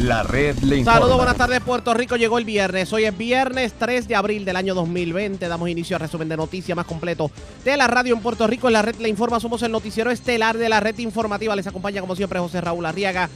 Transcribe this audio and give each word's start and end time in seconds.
La 0.00 0.24
red 0.24 0.58
le 0.58 0.78
informa. 0.78 0.98
Saludos, 0.98 1.16
buenas 1.16 1.36
tardes 1.36 1.60
Puerto 1.60 1.94
Rico. 1.94 2.16
Llegó 2.16 2.38
el 2.38 2.44
viernes. 2.44 2.92
Hoy 2.92 3.04
es 3.04 3.16
viernes 3.16 3.74
3 3.78 4.08
de 4.08 4.16
abril 4.16 4.44
del 4.44 4.56
año 4.56 4.74
2020. 4.74 5.46
Damos 5.46 5.68
inicio 5.68 5.96
al 5.96 6.00
resumen 6.00 6.28
de 6.28 6.36
noticias 6.36 6.74
más 6.74 6.86
completo 6.86 7.30
de 7.64 7.76
la 7.76 7.86
radio 7.86 8.14
en 8.14 8.20
Puerto 8.20 8.46
Rico. 8.46 8.66
En 8.66 8.72
la 8.72 8.82
red 8.82 8.96
le 8.96 9.08
informa. 9.08 9.38
Somos 9.38 9.62
el 9.62 9.70
noticiero 9.70 10.10
estelar 10.10 10.58
de 10.58 10.68
la 10.68 10.80
red 10.80 10.98
informativa. 10.98 11.54
Les 11.54 11.66
acompaña 11.68 12.00
como 12.00 12.16
siempre 12.16 12.40
José 12.40 12.60
Raúl 12.60 12.84
Arriaga. 12.84 13.30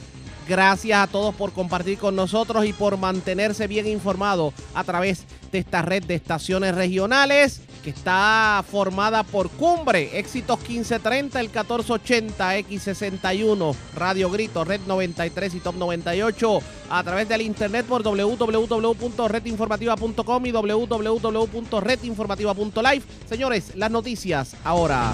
Gracias 0.49 0.99
a 0.99 1.07
todos 1.07 1.33
por 1.33 1.53
compartir 1.53 1.97
con 1.97 2.15
nosotros 2.15 2.65
y 2.65 2.73
por 2.73 2.97
mantenerse 2.97 3.67
bien 3.67 3.87
informado 3.87 4.53
a 4.73 4.83
través 4.83 5.23
de 5.51 5.59
esta 5.59 5.81
red 5.81 6.03
de 6.03 6.15
estaciones 6.15 6.75
regionales 6.75 7.61
que 7.79 7.89
está 7.89 8.63
formada 8.69 9.23
por 9.23 9.49
Cumbre, 9.49 10.19
Éxitos 10.19 10.59
1530, 10.59 11.39
el 11.39 11.47
1480, 11.47 12.59
X61, 12.59 13.75
Radio 13.95 14.29
Grito, 14.29 14.63
Red 14.63 14.81
93 14.87 15.55
y 15.55 15.59
Top 15.59 15.73
98, 15.75 16.59
a 16.89 17.03
través 17.03 17.27
del 17.29 17.41
internet 17.41 17.85
por 17.85 18.01
www.redinformativa.com 18.03 20.45
y 20.45 20.51
www.redinformativa.live. 20.51 23.03
Señores, 23.27 23.75
las 23.75 23.91
noticias 23.91 24.55
ahora. 24.63 25.11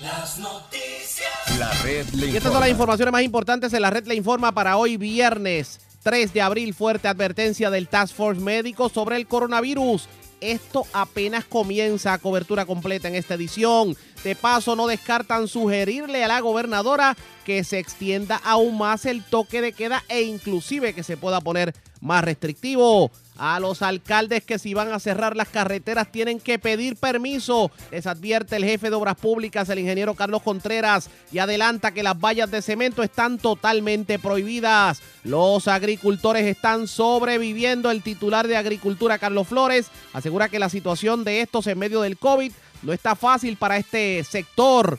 Las 0.00 0.38
noticias. 0.38 1.58
La 1.58 1.70
red 1.82 2.06
le 2.14 2.28
Y 2.28 2.36
estas 2.36 2.52
son 2.52 2.60
las 2.60 2.70
informaciones 2.70 3.12
más 3.12 3.22
importantes 3.22 3.72
en 3.72 3.82
la 3.82 3.90
red 3.90 4.06
le 4.06 4.14
informa 4.14 4.52
para 4.52 4.76
hoy 4.76 4.96
viernes 4.96 5.80
3 6.02 6.32
de 6.32 6.40
abril. 6.40 6.74
Fuerte 6.74 7.08
advertencia 7.08 7.70
del 7.70 7.88
Task 7.88 8.14
Force 8.14 8.40
Médico 8.40 8.88
sobre 8.88 9.16
el 9.16 9.26
coronavirus. 9.26 10.08
Esto 10.40 10.86
apenas 10.92 11.44
comienza 11.44 12.12
a 12.12 12.18
cobertura 12.18 12.66
completa 12.66 13.08
en 13.08 13.14
esta 13.14 13.34
edición. 13.34 13.96
De 14.24 14.34
paso, 14.34 14.76
no 14.76 14.86
descartan 14.86 15.48
sugerirle 15.48 16.24
a 16.24 16.28
la 16.28 16.40
gobernadora 16.40 17.16
que 17.44 17.64
se 17.64 17.78
extienda 17.78 18.36
aún 18.44 18.78
más 18.78 19.06
el 19.06 19.24
toque 19.24 19.60
de 19.60 19.72
queda 19.72 20.04
e 20.08 20.22
inclusive 20.22 20.94
que 20.94 21.02
se 21.02 21.16
pueda 21.16 21.40
poner 21.40 21.74
más 22.00 22.24
restrictivo. 22.24 23.10
A 23.38 23.60
los 23.60 23.82
alcaldes 23.82 24.42
que 24.42 24.58
si 24.58 24.74
van 24.74 24.92
a 24.92 24.98
cerrar 24.98 25.36
las 25.36 25.48
carreteras 25.48 26.10
tienen 26.10 26.40
que 26.40 26.58
pedir 26.58 26.96
permiso. 26.96 27.70
Les 27.92 28.06
advierte 28.08 28.56
el 28.56 28.64
jefe 28.64 28.90
de 28.90 28.96
Obras 28.96 29.14
Públicas, 29.14 29.68
el 29.68 29.78
ingeniero 29.78 30.14
Carlos 30.14 30.42
Contreras, 30.42 31.08
y 31.30 31.38
adelanta 31.38 31.92
que 31.92 32.02
las 32.02 32.18
vallas 32.18 32.50
de 32.50 32.62
cemento 32.62 33.04
están 33.04 33.38
totalmente 33.38 34.18
prohibidas. 34.18 35.00
Los 35.22 35.68
agricultores 35.68 36.46
están 36.46 36.88
sobreviviendo. 36.88 37.92
El 37.92 38.02
titular 38.02 38.48
de 38.48 38.56
Agricultura, 38.56 39.18
Carlos 39.18 39.46
Flores, 39.46 39.86
asegura 40.12 40.48
que 40.48 40.58
la 40.58 40.68
situación 40.68 41.22
de 41.22 41.40
estos 41.40 41.68
en 41.68 41.78
medio 41.78 42.00
del 42.00 42.18
COVID 42.18 42.50
no 42.82 42.92
está 42.92 43.14
fácil 43.14 43.56
para 43.56 43.76
este 43.76 44.24
sector. 44.24 44.98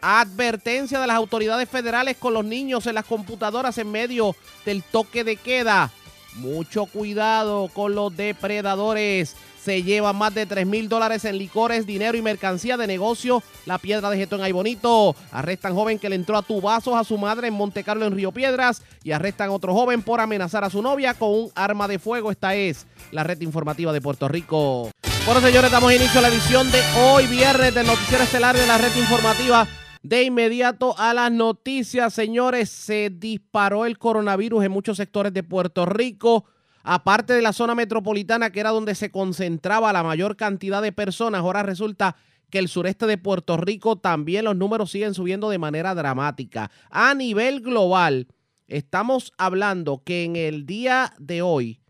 Advertencia 0.00 1.00
de 1.00 1.06
las 1.06 1.16
autoridades 1.16 1.68
federales 1.68 2.16
con 2.16 2.34
los 2.34 2.44
niños 2.44 2.86
en 2.86 2.96
las 2.96 3.04
computadoras 3.04 3.78
en 3.78 3.90
medio 3.92 4.34
del 4.64 4.82
toque 4.82 5.22
de 5.22 5.36
queda. 5.36 5.92
Mucho 6.36 6.86
cuidado 6.86 7.68
con 7.72 7.94
los 7.94 8.16
depredadores. 8.16 9.34
Se 9.62 9.82
llevan 9.82 10.16
más 10.16 10.32
de 10.32 10.46
3 10.46 10.64
mil 10.64 10.88
dólares 10.88 11.24
en 11.24 11.38
licores, 11.38 11.86
dinero 11.86 12.16
y 12.16 12.22
mercancía 12.22 12.76
de 12.76 12.86
negocio. 12.86 13.42
La 13.64 13.78
piedra 13.78 14.10
de 14.10 14.16
Getón 14.16 14.42
Ay 14.42 14.52
Bonito. 14.52 15.16
Arrestan 15.32 15.74
joven 15.74 15.98
que 15.98 16.08
le 16.08 16.14
entró 16.14 16.36
a 16.36 16.42
tubazos 16.42 16.94
a 16.94 17.02
su 17.02 17.18
madre 17.18 17.48
en 17.48 17.54
Monte 17.54 17.82
Carlo 17.82 18.06
en 18.06 18.14
Río 18.14 18.30
Piedras. 18.30 18.82
Y 19.02 19.10
arrestan 19.10 19.50
otro 19.50 19.74
joven 19.74 20.02
por 20.02 20.20
amenazar 20.20 20.62
a 20.62 20.70
su 20.70 20.82
novia 20.82 21.14
con 21.14 21.30
un 21.30 21.50
arma 21.54 21.88
de 21.88 21.98
fuego. 21.98 22.30
Esta 22.30 22.54
es 22.54 22.86
la 23.10 23.24
red 23.24 23.40
informativa 23.40 23.92
de 23.92 24.00
Puerto 24.00 24.28
Rico. 24.28 24.90
Bueno, 25.24 25.40
señores, 25.40 25.72
damos 25.72 25.92
inicio 25.92 26.20
a 26.20 26.22
la 26.22 26.28
edición 26.28 26.70
de 26.70 26.80
hoy, 27.02 27.26
viernes, 27.26 27.74
del 27.74 27.86
Noticiero 27.88 28.22
Estelar 28.22 28.56
de 28.56 28.66
la 28.66 28.78
red 28.78 28.94
informativa. 28.96 29.66
De 30.06 30.22
inmediato 30.22 30.96
a 30.98 31.12
las 31.14 31.32
noticias, 31.32 32.14
señores, 32.14 32.70
se 32.70 33.10
disparó 33.10 33.86
el 33.86 33.98
coronavirus 33.98 34.62
en 34.62 34.70
muchos 34.70 34.98
sectores 34.98 35.32
de 35.34 35.42
Puerto 35.42 35.84
Rico, 35.84 36.44
aparte 36.84 37.32
de 37.32 37.42
la 37.42 37.52
zona 37.52 37.74
metropolitana, 37.74 38.52
que 38.52 38.60
era 38.60 38.70
donde 38.70 38.94
se 38.94 39.10
concentraba 39.10 39.92
la 39.92 40.04
mayor 40.04 40.36
cantidad 40.36 40.80
de 40.80 40.92
personas. 40.92 41.40
Ahora 41.40 41.64
resulta 41.64 42.14
que 42.50 42.60
el 42.60 42.68
sureste 42.68 43.06
de 43.06 43.18
Puerto 43.18 43.56
Rico 43.56 43.96
también 43.98 44.44
los 44.44 44.54
números 44.54 44.92
siguen 44.92 45.12
subiendo 45.12 45.50
de 45.50 45.58
manera 45.58 45.92
dramática. 45.96 46.70
A 46.88 47.12
nivel 47.14 47.60
global, 47.60 48.28
estamos 48.68 49.32
hablando 49.38 50.04
que 50.04 50.22
en 50.22 50.36
el 50.36 50.66
día 50.66 51.14
de 51.18 51.42
hoy, 51.42 51.80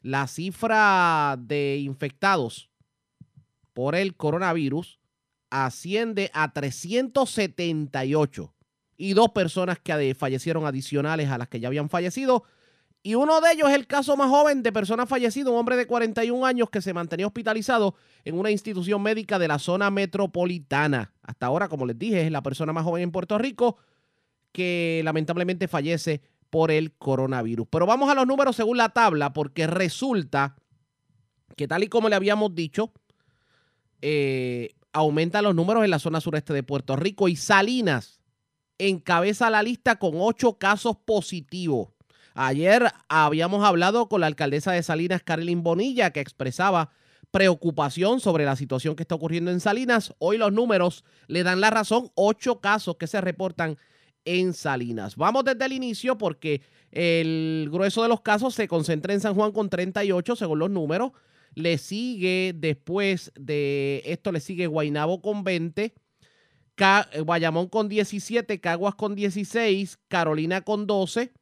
la 0.00 0.26
cifra 0.26 1.36
de 1.38 1.76
infectados 1.84 2.70
por 3.74 3.94
el 3.94 4.16
coronavirus 4.16 4.97
asciende 5.50 6.30
a 6.34 6.52
378 6.52 8.54
y 8.96 9.14
dos 9.14 9.30
personas 9.30 9.78
que 9.78 10.14
fallecieron 10.14 10.66
adicionales 10.66 11.30
a 11.30 11.38
las 11.38 11.48
que 11.48 11.60
ya 11.60 11.68
habían 11.68 11.88
fallecido. 11.88 12.44
Y 13.02 13.14
uno 13.14 13.40
de 13.40 13.52
ellos 13.52 13.70
es 13.70 13.76
el 13.76 13.86
caso 13.86 14.16
más 14.16 14.28
joven 14.28 14.62
de 14.62 14.72
personas 14.72 15.08
fallecidas, 15.08 15.52
un 15.52 15.58
hombre 15.58 15.76
de 15.76 15.86
41 15.86 16.44
años 16.44 16.68
que 16.68 16.82
se 16.82 16.92
mantenía 16.92 17.26
hospitalizado 17.26 17.94
en 18.24 18.36
una 18.36 18.50
institución 18.50 19.00
médica 19.00 19.38
de 19.38 19.48
la 19.48 19.60
zona 19.60 19.90
metropolitana. 19.90 21.12
Hasta 21.22 21.46
ahora, 21.46 21.68
como 21.68 21.86
les 21.86 21.98
dije, 21.98 22.22
es 22.22 22.32
la 22.32 22.42
persona 22.42 22.72
más 22.72 22.84
joven 22.84 23.04
en 23.04 23.12
Puerto 23.12 23.38
Rico 23.38 23.78
que 24.50 25.02
lamentablemente 25.04 25.68
fallece 25.68 26.22
por 26.50 26.70
el 26.70 26.92
coronavirus. 26.92 27.68
Pero 27.70 27.86
vamos 27.86 28.10
a 28.10 28.14
los 28.14 28.26
números 28.26 28.56
según 28.56 28.78
la 28.78 28.88
tabla, 28.88 29.32
porque 29.32 29.66
resulta 29.66 30.56
que 31.56 31.68
tal 31.68 31.84
y 31.84 31.88
como 31.88 32.08
le 32.08 32.16
habíamos 32.16 32.54
dicho, 32.54 32.92
eh, 34.00 34.70
aumentan 34.92 35.44
los 35.44 35.54
números 35.54 35.84
en 35.84 35.90
la 35.90 35.98
zona 35.98 36.20
sureste 36.20 36.52
de 36.52 36.62
Puerto 36.62 36.96
Rico 36.96 37.28
y 37.28 37.36
Salinas 37.36 38.20
encabeza 38.78 39.50
la 39.50 39.62
lista 39.62 39.96
con 39.96 40.12
ocho 40.16 40.58
casos 40.58 40.96
positivos. 41.04 41.88
Ayer 42.34 42.92
habíamos 43.08 43.64
hablado 43.64 44.08
con 44.08 44.20
la 44.20 44.28
alcaldesa 44.28 44.72
de 44.72 44.82
Salinas, 44.82 45.22
Carolyn 45.24 45.64
Bonilla, 45.64 46.12
que 46.12 46.20
expresaba 46.20 46.90
preocupación 47.30 48.20
sobre 48.20 48.44
la 48.44 48.56
situación 48.56 48.94
que 48.94 49.02
está 49.02 49.16
ocurriendo 49.16 49.50
en 49.50 49.60
Salinas. 49.60 50.14
Hoy 50.18 50.38
los 50.38 50.52
números 50.52 51.04
le 51.26 51.42
dan 51.42 51.60
la 51.60 51.70
razón, 51.70 52.10
ocho 52.14 52.60
casos 52.60 52.96
que 52.96 53.08
se 53.08 53.20
reportan 53.20 53.76
en 54.24 54.52
Salinas. 54.54 55.16
Vamos 55.16 55.44
desde 55.44 55.64
el 55.64 55.72
inicio 55.72 56.16
porque 56.16 56.62
el 56.92 57.68
grueso 57.70 58.02
de 58.02 58.08
los 58.08 58.20
casos 58.20 58.54
se 58.54 58.68
concentra 58.68 59.12
en 59.12 59.20
San 59.20 59.34
Juan 59.34 59.52
con 59.52 59.68
38 59.68 60.36
según 60.36 60.60
los 60.60 60.70
números. 60.70 61.12
Le 61.58 61.76
sigue 61.76 62.54
después 62.54 63.32
de 63.34 64.00
esto, 64.04 64.30
le 64.30 64.38
sigue 64.38 64.68
Guainabo 64.68 65.20
con 65.20 65.42
20, 65.42 65.92
Guayamón 67.24 67.66
con 67.66 67.88
17, 67.88 68.60
Caguas 68.60 68.94
con 68.94 69.16
16, 69.16 69.98
Carolina 70.06 70.60
con 70.60 70.86
12, 70.86 71.32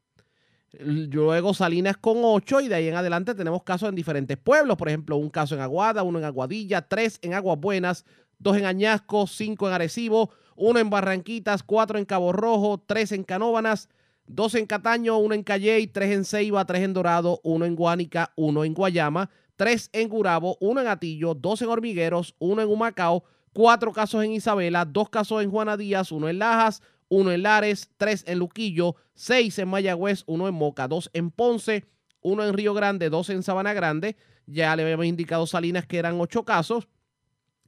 luego 0.81 1.53
Salinas 1.53 1.99
con 1.99 2.17
8 2.23 2.63
y 2.63 2.69
de 2.69 2.77
ahí 2.77 2.89
en 2.89 2.95
adelante 2.95 3.35
tenemos 3.35 3.63
casos 3.63 3.91
en 3.91 3.95
diferentes 3.95 4.39
pueblos, 4.39 4.79
por 4.79 4.89
ejemplo, 4.89 5.19
un 5.19 5.29
caso 5.29 5.55
en 5.55 5.61
Aguada, 5.61 6.03
uno 6.03 6.19
en 6.19 6.25
Aguadilla, 6.25 6.81
tres 6.81 7.19
en 7.21 7.35
Aguas 7.35 7.61
Buenas, 7.61 8.07
dos 8.39 8.57
en 8.57 8.65
Añasco, 8.65 9.27
cinco 9.27 9.69
en 9.69 9.75
Arecibo, 9.75 10.31
uno 10.57 10.79
en 10.79 10.89
Barranquitas, 10.89 11.63
cuatro 11.63 11.99
en 11.99 12.07
Cabo 12.07 12.33
Rojo, 12.33 12.83
tres 12.87 13.13
en 13.13 13.23
Canóbanas, 13.23 13.91
dos 14.27 14.55
en 14.55 14.65
Cataño, 14.65 15.19
uno 15.19 15.35
en 15.35 15.43
Calley, 15.43 15.89
tres 15.89 16.13
en 16.13 16.25
Ceiba, 16.25 16.65
tres 16.65 16.85
en 16.85 16.95
Dorado, 16.95 17.39
uno 17.45 17.67
en 17.67 17.77
Guánica, 17.77 18.33
uno 18.35 18.65
en 18.65 18.73
Guayama, 18.73 19.29
tres 19.57 19.91
en 19.93 20.09
Gurabo, 20.09 20.57
uno 20.61 20.81
en 20.81 20.87
Atillo, 20.87 21.35
dos 21.35 21.61
en 21.63 21.69
Hormigueros, 21.69 22.35
uno 22.39 22.63
en 22.63 22.69
Humacao, 22.69 23.25
cuatro 23.53 23.93
casos 23.93 24.23
en 24.23 24.33
Isabela, 24.33 24.85
dos 24.85 25.09
casos 25.09 25.43
en 25.43 25.51
Juana 25.51 25.77
Díaz, 25.77 26.13
uno 26.13 26.29
en 26.29 26.39
Lajas, 26.39 26.83
uno 27.09 27.33
en 27.33 27.43
Lares, 27.43 27.91
tres 27.97 28.25
en 28.27 28.39
Luquillo, 28.39 28.97
seis 29.15 29.59
en 29.59 29.69
Mayagüez, 29.69 30.25
uno 30.27 30.49
en 30.49 30.55
Moca, 30.55 30.89
dos 30.89 31.11
en 31.13 31.31
Ponce, 31.31 31.85
uno 32.21 32.45
en 32.45 32.55
Río 32.55 32.75
Grande, 32.75 33.09
dos 33.09 33.31
en 33.31 33.43
Sabana 33.43 33.73
Grande. 33.73 34.17
Ya 34.47 34.75
le 34.77 34.83
habíamos 34.83 35.07
indicado 35.07 35.47
Salinas 35.47 35.87
que 35.87 35.99
eran 35.99 36.21
ocho 36.21 36.45
casos. 36.45 36.89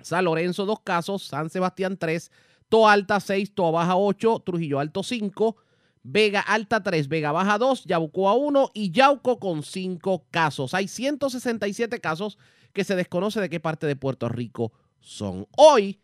San 0.01 0.25
Lorenzo, 0.25 0.65
dos 0.65 0.81
casos. 0.81 1.25
San 1.25 1.51
Sebastián, 1.51 1.97
tres. 1.97 2.31
Toalta, 2.69 3.21
seis. 3.21 3.53
Toa 3.55 3.71
Baja, 3.71 3.97
ocho. 3.97 4.41
Trujillo 4.45 4.79
Alto, 4.79 5.03
cinco. 5.03 5.57
Vega 6.11 6.41
Alta 6.41 6.83
3, 6.83 7.07
Vega 7.09 7.33
Baja 7.33 7.59
2, 7.59 7.85
Yabucoa 7.85 8.33
1 8.33 8.71
y 8.73 8.91
Yauco 8.93 9.39
con 9.39 9.63
5 9.63 10.25
casos. 10.31 10.73
Hay 10.73 10.89
167 10.89 12.01
casos 12.01 12.39
que 12.73 12.85
se 12.85 12.97
desconoce 12.97 13.43
de 13.43 13.51
qué 13.51 13.61
parte 13.61 13.87
de 13.87 13.95
Puerto 13.95 14.27
Rico 14.31 14.73
son. 15.01 15.47
Hoy, 15.55 16.01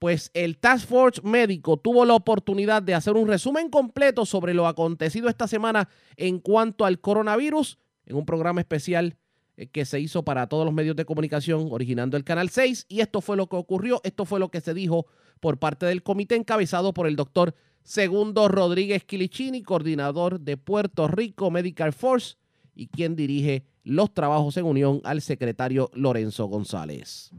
pues 0.00 0.32
el 0.34 0.58
Task 0.58 0.88
Force 0.88 1.22
Médico 1.22 1.76
tuvo 1.76 2.04
la 2.04 2.14
oportunidad 2.14 2.82
de 2.82 2.94
hacer 2.94 3.14
un 3.14 3.28
resumen 3.28 3.70
completo 3.70 4.26
sobre 4.26 4.54
lo 4.54 4.66
acontecido 4.66 5.28
esta 5.28 5.46
semana 5.46 5.88
en 6.16 6.40
cuanto 6.40 6.84
al 6.84 7.00
coronavirus 7.00 7.78
en 8.06 8.16
un 8.16 8.26
programa 8.26 8.60
especial 8.60 9.18
eh, 9.56 9.68
que 9.68 9.84
se 9.84 10.00
hizo 10.00 10.24
para 10.24 10.48
todos 10.48 10.64
los 10.64 10.74
medios 10.74 10.96
de 10.96 11.04
comunicación 11.04 11.68
originando 11.70 12.16
el 12.16 12.24
Canal 12.24 12.48
6 12.48 12.86
y 12.88 13.00
esto 13.00 13.20
fue 13.20 13.36
lo 13.36 13.48
que 13.48 13.56
ocurrió, 13.56 14.00
esto 14.02 14.24
fue 14.24 14.40
lo 14.40 14.50
que 14.50 14.60
se 14.60 14.74
dijo 14.74 15.06
por 15.38 15.58
parte 15.58 15.86
del 15.86 16.02
comité 16.02 16.34
encabezado 16.34 16.92
por 16.92 17.06
el 17.06 17.14
doctor 17.14 17.54
Segundo 17.82 18.48
Rodríguez 18.48 19.04
Quilichini, 19.04 19.62
coordinador 19.62 20.40
de 20.40 20.56
Puerto 20.56 21.08
Rico 21.08 21.50
Medical 21.50 21.92
Force 21.92 22.36
y 22.74 22.88
quien 22.88 23.16
dirige 23.16 23.64
los 23.84 24.12
trabajos 24.12 24.56
en 24.56 24.66
unión 24.66 25.00
al 25.04 25.22
secretario 25.22 25.90
Lorenzo 25.94 26.46
González. 26.46 27.32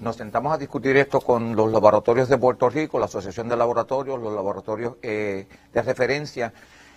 Nos 0.00 0.16
sentamos 0.16 0.52
a 0.52 0.58
discutir 0.58 0.96
esto 0.96 1.20
con 1.20 1.56
los 1.56 1.72
laboratorios 1.72 2.28
de 2.28 2.38
Puerto 2.38 2.70
Rico, 2.70 2.98
la 3.00 3.06
Asociación 3.06 3.48
de 3.48 3.56
Laboratorios, 3.56 4.20
los 4.20 4.32
laboratorios 4.32 4.94
eh, 5.02 5.48
de 5.72 5.82
referencia 5.82 6.52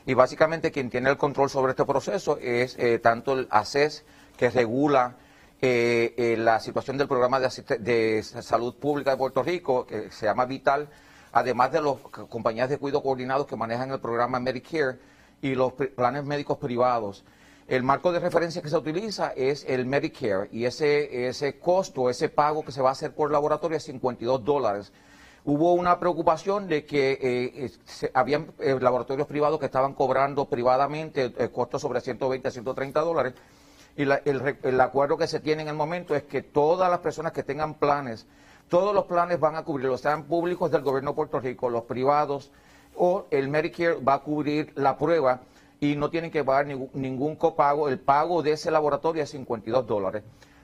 Y 0.05 0.13
básicamente 0.13 0.71
quien 0.71 0.91
tiene 0.91 1.09
el 1.09 1.17
control 1.17 1.49
sobre 1.49 1.71
este 1.71 1.85
proceso 1.85 2.37
es 2.37 2.77
eh, 2.77 2.99
tanto 2.99 3.33
el 3.33 3.47
ACES, 3.49 4.05
que 4.37 4.51
regula 4.51 5.17
eh, 5.59 6.35
la 6.37 6.59
situación 6.59 6.97
del 6.97 7.07
programa 7.07 7.39
de, 7.39 8.23
salud 8.23 8.75
pública 8.75 9.11
de 9.11 9.17
Puerto 9.17 9.43
Rico, 9.43 9.85
que 9.85 10.11
se 10.11 10.27
llama 10.27 10.45
Vital, 10.45 10.87
además 11.31 11.71
de 11.71 11.81
las 11.81 11.95
compañías 12.29 12.69
de 12.69 12.77
cuidado 12.77 13.03
coordinados 13.03 13.47
que 13.47 13.55
manejan 13.55 13.91
el 13.91 13.99
programa 13.99 14.39
Medicare 14.39 14.99
y 15.41 15.55
los 15.55 15.73
planes 15.73 16.23
médicos 16.23 16.57
privados. 16.57 17.23
El 17.67 17.83
marco 17.83 18.11
de 18.11 18.19
referencia 18.19 18.61
que 18.61 18.69
se 18.69 18.77
utiliza 18.77 19.31
es 19.35 19.65
el 19.67 19.85
Medicare 19.85 20.49
y 20.51 20.65
ese, 20.65 21.27
ese 21.27 21.57
costo, 21.57 22.09
ese 22.09 22.29
pago 22.29 22.65
que 22.65 22.71
se 22.71 22.81
va 22.81 22.89
a 22.89 22.91
hacer 22.93 23.13
por 23.13 23.31
laboratorio 23.31 23.77
es 23.77 23.83
52 23.83 24.43
dólares. 24.43 24.91
Hubo 25.43 25.73
una 25.73 25.99
preocupación 25.99 26.67
de 26.67 26.85
que 26.85 27.17
eh, 27.19 27.71
se, 27.85 28.11
habían 28.13 28.51
eh, 28.59 28.77
laboratorios 28.79 29.27
privados 29.27 29.59
que 29.59 29.65
estaban 29.65 29.93
cobrando 29.93 30.45
privadamente 30.45 31.33
el, 31.35 31.51
costo 31.51 31.79
sobre 31.79 32.01
120 32.01 32.47
a 32.47 32.51
130 32.51 32.99
dólares 33.01 33.33
y 33.97 34.03
el 34.03 34.81
acuerdo 34.81 35.17
que 35.17 35.27
se 35.27 35.39
tiene 35.39 35.63
en 35.63 35.67
el 35.67 35.75
momento 35.75 36.15
es 36.15 36.23
que 36.23 36.41
todas 36.41 36.89
las 36.89 36.99
personas 36.99 37.33
que 37.33 37.43
tengan 37.43 37.73
planes, 37.73 38.25
todos 38.71 38.95
los 38.95 39.03
planes 39.03 39.37
van 39.37 39.57
a 39.57 39.65
cubrirlo, 39.65 39.97
sean 39.97 40.23
públicos 40.23 40.71
del 40.71 40.81
gobierno 40.81 41.11
de 41.11 41.15
Puerto 41.17 41.41
Rico, 41.41 41.69
los 41.69 41.83
privados 41.83 42.53
o 42.95 43.25
el 43.29 43.49
Medicare 43.49 43.95
va 43.95 44.13
a 44.13 44.19
cubrir 44.19 44.71
la 44.75 44.97
prueba 44.97 45.41
y 45.81 45.97
no 45.97 46.09
tienen 46.09 46.31
que 46.31 46.41
pagar 46.41 46.67
ningún, 46.93 47.35
copago. 47.35 47.89
El 47.89 47.99
pago 47.99 48.41
de 48.41 48.53
ese 48.53 48.71
laboratorio 48.71 49.23
es 49.23 49.29
52 49.31 49.85
dólares. 49.85 50.23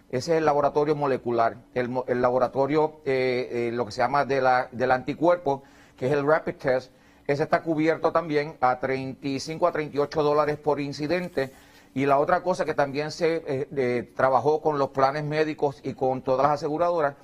Ese 0.09 0.31
es 0.31 0.37
el 0.37 0.45
laboratorio 0.45 0.95
molecular. 0.95 1.57
El, 1.73 2.21
laboratorio, 2.21 3.01
eh, 3.03 3.49
eh, 3.51 3.71
lo 3.73 3.85
que 3.85 3.91
se 3.91 3.97
llama 3.97 4.23
de 4.23 4.39
la, 4.39 4.69
del 4.71 4.91
anticuerpo, 4.91 5.63
que 5.97 6.05
es 6.05 6.13
el 6.13 6.25
Rapid 6.25 6.55
Test, 6.55 6.93
ese 7.27 7.43
está 7.43 7.61
cubierto 7.61 8.13
también 8.13 8.55
a 8.61 8.79
35 8.79 9.67
a 9.67 9.73
38 9.73 10.23
dólares 10.23 10.57
por 10.57 10.79
incidente. 10.79 11.51
Y 11.93 12.05
la 12.05 12.19
otra 12.19 12.41
cosa 12.41 12.63
que 12.63 12.73
también 12.73 13.11
se 13.11 13.43
eh, 13.45 14.13
trabajó 14.15 14.61
con 14.61 14.79
los 14.79 14.91
planes 14.91 15.25
médicos 15.25 15.81
y 15.83 15.93
con 15.93 16.21
todas 16.21 16.43
las 16.43 16.53
aseguradoras 16.53 17.15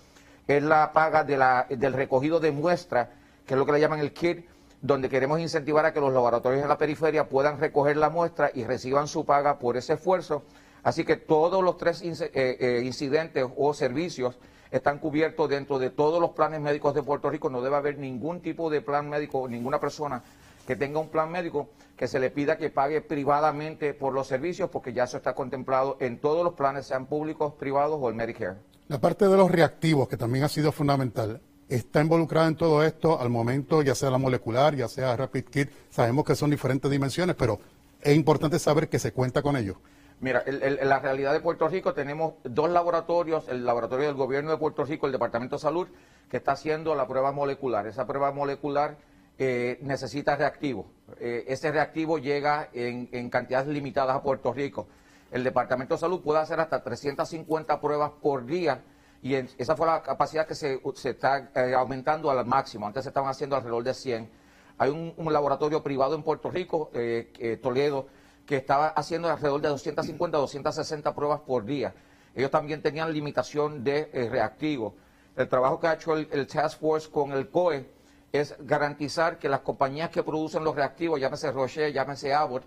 es 0.48 0.63
la 0.63 0.92
paga 0.92 1.24
de 1.24 1.38
la, 1.38 1.66
del 1.69 1.94
recogido 1.94 2.40
de 2.40 2.51
muestra, 2.51 3.12
que 3.45 3.54
es 3.54 3.57
lo 3.57 3.66
que 3.66 3.72
le 3.74 3.80
llaman 3.80 4.00
el 4.00 4.13
KIT, 4.13 4.45
donde 4.81 5.10
queremos 5.10 5.40
incentivar 5.40 5.86
a 5.86 5.94
que 5.94 6.01
los 6.01 6.12
laboratorios 6.12 6.62
en 6.62 6.68
la 6.68 6.78
periferia 6.78 7.30
puedan 7.30 7.60
recoger 7.60 7.95
la 7.95 8.10
muestra 8.10 8.51
y 8.54 8.66
reciban 8.66 9.07
su 9.07 9.25
paga 9.25 9.57
por 9.57 9.78
ese 9.78 9.94
esfuerzo. 9.94 10.44
Así 10.84 11.06
que 11.06 11.16
todos 11.16 11.63
los 11.63 11.78
tres 11.78 12.01
eh, 12.01 12.30
eh, 12.34 12.81
incidentes 12.84 13.45
o 13.56 13.74
servicios 13.74 14.38
están 14.72 15.00
cubiertos 15.00 15.50
dentro 15.50 15.80
de 15.80 15.90
todos 15.90 16.19
los 16.19 16.31
planes 16.31 16.60
médicos 16.60 16.94
de 16.94 17.04
Puerto 17.04 17.30
Rico. 17.30 17.50
No 17.50 17.62
debe 17.62 17.78
haber 17.78 17.98
ningún 17.98 18.42
tipo 18.42 18.69
de 18.69 18.81
plan 18.81 19.07
médico, 19.07 19.48
ninguna 19.48 19.80
persona 19.80 20.22
que 20.68 20.75
tenga 20.75 21.00
un 21.00 21.10
plan 21.10 21.31
médico 21.31 21.69
que 21.95 22.07
se 22.07 22.19
le 22.19 22.30
pida 22.30 22.57
que 22.57 22.69
pague 22.69 23.01
privadamente 23.01 23.94
por 23.94 24.13
los 24.13 24.28
servicios, 24.28 24.69
porque 24.69 24.92
ya 24.92 25.04
eso 25.04 25.18
está 25.18 25.34
contemplado 25.34 25.95
en 26.00 26.19
todos 26.19 26.44
los 26.44 26.54
planes, 26.56 26.88
sean 26.88 27.06
públicos, 27.06 27.54
privados 27.54 28.00
o 28.01 28.10
el 28.10 28.16
Medicare. 28.16 28.57
La 28.88 29.00
parte 29.00 29.27
de 29.27 29.38
los 29.38 29.50
reactivos, 29.50 30.07
que 30.07 30.18
también 30.18 30.44
ha 30.44 30.50
sido 30.50 30.71
fundamental 30.71 31.41
está 31.69 32.01
involucrada 32.01 32.47
en 32.47 32.56
todo 32.56 32.83
esto 32.83 33.19
al 33.19 33.30
momento, 33.30 33.81
ya 33.81 33.95
sea 33.95 34.09
la 34.09 34.18
molecular, 34.18 34.75
ya 34.75 34.88
sea 34.88 35.15
Rapid 35.15 35.45
Kit. 35.45 35.69
Sabemos 35.89 36.25
que 36.25 36.35
son 36.35 36.50
diferentes 36.50 36.89
dimensiones, 36.89 37.35
pero 37.35 37.59
es 38.01 38.15
importante 38.15 38.59
saber 38.59 38.89
que 38.89 39.00
se 39.00 39.12
cuenta 39.12 39.41
con 39.41 39.57
ellos. 39.57 39.77
Mira, 40.19 40.44
en 40.45 40.88
la 40.88 41.00
realidad 41.00 41.33
de 41.33 41.41
Puerto 41.41 41.68
Rico 41.68 41.94
tenemos 41.94 42.35
dos 42.44 42.69
laboratorios, 42.69 43.47
el 43.50 43.65
laboratorio 43.65 44.07
del 44.07 44.15
gobierno 44.15 44.51
de 44.51 44.57
Puerto 44.57 44.85
Rico, 44.85 45.06
el 45.06 45.12
Departamento 45.12 45.57
de 45.57 45.62
Salud, 45.62 45.88
que 46.30 46.38
está 46.38 46.53
haciendo 46.53 46.95
la 46.95 47.07
prueba 47.07 47.31
molecular. 47.31 47.88
Esa 47.88 48.07
prueba 48.07 48.31
molecular 48.31 48.95
eh, 49.38 49.80
necesita 49.81 50.35
reactivo. 50.35 50.85
Eh, 51.19 51.45
ese 51.47 51.71
reactivo 51.71 52.19
llega 52.19 52.69
en, 52.71 53.09
en, 53.12 53.30
cantidades 53.30 53.68
limitadas 53.68 54.15
a 54.15 54.21
Puerto 54.21 54.53
Rico. 54.53 54.88
El 55.33 55.44
Departamento 55.44 55.95
de 55.95 56.00
Salud 56.00 56.21
puede 56.21 56.39
hacer 56.39 56.59
hasta 56.59 56.83
350 56.83 57.81
pruebas 57.81 58.12
por 58.21 58.45
día 58.45 58.83
y 59.19 59.33
esa 59.33 59.75
fue 59.75 59.88
la 59.88 60.03
capacidad 60.03 60.45
que 60.45 60.53
se, 60.53 60.80
está 61.06 61.50
eh, 61.56 61.74
aumentando 61.74 62.30
al 62.30 62.45
máximo. 62.45 62.85
Antes 62.85 63.03
se 63.03 63.09
estaban 63.09 63.31
haciendo 63.31 63.56
alrededor 63.56 63.83
de 63.83 63.95
100. 63.95 64.30
Hay 64.77 64.91
un, 64.91 65.33
laboratorio 65.33 65.81
privado 65.81 66.13
en 66.13 66.21
Puerto 66.21 66.51
Rico, 66.51 66.91
eh, 66.94 67.59
Toledo, 67.63 68.06
que 68.45 68.57
estaba 68.57 68.89
haciendo 68.89 69.27
alrededor 69.27 69.62
de 69.62 69.69
250, 69.69 70.38
260 70.38 71.15
pruebas 71.15 71.39
por 71.39 71.65
día. 71.65 71.95
Ellos 72.35 72.51
también 72.51 72.83
tenían 72.83 73.12
limitación 73.12 73.83
de 73.83 74.12
eh, 74.13 74.30
reactivo. 74.30 74.94
El 75.35 75.47
trabajo 75.47 75.80
que 75.80 75.88
ha 75.88 75.94
hecho 75.94 76.15
el, 76.15 76.45
Task 76.45 76.80
Force 76.80 77.09
con 77.09 77.31
el 77.31 77.50
COE 77.50 77.89
es 78.31 78.56
garantizar 78.59 79.39
que 79.39 79.50
las 79.50 79.62
compañías 79.62 80.12
que 80.12 80.21
producen 80.21 80.63
los 80.63 80.75
reactivos, 80.75 81.19
llámese 81.19 81.51
Roche, 81.51 81.91
llámese 81.91 82.33
Abbott, 82.33 82.63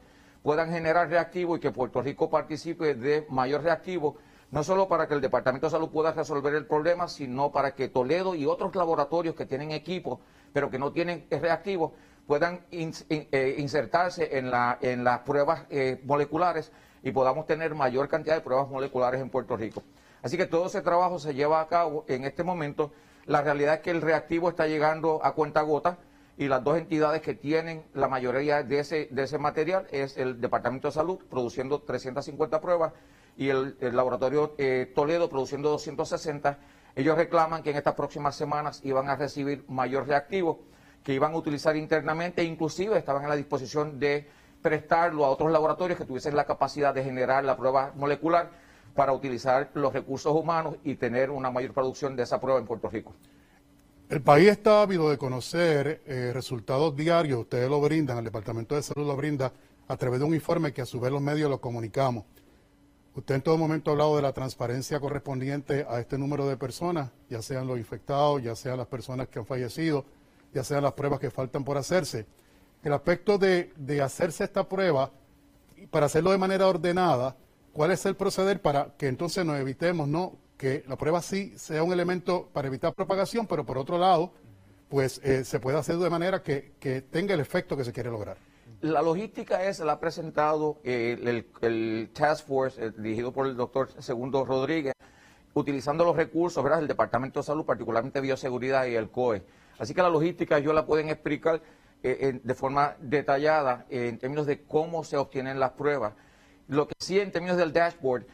puedan 0.47 0.71
generar 0.71 1.11
reactivo 1.11 1.57
y 1.57 1.61
que 1.61 1.73
Puerto 1.73 2.01
Rico 2.01 2.31
participe 2.31 2.95
de 2.95 3.27
mayor 3.31 3.65
reactivo 3.65 4.17
no 4.53 4.63
solo 4.63 4.87
para 4.87 5.09
que 5.09 5.15
el 5.15 5.21
Departamento 5.21 5.67
de 5.67 5.73
Salud 5.73 5.89
pueda 5.89 6.13
resolver 6.13 6.55
el 6.55 6.67
problema, 6.67 7.09
sino 7.09 7.51
para 7.51 7.75
que 7.75 7.89
Toledo 7.89 8.33
y 8.37 8.47
otros 8.47 8.77
laboratorios 8.77 9.35
que 9.35 9.45
tienen 9.45 9.73
equipo, 9.73 10.21
pero 10.53 10.71
que 10.71 10.79
no 10.79 10.93
tienen 10.93 11.27
reactivos, 11.29 11.91
puedan 12.29 12.65
eh, 12.71 13.57
insertarse 13.59 14.39
en, 14.39 14.53
la, 14.53 14.79
en 14.83 15.03
las 15.03 15.19
pruebas 15.23 15.65
eh, 15.69 16.01
moleculares 16.05 16.71
y 17.03 17.11
podamos 17.11 17.45
tener 17.47 17.75
mayor 17.75 18.07
cantidad 18.07 18.37
de 18.37 18.41
pruebas 18.41 18.69
moleculares 18.69 19.21
en 19.21 19.31
Puerto 19.31 19.57
Rico. 19.57 19.83
Así 20.23 20.37
que 20.37 20.47
todo 20.47 20.67
ese 20.67 20.81
trabajo 20.81 21.19
se 21.19 21.35
lleva 21.35 21.61
a 21.61 21.67
cabo 21.67 22.05
en 22.07 22.23
este 22.23 22.45
momento. 22.45 22.93
La 23.25 23.43
realidad 23.43 23.75
es 23.75 23.81
que 23.81 23.91
el 23.91 24.01
reactivo 24.01 24.49
está 24.49 24.69
llegando 24.69 25.19
a 25.25 25.35
cuenta 25.35 25.63
gota 25.63 25.99
y 26.39 26.49
las 26.49 26.63
dos 26.63 26.77
entidades 26.77 27.23
que 27.23 27.35
tienen 27.35 27.85
la 27.95 28.09
mayoría 28.09 28.63
de 28.63 28.79
ese, 28.79 29.39
material 29.39 29.87
es 29.91 30.17
el 30.19 30.41
Departamento 30.41 30.89
de 30.89 30.93
Salud 30.93 31.19
produciendo 31.31 31.81
350 31.81 32.61
pruebas 32.61 32.93
y 33.37 33.49
el, 33.49 33.77
laboratorio 33.81 34.55
eh, 34.59 34.93
Toledo 34.95 35.29
produciendo 35.29 35.71
260. 35.71 36.59
Ellos 36.95 37.17
reclaman 37.17 37.63
que 37.63 37.71
en 37.71 37.77
estas 37.77 37.95
próximas 37.95 38.35
semanas 38.35 38.81
iban 38.85 39.09
a 39.09 39.17
recibir 39.17 39.65
mayor 39.69 40.07
reactivo 40.07 40.61
que 41.03 41.15
iban 41.15 41.33
a 41.33 41.37
utilizar 41.37 41.77
internamente 41.77 42.43
e 42.43 42.45
inclusive 42.45 42.99
estaban 42.99 43.23
en 43.23 43.29
la 43.29 43.37
disposición 43.37 44.01
de 44.01 44.29
prestarlo 44.61 45.25
a 45.25 45.31
otros 45.31 45.53
laboratorios 45.53 45.97
que 45.97 46.05
tuviesen 46.05 46.35
la 46.35 46.45
capacidad 46.45 46.93
de 46.93 47.05
generar 47.05 47.45
la 47.45 47.57
prueba 47.57 47.93
molecular 47.95 48.51
para 48.95 49.13
utilizar 49.13 49.71
los 49.75 49.93
recursos 49.93 50.35
humanos 50.35 50.77
y 50.83 50.97
tener 50.97 51.31
una 51.31 51.51
mayor 51.51 51.73
producción 51.73 52.17
de 52.17 52.25
esa 52.25 52.41
prueba 52.41 52.59
en 52.59 52.67
Puerto 52.67 52.89
Rico. 52.89 53.15
El 54.09 54.23
país 54.23 54.49
está 54.49 54.83
ávido 54.83 55.11
de 55.11 55.19
conocer 55.19 56.01
eh, 56.07 56.31
resultados 56.33 56.95
diarios, 56.95 57.41
ustedes 57.41 57.69
lo 57.69 57.81
brindan, 57.81 58.19
el 58.19 58.25
Departamento 58.25 58.77
de 58.77 58.83
Salud 58.85 59.05
lo 59.05 59.17
brinda 59.17 59.53
a 59.89 59.97
través 59.97 60.21
de 60.21 60.27
un 60.27 60.33
informe 60.33 60.73
que 60.73 60.81
a 60.81 60.87
su 60.87 61.01
vez 61.01 61.11
los 61.11 61.21
medios 61.21 61.51
lo 61.51 61.61
comunicamos. 61.61 62.25
Usted 63.17 63.35
en 63.35 63.43
todo 63.43 63.59
momento 63.59 63.91
ha 63.91 63.95
hablado 63.95 64.15
de 64.15 64.23
la 64.23 64.33
transparencia 64.33 65.01
correspondiente 65.01 65.85
a 65.89 65.99
este 65.99 66.19
número 66.19 66.47
de 66.47 66.57
personas, 66.57 67.11
ya 67.29 67.43
sean 67.43 67.67
los 67.67 67.79
infectados, 67.79 68.41
ya 68.45 68.55
sean 68.55 68.79
las 68.79 68.87
personas 68.87 69.27
que 69.27 69.41
han 69.41 69.47
fallecido, 69.47 70.05
ya 70.55 70.63
sean 70.63 70.85
las 70.85 70.93
pruebas 70.93 71.19
que 71.19 71.33
faltan 71.33 71.65
por 71.65 71.77
hacerse. 71.77 72.27
El 72.85 72.93
aspecto 72.93 73.39
de, 73.39 73.73
hacerse 74.01 74.45
esta 74.45 74.69
prueba, 74.69 75.11
para 75.91 76.07
hacerlo 76.07 76.31
de 76.31 76.39
manera 76.39 76.69
ordenada, 76.69 77.37
¿cuál 77.73 77.91
es 77.91 78.07
el 78.07 78.15
proceder 78.15 78.63
para 78.63 78.95
que 78.97 79.09
entonces 79.09 79.45
nos 79.45 79.59
evitemos, 79.59 80.07
no, 80.07 80.35
que 80.57 80.85
la 80.89 80.97
prueba 80.97 81.23
sí 81.23 81.53
sea 81.57 81.83
un 81.83 81.93
elemento 81.93 82.49
para 82.53 82.69
evitar 82.69 82.95
propagación, 82.95 83.47
pero 83.47 83.65
por 83.65 83.79
otro 83.79 83.99
lado, 83.99 84.33
pues 84.89 85.21
eh, 85.25 85.45
se 85.45 85.61
pueda 85.61 85.79
hacer 85.79 85.97
de 85.97 86.11
manera 86.11 86.43
que 86.43 86.73
tenga 87.11 87.35
el 87.35 87.41
efecto 87.41 87.77
que 87.77 87.85
se 87.85 87.93
quiere 87.93 88.11
lograr? 88.11 88.37
La 88.83 89.01
logística 89.01 89.65
es, 89.65 89.81
la 89.81 89.93
ha 89.93 90.01
presentado 90.01 90.79
eh, 90.85 91.45
el, 91.63 92.11
Task 92.13 92.47
Force 92.47 92.85
eh, 92.85 92.93
dirigido 92.97 93.33
por 93.33 93.47
el 93.47 93.57
doctor 93.57 93.89
Segundo 94.03 94.45
Rodríguez, 94.45 94.93
utilizando 95.55 96.05
los 96.05 96.15
recursos 96.15 96.63
¿verdad? 96.63 96.79
del 96.79 96.89
Departamento 96.89 97.41
de 97.41 97.45
Salud, 97.47 97.65
particularmente 97.65 98.21
Bioseguridad 98.21 98.85
y 98.85 98.95
el 98.95 99.11
COE. 99.11 99.43
Así 99.79 99.95
que 99.95 100.03
la 100.03 100.11
logística 100.11 100.59
yo 100.59 100.75
la 100.75 100.85
pueden 100.85 101.09
explicar 101.09 101.63
eh, 102.03 102.39
de 102.43 102.55
forma 102.55 102.97
detallada 103.01 103.87
en 103.89 104.19
términos 104.19 104.47
de 104.47 104.63
cómo 104.65 105.05
se 105.05 105.17
obtienen 105.17 105.59
las 105.59 105.73
pruebas. 105.73 106.13
Lo 106.69 106.87
que 106.87 106.95
sí 106.99 107.19
en 107.19 107.33
términos 107.33 107.57
del 107.57 107.73
dashboard, 107.73 108.27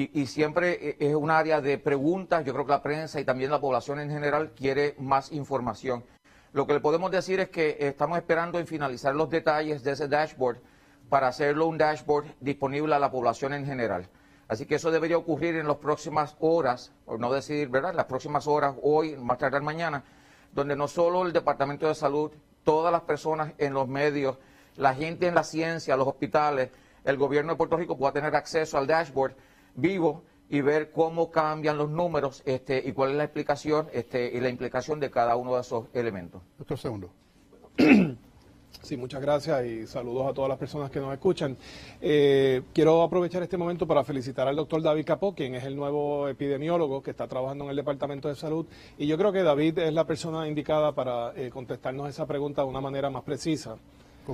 y, 0.00 0.26
siempre 0.26 0.96
es 0.98 1.14
un 1.14 1.30
área 1.30 1.60
de 1.60 1.76
preguntas, 1.78 2.44
yo 2.44 2.52
creo 2.52 2.64
que 2.64 2.72
la 2.72 2.82
prensa 2.82 3.20
y 3.20 3.24
también 3.24 3.50
la 3.50 3.60
población 3.60 4.00
en 4.00 4.10
general 4.10 4.52
quiere 4.52 4.94
más 4.98 5.32
información. 5.32 6.04
Lo 6.52 6.66
que 6.66 6.74
le 6.74 6.80
podemos 6.80 7.10
decir 7.10 7.40
es 7.40 7.50
que 7.50 7.76
estamos 7.80 8.18
esperando 8.18 8.58
en 8.58 8.66
finalizar 8.66 9.14
los 9.14 9.30
detalles 9.30 9.82
de 9.82 9.92
ese 9.92 10.08
dashboard 10.08 10.58
para 11.08 11.28
hacerlo 11.28 11.66
un 11.66 11.76
dashboard 11.76 12.26
disponible 12.40 12.94
a 12.94 12.98
la 12.98 13.10
población 13.10 13.52
en 13.52 13.66
general. 13.66 14.08
Así 14.48 14.66
que 14.66 14.76
eso 14.76 14.90
debería 14.90 15.16
ocurrir 15.16 15.56
en 15.56 15.68
las 15.68 15.76
próximas 15.76 16.36
horas, 16.40 16.92
o 17.06 17.18
no 17.18 17.32
decir, 17.32 17.68
¿verdad? 17.68 17.94
Las 17.94 18.06
próximas 18.06 18.46
horas, 18.46 18.74
hoy, 18.82 19.16
más 19.16 19.38
tarde 19.38 19.60
mañana, 19.60 20.02
donde 20.52 20.74
no 20.74 20.88
solo 20.88 21.24
el 21.24 21.32
Departamento 21.32 21.86
de 21.86 21.94
Salud, 21.94 22.32
todas 22.64 22.90
las 22.90 23.02
personas 23.02 23.52
en 23.58 23.74
los 23.74 23.86
medios, 23.86 24.38
la 24.76 24.94
gente 24.94 25.26
en 25.28 25.34
la 25.34 25.44
ciencia, 25.44 25.96
los 25.96 26.08
hospitales, 26.08 26.70
el 27.04 27.16
gobierno 27.16 27.52
de 27.52 27.58
Puerto 27.58 27.76
Rico 27.76 27.96
pueda 27.96 28.12
tener 28.12 28.34
acceso 28.34 28.76
al 28.76 28.86
dashboard 28.86 29.34
vivo 29.74 30.24
y 30.48 30.60
ver 30.62 30.90
cómo 30.90 31.30
cambian 31.30 31.78
los 31.78 31.90
números 31.90 32.42
este, 32.44 32.82
y 32.84 32.92
cuál 32.92 33.10
es 33.10 33.16
la 33.16 33.24
explicación 33.24 33.88
este, 33.92 34.30
y 34.34 34.40
la 34.40 34.48
implicación 34.48 34.98
de 34.98 35.10
cada 35.10 35.36
uno 35.36 35.54
de 35.54 35.60
esos 35.60 35.86
elementos. 35.94 36.42
Doctor 36.58 36.78
Segundo. 36.78 37.10
Sí, 38.82 38.96
muchas 38.96 39.20
gracias 39.20 39.66
y 39.66 39.86
saludos 39.86 40.28
a 40.28 40.32
todas 40.32 40.48
las 40.48 40.58
personas 40.58 40.90
que 40.90 41.00
nos 41.00 41.12
escuchan. 41.12 41.56
Eh, 42.00 42.62
quiero 42.72 43.02
aprovechar 43.02 43.42
este 43.42 43.58
momento 43.58 43.86
para 43.86 44.04
felicitar 44.04 44.48
al 44.48 44.56
doctor 44.56 44.80
David 44.80 45.04
Capó, 45.04 45.34
quien 45.34 45.54
es 45.54 45.64
el 45.64 45.76
nuevo 45.76 46.28
epidemiólogo 46.28 47.02
que 47.02 47.10
está 47.10 47.28
trabajando 47.28 47.64
en 47.64 47.70
el 47.70 47.76
Departamento 47.76 48.28
de 48.28 48.36
Salud. 48.36 48.66
Y 48.96 49.06
yo 49.06 49.18
creo 49.18 49.32
que 49.32 49.42
David 49.42 49.78
es 49.80 49.92
la 49.92 50.06
persona 50.06 50.48
indicada 50.48 50.92
para 50.92 51.32
eh, 51.36 51.50
contestarnos 51.50 52.08
esa 52.08 52.26
pregunta 52.26 52.62
de 52.62 52.68
una 52.68 52.80
manera 52.80 53.10
más 53.10 53.22
precisa. 53.22 53.76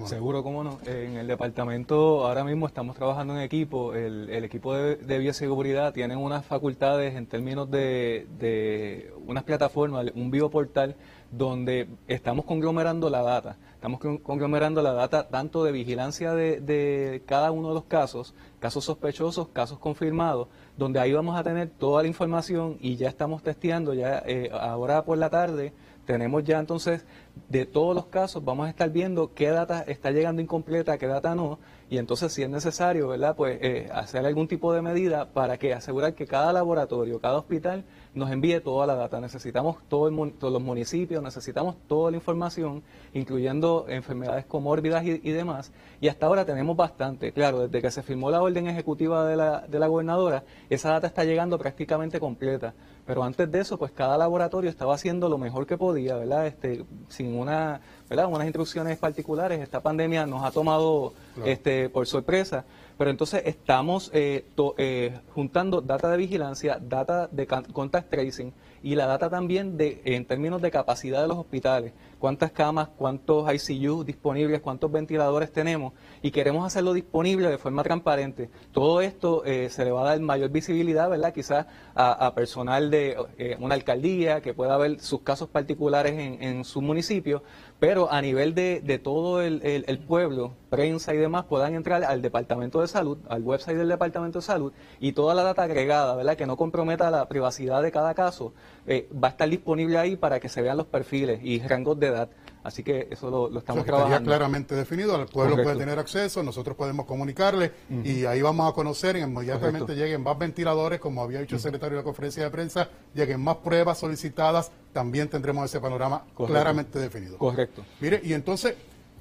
Seguro, 0.04 0.42
cómo 0.42 0.62
no. 0.62 0.78
En 0.86 1.16
el 1.16 1.26
departamento 1.26 2.26
ahora 2.26 2.44
mismo 2.44 2.66
estamos 2.66 2.96
trabajando 2.96 3.34
en 3.34 3.40
equipo. 3.40 3.94
El, 3.94 4.44
equipo 4.44 4.74
de, 4.74 4.96
de, 4.96 5.18
bioseguridad 5.18 5.92
tiene 5.92 6.16
unas 6.16 6.44
facultades 6.44 7.14
en 7.14 7.26
términos 7.26 7.70
de, 7.70 9.12
unas 9.26 9.44
plataformas, 9.44 10.06
un 10.14 10.30
bioportal 10.30 10.96
donde 11.30 11.88
estamos 12.06 12.44
conglomerando 12.44 13.10
la 13.10 13.22
data. 13.22 13.56
Estamos 13.74 14.00
conglomerando 14.00 14.82
la 14.82 14.92
data 14.92 15.28
tanto 15.28 15.64
de 15.64 15.72
vigilancia 15.72 16.34
de, 16.34 17.22
cada 17.26 17.50
uno 17.50 17.68
de 17.68 17.74
los 17.74 17.84
casos, 17.84 18.34
casos 18.58 18.84
sospechosos, 18.84 19.48
casos 19.48 19.78
confirmados, 19.78 20.48
donde 20.76 21.00
ahí 21.00 21.12
vamos 21.12 21.36
a 21.38 21.42
tener 21.42 21.68
toda 21.70 22.02
la 22.02 22.08
información 22.08 22.78
y 22.80 22.96
ya 22.96 23.08
estamos 23.08 23.42
testeando, 23.42 23.94
ya 23.94 24.22
eh, 24.26 24.50
ahora 24.52 25.04
por 25.04 25.18
la 25.18 25.30
tarde 25.30 25.72
tenemos 26.06 26.44
ya 26.44 26.58
entonces 26.58 27.04
de 27.48 27.66
todos 27.66 27.94
los 27.94 28.06
casos, 28.06 28.44
vamos 28.44 28.66
a 28.66 28.70
estar 28.70 28.90
viendo 28.90 29.32
qué 29.34 29.50
data 29.50 29.82
está 29.86 30.10
llegando 30.10 30.42
incompleta, 30.42 30.98
qué 30.98 31.06
data 31.06 31.34
no, 31.34 31.58
y 31.88 31.98
entonces 31.98 32.32
si 32.32 32.42
es 32.42 32.50
necesario, 32.50 33.06
¿verdad? 33.08 33.36
Pues 33.36 33.58
eh, 33.62 33.88
hacer 33.92 34.26
algún 34.26 34.48
tipo 34.48 34.72
de 34.72 34.82
medida 34.82 35.32
para 35.32 35.56
que 35.56 35.72
asegurar 35.72 36.14
que 36.14 36.26
cada 36.26 36.52
laboratorio, 36.52 37.20
cada 37.20 37.38
hospital 37.38 37.84
nos 38.12 38.30
envíe 38.32 38.58
toda 38.60 38.86
la 38.86 38.96
data. 38.96 39.20
Necesitamos 39.20 39.76
todo 39.88 40.10
todos 40.32 40.52
los 40.52 40.62
municipios, 40.62 41.22
necesitamos 41.22 41.76
toda 41.86 42.10
la 42.10 42.16
información, 42.16 42.82
incluyendo 43.14 43.86
enfermedades 43.88 44.46
comórbidas 44.46 45.04
y, 45.04 45.30
demás. 45.30 45.70
Y 46.00 46.08
hasta 46.08 46.26
ahora 46.26 46.44
tenemos 46.44 46.76
bastante. 46.76 47.30
Claro, 47.32 47.68
desde 47.68 47.80
que 47.80 47.90
se 47.92 48.02
firmó 48.02 48.30
la 48.30 48.42
orden 48.42 48.66
ejecutiva 48.66 49.24
de 49.26 49.36
la, 49.36 49.60
de 49.68 49.78
la 49.78 49.86
gobernadora, 49.86 50.42
esa 50.68 50.90
data 50.90 51.06
está 51.06 51.22
llegando 51.24 51.56
prácticamente 51.56 52.18
completa. 52.18 52.74
Pero 53.06 53.22
antes 53.22 53.50
de 53.50 53.60
eso, 53.60 53.78
pues 53.78 53.92
cada 53.92 54.18
laboratorio 54.18 54.68
estaba 54.68 54.94
haciendo 54.94 55.28
lo 55.28 55.38
mejor 55.38 55.66
que 55.66 55.78
podía, 55.78 56.16
¿verdad? 56.16 56.46
Este, 56.46 56.84
sin 57.08 57.38
una, 57.38 57.80
¿verdad? 58.10 58.26
unas 58.26 58.46
instrucciones 58.46 58.98
particulares. 58.98 59.60
Esta 59.60 59.80
pandemia 59.80 60.26
nos 60.26 60.44
ha 60.44 60.50
tomado 60.50 61.12
este, 61.44 61.88
por 61.88 62.06
sorpresa. 62.06 62.64
Pero 62.98 63.10
entonces 63.10 63.42
estamos 63.44 64.10
eh, 64.14 64.46
eh, 64.78 65.18
juntando 65.34 65.82
data 65.82 66.10
de 66.10 66.16
vigilancia, 66.16 66.78
data 66.80 67.28
de 67.30 67.46
contact 67.46 68.10
tracing 68.10 68.52
y 68.82 68.94
la 68.94 69.06
data 69.06 69.28
también 69.28 69.76
de 69.76 70.00
en 70.04 70.25
términos 70.25 70.62
de 70.62 70.70
capacidad 70.70 71.20
de 71.20 71.28
los 71.28 71.36
hospitales, 71.36 71.92
cuántas 72.18 72.52
camas, 72.52 72.88
cuántos 72.96 73.46
ICU 73.52 74.04
disponibles, 74.04 74.61
cuántos 74.61 74.90
ventiladores 74.90 75.52
tenemos 75.52 75.92
y 76.23 76.30
queremos 76.30 76.66
hacerlo 76.66 76.92
disponible 76.92 77.49
de 77.49 77.58
forma 77.58 77.82
transparente. 77.82 78.50
Todo 78.73 79.00
esto 79.00 79.44
eh, 79.44 79.68
se 79.70 79.85
le 79.85 79.90
va 79.90 80.02
a 80.02 80.04
dar 80.04 80.20
mayor 80.20 80.50
visibilidad, 80.50 81.08
¿verdad? 81.08 81.32
Quizás 81.32 81.66
a, 81.94 82.35
personal 82.35 82.90
de 82.90 83.16
una 83.61 83.75
alcaldía 83.75 84.40
que 84.40 84.54
pueda 84.54 84.76
ver 84.76 85.00
sus 85.00 85.20
casos 85.23 85.49
particulares 85.49 86.14
en 86.40 86.64
su 86.64 86.82
municipio, 86.82 87.42
pero 87.78 88.11
a 88.11 88.23
nivel 88.23 88.54
de, 88.54 88.80
de 88.80 88.99
todo 88.99 89.42
el, 89.42 89.61
el, 89.62 89.99
pueblo, 89.99 90.52
prensa 90.71 91.14
y 91.14 91.18
demás, 91.18 91.45
puedan 91.45 91.75
entrar 91.75 92.04
al 92.04 92.23
Departamento 92.23 92.80
de 92.80 92.88
Salud, 92.88 93.18
al 93.28 93.42
website 93.42 93.76
del 93.76 93.88
Departamento 93.88 94.38
de 94.38 94.45
Salud, 94.45 94.73
y 94.99 95.12
toda 95.12 95.35
la 95.35 95.42
data 95.42 95.62
agregada, 95.62 96.16
¿verdad? 96.16 96.37
Que 96.37 96.47
no 96.47 96.56
comprometa 96.56 97.11
la 97.11 97.28
privacidad 97.28 97.83
de 97.83 97.92
cada 97.92 98.14
caso, 98.14 98.54
eh, 98.87 99.09
va 99.12 99.28
a 99.28 99.30
estar 99.33 99.49
disponible 99.49 99.99
ahí 99.99 100.16
para 100.16 100.40
que 100.40 100.49
se 100.49 100.62
vean 100.62 100.78
los 100.78 100.87
perfiles 100.87 101.40
y 101.42 101.61
rangos 101.61 102.00
de 102.00 102.06
edad. 102.06 102.28
Así 102.66 102.82
que 102.82 103.06
eso 103.12 103.30
lo, 103.30 103.58
estamos 103.61 103.85
trabajando. 103.85 104.28
claramente 104.28 104.75
definido, 104.75 105.14
el 105.23 105.28
pueblo 105.28 105.62
puede 105.62 105.76
tener 105.76 106.00
acceso, 106.00 106.42
nosotros 106.42 106.76
podemos 106.76 107.06
comunicarle 107.06 107.70
y 108.02 108.25
ahí 108.25 108.42
vamos 108.42 108.68
a 108.68 108.75
conocer, 108.75 109.16
inmediatamente 109.16 109.94
lleguen 109.94 110.25
más 110.25 110.37
ventiladores, 110.37 110.99
como 110.99 111.23
había 111.23 111.38
dicho 111.38 111.54
el 111.54 111.61
secretario 111.61 111.96
de 111.96 112.00
la 112.00 112.04
conferencia 112.04 112.42
de 112.42 112.50
prensa, 112.50 112.88
lleguen 113.14 113.40
más 113.40 113.58
pruebas 113.58 113.99
solicitadas, 113.99 114.73
también 114.92 115.28
tendremos 115.28 115.64
ese 115.64 115.78
panorama 115.78 116.25
claramente 116.37 116.99
definido. 116.99 117.38
Correcto. 117.38 117.85
Mire, 118.00 118.20
y 118.25 118.32
entonces, 118.32 118.75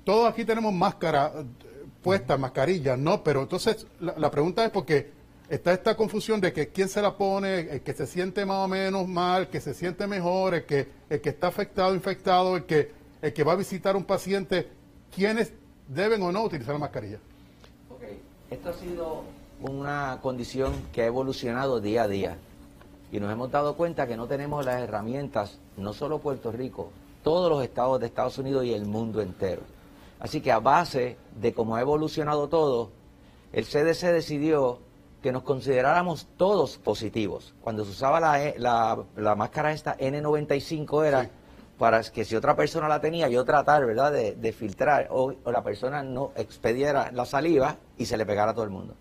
todos 0.04 0.28
aquí 0.28 0.44
tenemos 0.44 0.74
máscara 0.74 1.32
eh, 1.36 1.46
puesta, 2.02 2.38
mascarilla, 2.38 2.98
¿no? 2.98 3.24
Pero 3.24 3.44
entonces, 3.44 3.86
la, 4.00 4.32
pregunta 4.32 4.66
es 4.66 4.72
porque 4.72 5.12
está 5.50 5.72
esta 5.72 5.96
confusión 5.96 6.42
de 6.42 6.52
que 6.52 6.70
quién 6.70 6.90
se 6.90 7.00
la 7.00 7.16
pone, 7.16 7.60
el 7.60 7.82
que 7.82 7.94
se 7.94 8.08
siente 8.08 8.44
más 8.44 8.66
o 8.66 8.68
menos 8.68 9.08
mal, 9.08 9.50
que 9.50 9.62
se 9.62 9.76
siente 9.76 10.08
mejor, 10.08 10.56
el 10.56 10.66
que, 10.66 10.88
el 11.12 11.22
que 11.22 11.30
está 11.30 11.46
afectado, 11.50 11.94
infectado, 11.94 12.58
el 12.58 12.64
que 12.66 13.05
el 13.26 13.34
que 13.34 13.44
va 13.44 13.54
a 13.54 13.56
visitar 13.56 13.96
un 13.96 14.04
paciente, 14.04 14.70
¿quiénes 15.14 15.52
deben 15.88 16.22
o 16.22 16.32
no 16.32 16.44
utilizar 16.44 16.76
la 16.76 16.80
mascarilla? 16.80 17.18
Esto 18.52 18.70
ha 18.70 18.74
sido 18.74 19.24
una 19.62 20.20
condición 20.22 20.74
que 20.94 21.02
ha 21.02 21.08
evolucionado 21.08 21.82
día 21.82 22.04
a 22.04 22.08
día 22.08 22.38
y 23.12 23.20
nos 23.20 23.32
hemos 23.32 23.50
dado 23.50 23.76
cuenta 23.76 24.06
que 24.06 24.16
no 24.16 24.28
tenemos 24.28 24.64
las 24.64 24.80
herramientas, 24.80 25.58
no 25.76 25.94
solo 25.94 26.20
Puerto 26.20 26.52
Rico, 26.52 26.92
todos 27.24 27.50
los 27.50 27.64
estados 27.64 28.00
de 28.00 28.06
Estados 28.06 28.38
Unidos 28.38 28.64
y 28.64 28.74
el 28.76 28.86
mundo 28.86 29.22
entero. 29.22 29.64
Así 30.20 30.40
que 30.40 30.52
a 30.52 30.60
base 30.60 31.18
de 31.36 31.52
cómo 31.52 31.76
ha 31.76 31.82
evolucionado 31.82 32.48
todo, 32.48 32.92
el 33.54 33.66
CDC 33.66 34.12
decidió 34.12 34.78
que 35.24 35.32
nos 35.32 35.42
consideráramos 35.42 36.28
todos 36.38 36.78
positivos. 36.78 37.56
Cuando 37.62 37.86
se 37.86 37.92
usaba 37.92 38.20
la, 38.20 38.46
e, 38.46 38.60
la, 38.60 39.36
máscara 39.36 39.72
esta 39.72 39.98
N95 39.98 41.06
era 41.08 41.32
para 41.78 42.02
que 42.04 42.24
si 42.24 42.36
otra 42.36 42.56
persona 42.56 42.88
la 42.88 43.02
tenía, 43.02 43.28
yo 43.28 43.44
tratar, 43.44 43.86
¿verdad?, 43.86 44.12
de, 44.12 44.54
filtrar 44.54 45.08
o, 45.12 45.34
la 45.46 45.64
persona 45.64 46.04
no 46.04 46.32
expediera 46.36 47.12
la 47.12 47.26
saliva 47.26 47.78
y 47.98 48.06
se 48.06 48.18
le 48.18 48.26
pegara 48.26 48.52
a 48.52 48.54
todo 48.54 48.64
el 48.64 48.70
mundo. 48.70 48.94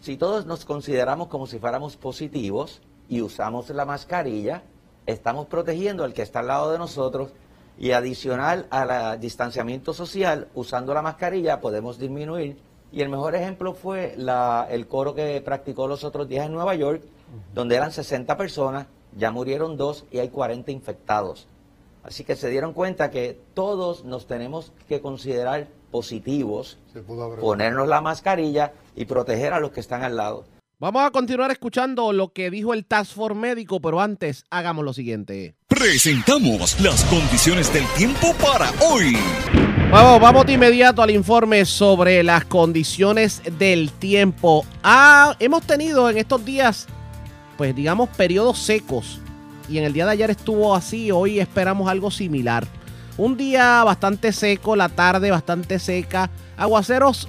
Si 0.00 0.16
todos 0.16 0.46
nos 0.46 0.64
consideramos 0.64 1.28
como 1.28 1.46
si 1.46 1.58
fuéramos 1.58 1.96
positivos 1.96 2.80
y 3.08 3.20
usamos 3.20 3.68
la 3.70 3.84
mascarilla, 3.84 4.62
estamos 5.06 5.46
protegiendo 5.46 6.04
al 6.04 6.14
que 6.14 6.22
está 6.22 6.40
al 6.40 6.48
lado 6.48 6.72
de 6.72 6.78
nosotros 6.78 7.30
y 7.78 7.90
adicional 7.90 8.66
al 8.70 9.20
distanciamiento 9.20 9.92
social, 9.92 10.48
usando 10.54 10.94
la 10.94 11.02
mascarilla 11.02 11.60
podemos 11.60 11.98
disminuir. 11.98 12.58
Y 12.92 13.02
el 13.02 13.08
mejor 13.08 13.34
ejemplo 13.34 13.74
fue 13.74 14.14
la, 14.16 14.66
el 14.70 14.86
coro 14.86 15.14
que 15.14 15.42
practicó 15.44 15.88
los 15.88 16.04
otros 16.04 16.28
días 16.28 16.46
en 16.46 16.52
Nueva 16.52 16.74
York, 16.74 17.02
donde 17.52 17.74
eran 17.74 17.90
60 17.90 18.36
personas, 18.36 18.86
ya 19.16 19.30
murieron 19.30 19.76
dos 19.76 20.06
y 20.10 20.18
hay 20.18 20.28
40 20.28 20.70
infectados. 20.70 21.48
Así 22.04 22.22
que 22.22 22.36
se 22.36 22.50
dieron 22.50 22.74
cuenta 22.74 23.10
que 23.10 23.40
todos 23.54 24.04
nos 24.04 24.26
tenemos 24.26 24.72
que 24.88 25.00
considerar 25.00 25.68
positivos, 25.90 26.76
ponernos 27.40 27.88
la 27.88 28.02
mascarilla 28.02 28.72
y 28.94 29.06
proteger 29.06 29.54
a 29.54 29.60
los 29.60 29.70
que 29.70 29.80
están 29.80 30.02
al 30.02 30.16
lado. 30.16 30.44
Vamos 30.78 31.02
a 31.02 31.10
continuar 31.10 31.50
escuchando 31.50 32.12
lo 32.12 32.32
que 32.32 32.50
dijo 32.50 32.74
el 32.74 32.84
Task 32.84 33.14
Force 33.14 33.38
médico, 33.38 33.80
pero 33.80 34.00
antes 34.00 34.44
hagamos 34.50 34.84
lo 34.84 34.92
siguiente. 34.92 35.54
Presentamos 35.66 36.78
las 36.80 37.04
condiciones 37.04 37.72
del 37.72 37.86
tiempo 37.96 38.34
para 38.34 38.70
hoy. 38.82 39.16
Vamos, 39.90 40.20
vamos 40.20 40.44
de 40.44 40.52
inmediato 40.54 41.00
al 41.00 41.10
informe 41.10 41.64
sobre 41.64 42.22
las 42.22 42.44
condiciones 42.44 43.40
del 43.58 43.92
tiempo. 43.92 44.66
Ah, 44.82 45.36
hemos 45.38 45.62
tenido 45.66 46.10
en 46.10 46.18
estos 46.18 46.44
días, 46.44 46.86
pues 47.56 47.74
digamos, 47.74 48.10
periodos 48.10 48.58
secos 48.58 49.20
y 49.68 49.78
en 49.78 49.84
el 49.84 49.92
día 49.92 50.06
de 50.06 50.12
ayer 50.12 50.30
estuvo 50.30 50.74
así, 50.74 51.10
hoy 51.10 51.40
esperamos 51.40 51.88
algo 51.88 52.10
similar. 52.10 52.66
Un 53.16 53.36
día 53.36 53.84
bastante 53.84 54.32
seco, 54.32 54.76
la 54.76 54.88
tarde 54.88 55.30
bastante 55.30 55.78
seca, 55.78 56.30
aguaceros 56.56 57.28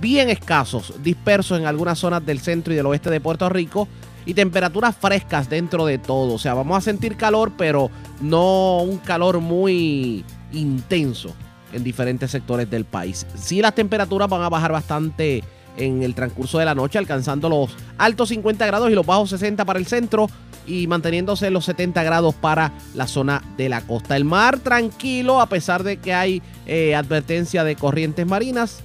bien 0.00 0.28
escasos, 0.30 0.94
dispersos 1.02 1.58
en 1.58 1.66
algunas 1.66 1.98
zonas 1.98 2.24
del 2.24 2.40
centro 2.40 2.72
y 2.72 2.76
del 2.76 2.86
oeste 2.86 3.10
de 3.10 3.20
Puerto 3.20 3.48
Rico 3.48 3.88
y 4.26 4.34
temperaturas 4.34 4.96
frescas 4.96 5.48
dentro 5.48 5.86
de 5.86 5.98
todo. 5.98 6.34
O 6.34 6.38
sea, 6.38 6.54
vamos 6.54 6.78
a 6.78 6.80
sentir 6.80 7.16
calor, 7.16 7.52
pero 7.56 7.90
no 8.20 8.78
un 8.78 8.98
calor 8.98 9.40
muy 9.40 10.24
intenso 10.52 11.34
en 11.72 11.84
diferentes 11.84 12.30
sectores 12.30 12.68
del 12.68 12.84
país. 12.84 13.26
Sí, 13.34 13.62
las 13.62 13.74
temperaturas 13.74 14.28
van 14.28 14.42
a 14.42 14.48
bajar 14.48 14.72
bastante 14.72 15.42
en 15.76 16.02
el 16.02 16.14
transcurso 16.14 16.58
de 16.58 16.64
la 16.64 16.74
noche, 16.74 16.98
alcanzando 16.98 17.48
los 17.48 17.70
altos 17.96 18.28
50 18.30 18.66
grados 18.66 18.90
y 18.90 18.94
los 18.94 19.06
bajos 19.06 19.30
60 19.30 19.64
para 19.64 19.78
el 19.78 19.86
centro 19.86 20.28
y 20.70 20.86
manteniéndose 20.86 21.50
los 21.50 21.64
70 21.64 22.02
grados 22.04 22.34
para 22.34 22.72
la 22.94 23.08
zona 23.08 23.42
de 23.56 23.68
la 23.68 23.80
costa. 23.80 24.16
El 24.16 24.24
mar 24.24 24.58
tranquilo, 24.60 25.40
a 25.40 25.46
pesar 25.46 25.82
de 25.82 25.96
que 25.96 26.14
hay 26.14 26.42
eh, 26.66 26.94
advertencia 26.94 27.64
de 27.64 27.74
corrientes 27.74 28.26
marinas. 28.26 28.82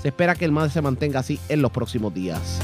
Se 0.00 0.08
espera 0.08 0.36
que 0.36 0.44
el 0.44 0.52
mar 0.52 0.70
se 0.70 0.82
mantenga 0.82 1.20
así 1.20 1.40
en 1.48 1.62
los 1.62 1.72
próximos 1.72 2.14
días. 2.14 2.60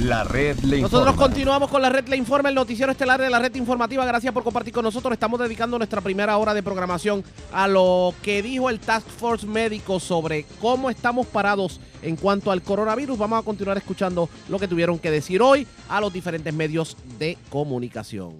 La 0.00 0.24
red 0.24 0.58
le 0.58 0.78
informa. 0.78 1.04
Nosotros 1.04 1.16
continuamos 1.16 1.70
con 1.70 1.80
la 1.80 1.88
red 1.88 2.06
le 2.06 2.16
informa, 2.16 2.50
el 2.50 2.54
noticiero 2.54 2.92
estelar 2.92 3.20
de 3.20 3.30
la 3.30 3.38
red 3.38 3.54
informativa. 3.54 4.04
Gracias 4.04 4.32
por 4.32 4.44
compartir 4.44 4.72
con 4.72 4.84
nosotros. 4.84 5.12
Estamos 5.12 5.40
dedicando 5.40 5.78
nuestra 5.78 6.02
primera 6.02 6.36
hora 6.36 6.52
de 6.52 6.62
programación 6.62 7.24
a 7.52 7.66
lo 7.66 8.14
que 8.22 8.42
dijo 8.42 8.68
el 8.68 8.78
Task 8.78 9.08
Force 9.08 9.46
médico 9.46 9.98
sobre 9.98 10.44
cómo 10.60 10.90
estamos 10.90 11.26
parados 11.26 11.80
en 12.06 12.16
cuanto 12.16 12.50
al 12.50 12.62
coronavirus. 12.62 13.18
Vamos 13.18 13.40
a 13.40 13.42
continuar 13.42 13.76
escuchando 13.76 14.28
lo 14.48 14.58
que 14.58 14.68
tuvieron 14.68 14.98
que 14.98 15.10
decir 15.10 15.42
hoy 15.42 15.66
a 15.88 16.00
los 16.00 16.12
diferentes 16.12 16.54
medios 16.54 16.96
de 17.18 17.36
comunicación. 17.50 18.36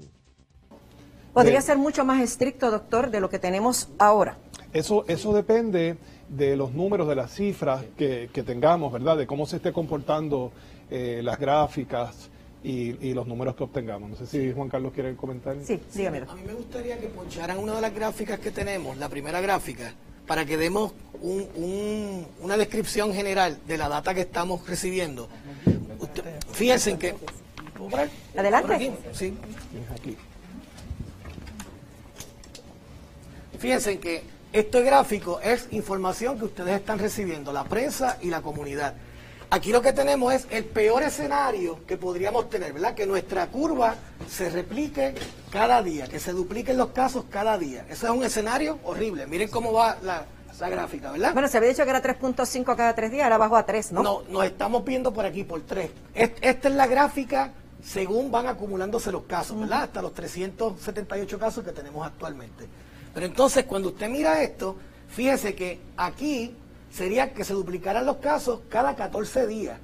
Podría 1.34 1.60
ser 1.60 1.76
mucho 1.76 2.04
más 2.04 2.22
estricto, 2.22 2.70
doctor, 2.70 3.10
de 3.10 3.20
lo 3.20 3.28
que 3.28 3.38
tenemos 3.38 3.88
ahora. 3.98 4.38
Eso, 4.72 5.04
eso 5.06 5.34
depende 5.34 5.96
de 6.28 6.56
los 6.56 6.72
números, 6.72 7.08
de 7.08 7.14
las 7.14 7.34
cifras 7.34 7.84
que, 7.96 8.30
que 8.32 8.42
tengamos, 8.42 8.92
¿verdad? 8.92 9.16
De 9.16 9.26
cómo 9.26 9.46
se 9.46 9.56
esté 9.56 9.72
comportando 9.72 10.52
eh, 10.90 11.20
las 11.22 11.38
gráficas 11.38 12.30
y, 12.64 13.06
y 13.06 13.14
los 13.14 13.26
números 13.26 13.54
que 13.54 13.64
obtengamos. 13.64 14.10
No 14.10 14.16
sé 14.16 14.26
si 14.26 14.52
Juan 14.52 14.68
Carlos 14.68 14.92
quiere 14.94 15.14
comentar. 15.14 15.56
Sí, 15.62 15.78
dígame. 15.94 16.18
A 16.18 16.34
mí 16.34 16.42
me 16.46 16.54
gustaría 16.54 16.98
que 16.98 17.08
poncharan 17.08 17.58
una 17.58 17.74
de 17.74 17.80
las 17.82 17.94
gráficas 17.94 18.38
que 18.40 18.50
tenemos, 18.50 18.96
la 18.96 19.08
primera 19.08 19.40
gráfica, 19.40 19.92
para 20.26 20.44
que 20.44 20.56
demos 20.56 20.92
un- 21.20 21.48
un- 21.54 22.26
una 22.40 22.56
descripción 22.56 23.12
general 23.14 23.58
de 23.66 23.78
la 23.78 23.88
data 23.88 24.14
que 24.14 24.20
estamos 24.22 24.66
recibiendo. 24.68 25.28
Usted- 26.00 26.24
fíjense 26.52 26.90
en 26.90 26.98
que... 26.98 27.14
Adelante. 28.36 28.66
¿Por 28.66 28.76
aquí? 28.76 28.90
Sí. 29.12 29.34
Fíjense 33.58 33.92
en 33.92 34.00
que 34.00 34.22
este 34.52 34.82
gráfico 34.82 35.40
es 35.40 35.68
información 35.70 36.38
que 36.38 36.44
ustedes 36.46 36.76
están 36.76 36.98
recibiendo, 36.98 37.52
la 37.52 37.64
prensa 37.64 38.18
y 38.22 38.28
la 38.30 38.42
comunidad. 38.42 38.94
Aquí 39.48 39.70
lo 39.72 39.80
que 39.80 39.92
tenemos 39.92 40.34
es 40.34 40.46
el 40.50 40.64
peor 40.64 41.02
escenario 41.04 41.78
que 41.86 41.96
podríamos 41.96 42.50
tener, 42.50 42.72
¿verdad? 42.72 42.94
Que 42.94 43.06
nuestra 43.06 43.46
curva 43.46 43.94
se 44.28 44.50
replique 44.50 45.14
cada 45.50 45.82
día, 45.82 46.08
que 46.08 46.18
se 46.18 46.32
dupliquen 46.32 46.76
los 46.76 46.88
casos 46.88 47.24
cada 47.30 47.56
día. 47.56 47.86
Ese 47.88 48.06
es 48.06 48.10
un 48.12 48.24
escenario 48.24 48.78
horrible. 48.84 49.26
Miren 49.26 49.48
cómo 49.48 49.72
va 49.72 49.98
la, 50.02 50.24
la 50.58 50.68
gráfica, 50.68 51.12
¿verdad? 51.12 51.32
Bueno, 51.32 51.46
se 51.48 51.58
había 51.58 51.70
dicho 51.70 51.84
que 51.84 51.90
era 51.90 52.02
3.5 52.02 52.64
cada 52.76 52.94
tres 52.96 53.12
días, 53.12 53.22
ahora 53.24 53.38
bajó 53.38 53.56
a 53.56 53.64
3, 53.64 53.92
¿no? 53.92 54.02
No, 54.02 54.22
nos 54.28 54.44
estamos 54.44 54.84
viendo 54.84 55.12
por 55.14 55.24
aquí 55.24 55.44
por 55.44 55.60
tres. 55.62 55.90
Est- 56.12 56.38
Esta 56.40 56.68
es 56.68 56.74
la 56.74 56.86
gráfica 56.88 57.52
según 57.84 58.32
van 58.32 58.48
acumulándose 58.48 59.12
los 59.12 59.22
casos, 59.24 59.60
¿verdad? 59.60 59.84
Hasta 59.84 60.02
los 60.02 60.12
378 60.12 61.38
casos 61.38 61.64
que 61.64 61.70
tenemos 61.70 62.04
actualmente. 62.04 62.66
Pero 63.14 63.24
entonces, 63.26 63.64
cuando 63.64 63.90
usted 63.90 64.08
mira 64.08 64.42
esto, 64.42 64.76
fíjese 65.08 65.54
que 65.54 65.78
aquí 65.96 66.52
sería 66.90 67.32
que 67.32 67.44
se 67.44 67.54
duplicaran 67.54 68.06
los 68.06 68.16
casos 68.16 68.60
cada 68.68 68.96
14 68.96 69.46
días. 69.46 69.78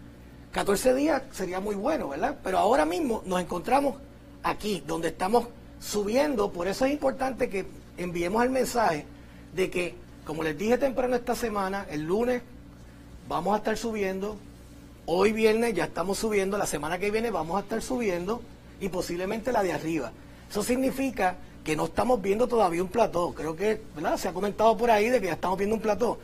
14 0.52 0.94
días 0.94 1.22
sería 1.32 1.60
muy 1.60 1.74
bueno, 1.74 2.08
¿verdad? 2.08 2.38
Pero 2.42 2.58
ahora 2.58 2.84
mismo 2.84 3.22
nos 3.24 3.40
encontramos 3.40 3.96
aquí, 4.42 4.82
donde 4.86 5.08
estamos 5.08 5.46
subiendo, 5.80 6.52
por 6.52 6.68
eso 6.68 6.84
es 6.84 6.92
importante 6.92 7.48
que 7.48 7.66
enviemos 7.96 8.42
el 8.42 8.50
mensaje 8.50 9.06
de 9.54 9.70
que, 9.70 9.94
como 10.24 10.42
les 10.42 10.56
dije 10.56 10.78
temprano 10.78 11.16
esta 11.16 11.34
semana, 11.34 11.86
el 11.90 12.02
lunes 12.02 12.42
vamos 13.28 13.54
a 13.54 13.58
estar 13.58 13.76
subiendo, 13.76 14.36
hoy 15.06 15.32
viernes 15.32 15.74
ya 15.74 15.84
estamos 15.84 16.18
subiendo, 16.18 16.58
la 16.58 16.66
semana 16.66 16.98
que 16.98 17.10
viene 17.10 17.30
vamos 17.30 17.56
a 17.56 17.60
estar 17.60 17.82
subiendo 17.82 18.42
y 18.80 18.88
posiblemente 18.88 19.52
la 19.52 19.62
de 19.62 19.72
arriba. 19.72 20.12
Eso 20.50 20.62
significa 20.62 21.36
que 21.64 21.76
no 21.76 21.86
estamos 21.86 22.20
viendo 22.20 22.48
todavía 22.48 22.82
un 22.82 22.88
plató, 22.88 23.32
creo 23.32 23.56
que 23.56 23.80
¿verdad? 23.94 24.16
se 24.16 24.28
ha 24.28 24.32
comentado 24.32 24.76
por 24.76 24.90
ahí 24.90 25.08
de 25.08 25.20
que 25.20 25.26
ya 25.26 25.34
estamos 25.34 25.58
viendo 25.58 25.76
un 25.76 25.82
plató. 25.82 26.18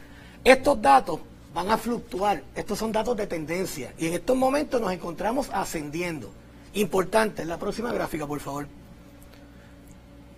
Estos 0.45 0.81
datos 0.81 1.21
van 1.55 1.71
a 1.71 1.79
fluctuar, 1.79 2.43
estos 2.55 2.79
son 2.79 2.93
datos 2.93 3.17
de 3.17 3.27
tendencia 3.27 3.93
y 3.99 4.07
en 4.07 4.15
estos 4.15 4.37
momentos 4.37 4.81
nos 4.81 4.93
encontramos 4.93 5.49
ascendiendo. 5.53 6.31
Importante, 6.75 7.45
la 7.45 7.59
próxima 7.59 7.93
gráfica, 7.93 8.27
por 8.27 8.41
favor. 8.41 8.67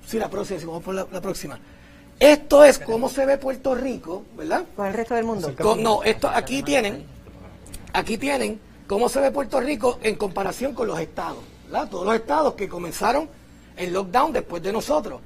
Sí, 0.07 0.19
la 0.19 0.29
próxima, 0.29 0.59
sí, 0.61 0.67
vamos 0.67 0.83
por 0.83 0.95
la, 0.95 1.07
la 1.11 1.21
próxima. 1.21 1.59
Esto 2.19 2.65
es 2.65 2.79
cómo 2.79 3.09
se 3.09 3.25
ve 3.27 3.39
Puerto 3.39 3.75
Rico, 3.75 4.25
¿verdad? 4.37 4.65
Con 4.77 4.87
el 4.87 4.95
resto 4.95 5.15
del 5.15 5.25
mundo. 5.25 5.55
Con- 5.57 5.83
no, 5.83 6.03
esto 6.03 6.29
aquí 6.29 6.63
tienen, 6.63 7.05
aquí 7.93 8.19
tienen 8.19 8.61
cómo 8.87 9.09
se 9.09 9.21
ve 9.21 9.31
Puerto 9.31 9.61
Rico 9.61 9.99
en 10.03 10.17
comparación 10.17 10.75
con 10.75 10.87
los 10.89 10.99
estados, 10.99 11.39
¿verdad? 11.67 11.89
Todos 11.89 12.07
los 12.07 12.15
estados 12.15 12.55
que 12.55 12.69
comenzaron 12.69 13.29
el 13.77 13.93
lockdown 13.93 14.33
después 14.33 14.63
de 14.63 14.73
nosotros. 14.73 15.21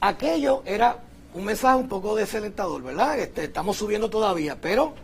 Aquello 0.00 0.62
era 0.66 0.98
un 1.36 1.44
mensaje 1.44 1.76
un 1.76 1.88
poco 1.88 2.16
desalentador, 2.16 2.82
¿verdad? 2.82 3.18
Este, 3.18 3.44
estamos 3.44 3.76
subiendo 3.76 4.08
todavía, 4.08 4.58
pero 4.58 4.94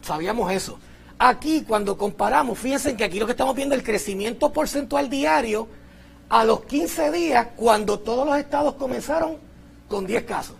sabíamos 0.00 0.52
eso. 0.52 0.78
Aquí, 1.18 1.64
cuando 1.66 1.98
comparamos, 1.98 2.58
fíjense 2.58 2.96
que 2.96 3.02
aquí 3.02 3.18
lo 3.18 3.26
que 3.26 3.32
estamos 3.32 3.56
viendo 3.56 3.74
es 3.74 3.80
el 3.80 3.86
crecimiento 3.86 4.52
porcentual 4.52 5.10
diario 5.10 5.66
a 6.28 6.44
los 6.44 6.64
15 6.64 7.10
días, 7.10 7.48
cuando 7.56 7.98
todos 7.98 8.24
los 8.24 8.38
estados 8.38 8.74
comenzaron 8.74 9.36
con 9.88 10.06
10 10.06 10.24
casos. 10.24 10.56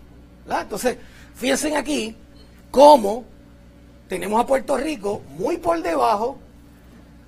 Entonces, 0.47 0.97
fíjense 1.35 1.75
aquí 1.75 2.15
cómo 2.69 3.23
tenemos 4.09 4.41
a 4.41 4.45
Puerto 4.45 4.75
Rico 4.75 5.21
muy 5.37 5.57
por 5.57 5.81
debajo 5.81 6.37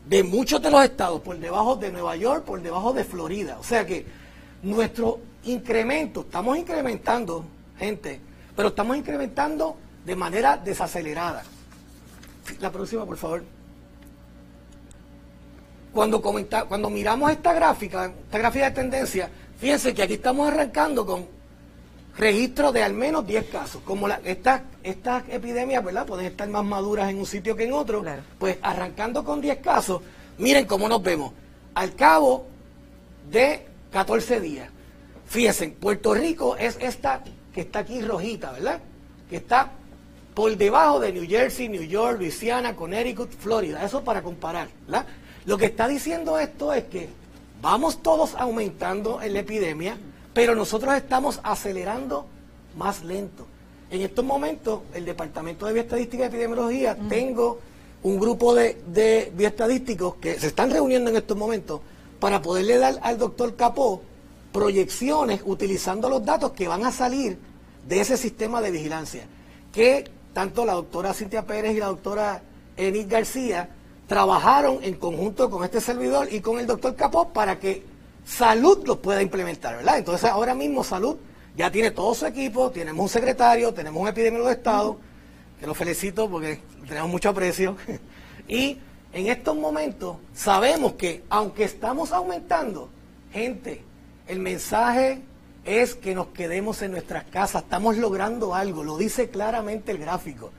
de 0.05 0.21
muchos 0.21 0.61
de 0.61 0.69
los 0.69 0.83
estados, 0.83 1.21
por 1.21 1.39
debajo 1.39 1.77
de 1.77 1.91
Nueva 1.91 2.17
York, 2.17 2.43
por 2.43 2.61
debajo 2.61 2.91
de 2.91 3.05
Florida. 3.05 3.57
O 3.57 3.63
sea 3.63 3.85
que 3.85 4.05
nuestro 4.63 5.19
incremento, 5.45 6.21
estamos 6.21 6.57
incrementando, 6.57 7.45
gente, 7.77 8.19
pero 8.55 8.69
estamos 8.69 8.97
incrementando 8.97 9.77
de 10.05 10.15
manera 10.15 10.57
desacelerada. 10.57 11.43
La 12.59 12.71
próxima, 12.71 13.05
por 13.05 13.17
favor. 13.17 13.43
Cuando, 15.93 16.21
comenta- 16.21 16.65
cuando 16.65 16.89
miramos 16.89 17.31
esta 17.31 17.53
gráfica, 17.53 18.05
esta 18.25 18.37
gráfica 18.37 18.65
de 18.65 18.71
tendencia, 18.75 19.29
fíjense 19.57 19.93
que 19.93 20.03
aquí 20.03 20.15
estamos 20.15 20.47
arrancando 20.47 21.05
con 21.05 21.25
registro 22.17 22.71
de 22.71 22.83
al 22.83 22.93
menos 22.93 23.25
10 23.25 23.45
casos. 23.45 23.81
Como 23.83 24.07
la- 24.07 24.19
estas 24.23 24.61
estas 24.83 25.23
epidemias, 25.29 25.83
¿verdad? 25.83 26.05
Pueden 26.05 26.27
estar 26.27 26.47
más 26.49 26.63
maduras 26.63 27.09
en 27.09 27.17
un 27.17 27.25
sitio 27.25 27.55
que 27.55 27.63
en 27.63 27.73
otro. 27.73 28.01
Claro. 28.01 28.21
Pues 28.37 28.57
arrancando 28.61 29.23
con 29.23 29.41
10 29.41 29.57
casos, 29.59 30.01
miren 30.37 30.65
cómo 30.65 30.87
nos 30.87 31.01
vemos. 31.01 31.31
Al 31.73 31.95
cabo 31.95 32.45
de 33.31 33.65
14 33.91 34.39
días. 34.39 34.69
Fíjense, 35.25 35.69
Puerto 35.69 36.13
Rico 36.13 36.55
es 36.57 36.77
esta 36.81 37.21
que 37.55 37.61
está 37.61 37.79
aquí 37.79 38.01
rojita, 38.01 38.51
¿verdad? 38.51 38.81
Que 39.29 39.37
está 39.37 39.71
por 40.33 40.57
debajo 40.57 40.99
de 40.99 41.13
New 41.13 41.25
Jersey, 41.25 41.69
New 41.69 41.83
York, 41.83 42.19
Louisiana, 42.19 42.75
Connecticut, 42.75 43.31
Florida. 43.31 43.81
Eso 43.85 44.03
para 44.03 44.21
comparar, 44.21 44.67
¿verdad? 44.85 45.05
Lo 45.45 45.57
que 45.57 45.67
está 45.67 45.87
diciendo 45.87 46.37
esto 46.37 46.73
es 46.73 46.83
que 46.83 47.07
vamos 47.61 48.03
todos 48.03 48.35
aumentando 48.35 49.21
en 49.21 49.33
la 49.33 49.39
epidemia, 49.39 49.97
pero 50.33 50.53
nosotros 50.53 50.93
estamos 50.95 51.39
acelerando 51.43 52.25
más 52.75 53.05
lento. 53.05 53.47
En 53.89 54.01
estos 54.01 54.25
momentos, 54.25 54.81
el 54.93 55.05
Departamento 55.05 55.65
de 55.65 55.73
Bioestadística 55.73 56.23
y 56.23 56.27
Epidemiología, 56.27 56.97
tengo 57.07 57.61
un 58.03 58.19
grupo 58.19 58.53
de, 58.53 58.81
de 58.87 59.31
bioestadísticos 59.33 60.15
que 60.15 60.37
se 60.37 60.47
están 60.47 60.71
reuniendo 60.71 61.09
en 61.09 61.15
estos 61.15 61.37
momentos 61.37 61.79
para 62.19 62.41
poderle 62.41 62.77
dar 62.79 62.99
al 63.01 63.17
doctor 63.17 63.55
Capó 63.55 64.01
proyecciones 64.55 65.41
utilizando 65.43 66.07
los 66.07 66.23
datos 66.23 66.53
que 66.53 66.69
van 66.69 66.85
a 66.85 66.91
salir 66.93 67.37
de 67.85 67.99
ese 67.99 68.15
sistema 68.15 68.61
de 68.61 68.71
vigilancia, 68.71 69.27
que 69.73 70.09
tanto 70.31 70.65
la 70.65 70.75
doctora 70.75 71.13
Cintia 71.13 71.45
Pérez 71.45 71.75
y 71.75 71.79
la 71.79 71.87
doctora 71.87 72.41
Enid 72.77 73.05
García 73.09 73.67
trabajaron 74.07 74.81
en 74.81 74.93
conjunto 74.93 75.49
con 75.49 75.65
este 75.65 75.81
servidor 75.81 76.29
y 76.31 76.39
con 76.39 76.57
el 76.57 76.67
doctor 76.67 76.95
Capó 76.95 77.33
para 77.33 77.59
que 77.59 77.83
salud 78.25 78.81
los 78.87 78.99
pueda 78.99 79.21
implementar, 79.21 79.75
¿verdad? 79.75 79.97
Entonces 79.97 80.29
ahora 80.29 80.55
mismo 80.55 80.85
salud 80.85 81.17
ya 81.57 81.69
tiene 81.69 81.91
todo 81.91 82.15
su 82.15 82.25
equipo, 82.25 82.71
tenemos 82.71 83.03
un 83.03 83.09
secretario, 83.09 83.73
tenemos 83.73 84.01
un 84.01 84.07
epidemiólogo 84.07 84.47
de 84.47 84.55
Estado, 84.55 84.97
que 85.59 85.67
lo 85.67 85.73
felicito 85.73 86.29
porque 86.29 86.61
tenemos 86.87 87.09
mucho 87.09 87.27
aprecio, 87.27 87.75
y 88.47 88.77
en 89.11 89.27
estos 89.27 89.57
momentos 89.57 90.15
sabemos 90.33 90.93
que 90.93 91.25
aunque 91.29 91.65
estamos 91.65 92.13
aumentando, 92.13 92.87
gente, 93.33 93.83
el 94.27 94.39
mensaje 94.39 95.21
es 95.63 95.95
que 95.95 96.13
nos 96.15 96.27
quedemos 96.27 96.81
en 96.81 96.91
nuestras 96.91 97.23
casas, 97.25 97.63
estamos 97.63 97.97
logrando 97.97 98.53
algo, 98.53 98.83
lo 98.83 98.97
dice 98.97 99.29
claramente 99.29 99.91
el 99.91 99.97
gráfico. 99.97 100.51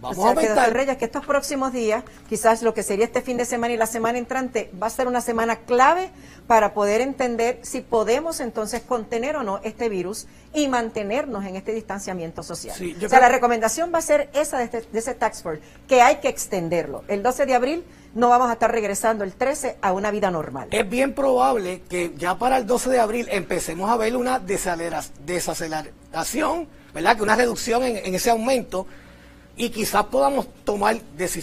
Vamos 0.00 0.16
o 0.16 0.22
sea, 0.22 0.30
a 0.30 0.34
que, 0.34 0.40
aumentar. 0.48 0.72
Reyes, 0.72 0.96
que 0.96 1.04
estos 1.04 1.26
próximos 1.26 1.74
días, 1.74 2.02
quizás 2.28 2.62
lo 2.62 2.72
que 2.72 2.82
sería 2.82 3.04
este 3.04 3.20
fin 3.20 3.36
de 3.36 3.44
semana 3.44 3.74
y 3.74 3.76
la 3.76 3.84
semana 3.86 4.16
entrante, 4.16 4.70
va 4.82 4.86
a 4.86 4.90
ser 4.90 5.06
una 5.08 5.20
semana 5.20 5.56
clave 5.56 6.10
para 6.46 6.72
poder 6.72 7.02
entender 7.02 7.58
si 7.62 7.82
podemos 7.82 8.40
entonces 8.40 8.80
contener 8.80 9.36
o 9.36 9.42
no 9.42 9.60
este 9.62 9.90
virus 9.90 10.26
y 10.54 10.68
mantenernos 10.68 11.44
en 11.44 11.56
este 11.56 11.72
distanciamiento 11.72 12.42
social. 12.42 12.74
Sí, 12.78 12.94
o 12.96 13.00
sea, 13.00 13.08
creo- 13.10 13.20
la 13.20 13.28
recomendación 13.28 13.92
va 13.92 13.98
a 13.98 14.02
ser 14.02 14.30
esa 14.32 14.56
de, 14.56 14.64
este- 14.64 14.80
de 14.90 14.98
ese 14.98 15.12
tax 15.14 15.42
force, 15.42 15.60
que 15.86 16.00
hay 16.00 16.16
que 16.16 16.28
extenderlo. 16.28 17.04
El 17.06 17.22
12 17.22 17.44
de 17.44 17.54
abril 17.54 17.84
no 18.14 18.28
vamos 18.28 18.50
a 18.50 18.54
estar 18.54 18.70
regresando 18.72 19.22
el 19.24 19.34
13 19.34 19.76
a 19.80 19.92
una 19.92 20.10
vida 20.10 20.30
normal. 20.30 20.68
Es 20.70 20.88
bien 20.88 21.14
probable 21.14 21.82
que 21.88 22.12
ya 22.16 22.36
para 22.38 22.56
el 22.58 22.66
12 22.66 22.90
de 22.90 22.98
abril 22.98 23.28
empecemos 23.30 23.88
a 23.90 23.96
ver 23.96 24.16
una 24.16 24.40
desacelera- 24.40 25.04
desaceleración, 25.24 26.68
¿verdad? 26.94 27.16
Que 27.16 27.22
una 27.22 27.36
reducción 27.36 27.82
en, 27.84 27.96
en 27.98 28.14
ese 28.14 28.30
aumento 28.30 28.86
y 29.56 29.70
quizás 29.70 30.04
podamos 30.06 30.46
tomar 30.64 30.96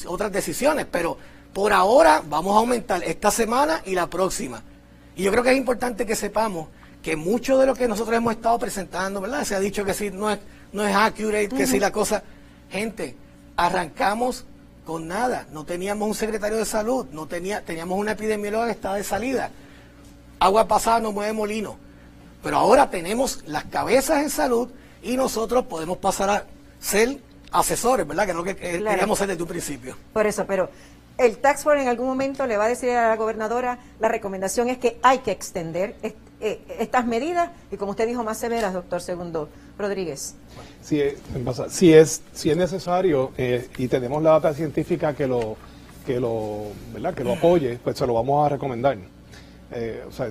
otras 0.07 0.31
decisiones, 0.31 0.85
pero 0.91 1.17
por 1.53 1.71
ahora 1.73 2.21
vamos 2.27 2.55
a 2.55 2.59
aumentar 2.59 3.03
esta 3.03 3.31
semana 3.31 3.81
y 3.85 3.95
la 3.95 4.07
próxima. 4.07 4.61
Y 5.15 5.23
yo 5.23 5.31
creo 5.31 5.43
que 5.43 5.51
es 5.51 5.57
importante 5.57 6.05
que 6.05 6.15
sepamos 6.15 6.67
que 7.01 7.15
mucho 7.15 7.57
de 7.57 7.65
lo 7.65 7.73
que 7.75 7.87
nosotros 7.87 8.15
hemos 8.17 8.33
estado 8.33 8.59
presentando, 8.59 9.21
¿verdad? 9.21 9.43
Se 9.45 9.55
ha 9.55 9.59
dicho 9.59 9.85
que 9.85 9.93
si 9.93 10.09
no 10.11 10.29
es, 10.29 10.39
no 10.73 10.85
es 10.85 10.95
accurate, 10.95 11.49
que 11.49 11.65
si 11.67 11.79
la 11.79 11.91
cosa... 11.91 12.23
Gente, 12.69 13.15
arrancamos 13.55 14.45
con 14.87 15.05
nada. 15.05 15.45
No 15.51 15.65
teníamos 15.65 16.07
un 16.07 16.15
secretario 16.15 16.57
de 16.57 16.65
salud, 16.65 17.05
no 17.11 17.27
tenía, 17.27 17.61
teníamos 17.61 17.99
una 17.99 18.13
epidemióloga 18.13 18.67
que 18.67 18.71
estaba 18.71 18.95
de 18.95 19.03
salida. 19.03 19.51
Agua 20.39 20.65
pasada 20.65 21.01
no 21.01 21.11
mueve 21.11 21.33
molino. 21.33 21.75
Pero 22.41 22.57
ahora 22.57 22.89
tenemos 22.89 23.43
las 23.47 23.65
cabezas 23.65 24.23
en 24.23 24.29
salud 24.29 24.69
y 25.03 25.17
nosotros 25.17 25.65
podemos 25.65 25.97
pasar 25.97 26.29
a 26.29 26.45
ser 26.79 27.19
asesores, 27.51 28.07
¿verdad? 28.07 28.27
Que 28.27 28.33
no 28.33 28.43
que, 28.45 28.55
Claro. 28.55 28.85
queríamos 28.85 29.17
ser 29.19 29.27
desde 29.27 29.43
un 29.43 29.49
principio. 29.49 29.97
Por 30.13 30.25
eso, 30.25 30.45
pero 30.47 30.69
el 31.17 31.37
Tax 31.39 31.63
Force 31.63 31.81
en 31.81 31.89
algún 31.89 32.07
momento 32.07 32.47
le 32.47 32.55
va 32.55 32.65
a 32.65 32.69
decir 32.69 32.91
a 32.91 33.09
la 33.09 33.15
gobernadora, 33.17 33.79
la 33.99 34.07
recomendación 34.07 34.69
es 34.69 34.77
que 34.77 34.99
hay 35.03 35.17
que 35.19 35.31
extender 35.31 35.97
eh, 36.39 36.59
estas 36.79 37.05
medidas 37.05 37.49
y 37.71 37.77
como 37.77 37.91
usted 37.91 38.07
dijo, 38.07 38.23
más 38.23 38.37
severas, 38.37 38.73
doctor 38.73 39.01
Segundo 39.01 39.49
Rodríguez. 39.77 40.35
Si 40.81 41.01
es, 41.01 41.15
me 41.33 41.39
pasa, 41.39 41.69
si 41.69 41.93
es, 41.93 42.21
si 42.33 42.49
es 42.49 42.57
necesario 42.57 43.31
eh, 43.37 43.67
y 43.77 43.87
tenemos 43.87 44.21
la 44.23 44.31
data 44.31 44.53
científica 44.53 45.13
que 45.13 45.27
lo, 45.27 45.57
que 46.05 46.19
lo, 46.19 46.63
¿verdad? 46.93 47.13
que 47.13 47.23
lo 47.23 47.33
apoye, 47.33 47.79
pues 47.83 47.97
se 47.97 48.05
lo 48.07 48.13
vamos 48.13 48.45
a 48.45 48.49
recomendar. 48.49 48.97
Eh, 49.69 50.01
o 50.07 50.11
sea, 50.13 50.29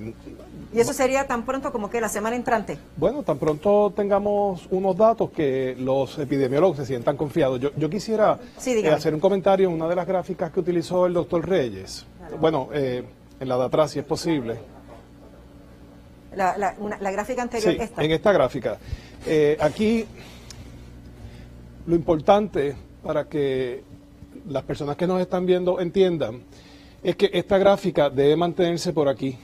Y 0.73 0.79
eso 0.79 0.93
sería 0.93 1.27
tan 1.27 1.45
pronto 1.45 1.71
como 1.71 1.91
que 1.91 2.01
la 2.01 2.09
semana 2.09 2.35
entrante. 2.35 2.79
bueno, 2.95 3.21
tan 3.21 3.37
pronto 3.37 3.93
tengamos 3.95 4.67
unos 4.71 4.97
datos 4.97 5.29
que 5.29 5.75
los 5.77 6.17
epidemiólogos 6.17 6.77
se 6.77 6.85
sientan 6.87 7.15
confiados. 7.17 7.59
Yo, 7.59 7.69
yo 7.77 7.87
quisiera 7.89 8.39
Sí, 8.57 8.71
eh, 8.71 8.89
hacer 8.89 9.13
un 9.13 9.19
comentario 9.19 9.69
en 9.69 9.75
una 9.75 9.87
de 9.87 9.95
las 9.95 10.07
gráficas 10.07 10.51
que 10.51 10.59
utilizó 10.61 11.05
el 11.05 11.13
doctor 11.13 11.47
Reyes. 11.47 12.05
Bueno, 12.41 12.69
eh, 12.73 13.03
en 13.39 13.47
la 13.47 13.57
de 13.57 13.65
atrás, 13.65 13.91
si 13.91 13.99
es 13.99 14.05
posible. 14.05 14.57
La, 16.35 16.57
la- 16.57 16.75
una- 16.79 16.97
la 16.99 17.11
gráfica 17.11 17.41
anterior, 17.41 17.73
Sí, 17.73 17.81
esta. 17.81 18.03
en 18.03 18.11
esta 18.11 18.31
gráfica. 18.31 18.77
Eh, 19.25 19.57
aquí 19.59 20.05
lo 21.85 21.95
importante 21.95 22.75
para 23.03 23.27
que 23.27 23.83
las 24.49 24.63
personas 24.63 24.95
que 24.97 25.07
nos 25.07 25.19
están 25.21 25.45
viendo 25.45 25.79
entiendan 25.79 26.41
es 27.03 27.15
que 27.15 27.29
esta 27.33 27.57
gráfica 27.57 28.09
debe 28.09 28.35
mantenerse 28.35 28.91
por 28.93 29.07
aquí, 29.07 29.37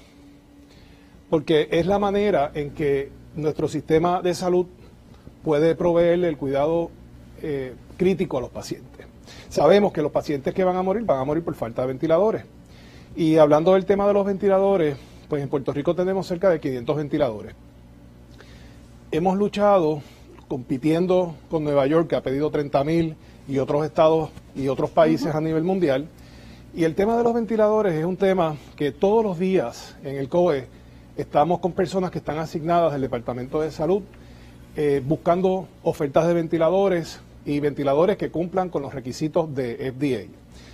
porque 1.30 1.68
es 1.72 1.86
la 1.86 2.00
manera 2.00 2.52
en 2.54 2.72
que 2.72 3.10
nuestro 3.36 3.68
sistema 3.68 4.22
de 4.22 4.34
salud 4.34 4.66
puede 5.44 5.76
proveerle 5.76 6.28
el 6.30 6.38
cuidado 6.38 6.92
eh, 7.42 7.74
crítico 7.98 8.38
a 8.38 8.42
los 8.42 8.50
pacientes. 8.50 9.06
Sabemos 9.50 9.94
que 9.94 10.02
los 10.02 10.12
pacientes 10.12 10.54
que 10.54 10.64
van 10.64 10.76
a 10.76 10.82
morir 10.82 11.04
van 11.04 11.20
a 11.20 11.24
morir 11.24 11.44
por 11.44 11.56
falta 11.56 11.82
de 11.84 11.88
ventiladores. 11.90 12.44
Y 13.16 13.38
hablando 13.38 13.74
del 13.74 13.86
tema 13.86 14.08
de 14.08 14.14
los 14.14 14.26
ventiladores, 14.26 14.96
pues 15.34 15.42
en 15.42 15.50
Puerto 15.50 15.74
Rico 15.74 15.96
tenemos 15.96 16.28
cerca 16.28 16.48
de 16.52 16.60
500 16.60 16.96
ventiladores. 16.96 17.56
Hemos 19.10 19.36
luchado 19.36 20.04
compitiendo 20.48 21.34
con 21.50 21.64
Nueva 21.64 21.88
York, 21.88 22.08
que 22.08 22.16
ha 22.16 22.22
pedido 22.22 22.52
30 22.52 22.84
mil, 22.84 23.16
y 23.48 23.58
otros 23.58 23.84
estados 23.84 24.30
y 24.56 24.68
otros 24.68 24.92
países 24.92 25.34
a 25.34 25.42
nivel 25.42 25.64
mundial. 25.64 26.08
Y 26.76 26.84
el 26.84 26.94
tema 26.94 27.18
de 27.18 27.24
los 27.24 27.34
ventiladores 27.34 27.96
es 27.96 28.06
un 28.06 28.16
tema 28.16 28.58
que 28.76 28.92
todos 28.92 29.24
los 29.24 29.40
días 29.40 29.96
en 30.04 30.18
el 30.18 30.30
COE 30.30 30.68
estamos 31.18 31.58
con 31.62 31.72
personas 31.72 32.12
que 32.12 32.20
están 32.20 32.38
asignadas 32.38 32.92
del 32.92 33.02
Departamento 33.02 33.60
de 33.60 33.72
Salud 33.72 34.04
eh, 34.76 35.02
buscando 35.04 35.68
ofertas 35.82 36.28
de 36.28 36.36
ventiladores 36.36 37.22
y 37.44 37.60
ventiladores 37.60 38.18
que 38.18 38.30
cumplan 38.30 38.70
con 38.70 38.84
los 38.84 38.94
requisitos 38.94 39.56
de 39.56 39.92
FDA 39.92 40.32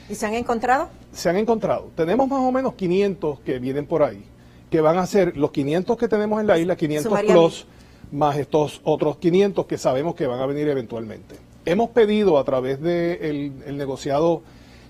¿Y 0.10 0.16
se 0.16 0.26
han 0.26 0.34
encontrado? 0.34 0.90
se 1.14 1.30
han 1.30 1.38
encontrado. 1.38 1.92
Tenemos 1.96 2.28
más 2.28 2.42
o 2.42 2.52
menos 2.52 2.74
500 2.74 3.40
que 3.40 3.60
vienen 3.60 3.86
por 3.86 4.04
ahí, 4.04 4.24
que 4.70 4.82
van 4.82 4.98
a 4.98 5.06
ser 5.08 5.36
los 5.38 5.52
500 5.52 5.98
que 5.98 6.08
tenemos 6.08 6.40
en 6.42 6.48
la 6.48 6.58
isla, 6.58 6.76
500 6.76 7.04
Sumaría 7.10 7.34
plus, 7.34 7.66
más 8.12 8.38
estos 8.38 8.82
otros 8.84 9.18
500 9.18 9.66
que 9.66 9.78
sabemos 9.78 10.16
que 10.16 10.28
van 10.28 10.40
a 10.40 10.46
venir 10.46 10.68
eventualmente. 10.68 11.36
Hemos 11.66 11.90
pedido 11.90 12.38
a 12.38 12.44
través 12.44 12.82
del 12.82 13.54
el 13.66 13.78
negociado 13.78 14.42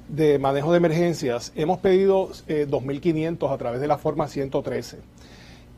de 0.07 0.39
manejo 0.39 0.71
de 0.71 0.77
emergencias, 0.77 1.51
hemos 1.55 1.79
pedido 1.79 2.29
eh, 2.47 2.65
2.500 2.69 3.51
a 3.53 3.57
través 3.57 3.79
de 3.81 3.87
la 3.87 3.97
forma 3.97 4.27
113. 4.27 4.97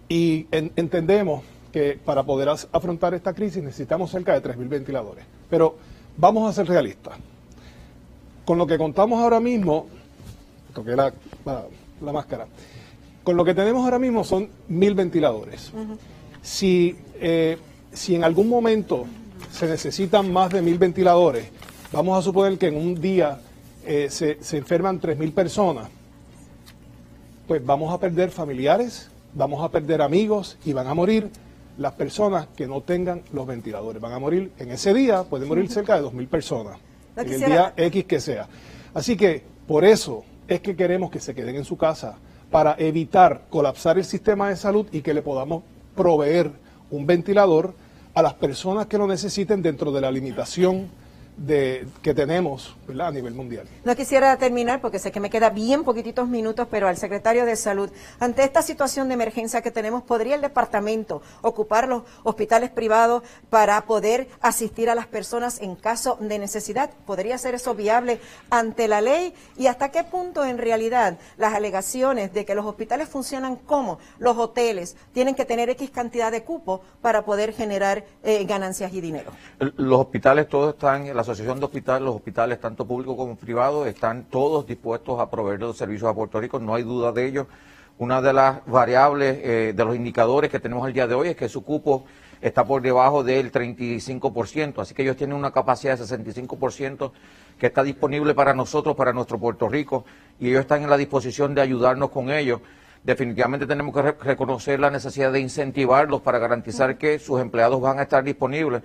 Y 0.09 0.47
en- 0.51 0.71
entendemos 0.75 1.43
que 1.71 1.97
para 2.03 2.23
poder 2.23 2.49
as- 2.49 2.67
afrontar 2.71 3.13
esta 3.13 3.33
crisis 3.33 3.63
necesitamos 3.63 4.11
cerca 4.11 4.33
de 4.33 4.41
3.000 4.41 4.67
ventiladores. 4.67 5.25
Pero 5.49 5.75
vamos 6.17 6.49
a 6.49 6.53
ser 6.53 6.67
realistas. 6.67 7.13
Con 8.45 8.57
lo 8.57 8.65
que 8.67 8.77
contamos 8.77 9.21
ahora 9.21 9.39
mismo, 9.39 9.87
toqué 10.73 10.95
la, 10.95 11.13
la- 11.45 11.65
la 12.01 12.11
máscara, 12.11 12.47
con 13.23 13.37
lo 13.37 13.45
que 13.45 13.53
tenemos 13.53 13.83
ahora 13.83 13.99
mismo 13.99 14.23
son 14.23 14.49
mil 14.67 14.93
ventiladores. 14.93 15.71
Si, 16.41 16.95
eh, 17.19 17.57
si 17.91 18.15
en 18.15 18.23
algún 18.23 18.49
momento 18.49 19.05
se 19.51 19.67
necesitan 19.67 20.31
más 20.31 20.51
de 20.51 20.61
mil 20.61 20.77
ventiladores, 20.77 21.47
vamos 21.91 22.17
a 22.17 22.21
suponer 22.21 22.57
que 22.57 22.67
en 22.67 22.77
un 22.77 22.99
día 22.99 23.39
eh, 23.85 24.07
se, 24.09 24.43
se 24.43 24.57
enferman 24.57 24.99
tres 24.99 25.17
mil 25.17 25.31
personas, 25.33 25.89
pues 27.47 27.63
vamos 27.65 27.93
a 27.93 27.99
perder 27.99 28.31
familiares, 28.31 29.09
vamos 29.33 29.63
a 29.63 29.69
perder 29.69 30.01
amigos 30.01 30.57
y 30.65 30.73
van 30.73 30.87
a 30.87 30.93
morir 30.93 31.29
las 31.77 31.93
personas 31.93 32.47
que 32.55 32.67
no 32.67 32.81
tengan 32.81 33.23
los 33.33 33.47
ventiladores. 33.47 34.01
Van 34.01 34.13
a 34.13 34.19
morir 34.19 34.51
en 34.57 34.71
ese 34.71 34.93
día, 34.93 35.23
pueden 35.23 35.47
morir 35.47 35.69
cerca 35.71 35.95
de 35.95 36.01
dos 36.01 36.13
mil 36.13 36.27
personas, 36.27 36.77
No 37.15 37.21
en 37.21 37.33
el 37.33 37.45
día 37.45 37.73
X 37.75 38.05
que 38.05 38.19
sea. 38.19 38.47
Así 38.93 39.15
que 39.15 39.43
por 39.67 39.85
eso 39.85 40.23
es 40.47 40.61
que 40.61 40.75
queremos 40.75 41.11
que 41.11 41.19
se 41.19 41.33
queden 41.33 41.55
en 41.55 41.65
su 41.65 41.77
casa, 41.77 42.17
para 42.51 42.75
evitar 42.77 43.45
colapsar 43.49 43.97
el 43.97 44.05
sistema 44.05 44.49
de 44.49 44.57
salud 44.57 44.85
y 44.91 45.01
que 45.01 45.13
le 45.13 45.21
podamos 45.21 45.63
proveer 45.95 46.51
un 46.91 47.07
ventilador 47.07 47.73
a 48.13 48.21
las 48.21 48.33
personas 48.33 48.87
que 48.87 48.97
lo 48.97 49.07
necesiten 49.07 49.61
dentro 49.61 49.91
de 49.91 50.01
la 50.01 50.11
limitación 50.11 50.89
de, 51.45 51.87
que 52.01 52.13
tenemos 52.13 52.75
¿verdad? 52.87 53.07
a 53.07 53.11
nivel 53.11 53.33
mundial. 53.33 53.67
No 53.83 53.95
quisiera 53.95 54.37
terminar 54.37 54.81
porque 54.81 54.99
sé 54.99 55.11
que 55.11 55.19
me 55.19 55.29
queda 55.29 55.49
bien 55.49 55.83
poquititos 55.83 56.27
minutos, 56.27 56.67
pero 56.69 56.87
al 56.87 56.97
secretario 56.97 57.45
de 57.45 57.55
Salud, 57.55 57.89
ante 58.19 58.43
esta 58.43 58.61
situación 58.61 59.07
de 59.07 59.15
emergencia 59.15 59.61
que 59.61 59.71
tenemos, 59.71 60.03
¿podría 60.03 60.35
el 60.35 60.41
departamento 60.41 61.21
ocupar 61.41 61.87
los 61.87 62.03
hospitales 62.23 62.69
privados 62.69 63.23
para 63.49 63.81
poder 63.81 64.27
asistir 64.41 64.89
a 64.89 64.95
las 64.95 65.07
personas 65.07 65.61
en 65.61 65.75
caso 65.75 66.17
de 66.19 66.37
necesidad? 66.37 66.91
¿Podría 67.05 67.37
ser 67.37 67.55
eso 67.55 67.73
viable 67.73 68.19
ante 68.49 68.87
la 68.87 69.01
ley? 69.01 69.33
¿Y 69.57 69.67
hasta 69.67 69.89
qué 69.89 70.03
punto 70.03 70.45
en 70.45 70.57
realidad 70.57 71.17
las 71.37 71.53
alegaciones 71.53 72.33
de 72.33 72.45
que 72.45 72.55
los 72.55 72.65
hospitales 72.65 73.09
funcionan 73.09 73.55
como 73.55 73.99
los 74.19 74.37
hoteles 74.37 74.95
tienen 75.13 75.35
que 75.35 75.45
tener 75.45 75.69
X 75.71 75.89
cantidad 75.89 76.31
de 76.31 76.43
cupos 76.43 76.81
para 77.01 77.25
poder 77.25 77.53
generar 77.53 78.05
eh, 78.23 78.45
ganancias 78.45 78.93
y 78.93 79.01
dinero? 79.01 79.31
Los 79.59 80.01
hospitales 80.01 80.47
todos 80.47 80.75
están, 80.75 81.15
la 81.15 81.23
Asociación 81.31 81.59
de 81.59 81.65
Hospitales, 81.65 82.01
los 82.03 82.15
hospitales 82.15 82.59
tanto 82.59 82.85
públicos 82.85 83.15
como 83.15 83.35
privados, 83.35 83.87
están 83.87 84.25
todos 84.29 84.65
dispuestos 84.67 85.19
a 85.19 85.29
proveer 85.29 85.59
los 85.59 85.77
servicios 85.77 86.09
a 86.09 86.13
Puerto 86.13 86.39
Rico, 86.39 86.59
no 86.59 86.75
hay 86.75 86.83
duda 86.83 87.11
de 87.11 87.25
ello. 87.25 87.47
Una 87.97 88.21
de 88.21 88.33
las 88.33 88.65
variables, 88.65 89.37
eh, 89.43 89.73
de 89.75 89.85
los 89.85 89.95
indicadores 89.95 90.49
que 90.49 90.59
tenemos 90.59 90.87
el 90.87 90.93
día 90.93 91.07
de 91.07 91.13
hoy 91.15 91.29
es 91.29 91.35
que 91.35 91.47
su 91.49 91.63
cupo 91.63 92.05
está 92.41 92.65
por 92.65 92.81
debajo 92.81 93.23
del 93.23 93.51
35%, 93.51 94.79
así 94.81 94.93
que 94.95 95.03
ellos 95.03 95.15
tienen 95.17 95.35
una 95.35 95.51
capacidad 95.51 95.97
de 95.97 96.03
65% 96.03 97.11
que 97.59 97.67
está 97.67 97.83
disponible 97.83 98.33
para 98.33 98.53
nosotros, 98.53 98.95
para 98.95 99.13
nuestro 99.13 99.37
Puerto 99.37 99.69
Rico, 99.69 100.03
y 100.39 100.49
ellos 100.49 100.61
están 100.61 100.81
en 100.81 100.89
la 100.89 100.97
disposición 100.97 101.53
de 101.53 101.61
ayudarnos 101.61 102.09
con 102.09 102.31
ello. 102.31 102.61
Definitivamente 103.03 103.65
tenemos 103.67 103.93
que 103.93 104.01
re- 104.01 104.15
reconocer 104.21 104.79
la 104.79 104.89
necesidad 104.89 105.31
de 105.31 105.39
incentivarlos 105.39 106.21
para 106.21 106.39
garantizar 106.39 106.97
que 106.97 107.19
sus 107.19 107.39
empleados 107.39 107.79
van 107.79 107.99
a 107.99 108.03
estar 108.03 108.23
disponibles 108.23 108.81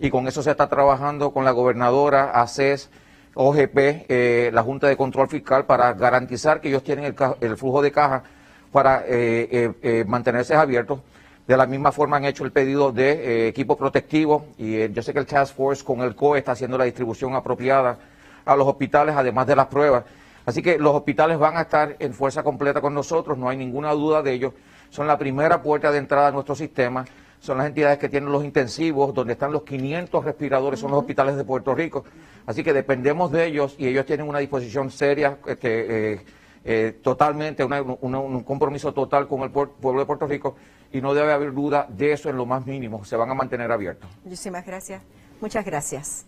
y 0.00 0.10
con 0.10 0.26
eso 0.26 0.42
se 0.42 0.50
está 0.50 0.68
trabajando 0.68 1.30
con 1.30 1.44
la 1.44 1.50
gobernadora, 1.50 2.30
ACES, 2.32 2.90
OGP, 3.34 4.06
eh, 4.08 4.50
la 4.52 4.62
Junta 4.62 4.88
de 4.88 4.96
Control 4.96 5.28
Fiscal 5.28 5.66
para 5.66 5.92
garantizar 5.92 6.60
que 6.60 6.68
ellos 6.68 6.82
tienen 6.82 7.14
el, 7.40 7.56
flujo 7.56 7.82
de 7.82 7.92
caja 7.92 8.24
para 8.72 9.04
eh, 9.06 9.48
eh, 9.50 9.72
eh, 9.82 10.04
mantenerse 10.08 10.54
abiertos. 10.54 11.00
De 11.46 11.56
la 11.56 11.66
misma 11.66 11.92
forma 11.92 12.16
han 12.16 12.24
hecho 12.24 12.44
el 12.44 12.52
pedido 12.52 12.92
de 12.92 13.48
equipo 13.48 13.76
protectivo 13.76 14.46
y 14.56 14.88
yo 14.92 15.02
sé 15.02 15.12
que 15.12 15.18
el 15.18 15.26
Task 15.26 15.54
Force 15.54 15.84
con 15.84 16.00
el 16.00 16.14
COE 16.14 16.38
está 16.38 16.52
haciendo 16.52 16.78
la 16.78 16.84
distribución 16.84 17.34
apropiada 17.34 17.98
a 18.44 18.56
los 18.56 18.68
hospitales, 18.68 19.16
además 19.16 19.48
de 19.48 19.56
las 19.56 19.66
pruebas. 19.66 20.04
Así 20.46 20.62
que 20.62 20.78
los 20.78 20.94
hospitales 20.94 21.38
van 21.38 21.56
a 21.56 21.62
estar 21.62 21.96
en 21.98 22.14
fuerza 22.14 22.44
completa 22.44 22.80
con 22.80 22.94
nosotros, 22.94 23.36
no 23.36 23.48
hay 23.48 23.56
ninguna 23.56 23.90
duda 23.92 24.22
de 24.22 24.32
ello. 24.32 24.54
Son 24.90 25.06
la 25.08 25.18
primera 25.18 25.60
puerta 25.60 25.90
de 25.90 25.98
entrada 25.98 26.28
a 26.28 26.30
nuestro 26.30 26.54
sistema, 26.54 27.04
son 27.40 27.58
las 27.58 27.66
entidades 27.66 27.98
que 27.98 28.08
tienen 28.08 28.30
los 28.30 28.44
intensivos, 28.44 29.12
donde 29.14 29.32
están 29.32 29.50
los 29.50 29.62
500 29.64 30.24
respiradores, 30.24 30.78
son 30.78 30.90
los 30.92 31.00
hospitales 31.00 31.36
de 31.36 31.44
Puerto 31.44 31.74
Rico. 31.74 32.04
Así 32.46 32.62
que 32.62 32.72
dependemos 32.72 33.32
de 33.32 33.46
ellos 33.46 33.74
y 33.78 33.86
ellos 33.88 34.06
tienen 34.06 34.28
una 34.28 34.38
disposición 34.38 34.90
seria, 34.90 35.38
este, 35.46 36.12
eh, 36.14 36.20
eh, 36.64 36.98
totalmente, 37.02 37.64
una- 37.64 37.80
una- 37.82 38.18
un 38.20 38.42
compromiso 38.44 38.92
total 38.92 39.26
con 39.26 39.40
el 39.42 39.50
pueblo 39.50 40.00
de 40.00 40.06
Puerto 40.06 40.26
Rico 40.26 40.56
y 40.92 41.00
no 41.00 41.14
debe 41.14 41.32
haber 41.32 41.52
duda 41.54 41.86
de 41.88 42.12
eso 42.12 42.28
en 42.28 42.36
lo 42.36 42.44
más 42.46 42.66
mínimo, 42.66 43.04
se 43.04 43.16
van 43.16 43.30
a 43.30 43.34
mantener 43.34 43.72
abiertos. 43.72 44.10
Muchísimas 44.24 44.66
gracias. 44.66 45.02
Muchas 45.40 45.64
gracias. 45.64 46.26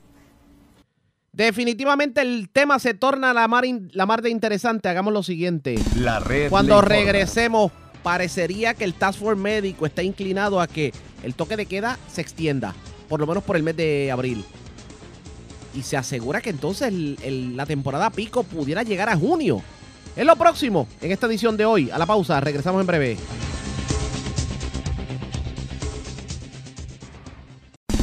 Definitivamente 1.32 2.20
el 2.20 2.50
tema 2.50 2.78
se 2.78 2.92
torna 2.92 3.32
la 3.32 3.48
mar, 3.48 3.64
in- 3.64 3.90
la 3.94 4.04
mar 4.04 4.20
de 4.20 4.28
interesante. 4.30 4.88
Hagamos 4.90 5.12
lo 5.14 5.22
siguiente. 5.22 5.76
La 5.96 6.20
red 6.20 6.50
Cuando 6.50 6.82
regresemos, 6.82 7.72
parecería 8.02 8.74
que 8.74 8.84
el 8.84 8.94
Task 8.94 9.18
Force 9.18 9.40
médico 9.40 9.86
está 9.86 10.02
inclinado 10.02 10.60
a 10.60 10.66
que 10.66 10.92
el 11.22 11.34
toque 11.34 11.56
de 11.56 11.66
queda 11.66 11.98
se 12.12 12.20
extienda, 12.20 12.74
por 13.08 13.20
lo 13.20 13.26
menos 13.26 13.42
por 13.44 13.56
el 13.56 13.62
mes 13.62 13.76
de 13.76 14.10
abril. 14.10 14.44
Y 15.74 15.82
se 15.82 15.96
asegura 15.96 16.40
que 16.40 16.50
entonces 16.50 16.88
el- 16.88 17.18
el- 17.22 17.56
la 17.56 17.64
temporada 17.66 18.10
pico 18.10 18.42
pudiera 18.42 18.82
llegar 18.82 19.08
a 19.08 19.16
junio. 19.16 19.62
Es 20.14 20.26
lo 20.26 20.36
próximo 20.36 20.86
en 21.00 21.12
esta 21.12 21.26
edición 21.26 21.56
de 21.56 21.64
hoy. 21.64 21.90
A 21.90 21.96
la 21.96 22.04
pausa, 22.04 22.38
regresamos 22.40 22.80
en 22.82 22.86
breve. 22.86 23.16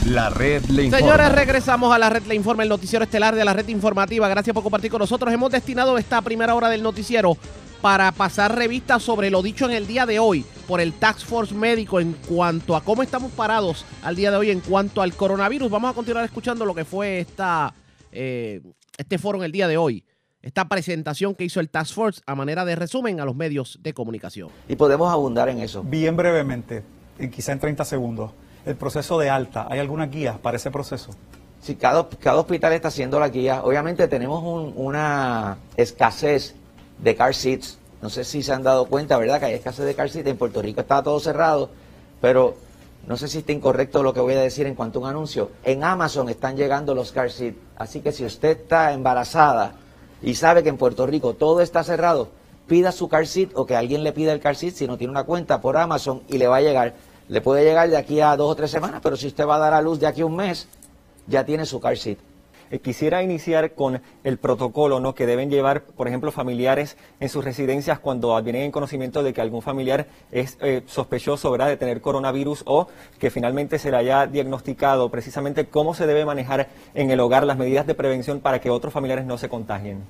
La 0.05 0.29
red 0.29 0.63
le 0.65 0.85
informa. 0.85 0.97
Señores, 1.05 1.31
regresamos 1.33 1.93
a 1.93 1.99
la 1.99 2.09
red 2.09 2.23
Le 2.23 2.33
Informa, 2.33 2.63
el 2.63 2.69
noticiero 2.69 3.03
estelar 3.05 3.35
de 3.35 3.45
la 3.45 3.53
red 3.53 3.67
informativa. 3.67 4.27
Gracias 4.27 4.53
por 4.53 4.63
compartir 4.63 4.89
con 4.89 4.99
nosotros. 4.99 5.31
Hemos 5.31 5.51
destinado 5.51 5.97
esta 5.99 6.21
primera 6.21 6.55
hora 6.55 6.67
del 6.69 6.81
noticiero 6.81 7.37
para 7.81 8.11
pasar 8.11 8.55
revista 8.55 8.99
sobre 8.99 9.29
lo 9.29 9.41
dicho 9.41 9.65
en 9.65 9.71
el 9.71 9.87
día 9.87 10.05
de 10.05 10.19
hoy 10.19 10.45
por 10.67 10.81
el 10.81 10.93
Task 10.93 11.25
Force 11.25 11.53
Médico 11.53 11.99
en 11.99 12.13
cuanto 12.27 12.75
a 12.75 12.81
cómo 12.83 13.03
estamos 13.03 13.31
parados 13.31 13.85
al 14.03 14.15
día 14.15 14.31
de 14.31 14.37
hoy 14.37 14.51
en 14.51 14.59
cuanto 14.59 15.01
al 15.01 15.13
coronavirus. 15.13 15.69
Vamos 15.69 15.91
a 15.91 15.93
continuar 15.93 16.25
escuchando 16.25 16.65
lo 16.65 16.75
que 16.75 16.83
fue 16.83 17.19
esta, 17.21 17.73
eh, 18.11 18.61
este 18.97 19.17
foro 19.17 19.37
en 19.37 19.45
el 19.45 19.51
día 19.51 19.67
de 19.67 19.77
hoy. 19.77 20.03
Esta 20.41 20.67
presentación 20.67 21.35
que 21.35 21.43
hizo 21.45 21.59
el 21.59 21.69
Task 21.69 21.93
Force 21.93 22.21
a 22.25 22.35
manera 22.35 22.63
de 22.65 22.75
resumen 22.75 23.19
a 23.19 23.25
los 23.25 23.35
medios 23.35 23.77
de 23.81 23.93
comunicación. 23.93 24.49
Y 24.67 24.75
podemos 24.75 25.11
abundar 25.11 25.49
en 25.49 25.59
eso. 25.59 25.83
Bien 25.83 26.15
brevemente, 26.15 26.83
en 27.17 27.29
quizá 27.31 27.51
en 27.53 27.59
30 27.59 27.83
segundos, 27.85 28.31
el 28.65 28.75
proceso 28.75 29.17
de 29.19 29.29
alta, 29.29 29.67
¿hay 29.69 29.79
alguna 29.79 30.07
guía 30.07 30.37
para 30.41 30.57
ese 30.57 30.69
proceso? 30.71 31.11
Sí, 31.61 31.75
cada, 31.75 32.07
cada 32.07 32.39
hospital 32.39 32.71
está 32.71 32.87
haciendo 32.87 33.19
la 33.19 33.27
guía. 33.27 33.63
Obviamente 33.63 34.07
tenemos 34.07 34.41
un- 34.43 34.73
una 34.77 35.57
escasez 35.75 36.55
de 37.01 37.15
car 37.15 37.33
seats. 37.33 37.77
No 38.01 38.09
sé 38.09 38.23
si 38.23 38.43
se 38.43 38.53
han 38.53 38.63
dado 38.63 38.85
cuenta, 38.85 39.17
¿verdad? 39.17 39.39
Que 39.39 39.47
hay 39.47 39.53
escasez 39.53 39.85
de 39.85 39.95
car 39.95 40.09
seats. 40.09 40.27
En 40.27 40.37
Puerto 40.37 40.61
Rico 40.61 40.81
está 40.81 41.03
todo 41.03 41.19
cerrado, 41.19 41.69
pero 42.21 42.55
no 43.07 43.17
sé 43.17 43.27
si 43.27 43.39
está 43.39 43.51
incorrecto 43.51 44.03
lo 44.03 44.13
que 44.13 44.19
voy 44.19 44.33
a 44.33 44.39
decir 44.39 44.67
en 44.67 44.75
cuanto 44.75 44.99
a 44.99 45.03
un 45.03 45.09
anuncio. 45.09 45.51
En 45.63 45.83
Amazon 45.83 46.29
están 46.29 46.55
llegando 46.55 46.95
los 46.95 47.11
car 47.11 47.31
seats. 47.31 47.57
Así 47.77 48.01
que 48.01 48.11
si 48.11 48.25
usted 48.25 48.59
está 48.61 48.93
embarazada 48.93 49.73
y 50.21 50.35
sabe 50.35 50.63
que 50.63 50.69
en 50.69 50.77
Puerto 50.77 51.05
Rico 51.07 51.33
todo 51.33 51.61
está 51.61 51.83
cerrado, 51.83 52.29
pida 52.67 52.91
su 52.91 53.09
car 53.09 53.25
seat 53.25 53.51
o 53.55 53.65
que 53.65 53.75
alguien 53.75 54.03
le 54.03 54.13
pida 54.13 54.31
el 54.31 54.39
car 54.39 54.55
seat 54.55 54.75
si 54.75 54.87
no 54.87 54.97
tiene 54.97 55.11
una 55.11 55.23
cuenta 55.23 55.59
por 55.59 55.77
Amazon 55.77 56.23
y 56.27 56.37
le 56.37 56.47
va 56.47 56.57
a 56.57 56.61
llegar. 56.61 56.93
Le 57.27 57.41
puede 57.41 57.63
llegar 57.63 57.89
de 57.89 57.97
aquí 57.97 58.21
a 58.21 58.35
dos 58.35 58.51
o 58.51 58.55
tres 58.55 58.71
semanas, 58.71 59.01
pero 59.03 59.15
si 59.15 59.27
usted 59.27 59.45
va 59.45 59.55
a 59.55 59.59
dar 59.59 59.73
a 59.73 59.81
luz 59.81 59.99
de 59.99 60.07
aquí 60.07 60.21
a 60.21 60.25
un 60.25 60.35
mes, 60.35 60.67
ya 61.27 61.45
tiene 61.45 61.65
su 61.65 61.79
car 61.79 61.97
seat. 61.97 62.17
Eh, 62.71 62.79
quisiera 62.79 63.23
iniciar 63.23 63.73
con 63.73 64.01
el 64.23 64.37
protocolo 64.37 64.99
¿no? 64.99 65.15
que 65.15 65.25
deben 65.25 65.49
llevar, 65.49 65.83
por 65.83 66.07
ejemplo, 66.07 66.31
familiares 66.31 66.97
en 67.19 67.29
sus 67.29 67.43
residencias 67.43 67.99
cuando 67.99 68.39
vienen 68.43 68.63
en 68.63 68.71
conocimiento 68.71 69.23
de 69.23 69.33
que 69.33 69.41
algún 69.41 69.61
familiar 69.61 70.07
es 70.31 70.57
eh, 70.61 70.83
sospechoso 70.85 71.49
¿verdad? 71.51 71.67
de 71.67 71.77
tener 71.77 72.01
coronavirus 72.01 72.63
o 72.65 72.87
que 73.17 73.31
finalmente 73.31 73.79
se 73.79 73.89
le 73.89 73.97
haya 73.97 74.27
diagnosticado, 74.27 75.09
precisamente 75.09 75.65
cómo 75.65 75.93
se 75.93 76.05
debe 76.05 76.25
manejar 76.25 76.67
en 76.93 77.09
el 77.09 77.19
hogar 77.19 77.45
las 77.45 77.57
medidas 77.57 77.87
de 77.87 77.95
prevención 77.95 78.39
para 78.39 78.59
que 78.59 78.69
otros 78.69 78.93
familiares 78.93 79.25
no 79.25 79.37
se 79.37 79.49
contagien. 79.49 80.03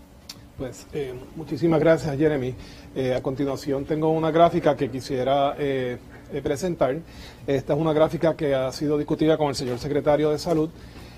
Pues 0.57 0.87
eh, 0.91 1.13
muchísimas 1.37 1.79
gracias, 1.79 2.17
Jeremy. 2.17 2.53
A 3.15 3.21
continuación 3.21 3.85
tengo 3.85 4.09
una 4.09 4.29
gráfica 4.29 4.75
que 4.75 4.89
quisiera 4.89 5.55
presentar. 6.43 6.97
Esta 7.47 7.73
es 7.73 7.79
una 7.79 7.93
gráfica 7.93 8.35
que 8.35 8.53
ha 8.53 8.69
sido 8.73 8.97
discutida 8.97 9.37
con 9.37 9.47
el 9.47 9.55
señor 9.55 9.79
secretario 9.79 10.31
de 10.31 10.39
Salud 10.39 10.69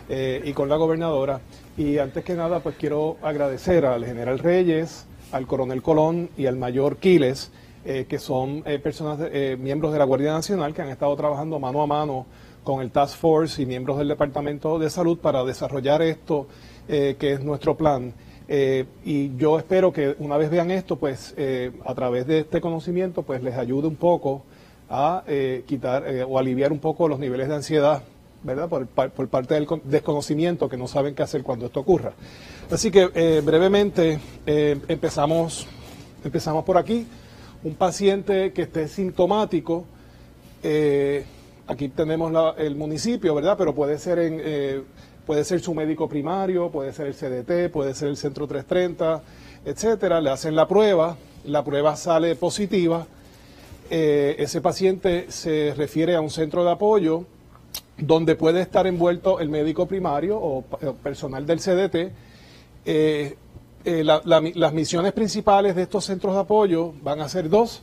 eh, 0.10 0.42
y 0.44 0.54
con 0.54 0.70
la 0.70 0.76
gobernadora. 0.76 1.42
Y 1.78 1.98
antes 1.98 2.24
que 2.24 2.34
nada, 2.36 2.60
pues 2.60 2.76
quiero 2.78 3.18
agradecer 3.22 3.86
al 3.86 4.06
general 4.06 4.40
Reyes, 4.40 5.06
al 5.32 5.48
coronel 5.48 5.82
Colón 5.82 6.30
y 6.38 6.46
al 6.46 6.58
mayor 6.58 6.98
Quiles, 6.98 7.52
eh, 7.86 8.06
que 8.08 8.20
son 8.20 8.64
eh, 8.66 8.80
personas, 8.80 9.20
eh, 9.32 9.58
miembros 9.60 9.92
de 9.94 10.00
la 10.00 10.06
Guardia 10.06 10.34
Nacional 10.34 10.74
que 10.74 10.82
han 10.82 10.90
estado 10.90 11.16
trabajando 11.16 11.60
mano 11.60 11.82
a 11.82 11.88
mano 11.88 12.26
con 12.64 12.82
el 12.82 12.92
Task 12.92 13.18
Force 13.18 13.62
y 13.62 13.66
miembros 13.66 13.98
del 13.98 14.08
Departamento 14.08 14.78
de 14.78 14.90
Salud 14.90 15.18
para 15.18 15.44
desarrollar 15.44 16.02
esto 16.02 16.48
eh, 16.88 17.16
que 17.18 17.34
es 17.34 17.44
nuestro 17.44 17.76
plan. 17.76 18.14
Eh, 18.48 18.86
y 19.06 19.36
yo 19.38 19.58
espero 19.58 19.94
que 19.94 20.16
una 20.20 20.38
vez 20.38 20.50
vean 20.50 20.72
esto, 20.72 20.98
pues 20.98 21.34
eh, 21.38 21.72
a 21.86 21.96
través 21.96 22.28
de 22.28 22.40
este 22.40 22.60
conocimiento, 22.60 23.24
pues 23.24 23.42
les 23.42 23.56
ayude 23.56 23.88
un 23.88 23.96
poco 23.96 24.44
a 24.90 25.24
eh, 25.26 25.64
quitar 25.66 26.06
eh, 26.06 26.24
o 26.24 26.38
aliviar 26.38 26.72
un 26.72 26.80
poco 26.80 27.08
los 27.08 27.18
niveles 27.18 27.48
de 27.48 27.56
ansiedad, 27.56 28.04
¿verdad? 28.44 28.68
Por, 28.70 28.88
por 28.88 29.28
parte 29.28 29.54
del 29.54 29.66
con- 29.66 29.82
desconocimiento 29.84 30.68
que 30.70 30.78
no 30.78 30.88
saben 30.88 31.14
qué 31.16 31.24
hacer 31.24 31.44
cuando 31.44 31.66
esto 31.68 31.80
ocurra. 31.80 32.14
Así 32.72 32.90
que 32.90 33.10
eh, 33.14 33.42
brevemente 33.44 34.20
eh, 34.46 34.80
empezamos, 34.88 35.68
empezamos 36.24 36.64
por 36.64 36.78
aquí. 36.78 37.06
Un 37.64 37.76
paciente 37.76 38.54
que 38.54 38.64
esté 38.64 38.88
sintomático, 38.88 39.86
eh, 40.64 41.26
aquí 41.68 41.90
tenemos 41.90 42.32
el 42.58 42.76
municipio, 42.76 43.36
¿verdad? 43.36 43.56
Pero 43.58 43.76
puede 43.76 44.00
ser 44.00 44.18
en, 44.20 44.84
puede 45.28 45.44
ser 45.44 45.60
su 45.60 45.76
médico 45.76 46.10
primario, 46.10 46.70
puede 46.72 46.92
ser 46.94 47.08
el 47.08 47.14
CDT, 47.14 47.72
puede 47.72 47.94
ser 47.94 48.08
el 48.08 48.18
centro 48.18 48.48
330, 48.48 49.22
etcétera. 49.66 50.20
Le 50.22 50.32
hacen 50.32 50.56
la 50.56 50.68
prueba, 50.68 51.18
la 51.46 51.64
prueba 51.64 51.96
sale 51.96 52.36
positiva. 52.36 53.06
ese 53.92 54.62
paciente 54.62 55.28
se 55.30 55.76
refiere 55.78 56.16
a 56.16 56.22
un 56.22 56.32
centro 56.32 56.64
de 56.64 56.72
apoyo 56.72 57.26
donde 58.02 58.36
puede 58.36 58.62
estar 58.62 58.88
envuelto 58.88 59.40
el 59.40 59.50
médico 59.50 59.86
primario 59.86 60.38
o 60.38 60.64
personal 61.04 61.46
del 61.46 61.60
CDT. 61.60 62.12
Eh, 62.84 63.38
eh, 63.84 64.04
las 64.04 64.74
misiones 64.74 65.14
principales 65.14 65.76
de 65.76 65.84
estos 65.84 66.06
centros 66.06 66.34
de 66.34 66.42
apoyo 66.42 66.94
van 67.04 67.22
a 67.22 67.30
ser 67.30 67.50
dos. 67.50 67.82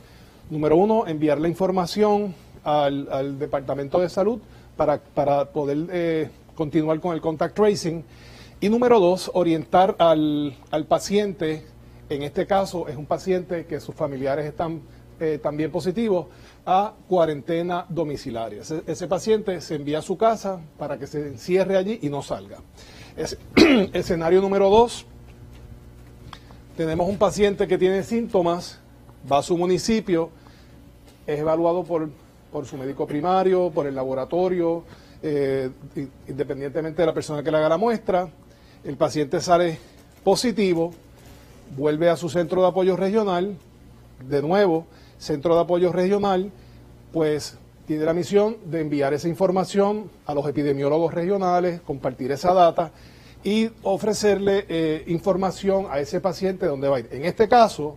Número 0.49 0.75
uno, 0.75 1.07
enviar 1.07 1.39
la 1.39 1.47
información 1.47 2.35
al, 2.63 3.39
Departamento 3.39 3.99
de 3.99 4.09
Salud 4.09 4.39
para, 4.75 4.99
poder 5.45 5.87
eh, 5.91 6.29
continuar 6.53 6.99
con 6.99 7.13
el 7.13 7.21
contact 7.21 7.55
tracing. 7.55 8.03
Y 8.59 8.67
número 8.67 8.99
dos, 8.99 9.31
orientar 9.33 9.95
al, 9.99 10.57
paciente, 10.89 11.65
en 12.09 12.23
este 12.23 12.45
caso 12.45 12.89
es 12.89 12.97
un 12.97 13.05
paciente 13.05 13.65
que 13.65 13.79
sus 13.79 13.95
familiares 13.95 14.45
están 14.45 14.81
también 15.41 15.69
positivos, 15.69 16.27
a 16.71 16.93
cuarentena 17.07 17.87
domiciliaria. 17.89 18.61
Ese, 18.61 19.07
paciente 19.07 19.59
se 19.59 19.73
envía 19.73 19.97
a 19.97 20.01
su 20.03 20.19
casa 20.19 20.61
para 20.77 20.99
que 20.99 21.07
se 21.07 21.27
encierre 21.27 21.75
allí 21.75 21.97
y 22.03 22.09
no 22.09 22.21
salga. 22.21 22.59
Es- 23.17 23.39
escenario 23.93 24.39
número 24.39 24.69
dos, 24.69 25.07
tenemos 26.77 27.09
un 27.09 27.17
paciente 27.17 27.67
que 27.67 27.79
tiene 27.79 28.03
síntomas, 28.03 28.79
va 29.29 29.39
a 29.39 29.41
su 29.41 29.57
municipio, 29.57 30.29
es 31.25 31.39
evaluado 31.39 31.83
por, 31.83 32.07
por 32.51 32.67
su 32.67 32.77
médico 32.77 33.07
primario, 33.07 33.71
por 33.71 33.87
el 33.87 33.95
laboratorio, 33.95 34.83
eh, 35.23 35.71
independientemente 36.27 37.01
de 37.01 37.05
la 37.07 37.15
persona 37.15 37.41
que 37.41 37.49
le 37.49 37.57
haga 37.57 37.69
la 37.69 37.77
muestra. 37.77 38.29
El 38.83 38.95
paciente 38.95 39.41
sale 39.41 39.79
positivo, 40.23 40.93
vuelve 41.75 42.09
a 42.11 42.15
su 42.15 42.29
centro 42.29 42.61
de 42.61 42.67
apoyo 42.67 42.95
regional, 42.95 43.57
de 44.23 44.41
nuevo, 44.43 44.85
centro 45.19 45.53
de 45.53 45.61
apoyo 45.61 45.91
regional, 45.91 46.51
pues 47.13 47.57
tiene 47.85 48.05
la 48.05 48.13
misión 48.13 48.57
de 48.65 48.81
enviar 48.81 49.13
esa 49.13 49.27
información 49.27 50.09
a 50.25 50.33
los 50.33 50.47
epidemiólogos 50.47 51.13
regionales, 51.13 51.81
compartir 51.81 52.31
esa 52.31 52.53
data 52.53 52.91
y 53.43 53.69
ofrecerle 53.83 54.65
eh, 54.69 55.03
información 55.07 55.87
a 55.89 55.99
ese 55.99 56.21
paciente 56.21 56.65
donde 56.65 56.87
va 56.87 56.97
a 56.97 56.99
ir. 57.01 57.09
En 57.11 57.25
este 57.25 57.47
caso, 57.47 57.95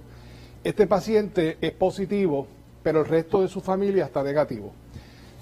este 0.65 0.87
paciente 0.87 1.59
es 1.61 1.73
positivo, 1.73 2.47
pero 2.83 3.01
el 3.01 3.07
resto 3.07 3.43
de 3.43 3.49
su 3.49 3.61
familia 3.61 4.05
está 4.05 4.23
negativo. 4.23 4.73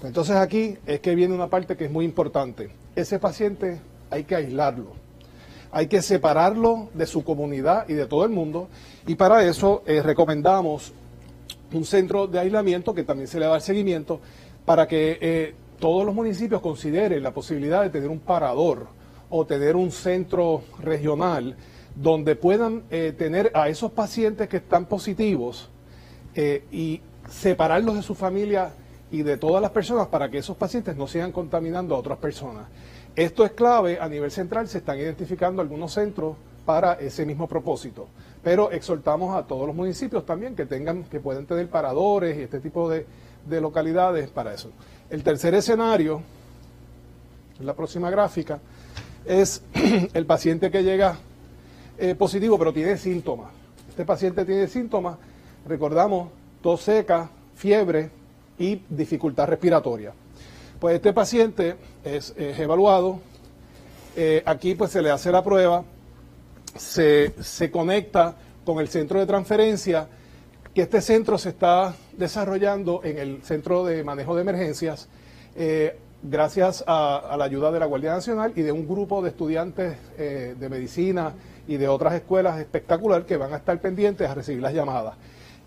Entonces 0.03 0.35
aquí 0.35 0.77
es 0.85 0.99
que 0.99 1.15
viene 1.15 1.33
una 1.33 1.47
parte 1.47 1.77
que 1.77 1.85
es 1.85 1.91
muy 1.91 2.05
importante. 2.05 2.71
Ese 2.95 3.19
paciente 3.19 3.79
hay 4.09 4.23
que 4.23 4.35
aislarlo, 4.35 4.93
hay 5.71 5.87
que 5.87 6.01
separarlo 6.01 6.89
de 6.93 7.05
su 7.05 7.23
comunidad 7.23 7.87
y 7.87 7.93
de 7.93 8.05
todo 8.05 8.25
el 8.25 8.31
mundo 8.31 8.67
y 9.07 9.15
para 9.15 9.45
eso 9.45 9.83
eh, 9.85 10.01
recomendamos 10.01 10.91
un 11.73 11.85
centro 11.85 12.27
de 12.27 12.39
aislamiento 12.39 12.93
que 12.93 13.03
también 13.03 13.27
se 13.27 13.39
le 13.39 13.47
va 13.47 13.57
a 13.57 13.59
seguimiento 13.59 14.19
para 14.65 14.87
que 14.87 15.17
eh, 15.21 15.55
todos 15.79 16.05
los 16.05 16.13
municipios 16.13 16.61
consideren 16.61 17.23
la 17.23 17.31
posibilidad 17.31 17.81
de 17.81 17.89
tener 17.89 18.09
un 18.09 18.19
parador 18.19 18.87
o 19.29 19.45
tener 19.45 19.75
un 19.75 19.91
centro 19.91 20.63
regional 20.79 21.55
donde 21.95 22.35
puedan 22.35 22.83
eh, 22.89 23.13
tener 23.17 23.51
a 23.53 23.69
esos 23.69 23.91
pacientes 23.91 24.47
que 24.47 24.57
están 24.57 24.85
positivos 24.85 25.69
eh, 26.35 26.63
y 26.71 27.01
separarlos 27.29 27.95
de 27.95 28.01
su 28.03 28.15
familia 28.15 28.71
y 29.11 29.23
de 29.23 29.37
todas 29.37 29.61
las 29.61 29.71
personas 29.71 30.07
para 30.07 30.29
que 30.29 30.37
esos 30.37 30.55
pacientes 30.55 30.95
no 30.95 31.07
sigan 31.07 31.31
contaminando 31.31 31.95
a 31.95 31.97
otras 31.97 32.17
personas. 32.17 32.67
Esto 33.15 33.43
es 33.43 33.51
clave, 33.51 33.99
a 33.99 34.07
nivel 34.07 34.31
central 34.31 34.67
se 34.67 34.77
están 34.77 34.97
identificando 34.97 35.61
algunos 35.61 35.93
centros 35.93 36.37
para 36.65 36.93
ese 36.93 37.25
mismo 37.25 37.47
propósito, 37.47 38.07
pero 38.43 38.71
exhortamos 38.71 39.35
a 39.35 39.45
todos 39.45 39.67
los 39.67 39.75
municipios 39.75 40.25
también 40.25 40.55
que 40.55 40.65
tengan, 40.65 41.03
que 41.03 41.19
pueden 41.19 41.45
tener 41.45 41.69
paradores 41.69 42.37
y 42.37 42.41
este 42.41 42.59
tipo 42.59 42.89
de, 42.89 43.05
de 43.45 43.61
localidades 43.61 44.29
para 44.29 44.53
eso. 44.53 44.71
El 45.09 45.23
tercer 45.23 45.53
escenario, 45.53 46.21
en 47.59 47.65
la 47.65 47.75
próxima 47.75 48.09
gráfica, 48.09 48.59
es 49.25 49.63
el 50.13 50.25
paciente 50.25 50.71
que 50.71 50.83
llega 50.83 51.17
eh, 51.97 52.15
positivo 52.15 52.57
pero 52.57 52.73
tiene 52.73 52.97
síntomas. 52.97 53.51
Este 53.89 54.05
paciente 54.05 54.45
tiene 54.45 54.67
síntomas, 54.67 55.17
recordamos, 55.67 56.29
tos 56.61 56.81
seca, 56.81 57.29
fiebre 57.55 58.09
y 58.57 58.81
dificultad 58.89 59.47
respiratoria. 59.47 60.13
Pues 60.79 60.95
este 60.95 61.13
paciente 61.13 61.75
es, 62.03 62.33
es 62.37 62.57
evaluado, 62.57 63.19
eh, 64.15 64.41
aquí 64.45 64.73
pues 64.75 64.91
se 64.91 65.01
le 65.01 65.11
hace 65.11 65.31
la 65.31 65.43
prueba, 65.43 65.83
se, 66.75 67.33
se 67.41 67.71
conecta 67.71 68.35
con 68.65 68.79
el 68.79 68.87
centro 68.87 69.19
de 69.19 69.25
transferencia, 69.25 70.07
que 70.73 70.83
este 70.83 71.01
centro 71.01 71.37
se 71.37 71.49
está 71.49 71.95
desarrollando 72.13 73.01
en 73.03 73.17
el 73.17 73.43
centro 73.43 73.83
de 73.85 74.03
manejo 74.03 74.35
de 74.35 74.41
emergencias. 74.41 75.09
Eh, 75.55 75.97
gracias 76.23 76.83
a, 76.87 77.35
la 77.37 77.45
ayuda 77.45 77.71
de 77.71 77.79
la 77.79 77.85
Guardia 77.87 78.11
Nacional 78.11 78.53
y 78.55 78.61
de 78.61 78.71
un 78.71 78.87
grupo 78.87 79.21
de 79.21 79.29
estudiantes 79.29 79.97
eh, 80.17 80.55
de 80.57 80.69
medicina 80.69 81.33
y 81.67 81.77
de 81.77 81.87
otras 81.87 82.13
escuelas 82.13 82.59
espectacular 82.59 83.25
que 83.25 83.37
van 83.37 83.53
a 83.53 83.57
estar 83.57 83.79
pendientes 83.81 84.29
a 84.29 84.35
recibir 84.35 84.61
las 84.61 84.73
llamadas. 84.73 85.15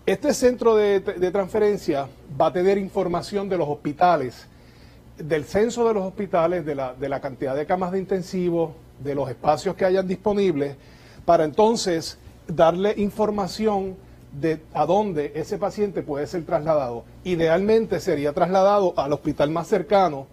Este 0.05 0.33
centro 0.33 0.75
de, 0.75 0.99
de 0.99 1.31
transferencia 1.31 2.07
va 2.39 2.47
a 2.47 2.53
tener 2.53 2.77
información 2.77 3.49
de 3.49 3.57
los 3.57 3.67
hospitales, 3.67 4.47
del 5.17 5.45
censo 5.45 5.87
de 5.87 5.93
los 5.93 6.03
hospitales, 6.05 6.65
de 6.65 6.75
la, 6.75 6.93
de 6.93 7.09
la 7.09 7.19
cantidad 7.19 7.55
de 7.55 7.65
camas 7.65 7.91
de 7.91 7.99
intensivo, 7.99 8.75
de 8.99 9.15
los 9.15 9.29
espacios 9.29 9.75
que 9.75 9.85
hayan 9.85 10.07
disponibles, 10.07 10.75
para 11.25 11.43
entonces 11.43 12.17
darle 12.47 12.93
información 12.97 13.95
de 14.31 14.61
a 14.73 14.85
dónde 14.85 15.31
ese 15.35 15.57
paciente 15.57 16.03
puede 16.03 16.27
ser 16.27 16.45
trasladado. 16.45 17.03
Idealmente 17.23 17.99
sería 17.99 18.33
trasladado 18.33 18.93
al 18.97 19.13
hospital 19.13 19.49
más 19.49 19.67
cercano 19.67 20.27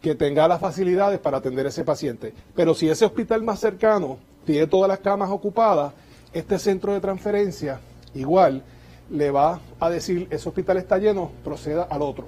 que 0.00 0.14
tenga 0.14 0.48
las 0.48 0.60
facilidades 0.60 1.20
para 1.20 1.38
atender 1.38 1.66
a 1.66 1.68
ese 1.68 1.84
paciente. 1.84 2.34
Pero 2.56 2.74
si 2.74 2.88
ese 2.88 3.04
hospital 3.04 3.42
más 3.42 3.60
cercano 3.60 4.18
tiene 4.44 4.66
todas 4.66 4.88
las 4.88 4.98
camas 4.98 5.30
ocupadas, 5.30 5.92
este 6.32 6.58
centro 6.58 6.92
de 6.92 7.00
transferencia 7.00 7.80
igual 8.14 8.62
le 9.10 9.30
va 9.30 9.60
a 9.78 9.90
decir, 9.90 10.26
ese 10.30 10.48
hospital 10.48 10.78
está 10.78 10.98
lleno, 10.98 11.30
proceda 11.44 11.84
al 11.84 12.02
otro. 12.02 12.26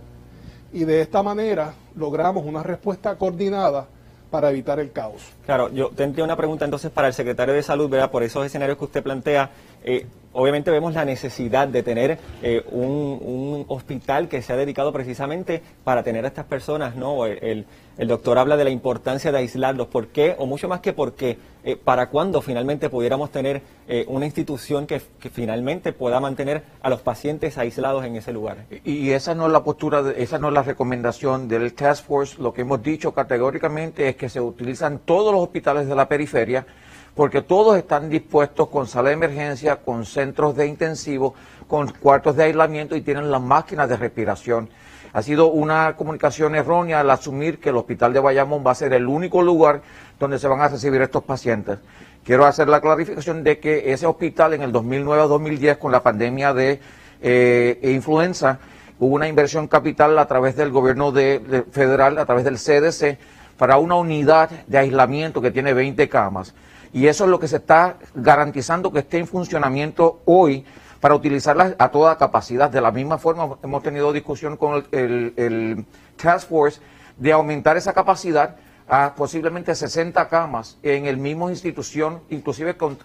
Y 0.73 0.85
de 0.85 1.01
esta 1.01 1.23
manera 1.23 1.75
logramos 1.97 2.45
una 2.45 2.63
respuesta 2.63 3.17
coordinada 3.17 3.89
para 4.35 4.51
evitar 4.51 4.81
el 4.81 4.91
caos. 4.91 5.23
Claro, 5.47 5.71
yo 5.73 5.91
tendría 5.91 6.25
una 6.25 6.35
pregunta 6.35 6.65
entonces 6.65 6.91
para 6.91 7.07
el 7.07 7.15
secretario 7.15 7.55
de 7.55 7.63
Salud, 7.63 7.89
¿verdad? 7.89 8.11
Por 8.11 8.25
esos 8.25 8.45
escenarios 8.45 8.77
que 8.77 8.85
usted 8.87 9.01
plantea, 9.01 9.49
eh, 9.85 10.07
obviamente 10.33 10.71
vemos 10.71 10.95
la 10.95 11.05
necesidad 11.05 11.69
de 11.69 11.83
tener 11.83 12.19
eh, 12.43 12.65
un, 12.73 13.65
hospital 13.69 14.29
que 14.29 14.43
sea 14.43 14.57
dedicado 14.57 14.93
precisamente 14.93 15.63
para 15.85 16.03
tener 16.03 16.25
a 16.25 16.29
estas 16.29 16.45
personas, 16.47 16.97
¿no? 16.97 17.25
El, 17.27 17.67
doctor 17.97 18.39
habla 18.39 18.57
de 18.57 18.65
la 18.65 18.71
importancia 18.71 19.31
de 19.31 19.39
aislarlos. 19.39 19.87
¿Por 19.87 20.09
qué? 20.09 20.35
O 20.39 20.47
mucho 20.47 20.69
más 20.69 20.81
que 20.81 20.93
por 20.93 21.15
qué. 21.15 21.39
Eh, 21.63 21.77
¿Para 21.77 22.09
cuándo 22.09 22.43
finalmente 22.43 22.91
pudiéramos 22.91 23.31
tener 23.31 23.63
una 24.09 24.27
institución 24.27 24.87
que, 24.87 25.01
finalmente 25.01 25.93
pueda 25.93 26.19
mantener 26.21 26.63
a 26.83 26.91
los 26.91 27.01
pacientes 27.01 27.57
aislados 27.57 28.05
en 28.05 28.17
ese 28.17 28.33
lugar? 28.33 28.67
Y 28.85 29.11
esa 29.11 29.35
no 29.35 29.47
es 29.47 29.53
la 29.53 29.63
postura, 29.63 30.03
esa 30.17 30.39
no 30.39 30.49
es 30.49 30.55
la 30.55 30.63
recomendación 30.63 31.49
del 31.49 31.73
Task 31.75 32.05
Force. 32.05 32.43
Lo 32.43 32.53
que 32.53 32.63
hemos 32.63 32.83
dicho 32.83 33.13
categóricamente 33.13 34.09
es 34.09 34.17
que 34.17 34.29
se 34.29 34.41
utilizan 34.41 34.99
todos 34.99 35.33
los 35.33 35.43
hospitales 35.43 35.87
de 35.87 35.95
la 35.95 36.09
periferia 36.09 36.67
porque 37.15 37.43
todos 37.43 37.77
están 37.77 38.11
dispuestos 38.11 38.69
con 38.69 38.87
sala 38.87 39.09
de 39.09 39.15
emergencia, 39.15 39.77
con 39.77 40.05
centros 40.05 40.57
de 40.57 40.67
intensivo, 40.67 41.35
con 41.69 41.89
cuartos 41.93 42.37
de 42.37 42.45
aislamiento 42.45 42.97
y 42.97 43.03
tienen 43.03 43.31
las 43.31 43.41
máquinas 43.41 43.89
de 43.89 43.97
respiración. 43.97 44.69
Ha 45.13 45.23
sido 45.23 45.47
una 45.47 45.95
comunicación 45.97 46.57
errónea 46.57 47.01
al 47.01 47.11
asumir 47.11 47.61
que 47.61 47.69
el 47.69 47.77
hospital 47.77 48.13
de 48.13 48.19
Bayamón 48.19 48.65
va 48.67 48.73
a 48.73 48.75
ser 48.75 48.93
el 48.95 49.07
único 49.07 49.43
lugar 49.43 49.83
donde 50.19 50.41
se 50.41 50.49
van 50.49 50.61
a 50.61 50.69
recibir 50.69 51.01
estos 51.03 51.23
pacientes. 51.23 51.79
Quiero 52.25 52.47
hacer 52.47 52.69
la 52.69 52.81
clarificación 52.81 53.45
de 53.45 53.61
que 53.61 53.93
ese 53.93 54.07
hospital 54.07 54.55
en 54.55 54.63
el 54.63 54.73
2009-2010 54.73 55.79
con 55.79 55.93
la 55.93 56.03
pandemia 56.03 56.53
de 56.53 56.81
eh, 57.23 57.79
influenza 57.95 58.59
hubo 58.99 59.15
una 59.15 59.29
inversión 59.29 59.69
capital 59.69 60.19
a 60.19 60.27
través 60.27 60.57
del 60.57 60.71
gobierno 60.71 61.13
de 61.13 61.65
federal, 61.71 62.19
a 62.19 62.27
través 62.27 62.45
del 62.45 62.57
CDC, 62.57 63.19
para 63.57 63.79
una 63.79 63.95
unidad 63.95 64.51
de 64.67 64.79
aislamiento 64.79 65.41
que 65.41 65.53
tiene 65.53 65.75
20 65.75 66.09
camas. 66.09 66.55
Y 66.95 67.09
eso 67.09 67.25
es 67.25 67.31
lo 67.31 67.41
que 67.41 67.49
se 67.49 67.57
está 67.57 67.99
garantizando 68.15 68.93
que 68.93 69.01
esté 69.01 69.19
en 69.19 69.27
funcionamiento 69.27 70.23
hoy 70.27 70.65
para 71.01 71.17
utilizarlas 71.17 71.75
a 71.77 71.89
toda 71.91 72.17
capacidad. 72.17 72.71
De 72.71 72.81
la 72.81 72.93
misma 72.93 73.19
forma, 73.19 73.59
hemos 73.65 73.83
tenido 73.83 74.13
discusión 74.13 74.57
con 74.57 74.87
el, 74.93 75.85
Task 76.17 76.49
Force 76.49 76.81
de 77.17 77.33
aumentar 77.33 77.77
esa 77.77 77.93
capacidad 77.93 78.57
a 78.87 79.13
posiblemente 79.17 79.75
60 79.75 80.29
camas 80.29 80.79
en 80.85 81.07
el 81.07 81.17
mismo 81.17 81.51
institución, 81.51 82.21
inclusive 82.31 82.77
con, 82.77 82.97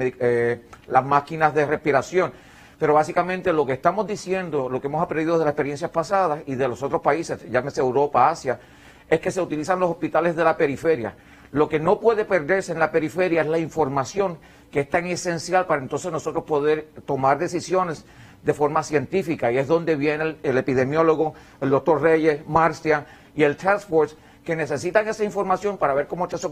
eh, 0.00 0.62
las 0.86 1.04
máquinas 1.04 1.52
de 1.54 1.66
respiración. 1.66 2.32
Pero 2.78 2.94
básicamente 2.94 3.52
lo 3.52 3.66
que 3.66 3.72
estamos 3.72 4.06
diciendo, 4.06 4.68
lo 4.68 4.80
que 4.80 4.86
hemos 4.86 5.02
aprendido 5.02 5.40
de 5.40 5.44
las 5.44 5.52
experiencias 5.52 5.90
pasadas 5.90 6.42
y 6.46 6.54
de 6.54 6.68
los 6.68 6.84
otros 6.84 7.02
países, 7.02 7.50
llámese 7.50 7.80
Europa, 7.80 8.28
Asia, 8.28 8.60
es 9.08 9.18
que 9.18 9.32
se 9.32 9.40
utilizan 9.40 9.80
los 9.80 9.90
hospitales 9.90 10.36
de 10.36 10.44
la 10.44 10.56
periferia. 10.56 11.16
Lo 11.54 11.68
que 11.68 11.78
no 11.78 12.00
puede 12.00 12.24
perderse 12.24 12.72
en 12.72 12.80
la 12.80 12.90
periferia 12.90 13.42
es 13.42 13.46
la 13.46 13.60
información 13.60 14.38
que 14.72 14.80
es 14.80 14.90
tan 14.90 15.06
esencial 15.06 15.66
para 15.66 15.80
entonces 15.80 16.10
nosotros 16.10 16.42
poder 16.42 16.88
tomar 17.06 17.38
decisiones 17.38 18.04
de 18.42 18.52
forma 18.52 18.82
científica. 18.82 19.52
Y 19.52 19.58
es 19.58 19.68
donde 19.68 19.94
viene 19.94 20.36
el, 20.42 20.58
epidemiólogo, 20.58 21.34
el 21.60 21.70
doctor 21.70 22.02
Reyes, 22.02 22.44
Marcia 22.48 23.06
y 23.36 23.44
el 23.44 23.56
Task 23.56 23.88
Force, 23.88 24.16
que 24.44 24.56
necesitan 24.56 25.06
esa 25.06 25.22
información 25.22 25.78
para 25.78 25.94
ver 25.94 26.08
cómo 26.08 26.28
se 26.28 26.44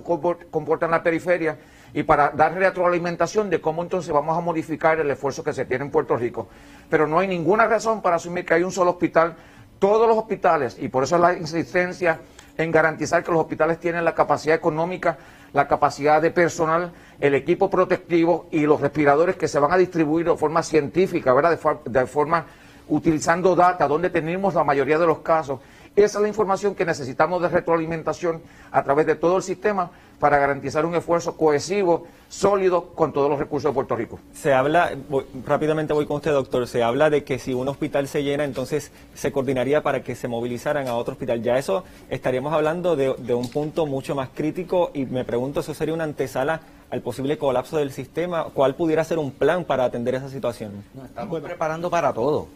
comporta 0.52 0.84
en 0.84 0.92
la 0.92 1.02
periferia 1.02 1.58
y 1.92 2.04
para 2.04 2.30
dar 2.30 2.54
retroalimentación 2.54 3.50
de 3.50 3.60
cómo 3.60 3.82
entonces 3.82 4.12
vamos 4.12 4.38
a 4.38 4.40
modificar 4.40 5.00
el 5.00 5.10
esfuerzo 5.10 5.42
que 5.42 5.52
se 5.52 5.64
tiene 5.64 5.86
en 5.86 5.90
Puerto 5.90 6.16
Rico. 6.16 6.46
Pero 6.88 7.08
no 7.08 7.18
hay 7.18 7.26
ninguna 7.26 7.66
razón 7.66 8.02
para 8.02 8.14
asumir 8.14 8.46
que 8.46 8.54
hay 8.54 8.62
un 8.62 8.70
solo 8.70 8.92
hospital. 8.92 9.34
Todos 9.80 10.06
los 10.06 10.16
hospitales, 10.16 10.76
y 10.78 10.86
por 10.86 11.02
eso 11.02 11.18
la 11.18 11.34
insistencia 11.34 12.20
en 12.56 12.70
garantizar 12.70 13.22
que 13.24 13.32
los 13.32 13.40
hospitales 13.40 13.78
tienen 13.78 14.04
la 14.04 14.14
capacidad 14.14 14.56
económica, 14.56 15.18
la 15.52 15.68
capacidad 15.68 16.20
de 16.20 16.30
personal, 16.30 16.92
el 17.20 17.34
equipo 17.34 17.68
protectivo 17.70 18.46
y 18.50 18.60
los 18.60 18.80
respiradores 18.80 19.36
que 19.36 19.48
se 19.48 19.58
van 19.58 19.72
a 19.72 19.76
distribuir 19.76 20.26
de 20.26 20.36
forma 20.36 20.62
científica, 20.62 21.32
¿verdad? 21.32 21.50
De, 21.50 21.56
for 21.56 21.82
de 21.84 22.06
forma 22.06 22.46
utilizando 22.88 23.54
data, 23.54 23.86
donde 23.86 24.10
tenemos 24.10 24.54
la 24.54 24.64
mayoría 24.64 24.98
de 24.98 25.06
los 25.06 25.18
casos. 25.18 25.60
Esa 25.94 26.18
es 26.18 26.22
la 26.22 26.28
información 26.28 26.74
que 26.74 26.86
necesitamos 26.86 27.42
de 27.42 27.48
retroalimentación 27.48 28.42
a 28.70 28.82
través 28.82 29.06
de 29.06 29.14
todo 29.14 29.36
el 29.36 29.42
sistema 29.42 29.90
para 30.22 30.38
garantizar 30.38 30.86
un 30.86 30.94
esfuerzo 30.94 31.36
cohesivo, 31.36 32.06
sólido, 32.28 32.90
con 32.94 33.12
todos 33.12 33.28
los 33.28 33.40
recursos 33.40 33.72
de 33.72 33.74
Puerto 33.74 33.96
Rico. 33.96 34.20
Se 34.32 34.54
habla, 34.54 34.92
voy, 35.08 35.24
rápidamente 35.44 35.92
voy 35.94 36.06
con 36.06 36.18
usted, 36.18 36.30
doctor, 36.30 36.68
se 36.68 36.84
habla 36.84 37.10
de 37.10 37.24
que 37.24 37.40
si 37.40 37.54
un 37.54 37.66
hospital 37.66 38.06
se 38.06 38.22
llena, 38.22 38.44
entonces 38.44 38.92
se 39.14 39.32
coordinaría 39.32 39.82
para 39.82 40.04
que 40.04 40.14
se 40.14 40.28
movilizaran 40.28 40.86
a 40.86 40.94
otro 40.94 41.14
hospital. 41.14 41.42
Ya 41.42 41.58
eso 41.58 41.82
estaríamos 42.08 42.52
hablando 42.52 42.94
de, 42.94 43.16
de 43.18 43.34
un 43.34 43.50
punto 43.50 43.84
mucho 43.84 44.14
más 44.14 44.28
crítico 44.32 44.92
y 44.94 45.06
me 45.06 45.24
pregunto, 45.24 45.58
¿eso 45.58 45.74
sería 45.74 45.92
una 45.92 46.04
antesala 46.04 46.60
al 46.90 47.00
posible 47.00 47.36
colapso 47.36 47.78
del 47.78 47.90
sistema? 47.90 48.44
¿Cuál 48.44 48.76
pudiera 48.76 49.02
ser 49.02 49.18
un 49.18 49.32
plan 49.32 49.64
para 49.64 49.86
atender 49.86 50.14
esa 50.14 50.28
situación? 50.28 50.84
Nos 50.94 51.06
estamos 51.06 51.30
bueno. 51.30 51.48
preparando 51.48 51.90
para 51.90 52.12
todo. 52.12 52.46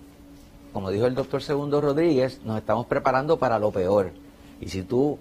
Como 0.73 0.89
dijo 0.93 1.07
el 1.07 1.17
doctor 1.17 1.43
Segundo 1.43 1.81
Rodríguez, 1.81 2.41
nos 2.45 2.59
estamos 2.59 2.87
preparando 2.87 3.41
para 3.41 3.59
lo 3.59 3.73
peor. 3.73 4.13
Y 4.61 4.69
si 4.69 4.85
tú 4.85 5.19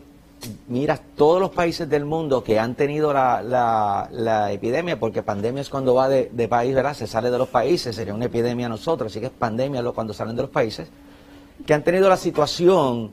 miras 0.68 1.02
todos 1.16 1.40
los 1.40 1.52
países 1.52 1.90
del 1.90 2.06
mundo 2.06 2.44
que 2.44 2.60
han 2.60 2.76
tenido 2.76 3.14
la, 3.14 3.42
la, 3.42 4.08
la 4.12 4.52
epidemia, 4.52 5.00
porque 5.00 5.24
pandemia 5.24 5.62
es 5.62 5.70
cuando 5.70 5.94
va 5.94 6.10
de, 6.10 6.30
de, 6.32 6.48
país, 6.48 6.74
¿verdad? 6.74 6.94
Se 6.94 7.08
sale 7.08 7.32
de 7.32 7.38
los 7.38 7.50
países, 7.50 7.96
sería 7.96 8.14
una 8.14 8.26
epidemia 8.26 8.66
a 8.66 8.70
nosotros, 8.70 9.12
así 9.12 9.20
que 9.20 9.28
es 9.28 9.32
pandemia 9.32 9.84
cuando 9.92 10.14
salen 10.14 10.36
de 10.36 10.44
los 10.44 10.52
países, 10.52 10.88
que 11.66 11.74
han 11.74 11.84
tenido 11.84 12.10
la 12.10 12.18
situación, 12.18 13.12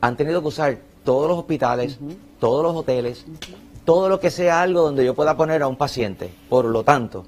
han 0.00 0.16
tenido 0.16 0.40
que 0.42 0.48
usar 0.48 0.78
todos 1.04 1.28
los 1.28 1.38
hospitales, 1.38 1.98
uh 2.00 2.08
-huh. 2.08 2.16
todos 2.40 2.62
los 2.62 2.76
hoteles, 2.76 3.24
uh 3.26 3.32
-huh. 3.32 3.84
todo 3.84 4.08
lo 4.08 4.20
que 4.20 4.30
sea 4.30 4.62
algo 4.62 4.82
donde 4.82 5.04
yo 5.04 5.14
pueda 5.14 5.36
poner 5.36 5.62
a 5.62 5.68
un 5.68 5.76
paciente. 5.76 6.32
Por 6.48 6.64
lo 6.64 6.82
tanto, 6.82 7.24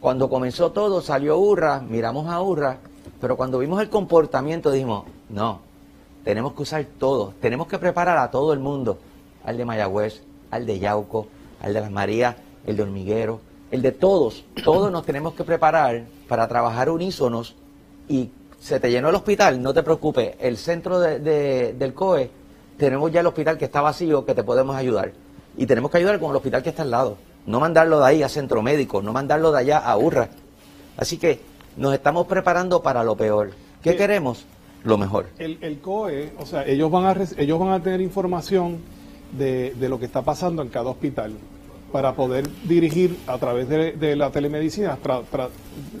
cuando 0.00 0.28
comenzó 0.28 0.72
todo, 0.72 1.00
salió 1.00 1.38
Urra, 1.38 1.80
miramos 1.80 2.28
a 2.28 2.40
Urra, 2.40 2.78
pero 3.20 3.36
cuando 3.36 3.58
vimos 3.58 3.80
el 3.80 3.88
comportamiento 3.88 4.70
dijimos, 4.70 5.04
no, 5.28 5.60
tenemos 6.26 6.54
que 6.54 6.62
usar 6.62 6.84
todo, 6.98 7.34
tenemos 7.40 7.68
que 7.68 7.78
preparar 7.78 8.18
a 8.18 8.32
todo 8.32 8.52
el 8.52 8.58
mundo, 8.58 8.98
al 9.44 9.56
de 9.56 9.64
Mayagüez, 9.64 10.22
al 10.50 10.66
de 10.66 10.80
Yauco, 10.80 11.28
al 11.62 11.72
de 11.72 11.80
Las 11.80 11.90
Marías, 11.92 12.34
el 12.66 12.76
de 12.76 12.82
Hormiguero, 12.82 13.38
el 13.70 13.80
de 13.80 13.92
todos, 13.92 14.44
todos 14.64 14.90
nos 14.90 15.06
tenemos 15.06 15.34
que 15.34 15.44
preparar 15.44 16.02
para 16.26 16.48
trabajar 16.48 16.90
unísonos 16.90 17.54
y 18.08 18.30
se 18.58 18.80
te 18.80 18.90
llenó 18.90 19.10
el 19.10 19.14
hospital, 19.14 19.62
no 19.62 19.72
te 19.72 19.84
preocupes, 19.84 20.34
el 20.40 20.56
centro 20.56 20.98
de, 20.98 21.20
de, 21.20 21.74
del 21.74 21.94
COE, 21.94 22.28
tenemos 22.76 23.12
ya 23.12 23.20
el 23.20 23.26
hospital 23.28 23.56
que 23.56 23.66
está 23.66 23.80
vacío 23.80 24.26
que 24.26 24.34
te 24.34 24.42
podemos 24.42 24.74
ayudar 24.74 25.12
y 25.56 25.64
tenemos 25.64 25.92
que 25.92 25.98
ayudar 25.98 26.18
con 26.18 26.30
el 26.30 26.36
hospital 26.36 26.60
que 26.60 26.70
está 26.70 26.82
al 26.82 26.90
lado, 26.90 27.18
no 27.46 27.60
mandarlo 27.60 28.00
de 28.00 28.06
ahí 28.06 28.22
a 28.24 28.28
centro 28.28 28.62
médico, 28.62 29.00
no 29.00 29.12
mandarlo 29.12 29.52
de 29.52 29.60
allá 29.60 29.78
a 29.78 29.96
URRA. 29.96 30.28
Así 30.96 31.18
que 31.18 31.40
nos 31.76 31.94
estamos 31.94 32.26
preparando 32.26 32.82
para 32.82 33.04
lo 33.04 33.14
peor. 33.14 33.52
¿Qué 33.80 33.92
sí. 33.92 33.96
queremos? 33.96 34.44
Lo 34.86 34.96
mejor. 34.96 35.26
El, 35.38 35.58
el, 35.62 35.80
COE, 35.80 36.32
o 36.38 36.46
sea, 36.46 36.64
ellos 36.64 36.90
van 36.92 37.06
a, 37.06 37.16
ellos 37.38 37.58
van 37.58 37.70
a 37.70 37.82
tener 37.82 38.00
información 38.00 38.78
de, 39.36 39.74
de, 39.74 39.88
lo 39.88 39.98
que 39.98 40.06
está 40.06 40.22
pasando 40.22 40.62
en 40.62 40.68
cada 40.68 40.90
hospital 40.90 41.32
para 41.90 42.14
poder 42.14 42.48
dirigir 42.64 43.18
a 43.26 43.36
través 43.38 43.68
de, 43.68 43.92
de 43.92 44.14
la 44.14 44.30
telemedicina, 44.30 44.94
para, 44.94 45.22
para 45.22 45.48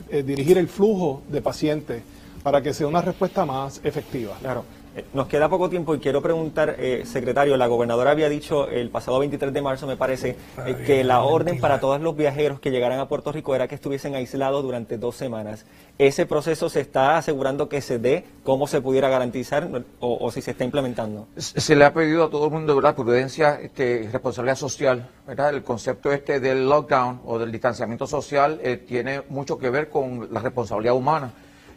eh, 0.08 0.22
dirigir 0.22 0.56
el 0.56 0.68
flujo 0.68 1.22
de 1.28 1.42
pacientes 1.42 2.02
para 2.44 2.62
que 2.62 2.72
sea 2.72 2.86
una 2.86 3.02
respuesta 3.02 3.44
más 3.44 3.80
efectiva. 3.82 4.36
Claro. 4.40 4.64
Nos 5.12 5.26
queda 5.26 5.48
poco 5.48 5.68
tiempo 5.68 5.94
y 5.94 5.98
quiero 5.98 6.22
preguntar, 6.22 6.76
eh, 6.78 7.02
secretario, 7.04 7.56
la 7.56 7.66
gobernadora 7.66 8.12
había 8.12 8.28
dicho 8.28 8.68
el 8.68 8.88
pasado 8.90 9.18
23 9.18 9.52
de 9.52 9.62
marzo, 9.62 9.86
me 9.86 9.96
parece, 9.96 10.36
eh, 10.64 10.76
que 10.86 11.04
la 11.04 11.22
orden 11.22 11.60
para 11.60 11.80
todos 11.80 12.00
los 12.00 12.16
viajeros 12.16 12.60
que 12.60 12.70
llegaran 12.70 12.98
a 12.98 13.08
Puerto 13.08 13.30
Rico 13.32 13.54
era 13.54 13.68
que 13.68 13.74
estuviesen 13.74 14.14
aislados 14.14 14.62
durante 14.62 14.96
dos 14.96 15.16
semanas. 15.16 15.66
¿Ese 15.98 16.24
proceso 16.26 16.68
se 16.68 16.80
está 16.80 17.18
asegurando 17.18 17.68
que 17.68 17.80
se 17.80 17.98
dé? 17.98 18.24
¿Cómo 18.42 18.66
se 18.66 18.80
pudiera 18.80 19.08
garantizar 19.08 19.68
o, 20.00 20.18
o 20.18 20.30
si 20.30 20.40
se 20.40 20.52
está 20.52 20.64
implementando? 20.64 21.26
Se 21.36 21.76
le 21.76 21.84
ha 21.84 21.92
pedido 21.92 22.24
a 22.24 22.30
todo 22.30 22.46
el 22.46 22.52
mundo, 22.52 22.74
¿verdad? 22.74 22.94
Prudencia, 22.94 23.60
este, 23.60 24.08
responsabilidad 24.10 24.56
social, 24.56 25.08
¿verdad? 25.26 25.50
El 25.50 25.62
concepto 25.62 26.12
este 26.12 26.40
del 26.40 26.68
lockdown 26.68 27.20
o 27.26 27.38
del 27.38 27.52
distanciamiento 27.52 28.06
social 28.06 28.60
eh, 28.62 28.76
tiene 28.76 29.22
mucho 29.28 29.58
que 29.58 29.70
ver 29.70 29.88
con 29.88 30.28
la 30.32 30.40
responsabilidad 30.40 30.94
humana, 30.94 31.32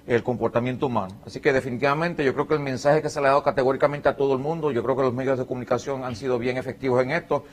el 0.08 0.24
comportamiento 0.24 0.88
humano. 0.88 1.16
Así 1.26 1.40
que 1.40 1.54
definitivamente 1.54 2.24
yo 2.24 2.34
creo 2.34 2.48
que 2.48 2.54
el 2.56 2.60
mensaje 2.60 3.02
que 3.02 3.10
se 3.10 3.22
le 3.22 3.28
ha 3.28 3.30
dado 3.32 3.44
categóricamente 3.44 4.10
a 4.10 4.16
todo 4.16 4.34
el 4.34 4.40
mundo, 4.40 4.72
yo 4.72 4.84
creo 4.84 4.96
que 4.96 5.04
los 5.04 5.14
medios 5.14 5.38
de 5.38 5.46
comunicación 5.46 6.04
han 6.04 6.16
sido 6.16 6.40
bien 6.40 6.58
efectivos 6.58 7.04
en 7.04 7.12
esto 7.12 7.46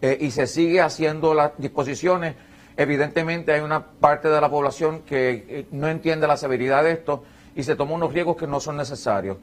eh, 0.00 0.18
y 0.20 0.30
se 0.30 0.46
sigue 0.46 0.80
haciendo 0.80 1.34
las 1.34 1.52
disposiciones. 1.58 2.34
Evidentemente 2.76 3.52
hay 3.52 3.60
una 3.60 3.84
parte 3.84 4.28
de 4.28 4.40
la 4.40 4.50
población 4.50 5.02
que 5.02 5.44
eh, 5.48 5.66
no 5.70 5.88
entiende 5.88 6.26
la 6.26 6.36
severidad 6.36 6.84
de 6.84 6.92
esto 6.92 7.24
y 7.54 7.62
se 7.62 7.76
toma 7.76 7.92
unos 7.92 8.12
riesgos 8.12 8.36
que 8.36 8.46
no 8.46 8.60
son 8.60 8.76
necesarios 8.76 9.36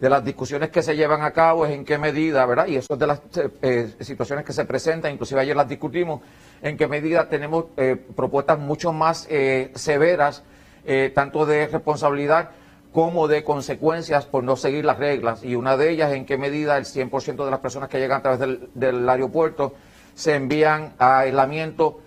de 0.00 0.10
las 0.10 0.24
discusiones 0.24 0.70
que 0.70 0.82
se 0.82 0.94
llevan 0.94 1.22
a 1.22 1.30
cabo 1.30 1.64
es 1.64 1.72
en 1.72 1.84
qué 1.84 1.98
medida, 1.98 2.44
¿verdad? 2.44 2.66
Y 2.66 2.76
eso 2.76 2.94
es 2.94 2.98
de 2.98 3.06
las 3.06 3.22
eh, 3.62 3.94
situaciones 4.00 4.44
que 4.44 4.52
se 4.52 4.64
presentan, 4.64 5.12
inclusive 5.12 5.40
ayer 5.40 5.56
las 5.56 5.68
discutimos, 5.68 6.20
en 6.60 6.76
qué 6.76 6.86
medida 6.86 7.28
tenemos 7.28 7.66
eh, 7.76 7.96
propuestas 8.14 8.58
mucho 8.58 8.92
más 8.92 9.26
eh, 9.30 9.72
severas, 9.74 10.42
eh, 10.86 11.12
tanto 11.14 11.46
de 11.46 11.66
responsabilidad 11.66 12.50
como 12.92 13.28
de 13.28 13.44
consecuencias 13.44 14.24
por 14.24 14.42
no 14.42 14.56
seguir 14.56 14.84
las 14.84 14.98
reglas. 14.98 15.44
Y 15.44 15.54
una 15.54 15.76
de 15.76 15.90
ellas, 15.90 16.12
en 16.12 16.24
qué 16.24 16.38
medida 16.38 16.78
el 16.78 16.86
100% 16.86 17.44
de 17.44 17.50
las 17.50 17.60
personas 17.60 17.88
que 17.88 17.98
llegan 17.98 18.20
a 18.20 18.22
través 18.22 18.58
del, 18.74 19.08
aeropuerto 19.08 19.74
se 20.14 20.34
envían 20.34 20.94
a 20.98 21.18
aislamiento 21.18 22.00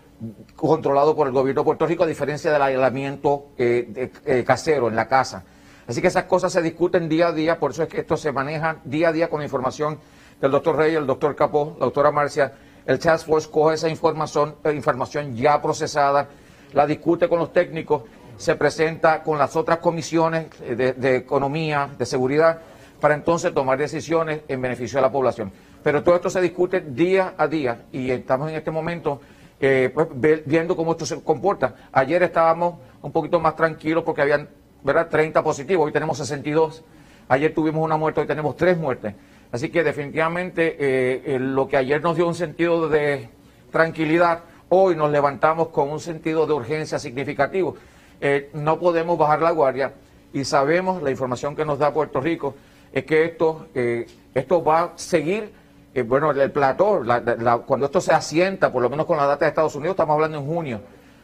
controlado 0.56 1.16
por 1.16 1.28
el 1.28 1.34
gobierno 1.34 1.62
de 1.62 1.66
Puerto 1.66 1.86
Rico, 1.86 2.06
a 2.06 2.08
diferencia 2.08 2.52
del 2.52 2.62
aislamiento 2.62 3.50
eh, 3.58 4.12
eh, 4.26 4.44
casero 4.44 4.88
en 4.88 4.96
la 4.96 5.08
casa. 5.08 5.44
Así 5.88 6.02
que 6.02 6.08
esas 6.08 6.24
cosas 6.24 6.52
se 6.52 6.62
discuten 6.62 7.08
día 7.08 7.28
a 7.28 7.32
día, 7.34 7.60
por 7.60 7.72
eso 7.72 7.84
es 7.84 7.90
que 7.90 8.02
esto 8.02 8.18
se 8.18 8.32
maneja 8.32 8.78
día 8.84 9.10
a 9.10 9.12
día 9.12 9.30
con 9.30 9.44
información 9.44 10.00
del 10.42 10.52
doctor 10.52 10.76
Rey, 10.76 10.96
el 10.96 11.06
doctor 11.06 11.36
Capó, 11.36 11.76
la 11.80 11.86
doctora 11.86 12.12
Marcia. 12.12 12.54
El 12.86 12.98
Task 12.98 13.28
Force 13.28 13.50
coge 13.50 13.76
esa 13.76 13.90
información, 13.90 14.56
información 14.74 15.36
ya 15.36 15.62
procesada, 15.62 16.28
la 16.74 16.88
discute 16.88 17.30
con 17.30 17.40
los 17.40 17.54
técnicos, 17.54 18.04
se 18.40 18.56
presenta 18.56 19.22
con 19.22 19.38
las 19.38 19.58
otras 19.58 19.80
comisiones 19.80 20.48
eh, 20.62 20.94
de, 20.96 21.16
economía, 21.18 21.90
de 21.98 22.06
seguridad, 22.06 22.62
para 23.02 23.14
entonces 23.14 23.54
tomar 23.54 23.78
decisiones 23.78 24.42
en 24.48 24.62
beneficio 24.62 24.98
de 24.98 25.02
la 25.02 25.12
población. 25.12 25.52
Pero 25.84 26.04
todo 26.04 26.16
esto 26.16 26.30
se 26.30 26.40
discute 26.40 26.80
día 26.80 27.34
a 27.38 27.48
día 27.48 27.84
y 27.92 28.10
estamos 28.10 28.50
en 28.50 28.56
este 28.56 28.72
momento 28.72 29.20
eh, 29.60 29.92
pues, 29.94 30.08
viendo 30.46 30.78
cómo 30.78 30.94
esto 30.94 31.06
se 31.06 31.22
comporta. 31.22 31.76
Ayer 31.92 32.24
estábamos 32.24 32.76
un 33.02 33.12
poquito 33.12 33.42
más 33.42 33.58
tranquilos 33.58 34.06
porque 34.06 34.22
habían 34.22 34.48
¿verdad? 34.84 35.10
30 35.10 35.44
positivos, 35.44 35.86
hoy 35.86 35.92
tenemos 35.92 36.18
62. 36.18 36.82
Ayer 37.28 37.54
tuvimos 37.54 37.84
una 37.84 37.98
muerte, 37.98 38.22
hoy 38.22 38.28
tenemos 38.28 38.56
tres 38.56 38.78
muertes. 38.78 39.16
Así 39.52 39.70
que 39.70 39.84
definitivamente 39.84 40.78
eh, 40.80 41.40
lo 41.40 41.68
que 41.68 41.76
ayer 41.76 42.02
nos 42.02 42.16
dio 42.16 42.26
un 42.26 42.36
sentido 42.36 42.88
de 42.88 43.30
tranquilidad, 43.70 44.44
hoy 44.70 44.96
nos 44.96 45.12
levantamos 45.12 45.70
con 45.70 45.90
un 45.90 46.00
sentido 46.00 46.48
de 46.48 46.54
urgencia 46.54 47.00
significativo. 47.00 47.76
Eh, 48.22 48.50
no 48.54 48.80
podemos 48.80 49.18
bajar 49.18 49.42
la 49.42 49.52
guardia 49.52 49.94
y 50.34 50.44
sabemos, 50.44 51.02
la 51.02 51.10
información 51.12 51.56
que 51.56 51.66
nos 51.66 51.80
da 51.80 51.94
Puerto 51.94 52.20
Rico, 52.20 52.56
es 52.92 53.06
que 53.06 53.26
esto, 53.26 53.68
eh, 53.74 54.06
esto 54.34 54.64
va 54.64 54.82
a 54.82 54.92
seguir, 54.96 55.52
eh, 55.94 56.02
bueno, 56.02 56.32
el 56.32 56.52
plató, 56.52 57.04
la- 57.04 57.58
cuando 57.66 57.86
esto 57.86 58.02
se 58.02 58.14
asienta, 58.14 58.72
por 58.72 58.82
lo 58.82 58.90
menos 58.90 59.06
con 59.06 59.18
la 59.18 59.26
data 59.26 59.46
de 59.46 59.50
Estados 59.50 59.76
Unidos, 59.76 59.94
estamos 59.94 60.14
hablando 60.16 60.38
en 60.38 60.46
junio, 60.46 60.82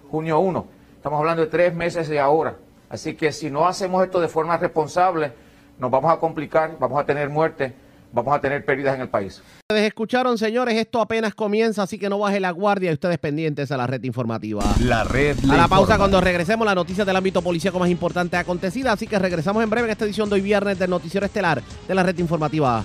junio 0.09 0.39
1, 0.39 0.65
estamos 0.95 1.19
hablando 1.19 1.43
de 1.43 1.47
tres 1.49 1.73
meses 1.73 2.07
de 2.07 2.19
ahora. 2.19 2.55
Así 2.89 3.15
que 3.15 3.31
si 3.31 3.49
no 3.49 3.67
hacemos 3.67 4.03
esto 4.03 4.21
de 4.21 4.27
forma 4.27 4.57
responsable, 4.57 5.33
nos 5.79 5.91
vamos 5.91 6.11
a 6.11 6.17
complicar, 6.17 6.77
vamos 6.79 6.99
a 6.99 7.05
tener 7.05 7.29
muerte, 7.29 7.73
vamos 8.15 8.35
a 8.35 8.41
tener 8.41 8.65
pérdidas 8.65 8.95
en 8.95 9.01
el 9.01 9.09
país. 9.09 9.41
Ustedes 9.69 9.87
escucharon, 9.87 10.37
señores, 10.37 10.75
esto 10.75 11.01
apenas 11.01 11.35
comienza, 11.35 11.83
así 11.83 11.99
que 11.99 12.09
no 12.09 12.17
baje 12.17 12.39
la 12.39 12.51
guardia 12.51 12.89
y 12.89 12.93
ustedes 12.93 13.19
pendientes 13.19 13.71
a 13.71 13.77
la 13.77 13.85
red 13.85 14.03
informativa. 14.03 14.63
La 14.79 15.03
red 15.03 15.37
A 15.49 15.57
la 15.57 15.67
pausa 15.67 15.97
cuando 15.97 16.21
regresemos, 16.21 16.65
las 16.65 16.75
noticias 16.75 17.05
del 17.05 17.15
ámbito 17.15 17.41
policíaco 17.41 17.77
más 17.77 17.89
importante 17.89 18.37
acontecida, 18.37 18.93
así 18.93 19.05
que 19.05 19.19
regresamos 19.19 19.63
en 19.63 19.69
breve 19.69 19.87
en 19.87 19.91
esta 19.91 20.05
edición 20.05 20.29
de 20.29 20.35
hoy 20.35 20.41
viernes 20.41 20.79
del 20.79 20.89
noticiero 20.89 21.25
estelar 21.25 21.61
de 21.87 21.95
la 21.95 22.03
red 22.03 22.17
informativa. 22.17 22.83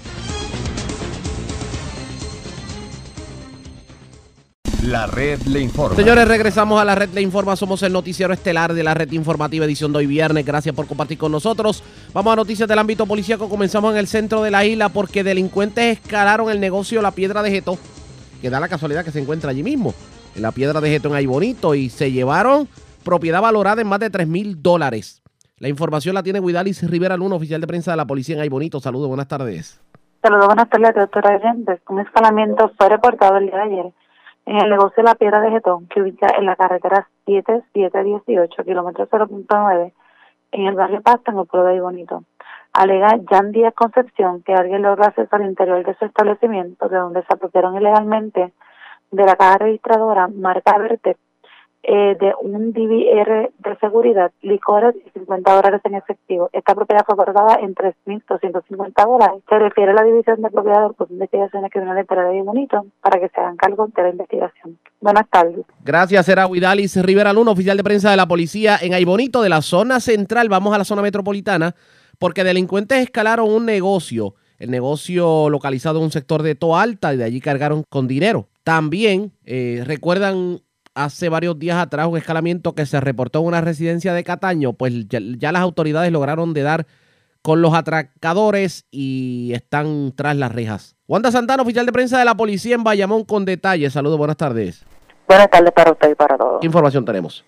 La 4.83 5.07
red 5.07 5.43
le 5.43 5.61
informa. 5.61 5.95
Señores, 5.95 6.27
regresamos 6.27 6.81
a 6.81 6.87
la 6.87 6.95
red 6.95 7.11
Le 7.11 7.21
Informa. 7.21 7.55
Somos 7.55 7.83
el 7.83 7.93
noticiero 7.93 8.33
estelar 8.33 8.73
de 8.73 8.83
la 8.83 8.95
red 8.95 9.13
informativa 9.13 9.67
edición 9.67 9.93
de 9.93 9.99
hoy 9.99 10.07
viernes. 10.07 10.47
Gracias 10.47 10.75
por 10.75 10.87
compartir 10.87 11.19
con 11.19 11.31
nosotros. 11.31 11.85
Vamos 12.15 12.33
a 12.33 12.37
noticias 12.37 12.67
del 12.67 12.79
ámbito 12.79 13.05
policíaco. 13.05 13.51
Comenzamos 13.51 13.93
en 13.93 13.99
el 13.99 14.07
centro 14.07 14.43
de 14.43 14.51
la 14.51 14.65
isla 14.65 14.89
porque 14.89 15.23
delincuentes 15.23 15.99
escalaron 15.99 16.51
el 16.51 16.61
negocio 16.61 17.03
La 17.03 17.11
Piedra 17.11 17.43
de 17.43 17.51
Geto, 17.51 17.77
que 18.41 18.49
da 18.49 18.59
la 18.59 18.69
casualidad 18.69 19.05
que 19.05 19.11
se 19.11 19.21
encuentra 19.21 19.51
allí 19.51 19.63
mismo, 19.63 19.93
en 20.35 20.41
La 20.41 20.51
Piedra 20.51 20.81
de 20.81 20.89
Geto 20.89 21.09
en 21.09 21.15
Aybonito, 21.15 21.75
y 21.75 21.91
se 21.91 22.11
llevaron 22.11 22.67
propiedad 23.05 23.43
valorada 23.43 23.83
en 23.83 23.87
más 23.87 24.01
de 24.01 24.09
3 24.09 24.27
mil 24.27 24.63
dólares. 24.63 25.23
La 25.59 25.69
información 25.69 26.15
la 26.15 26.23
tiene 26.23 26.41
Guidalis 26.41 26.89
Rivera 26.89 27.19
Luna, 27.19 27.35
oficial 27.35 27.61
de 27.61 27.67
prensa 27.67 27.91
de 27.91 27.99
la 27.99 28.07
policía 28.07 28.37
en 28.37 28.41
Aybonito. 28.41 28.81
Saludos, 28.81 29.09
buenas 29.09 29.29
tardes. 29.29 29.79
Saludos, 30.23 30.47
buenas 30.47 30.71
tardes, 30.71 30.95
doctora 30.95 31.35
Allende. 31.35 31.79
Un 31.91 32.01
escalamiento 32.01 32.73
fue 32.79 32.89
reportado 32.89 33.37
el 33.37 33.45
día 33.45 33.57
de 33.57 33.63
ayer 33.63 33.93
en 34.47 34.57
el 34.57 34.71
negocio 34.71 35.03
La 35.03 35.15
Piedra 35.15 35.41
de 35.41 35.51
Getón, 35.51 35.87
que 35.89 36.03
ubica 36.03 36.27
en 36.37 36.47
la 36.47 36.57
carretera 36.57 37.09
7718, 37.27 38.65
kilómetro 38.65 39.09
0.9, 39.09 39.93
en 40.53 40.67
el 40.67 40.75
barrio 40.75 41.03
Pasta, 41.03 41.31
en 41.31 41.39
el 41.39 41.47
pueblo 41.47 41.69
de 41.69 41.81
Bonito. 41.81 42.25
Alega 42.73 43.19
Jan 43.29 43.53
Díaz 43.53 43.75
Concepción 43.75 44.43
que 44.43 44.55
alguien 44.55 44.83
logró 44.83 45.05
acceso 45.05 45.35
al 45.37 45.47
interior 45.47 45.85
de 45.85 45.95
su 45.95 46.05
establecimiento, 46.05 46.89
de 46.89 46.97
donde 46.97 47.23
se 47.23 47.35
apropiaron 47.35 47.77
ilegalmente 47.77 48.53
de 49.11 49.25
la 49.25 49.37
caja 49.37 49.59
registradora 49.59 50.29
marca 50.29 50.79
Verte 50.79 51.17
eh, 51.83 52.17
de 52.21 52.35
un 52.43 52.73
DVR 52.73 53.51
de 53.59 53.77
seguridad, 53.81 54.31
licores 54.43 54.95
y 54.97 55.11
50 55.19 55.55
dólares 55.55 55.81
en 55.85 55.95
efectivo. 55.95 56.51
Esta 56.53 56.75
propiedad 56.75 57.05
fue 57.07 57.15
acordada 57.15 57.59
en 57.61 57.75
3.250 57.75 59.07
dólares. 59.07 59.43
Se 59.49 59.59
refiere 59.59 59.93
a 59.93 59.95
la 59.95 60.03
división 60.03 60.43
de 60.43 60.51
propiedad 60.51 60.83
del 60.83 61.09
de 61.09 61.15
Investigaciones 61.15 61.71
Criminales 61.71 62.07
de 62.07 62.17
la 62.17 62.31
Ley 62.31 62.43
Bonito 62.43 62.85
para 63.01 63.19
que 63.19 63.29
se 63.29 63.41
hagan 63.41 63.57
cargo 63.57 63.89
de 63.97 64.03
la 64.03 64.11
investigación. 64.11 64.79
Buenas 65.01 65.29
tardes. 65.31 65.65
Gracias, 65.83 66.29
era 66.29 66.47
Guidalis 66.47 67.03
Rivera 67.03 67.33
Luna, 67.33 67.53
oficial 67.53 67.79
de 67.79 67.85
prensa 67.85 68.11
de 68.11 68.19
la 68.19 68.29
policía 68.29 68.77
en 68.81 68.93
Aybonito, 68.93 69.41
de 69.41 69.49
la 69.49 69.63
zona 69.63 70.01
central. 70.01 70.51
Vamos 70.51 70.75
a 70.75 70.79
la 70.79 70.85
zona 70.85 71.01
metropolitana, 71.01 71.75
porque 72.19 72.45
delincuentes 72.45 72.99
escalaron 72.99 73.51
un 73.51 73.65
negocio, 73.65 74.35
el 74.59 74.71
negocio 74.71 75.49
localizado 75.49 75.99
en 75.99 76.05
un 76.05 76.13
sector 76.13 76.43
de 76.43 76.55
Toa 76.55 76.83
Alta, 76.83 77.15
y 77.15 77.17
de 77.17 77.25
allí 77.25 77.41
cargaron 77.41 77.85
con 77.89 78.07
dinero. 78.07 78.49
También, 78.65 79.33
eh, 79.47 79.83
recuerdan 79.87 80.61
hace 80.95 81.29
varios 81.29 81.59
días 81.59 81.79
atrás 81.79 82.07
un 82.07 82.17
escalamiento 82.17 82.75
que 82.75 82.87
se 82.87 83.01
reportó 83.01 83.41
en 83.41 83.47
una 83.47 83.61
residencia 83.61 84.13
de 84.13 84.25
Cataño, 84.25 84.73
pues 84.73 85.09
ya, 85.09 85.21
ya 85.21 85.53
las 85.53 85.63
autoridades 85.63 86.13
lograron 86.13 86.55
de 86.55 86.63
dar 86.63 86.87
con 87.43 87.63
los 87.63 87.75
atracadores 87.75 88.87
y 88.91 89.53
están 89.55 90.13
tras 90.15 90.37
las 90.37 90.53
rejas. 90.53 90.97
Wanda 91.09 91.31
Santana, 91.31 91.63
oficial 91.63 91.87
de 91.87 91.93
prensa 91.93 92.19
de 92.19 92.25
la 92.25 92.35
policía 92.35 92.75
en 92.75 92.85
Bayamón, 92.85 93.25
con 93.25 93.45
detalles. 93.45 93.93
Saludos, 93.93 94.19
buenas 94.19 94.37
tardes. 94.37 94.85
Buenas 95.27 95.49
tardes 95.49 95.73
para 95.73 95.93
usted 95.93 96.11
y 96.11 96.15
para 96.15 96.37
todos. 96.37 96.61
¿Qué 96.61 96.67
información 96.67 97.05
tenemos? 97.05 97.45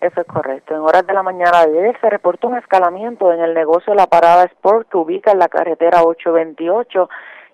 Eso 0.00 0.22
es 0.22 0.26
correcto. 0.26 0.74
En 0.74 0.80
horas 0.80 1.06
de 1.06 1.12
la 1.12 1.22
mañana 1.22 1.66
de 1.66 1.78
ayer 1.78 1.98
se 2.00 2.08
reportó 2.08 2.48
un 2.48 2.56
escalamiento 2.56 3.32
en 3.32 3.40
el 3.40 3.52
negocio 3.52 3.94
La 3.94 4.06
Parada 4.06 4.44
Sport 4.44 4.88
que 4.88 4.96
ubica 4.96 5.30
en 5.30 5.38
la 5.38 5.48
carretera 5.48 6.02
828, 6.02 7.08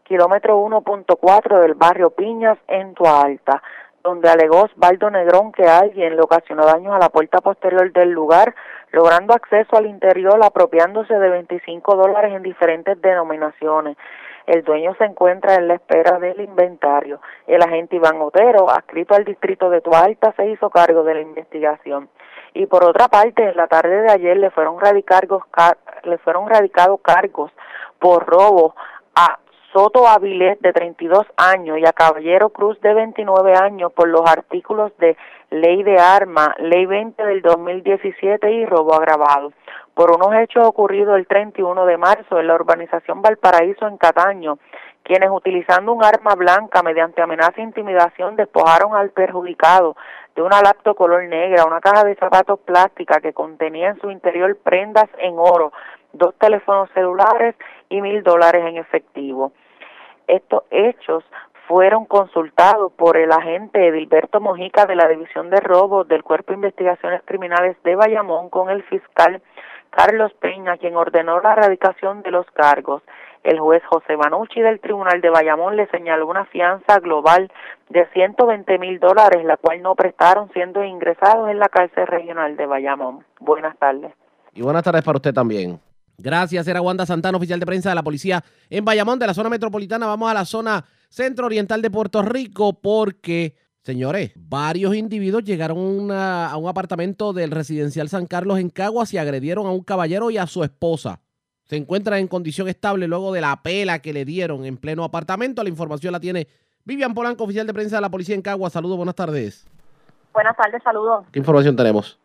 kilómetro 0.05 0.61
1.4 0.61 1.61
del 1.61 1.75
barrio 1.75 2.11
Piñas 2.11 2.57
en 2.69 2.95
Tua 2.95 3.23
Alta, 3.23 3.61
donde 4.07 4.29
alegó 4.29 4.63
Osvaldo 4.63 5.11
Negrón 5.11 5.51
que 5.51 5.65
alguien 5.65 6.15
le 6.15 6.23
ocasionó 6.23 6.65
daños 6.65 6.95
a 6.95 6.99
la 7.01 7.09
puerta 7.09 7.41
posterior 7.41 7.93
del 7.93 8.11
lugar, 8.11 8.55
logrando 8.93 9.35
acceso 9.35 9.77
al 9.77 9.87
interior 9.87 10.39
apropiándose 10.45 11.13
de 11.13 11.29
25 11.29 11.97
dólares 11.97 12.33
en 12.33 12.45
diferentes 12.45 13.03
denominaciones. 13.03 13.97
El 14.47 14.63
dueño 14.63 14.95
se 14.97 15.07
encuentra 15.07 15.57
en 15.57 15.67
la 15.67 15.75
espera 15.75 16.21
del 16.21 16.41
inventario. 16.41 17.21
El 17.49 17.61
agente 17.63 17.97
Iván 17.97 18.21
Otero, 18.23 18.71
adscrito 18.71 19.17
al 19.17 19.25
distrito 19.25 19.71
de 19.71 19.81
Tualta, 19.81 20.33
se 20.37 20.47
hizo 20.47 20.71
cargo 20.71 21.03
de 21.03 21.15
la 21.15 21.21
investigación. 21.23 22.09
Y 22.55 22.67
por 22.67 22.85
otra 22.85 23.09
parte, 23.09 23.43
en 23.43 23.57
la 23.57 23.67
tarde 23.67 24.03
de 24.03 24.13
ayer 24.13 24.37
le 24.37 24.51
fueron 24.51 24.79
radicados, 24.79 25.43
le 26.05 26.19
fueron 26.19 26.49
radicados 26.49 27.01
cargos 27.01 27.51
por 27.99 28.25
robo 28.25 28.77
a 29.17 29.41
Soto 29.77 30.09
Avilés 30.09 30.59
de 30.63 30.73
32 30.73 31.27
años 31.37 31.77
y 31.77 31.85
a 31.85 31.93
Caballero 31.93 32.49
Cruz 32.49 32.81
de 32.81 32.95
29 32.95 33.53
años 33.63 33.93
por 33.93 34.09
los 34.09 34.23
artículos 34.25 34.91
de 34.97 35.19
Ley 35.51 35.83
de 35.83 35.99
Arma, 35.99 36.55
Ley 36.59 36.87
20 36.87 37.23
del 37.23 37.43
2017 37.43 38.53
y 38.53 38.65
robo 38.65 38.95
agravado. 38.95 39.53
por 39.93 40.13
unos 40.13 40.35
hechos 40.41 40.65
ocurridos 40.67 41.19
el 41.19 41.27
31 41.27 41.85
de 41.85 41.99
marzo 41.99 42.41
en 42.41 42.47
la 42.47 42.55
urbanización 42.55 43.21
Valparaíso 43.21 43.87
en 43.87 43.99
Cataño, 43.99 44.59
quienes 45.03 45.29
utilizando 45.31 45.93
un 45.93 46.03
arma 46.03 46.35
blanca 46.37 46.83
mediante 46.83 47.21
amenaza 47.21 47.61
e 47.61 47.65
intimidación 47.65 48.35
despojaron 48.35 48.95
al 48.95 49.11
perjudicado 49.11 49.95
de 50.35 50.41
una 50.41 50.63
laptop 50.63 50.97
color 50.97 51.25
negra, 51.25 51.67
una 51.67 51.83
caja 51.83 52.03
de 52.03 52.15
zapatos 52.15 52.61
plástica 52.61 53.21
que 53.21 53.35
contenía 53.35 53.91
en 53.91 54.01
su 54.01 54.11
interior 54.11 54.57
prendas 54.57 55.11
en 55.19 55.35
oro, 55.37 55.71
dos 56.15 56.35
teléfonos 56.37 56.89
celulares 56.95 57.55
y 57.91 58.01
mil 58.01 58.23
dólares 58.23 58.65
en 58.65 58.79
efectivo. 58.79 59.53
Estos 60.27 60.65
hechos 60.71 61.25
fueron 61.67 62.05
consultados 62.05 62.93
por 62.93 63.17
el 63.17 63.33
agente 63.33 63.89
Edilberto 63.89 64.41
Mojica 64.41 64.87
de 64.87 64.97
la 64.97 65.09
División 65.09 65.51
de 65.51 65.61
Robos 65.61 66.07
del 66.07 66.23
Cuerpo 66.23 66.53
de 66.53 66.59
Investigaciones 66.59 67.23
Criminales 67.25 67.77
de 67.83 67.97
Bayamón 67.97 68.51
con 68.51 68.71
el 68.71 68.83
fiscal 68.85 69.43
Carlos 69.91 70.33
Peña, 70.41 70.77
quien 70.77 70.97
ordenó 70.97 71.41
la 71.41 71.53
erradicación 71.53 72.23
de 72.23 72.31
los 72.31 72.47
cargos. 72.53 73.03
El 73.43 73.61
juez 73.61 73.83
José 73.87 74.17
Banucci 74.17 74.61
del 74.61 74.81
Tribunal 74.81 75.21
de 75.21 75.31
Bayamón 75.31 75.77
le 75.77 75.87
señaló 75.89 76.27
una 76.27 76.45
fianza 76.47 76.99
global 76.99 77.51
de 77.89 78.07
120 78.13 78.79
mil 78.79 78.99
dólares, 78.99 79.45
la 79.45 79.57
cual 79.57 79.83
no 79.83 79.95
prestaron 79.95 80.51
siendo 80.53 80.85
ingresados 80.85 81.49
en 81.49 81.59
la 81.59 81.69
cárcel 81.69 82.07
regional 82.07 82.57
de 82.57 82.67
Bayamón. 82.67 83.25
Buenas 83.41 83.77
tardes. 83.79 84.13
Y 84.53 84.63
buenas 84.63 84.83
tardes 84.83 85.03
para 85.03 85.17
usted 85.17 85.33
también. 85.33 85.81
Gracias, 86.19 86.67
era 86.67 86.81
Wanda 86.81 87.07
Santana, 87.07 87.37
oficial 87.37 87.61
de 87.61 87.67
prensa 87.67 87.91
de 87.91 87.95
la 87.95 88.03
policía 88.03 88.43
en 88.71 88.85
Bayamón, 88.85 89.19
de 89.19 89.27
la 89.27 89.35
zona 89.35 89.49
metropolitana. 89.49 90.07
Vamos 90.07 90.31
a 90.31 90.35
la 90.35 90.45
zona 90.45 90.85
centro-oriental 91.09 91.83
de 91.83 91.91
Puerto 91.91 92.23
Rico 92.23 92.81
porque 92.81 93.55
Señores, 93.87 94.33
varios 94.35 94.97
individuos 94.97 95.45
llegaron 95.45 96.11
a 96.11 96.57
un 96.57 96.69
apartamento 96.69 97.33
del 97.33 97.53
residencial 97.53 98.09
San 98.09 98.27
Carlos 98.27 98.59
en 98.59 98.69
Caguas 98.69 99.15
y 99.15 99.19
agredieron 99.19 99.65
a 99.65 99.71
un 99.71 99.85
caballero 99.85 100.29
y 100.33 100.39
a 100.39 100.49
su 100.49 100.65
esposa. 100.65 101.21
Se 101.67 101.77
encuentran 101.77 102.19
en 102.19 102.27
condición 102.27 102.67
estable 102.67 103.07
luego 103.07 103.33
de 103.33 103.43
la 103.43 103.63
pela 103.63 104.01
que 104.01 104.13
le 104.13 104.25
dieron 104.25 104.65
en 104.65 104.77
pleno 104.77 105.05
apartamento. 105.05 105.63
La 105.63 105.69
información 105.69 106.11
la 106.11 106.19
tiene 106.19 106.49
Vivian 106.85 107.15
Polanco, 107.15 107.45
oficial 107.45 107.65
de 107.65 107.75
prensa 107.75 107.99
de 107.99 108.03
la 108.03 108.11
policía 108.11 108.35
en 108.35 108.43
Caguas. 108.43 108.73
Saludos, 108.73 108.97
buenas 108.97 109.15
tardes. 109.15 109.69
Buenas 110.33 110.57
tardes, 110.57 110.83
saludos. 110.83 111.25
¿Qué 111.31 111.39
información 111.39 111.77
tenemos? 111.77 112.19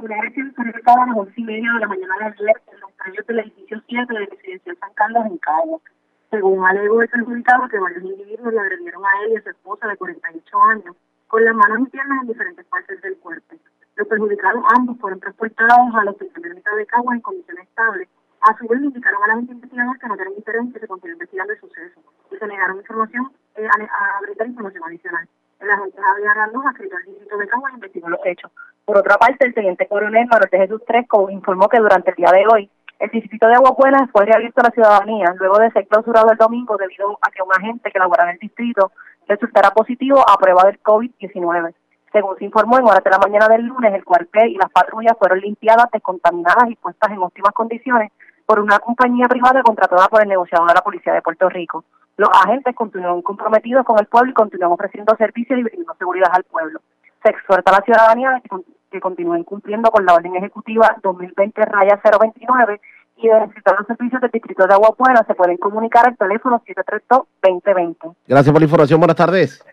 Una 0.00 0.20
recién 0.22 0.54
a 0.56 1.06
las 1.06 1.16
once 1.16 1.32
y 1.36 1.42
media 1.42 1.68
de 1.72 1.80
la 1.80 1.88
mañana 1.88 2.14
de 2.20 2.36
baños 3.04 3.26
del 3.26 3.38
edificio 3.40 3.82
7 3.86 4.14
del 4.14 4.26
residencial 4.26 4.76
San 4.78 4.94
Carlos 4.94 5.26
en 5.26 5.38
Caguas. 5.38 5.82
Según 6.30 6.64
alegó 6.64 7.02
el 7.02 7.08
perjudicado 7.08 7.68
que 7.68 7.78
varios 7.78 8.04
individuos 8.04 8.52
le 8.52 8.60
agredieron 8.60 9.04
a 9.04 9.24
él 9.24 9.32
y 9.32 9.36
a 9.36 9.42
su 9.42 9.50
esposa 9.50 9.88
de 9.88 9.96
48 9.96 10.62
años 10.62 10.96
con 11.26 11.44
las 11.44 11.54
manos 11.54 11.80
y 11.80 11.90
piernas 11.90 12.22
en 12.22 12.28
diferentes 12.28 12.64
partes 12.66 13.00
del 13.02 13.16
cuerpo. 13.18 13.56
Los 13.96 14.06
perjudicados 14.06 14.62
ambos 14.76 14.98
fueron 14.98 15.20
transportados 15.20 15.94
a 15.94 16.04
la 16.04 16.10
hospital 16.12 16.42
de 16.76 16.86
Caguas 16.86 17.16
en 17.16 17.20
condiciones 17.20 17.68
estables. 17.68 18.08
A 18.40 18.56
su 18.56 18.66
vez, 18.66 18.80
indicaron 18.80 19.22
a 19.22 19.26
la 19.28 19.34
gente 19.34 19.52
investigadora 19.52 19.98
que 19.98 20.08
no 20.08 20.16
tienen 20.16 20.34
interés 20.34 20.60
en 20.62 20.72
que 20.72 20.80
se 20.80 20.88
continúe 20.88 21.12
investigando 21.12 21.52
el 21.52 21.60
suceso 21.60 22.00
y 22.30 22.36
se 22.36 22.46
negaron 22.46 22.78
información 22.78 23.30
eh, 23.56 23.66
a, 23.66 24.16
a, 24.16 24.20
brindar 24.22 24.46
información 24.46 24.84
adicional. 24.84 25.28
El 25.60 25.70
agente 25.70 26.00
Javier 26.00 26.36
Randos, 26.36 26.64
adscrito 26.64 26.96
al 26.96 27.04
distrito 27.04 27.36
de 27.36 27.48
Caguas, 27.48 27.74
investigó 27.74 28.08
los 28.08 28.20
hechos. 28.24 28.50
Por 28.86 28.96
otra 28.96 29.18
parte, 29.18 29.46
el 29.46 29.54
teniente 29.54 29.86
coronel 29.86 30.26
Manuel 30.26 30.48
Jesús 30.50 30.82
Tresco 30.86 31.28
informó 31.28 31.68
que 31.68 31.78
durante 31.78 32.10
el 32.10 32.16
día 32.16 32.30
de 32.32 32.46
hoy 32.50 32.70
el 33.00 33.10
distrito 33.10 33.48
de 33.48 33.54
Aguas 33.54 33.74
fue 34.12 34.26
reabierto 34.26 34.60
a 34.60 34.64
la 34.64 34.70
ciudadanía 34.70 35.34
luego 35.38 35.58
de 35.58 35.70
ser 35.70 35.88
clausurado 35.88 36.30
el 36.30 36.36
domingo 36.36 36.76
debido 36.76 37.18
a 37.22 37.30
que 37.30 37.42
un 37.42 37.50
agente 37.50 37.90
que 37.90 37.98
laboraba 37.98 38.28
en 38.28 38.34
el 38.34 38.40
distrito 38.40 38.92
resultara 39.26 39.70
positivo 39.70 40.20
a 40.20 40.36
prueba 40.36 40.64
del 40.64 40.82
COVID-19. 40.82 41.74
Según 42.12 42.36
se 42.36 42.44
informó, 42.44 42.78
en 42.78 42.84
horas 42.84 43.02
de 43.02 43.10
la 43.10 43.18
mañana 43.18 43.48
del 43.48 43.64
lunes, 43.64 43.94
el 43.94 44.04
cuartel 44.04 44.48
y 44.48 44.56
las 44.56 44.70
patrullas 44.70 45.16
fueron 45.18 45.40
limpiadas, 45.40 45.86
descontaminadas 45.92 46.68
y 46.68 46.76
puestas 46.76 47.10
en 47.10 47.18
óptimas 47.18 47.52
condiciones 47.54 48.12
por 48.44 48.60
una 48.60 48.78
compañía 48.80 49.28
privada 49.28 49.62
contratada 49.62 50.08
por 50.08 50.20
el 50.20 50.28
negociador 50.28 50.68
de 50.68 50.74
la 50.74 50.82
Policía 50.82 51.14
de 51.14 51.22
Puerto 51.22 51.48
Rico. 51.48 51.84
Los 52.18 52.28
agentes 52.44 52.74
continúan 52.74 53.22
comprometidos 53.22 53.86
con 53.86 53.98
el 53.98 54.06
pueblo 54.06 54.32
y 54.32 54.34
continúan 54.34 54.72
ofreciendo 54.72 55.16
servicios 55.16 55.58
y 55.58 55.62
brindando 55.62 55.94
seguridad 55.94 56.30
al 56.32 56.44
pueblo. 56.44 56.80
Se 57.22 57.30
exhorta 57.30 57.70
a 57.70 57.78
la 57.78 57.84
ciudadanía 57.84 58.42
que 58.42 58.56
continúen 58.98 59.44
cumpliendo 59.44 59.90
con 59.90 60.04
la 60.04 60.14
orden 60.14 60.34
ejecutiva 60.34 60.96
2020-029 61.02 62.80
y 63.18 63.28
de 63.28 63.40
necesitar 63.40 63.76
los 63.78 63.86
servicios 63.86 64.20
del 64.20 64.30
Distrito 64.30 64.66
de 64.66 64.74
Agua 64.74 64.94
Buena 64.98 65.22
se 65.26 65.34
pueden 65.34 65.58
comunicar 65.58 66.08
al 66.08 66.16
teléfono 66.16 66.62
732-2020. 67.42 68.16
Gracias 68.26 68.52
por 68.52 68.60
la 68.60 68.64
información. 68.64 68.98
Buenas 68.98 69.16
tardes. 69.16 69.64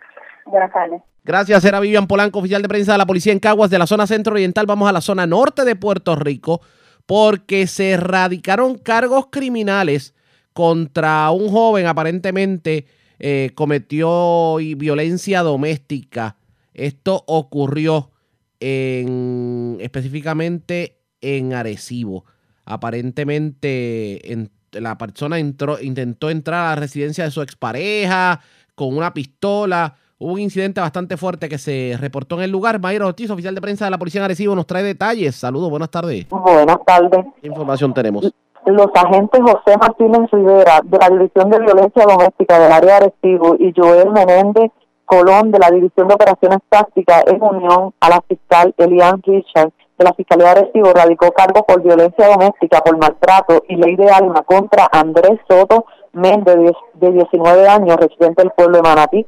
Buenas 0.45 0.72
tardes. 0.72 1.01
Gracias, 1.24 1.65
era 1.65 1.80
Vivian 1.80 2.07
Polanco, 2.07 2.39
oficial 2.39 2.61
de 2.61 2.70
prensa 2.70 2.93
de 2.93 2.97
la 2.99 3.05
policía 3.05 3.34
en 3.34 3.39
Caguas, 3.39 3.70
de 3.70 3.80
la 3.80 3.88
zona 3.88 4.07
centro-oriental. 4.07 4.65
Vamos 4.65 4.88
a 4.88 4.93
la 4.93 5.01
zona 5.01 5.26
norte 5.26 5.65
de 5.65 5.76
Puerto 5.76 6.15
Rico, 6.15 6.61
porque 7.05 7.68
se 7.68 7.91
erradicaron 7.91 8.78
cargos 8.78 9.28
criminales 9.30 10.15
contra 10.53 11.30
un 11.32 11.49
joven, 11.49 11.86
aparentemente 11.86 12.86
eh, 13.20 13.51
cometió 13.55 14.55
violencia 14.78 15.41
doméstica. 15.41 16.38
Esto 16.74 17.24
ocurrió 17.28 18.11
en, 18.60 19.78
específicamente 19.80 20.99
en 21.22 21.53
Arecibo. 21.53 22.26
Aparentemente 22.66 24.49
la 24.72 24.97
persona 24.97 25.39
entró, 25.39 25.80
intentó 25.82 26.30
entrar 26.30 26.66
a 26.66 26.70
la 26.70 26.76
residencia 26.76 27.24
de 27.24 27.32
su 27.32 27.41
expareja 27.41 28.41
con 28.76 28.95
una 28.95 29.14
pistola. 29.14 29.95
Hubo 30.20 30.34
un 30.34 30.39
incidente 30.39 30.82
bastante 30.82 31.16
fuerte 31.16 31.47
que 31.47 31.58
se 31.58 31.95
reportó 31.99 32.36
en 32.36 32.43
el 32.43 32.51
lugar. 32.51 32.80
Mayra 32.80 33.05
Ortiz, 33.05 33.30
oficial 33.30 33.53
de 33.55 33.62
prensa 33.62 33.86
de 33.86 33.91
la 33.91 33.99
Policía 33.99 34.22
en 34.22 34.26
Arecibo, 34.26 34.55
nos 34.55 34.66
trae 34.66 34.84
detalles. 34.84 35.36
Saludos, 35.36 35.70
buenas 35.70 35.91
tardes. 35.91 36.28
Buenas 36.30 36.78
tardes. 36.86 37.26
¿Qué 37.41 37.47
información 37.47 37.93
tenemos? 37.93 38.32
Los 38.66 38.88
agentes 38.95 39.39
José 39.41 39.78
Martínez 39.80 40.30
Rivera, 40.32 40.82
de 40.84 40.97
la 40.97 41.10
División 41.10 41.49
de 41.49 41.60
Violencia 41.60 42.03
Doméstica 42.03 42.60
del 42.60 42.72
área 42.72 42.99
de 42.99 43.05
Arecibo, 43.05 43.55
y 43.60 43.72
Joel 43.74 44.12
Menéndez 44.12 44.72
Colón 45.08 45.51
de 45.51 45.60
la 45.60 45.72
División 45.72 46.10
de 46.10 46.16
Operaciones 46.16 46.60
Tácticas 46.70 47.24
en 47.28 47.41
unión 47.41 47.93
a 48.01 48.10
la 48.10 48.22
fiscal 48.28 48.76
Elian 48.78 49.24
Richard 49.24 49.72
de 49.97 50.03
la 50.03 50.14
Fiscalía 50.14 50.53
de 50.53 50.62
Recibo 50.62 50.93
radicó 50.93 51.32
cargo 51.32 51.64
por 51.66 51.82
violencia 51.82 52.28
doméstica, 52.28 52.82
por 52.82 52.97
maltrato 52.97 53.64
y 53.68 53.78
ley 53.78 53.95
de 53.95 54.12
alma 54.12 54.43
contra 54.43 54.88
Andrés 54.91 55.39
Soto 55.49 55.86
Méndez, 56.12 56.74
de 56.93 57.12
19 57.12 57.68
años, 57.68 57.95
residente 57.95 58.43
del 58.43 58.51
pueblo 58.51 58.78
de 58.78 58.84
Manatí. 58.84 59.26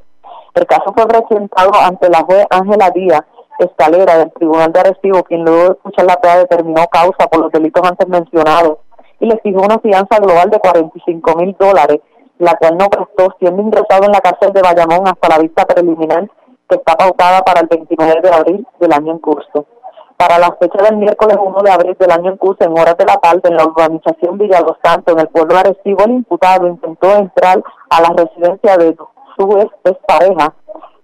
El 0.53 0.65
caso 0.67 0.93
fue 0.93 1.07
presentado 1.07 1.71
ante 1.81 2.09
la 2.09 2.21
juez 2.21 2.45
Ángela 2.51 2.91
Díaz 2.91 3.23
Escalera 3.57 4.17
del 4.17 4.31
Tribunal 4.33 4.71
de 4.71 4.83
Recibo, 4.83 5.23
quien 5.23 5.43
luego 5.43 5.63
de 5.63 5.71
escuchar 5.71 6.05
la 6.05 6.19
prueba 6.19 6.39
determinó 6.39 6.85
causa 6.91 7.27
por 7.27 7.39
los 7.39 7.51
delitos 7.51 7.83
antes 7.87 8.07
mencionados 8.07 8.79
y 9.19 9.25
le 9.25 9.37
fijó 9.39 9.61
una 9.61 9.79
fianza 9.79 10.19
global 10.19 10.49
de 10.49 10.59
45 10.59 11.35
mil 11.35 11.55
dólares 11.59 11.99
la 12.39 12.55
cual 12.55 12.77
no 12.77 12.89
prestó, 12.89 13.35
siendo 13.37 13.61
ingresado 13.61 14.05
en 14.05 14.11
la 14.11 14.21
cárcel 14.21 14.51
de 14.53 14.61
Bayamón 14.61 15.07
hasta 15.07 15.29
la 15.29 15.37
vista 15.39 15.65
preliminar 15.65 16.27
que 16.67 16.75
está 16.75 16.95
pautada 16.95 17.41
para 17.41 17.61
el 17.61 17.67
29 17.67 18.21
de 18.21 18.33
abril 18.33 18.67
del 18.79 18.93
año 18.93 19.11
en 19.11 19.19
curso. 19.19 19.65
Para 20.17 20.37
la 20.37 20.55
fecha 20.59 20.83
del 20.83 20.97
miércoles 20.97 21.37
1 21.39 21.61
de 21.61 21.71
abril 21.71 21.97
del 21.99 22.11
año 22.11 22.31
en 22.31 22.37
curso, 22.37 22.63
en 22.63 22.71
horas 22.71 22.97
de 22.97 23.05
la 23.05 23.17
tarde, 23.17 23.41
en 23.45 23.55
la 23.55 23.65
urbanización 23.65 24.37
Villa 24.37 24.61
Los 24.61 24.77
Santos, 24.83 25.13
en 25.13 25.19
el 25.19 25.27
pueblo 25.27 25.53
de 25.53 25.59
Arecibo, 25.59 26.03
el 26.05 26.11
imputado 26.11 26.67
intentó 26.67 27.11
entrar 27.15 27.61
a 27.89 28.01
la 28.01 28.09
residencia 28.09 28.77
de 28.77 28.95
su 29.37 29.69
ex 29.85 29.97
pareja 30.07 30.53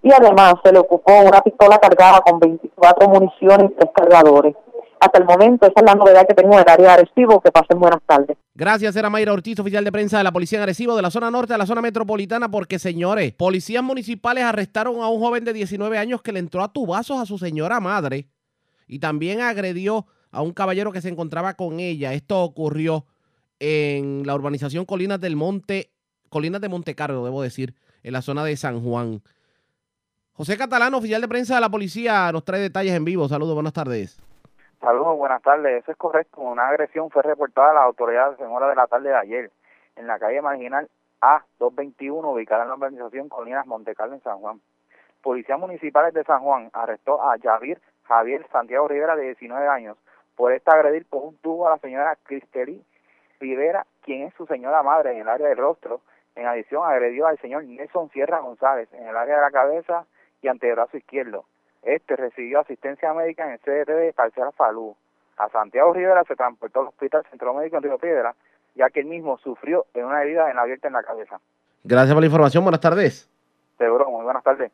y 0.02 0.12
además 0.12 0.54
se 0.64 0.72
le 0.72 0.78
ocupó 0.78 1.12
una 1.20 1.40
pistola 1.40 1.78
cargada 1.78 2.20
con 2.20 2.38
24 2.38 3.08
municiones 3.08 3.70
y 3.70 3.74
tres 3.74 3.90
cargadores 3.94 4.54
hasta 5.00 5.18
el 5.18 5.24
momento 5.24 5.66
esa 5.66 5.80
es 5.80 5.86
la 5.86 5.94
novedad 5.94 6.26
que 6.26 6.34
tenemos 6.34 6.56
en 6.56 6.62
el 6.62 6.68
área 6.68 6.86
de 6.86 6.92
Arecibo. 6.92 7.40
Que 7.40 7.50
pasen 7.50 7.78
buenas 7.78 8.00
tardes. 8.06 8.36
Gracias, 8.54 8.96
era 8.96 9.10
Mayra 9.10 9.32
Ortiz, 9.32 9.58
oficial 9.58 9.84
de 9.84 9.92
prensa 9.92 10.18
de 10.18 10.24
la 10.24 10.32
Policía 10.32 10.58
en 10.58 10.62
Arecibo, 10.62 10.96
de 10.96 11.02
la 11.02 11.10
zona 11.10 11.30
norte 11.30 11.54
a 11.54 11.58
la 11.58 11.66
zona 11.66 11.82
metropolitana, 11.82 12.50
porque 12.50 12.78
señores, 12.78 13.32
policías 13.34 13.82
municipales 13.82 14.44
arrestaron 14.44 15.00
a 15.02 15.08
un 15.08 15.20
joven 15.20 15.44
de 15.44 15.52
19 15.52 15.98
años 15.98 16.22
que 16.22 16.32
le 16.32 16.38
entró 16.38 16.62
a 16.62 16.72
tubazos 16.72 17.20
a 17.20 17.26
su 17.26 17.38
señora 17.38 17.80
madre 17.80 18.28
y 18.86 18.98
también 18.98 19.40
agredió 19.40 20.06
a 20.30 20.42
un 20.42 20.52
caballero 20.52 20.92
que 20.92 21.02
se 21.02 21.08
encontraba 21.08 21.54
con 21.54 21.80
ella. 21.80 22.12
Esto 22.12 22.42
ocurrió 22.42 23.04
en 23.58 24.26
la 24.26 24.34
urbanización 24.34 24.84
Colinas 24.84 25.20
del 25.20 25.36
Monte, 25.36 25.90
Colinas 26.28 26.60
de 26.60 26.68
Montecarlo, 26.68 27.24
debo 27.24 27.42
decir, 27.42 27.74
en 28.02 28.12
la 28.12 28.22
zona 28.22 28.44
de 28.44 28.56
San 28.56 28.82
Juan. 28.82 29.22
José 30.32 30.56
Catalán, 30.56 30.92
oficial 30.94 31.20
de 31.20 31.28
prensa 31.28 31.54
de 31.54 31.62
la 31.62 31.70
policía, 31.70 32.30
nos 32.32 32.44
trae 32.44 32.60
detalles 32.60 32.94
en 32.94 33.04
vivo. 33.04 33.28
Saludos, 33.28 33.54
buenas 33.54 33.72
tardes. 33.72 34.18
Saludos, 34.86 35.18
buenas 35.18 35.42
tardes. 35.42 35.82
Eso 35.82 35.90
es 35.90 35.98
correcto. 35.98 36.40
Una 36.40 36.68
agresión 36.68 37.10
fue 37.10 37.20
reportada 37.24 37.72
a 37.72 37.74
las 37.74 37.82
autoridades 37.82 38.38
en 38.38 38.46
hora 38.46 38.68
de 38.68 38.76
la 38.76 38.86
tarde 38.86 39.08
de 39.08 39.16
ayer 39.16 39.50
en 39.96 40.06
la 40.06 40.16
calle 40.20 40.40
marginal 40.40 40.88
A221, 41.20 42.32
ubicada 42.32 42.62
en 42.62 42.68
la 42.68 42.74
organización 42.74 43.28
Colinas 43.28 43.66
Montecarlo 43.66 44.14
en 44.14 44.22
San 44.22 44.38
Juan. 44.38 44.60
Policías 45.24 45.58
municipales 45.58 46.14
de 46.14 46.22
San 46.22 46.38
Juan 46.38 46.70
arrestó 46.72 47.20
a 47.20 47.36
Javier 47.36 47.80
Javier 48.04 48.46
Santiago 48.52 48.86
Rivera, 48.86 49.16
de 49.16 49.24
19 49.24 49.66
años, 49.66 49.96
por 50.36 50.52
esta 50.52 50.74
agredir 50.74 51.04
por 51.06 51.24
un 51.24 51.36
tubo 51.38 51.66
a 51.66 51.70
la 51.70 51.78
señora 51.78 52.16
Cristeli 52.22 52.80
Rivera, 53.40 53.84
quien 54.02 54.22
es 54.22 54.34
su 54.34 54.46
señora 54.46 54.84
madre 54.84 55.14
en 55.14 55.22
el 55.22 55.28
área 55.28 55.48
del 55.48 55.58
rostro. 55.58 56.00
En 56.36 56.46
adición, 56.46 56.88
agredió 56.88 57.26
al 57.26 57.38
señor 57.38 57.64
Nelson 57.64 58.08
Sierra 58.10 58.38
González 58.38 58.88
en 58.92 59.08
el 59.08 59.16
área 59.16 59.34
de 59.34 59.42
la 59.42 59.50
cabeza 59.50 60.06
y 60.42 60.46
antebrazo 60.46 60.96
izquierdo. 60.96 61.44
Este 61.86 62.16
recibió 62.16 62.60
asistencia 62.60 63.14
médica 63.14 63.46
en 63.46 63.52
el 63.52 63.60
CDT 63.60 63.88
de 63.88 64.12
Parcial 64.12 64.50
Falú. 64.56 64.96
A 65.36 65.48
Santiago 65.50 65.92
Rivera 65.92 66.24
se 66.26 66.34
transportó 66.34 66.80
al 66.80 66.88
Hospital 66.88 67.22
Centro 67.30 67.54
Médico 67.54 67.76
en 67.76 67.84
Río 67.84 67.96
Piedra, 67.96 68.34
ya 68.74 68.90
que 68.90 69.00
él 69.00 69.06
mismo 69.06 69.38
sufrió 69.38 69.86
en 69.94 70.04
una 70.04 70.20
herida 70.20 70.50
en 70.50 70.56
la 70.56 70.62
abierta 70.62 70.88
en 70.88 70.94
la 70.94 71.04
cabeza. 71.04 71.40
Gracias 71.84 72.12
por 72.12 72.22
la 72.22 72.26
información. 72.26 72.64
Buenas 72.64 72.80
tardes. 72.80 73.30
Seguro, 73.78 74.10
muy 74.10 74.24
buenas 74.24 74.42
tardes. 74.42 74.72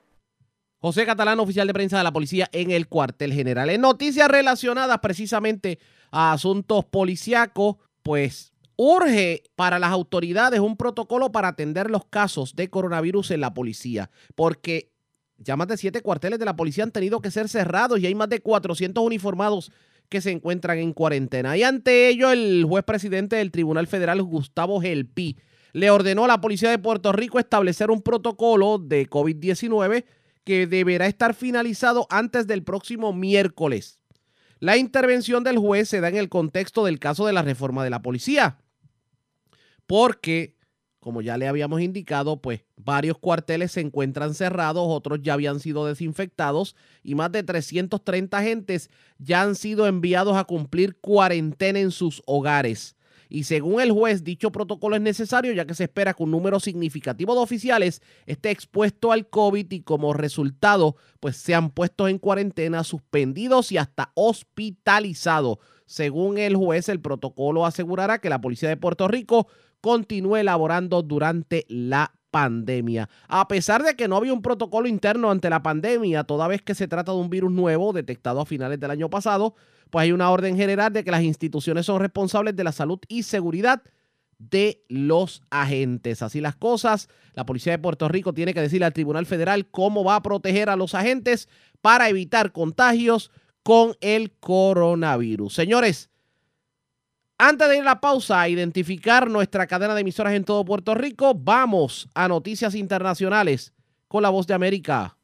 José 0.81 1.05
Catalán, 1.05 1.39
oficial 1.39 1.67
de 1.67 1.75
prensa 1.75 1.99
de 1.99 2.05
la 2.05 2.13
policía 2.13 2.49
en 2.51 2.71
el 2.71 2.89
cuartel 2.89 3.35
general. 3.35 3.69
En 3.69 3.83
noticias 3.83 4.29
relacionadas 4.29 4.99
precisamente 5.01 5.79
a 6.11 6.33
asuntos 6.33 6.87
policíacos, 6.87 7.77
pues 8.03 8.55
urge 8.77 9.43
para 9.55 9.79
las 9.79 9.91
autoridades 9.91 10.61
un 10.61 10.79
protocolo 10.79 11.31
para 11.31 11.49
atender 11.49 11.91
los 11.91 12.07
casos 12.07 12.57
de 12.57 12.71
coronavirus 12.71 13.33
en 13.33 13.43
la 13.43 13.53
policía, 13.53 14.11
porque 14.35 14.93
ya 15.43 15.57
más 15.57 15.69
de 15.69 15.77
siete 15.77 16.01
cuarteles 16.01 16.39
de 16.39 16.45
la 16.45 16.57
policía 16.57 16.85
han 16.85 16.93
tenido 16.93 17.21
que 17.21 17.31
ser 17.31 17.49
cerrados 17.49 17.99
y 18.01 18.07
hay 18.07 18.15
más 18.15 18.29
de 18.29 18.41
400 18.41 19.05
uniformados 19.05 19.73
que 20.09 20.21
se 20.21 20.31
encuentran 20.31 20.79
en 20.79 20.93
cuarentena. 20.93 21.57
Y 21.57 21.63
ante 21.63 22.09
ello, 22.09 22.31
el 22.31 22.65
juez 22.69 22.85
presidente 22.85 23.37
del 23.37 23.51
Tribunal 23.51 23.87
Federal, 23.87 24.23
Gustavo 24.23 24.81
Gelpi, 24.81 25.39
le 25.73 25.91
ordenó 25.91 26.25
a 26.25 26.29
la 26.29 26.41
Policía 26.41 26.71
de 26.71 26.79
Puerto 26.79 27.13
Rico 27.13 27.39
establecer 27.39 27.91
un 27.91 28.03
protocolo 28.03 28.79
de 28.79 29.09
COVID-19 29.09 30.05
que 30.45 30.67
deberá 30.67 31.07
estar 31.07 31.35
finalizado 31.35 32.07
antes 32.11 32.47
del 32.47 32.63
próximo 32.63 33.13
miércoles. 33.13 34.01
La 34.59 34.77
intervención 34.77 35.45
del 35.45 35.59
juez 35.59 35.89
se 35.89 36.01
da 36.01 36.09
en 36.09 36.17
el 36.17 36.29
contexto 36.29 36.85
del 36.85 36.99
caso 36.99 37.27
de 37.27 37.33
la 37.33 37.43
reforma 37.43 37.83
de 37.83 37.91
la 37.91 38.03
policía, 38.03 38.59
porque, 39.87 40.57
como 41.03 41.21
ya 41.21 41.37
le 41.37 41.49
habíamos 41.49 41.81
indicado, 41.81 42.41
pues 42.41 42.63
varios 42.77 43.19
cuarteles 43.19 43.73
se 43.73 43.81
encuentran 43.81 44.35
cerrados, 44.35 44.87
otros 44.87 45.19
ya 45.21 45.35
habían 45.35 45.59
sido 45.59 45.85
desinfectados 45.85 46.77
y 47.03 47.17
más 47.17 47.33
de 47.33 47.43
330 47.43 48.39
agentes 48.39 48.89
ya 49.19 49.43
han 49.43 49.57
sido 49.57 49.89
enviados 49.89 50.37
a 50.37 50.45
cumplir 50.45 50.95
cuarentena 50.95 51.81
en 51.81 51.91
sus 51.91 52.23
hogares 52.25 52.95
y 53.33 53.45
según 53.45 53.81
el 53.81 53.93
juez 53.93 54.25
dicho 54.25 54.53
protocolo 54.53 54.95
es 54.95 55.01
necesario 55.01 55.55
ya 55.55 55.65
que 55.65 55.73
se 55.73 55.85
espera 55.85 56.13
que 56.13 56.23
un 56.23 56.31
número 56.31 56.61
significativo 56.61 57.35
de 57.35 57.41
oficiales 57.41 58.03
esté 58.27 58.51
expuesto 58.51 59.11
al 59.11 59.27
COVID 59.27 59.73
y 59.73 59.81
como 59.81 60.13
resultado 60.13 60.97
pues 61.19 61.39
sean 61.39 61.71
puestos 61.71 62.11
en 62.11 62.19
cuarentena, 62.19 62.85
suspendidos 62.85 63.73
y 63.73 63.79
hasta 63.79 64.13
hospitalizados. 64.15 65.59
Según 65.87 66.37
el 66.37 66.57
juez, 66.57 66.91
el 66.91 67.01
protocolo 67.01 67.65
asegurará 67.65 68.19
que 68.19 68.29
la 68.29 68.43
Policía 68.43 68.69
de 68.69 68.77
Puerto 68.77 69.09
Rico 69.09 69.47
continúe 69.83 70.37
elaborando 70.37 71.03
durante 71.03 71.67
la 71.69 72.15
pandemia. 72.31 73.11
A 73.29 73.47
pesar 73.47 73.83
de 73.83 73.95
que 73.95 74.09
no 74.09 74.17
había 74.17 74.33
un 74.33 74.41
protocolo 74.41 74.89
interno 74.89 75.31
ante 75.31 75.51
la 75.51 75.63
pandemia, 75.63 76.25
toda 76.25 76.49
vez 76.49 76.63
que 76.63 76.75
se 76.75 76.89
trata 76.89 77.13
de 77.13 77.19
un 77.19 77.29
virus 77.29 77.53
nuevo 77.53 77.93
detectado 77.93 78.41
a 78.41 78.47
finales 78.47 78.81
del 78.81 78.91
año 78.91 79.11
pasado, 79.11 79.55
pues 79.91 80.05
hay 80.05 80.13
una 80.13 80.31
orden 80.31 80.57
general 80.57 80.95
de 80.95 81.05
que 81.05 81.11
las 81.11 81.23
instituciones 81.23 81.85
son 81.85 82.01
responsables 82.01 82.57
de 82.57 82.65
la 82.65 82.73
salud 82.73 82.99
y 83.09 83.25
seguridad 83.25 83.83
de 84.39 84.83
los 84.89 85.43
agentes. 85.51 86.23
Así 86.23 86.41
las 86.41 86.57
cosas, 86.57 87.09
la 87.35 87.45
Policía 87.45 87.73
de 87.73 87.79
Puerto 87.79 88.09
Rico 88.09 88.33
tiene 88.33 88.55
que 88.55 88.63
decirle 88.63 88.87
al 88.87 88.95
Tribunal 88.95 89.27
Federal 89.27 89.67
cómo 89.71 90.03
va 90.03 90.17
a 90.17 90.23
proteger 90.23 90.71
a 90.71 90.77
los 90.77 90.95
agentes 90.95 91.49
para 91.83 92.09
evitar 92.09 92.53
contagios 92.53 93.31
con 93.63 93.95
el 94.01 94.33
coronavirus. 94.41 95.55
Señores, 95.55 96.11
antes 97.43 97.69
de 97.69 97.77
ir 97.77 97.83
a 97.83 97.87
la 97.87 98.01
pausa 98.01 98.41
a 98.41 98.49
identificar 98.49 99.29
nuestra 99.29 99.67
cadena 99.67 99.97
de 99.97 100.03
emisoras 100.03 100.35
en 100.35 100.45
todo 100.45 100.65
Puerto 100.65 100.95
Rico, 100.95 101.35
vamos 101.35 102.09
a 102.15 102.29
noticias 102.29 102.77
internacionales 102.77 103.73
con 104.07 104.23
la 104.23 104.31
voz 104.31 104.47
de 104.47 104.55
América. 104.55 105.17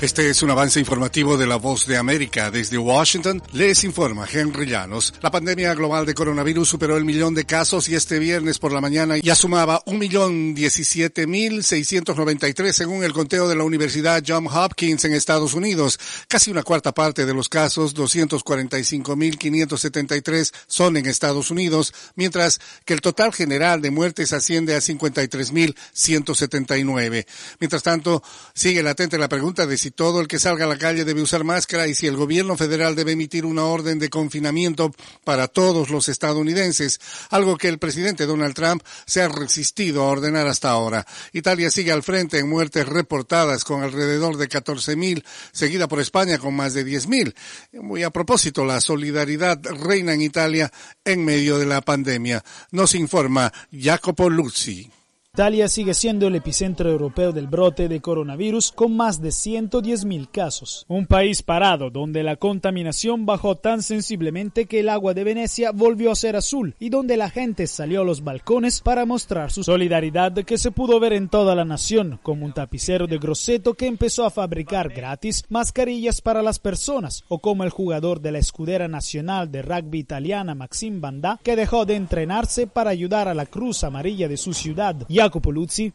Este 0.00 0.30
es 0.30 0.44
un 0.44 0.50
avance 0.50 0.78
informativo 0.78 1.36
de 1.36 1.48
La 1.48 1.56
Voz 1.56 1.84
de 1.84 1.96
América. 1.96 2.52
Desde 2.52 2.78
Washington 2.78 3.42
les 3.52 3.82
informa 3.82 4.28
Henry 4.32 4.66
Llanos. 4.66 5.12
La 5.20 5.32
pandemia 5.32 5.74
global 5.74 6.06
de 6.06 6.14
coronavirus 6.14 6.68
superó 6.68 6.96
el 6.96 7.04
millón 7.04 7.34
de 7.34 7.44
casos 7.44 7.88
y 7.88 7.96
este 7.96 8.20
viernes 8.20 8.60
por 8.60 8.70
la 8.70 8.80
mañana 8.80 9.18
ya 9.18 9.34
sumaba 9.34 9.82
un 9.86 9.98
millón 9.98 10.54
diecisiete 10.54 11.26
mil 11.26 11.64
seiscientos 11.64 12.16
noventa 12.16 12.48
y 12.48 12.54
tres 12.54 12.76
según 12.76 13.02
el 13.02 13.12
conteo 13.12 13.48
de 13.48 13.56
la 13.56 13.64
Universidad 13.64 14.22
John 14.24 14.46
Hopkins 14.46 15.04
en 15.04 15.14
Estados 15.14 15.54
Unidos. 15.54 15.98
Casi 16.28 16.52
una 16.52 16.62
cuarta 16.62 16.94
parte 16.94 17.26
de 17.26 17.34
los 17.34 17.48
casos, 17.48 17.92
doscientos 17.92 18.44
cuarenta 18.44 18.78
y 18.78 18.84
cinco 18.84 19.16
mil 19.16 19.36
quinientos 19.36 19.80
setenta 19.80 20.14
y 20.16 20.22
tres, 20.22 20.54
son 20.68 20.96
en 20.96 21.06
Estados 21.06 21.50
Unidos, 21.50 21.92
mientras 22.14 22.60
que 22.84 22.94
el 22.94 23.00
total 23.00 23.32
general 23.32 23.82
de 23.82 23.90
muertes 23.90 24.32
asciende 24.32 24.76
a 24.76 24.80
cincuenta 24.80 25.24
y 25.24 25.28
tres 25.28 25.50
mil 25.50 25.74
ciento 25.92 26.36
setenta 26.36 26.78
y 26.78 26.84
nueve. 26.84 27.26
Mientras 27.58 27.82
tanto, 27.82 28.22
sigue 28.54 28.84
latente 28.84 29.18
la 29.18 29.28
pregunta 29.28 29.66
de 29.66 29.76
si 29.76 29.87
si 29.88 29.92
todo 29.92 30.20
el 30.20 30.28
que 30.28 30.38
salga 30.38 30.66
a 30.66 30.68
la 30.68 30.76
calle 30.76 31.06
debe 31.06 31.22
usar 31.22 31.44
máscara 31.44 31.86
y 31.86 31.94
si 31.94 32.06
el 32.06 32.14
gobierno 32.14 32.58
federal 32.58 32.94
debe 32.94 33.12
emitir 33.12 33.46
una 33.46 33.64
orden 33.64 33.98
de 33.98 34.10
confinamiento 34.10 34.92
para 35.24 35.48
todos 35.48 35.88
los 35.88 36.10
estadounidenses, 36.10 37.00
algo 37.30 37.56
que 37.56 37.68
el 37.68 37.78
presidente 37.78 38.26
Donald 38.26 38.54
Trump 38.54 38.82
se 39.06 39.22
ha 39.22 39.28
resistido 39.28 40.02
a 40.02 40.10
ordenar 40.10 40.46
hasta 40.46 40.68
ahora. 40.68 41.06
Italia 41.32 41.70
sigue 41.70 41.90
al 41.90 42.02
frente 42.02 42.38
en 42.38 42.50
muertes 42.50 42.86
reportadas 42.86 43.64
con 43.64 43.82
alrededor 43.82 44.36
de 44.36 44.50
14.000, 44.50 45.24
seguida 45.52 45.88
por 45.88 46.00
España 46.00 46.36
con 46.36 46.54
más 46.54 46.74
de 46.74 46.84
10.000. 46.84 47.34
Muy 47.80 48.02
a 48.02 48.10
propósito, 48.10 48.66
la 48.66 48.82
solidaridad 48.82 49.58
reina 49.64 50.12
en 50.12 50.20
Italia 50.20 50.70
en 51.02 51.24
medio 51.24 51.56
de 51.56 51.64
la 51.64 51.80
pandemia. 51.80 52.44
Nos 52.72 52.94
informa 52.94 53.50
Jacopo 53.72 54.28
Luzzi. 54.28 54.97
Italia 55.38 55.68
sigue 55.68 55.94
siendo 55.94 56.26
el 56.26 56.34
epicentro 56.34 56.90
europeo 56.90 57.30
del 57.30 57.46
brote 57.46 57.86
de 57.86 58.00
coronavirus 58.00 58.72
con 58.72 58.96
más 58.96 59.22
de 59.22 59.28
110.000 59.28 60.28
casos. 60.32 60.84
Un 60.88 61.06
país 61.06 61.44
parado 61.44 61.90
donde 61.90 62.24
la 62.24 62.34
contaminación 62.34 63.24
bajó 63.24 63.54
tan 63.54 63.82
sensiblemente 63.82 64.66
que 64.66 64.80
el 64.80 64.88
agua 64.88 65.14
de 65.14 65.22
Venecia 65.22 65.70
volvió 65.70 66.10
a 66.10 66.16
ser 66.16 66.34
azul 66.34 66.74
y 66.80 66.88
donde 66.88 67.16
la 67.16 67.30
gente 67.30 67.68
salió 67.68 68.00
a 68.00 68.04
los 68.04 68.24
balcones 68.24 68.80
para 68.80 69.06
mostrar 69.06 69.52
su 69.52 69.62
solidaridad 69.62 70.32
que 70.32 70.58
se 70.58 70.72
pudo 70.72 70.98
ver 70.98 71.12
en 71.12 71.28
toda 71.28 71.54
la 71.54 71.64
nación, 71.64 72.18
como 72.24 72.44
un 72.44 72.52
tapicero 72.52 73.06
de 73.06 73.18
Grosseto 73.18 73.74
que 73.74 73.86
empezó 73.86 74.24
a 74.24 74.32
fabricar 74.32 74.88
gratis 74.88 75.44
mascarillas 75.48 76.20
para 76.20 76.42
las 76.42 76.58
personas 76.58 77.22
o 77.28 77.38
como 77.38 77.62
el 77.62 77.70
jugador 77.70 78.20
de 78.20 78.32
la 78.32 78.38
escudera 78.40 78.88
nacional 78.88 79.52
de 79.52 79.62
rugby 79.62 80.00
italiana 80.00 80.56
Maxim 80.56 81.00
Banda 81.00 81.38
que 81.44 81.54
dejó 81.54 81.86
de 81.86 81.94
entrenarse 81.94 82.66
para 82.66 82.90
ayudar 82.90 83.28
a 83.28 83.34
la 83.34 83.46
Cruz 83.46 83.84
Amarilla 83.84 84.26
de 84.26 84.36
su 84.36 84.52
ciudad. 84.52 84.96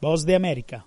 Voz 0.02 0.26
de 0.26 0.36
América. 0.36 0.86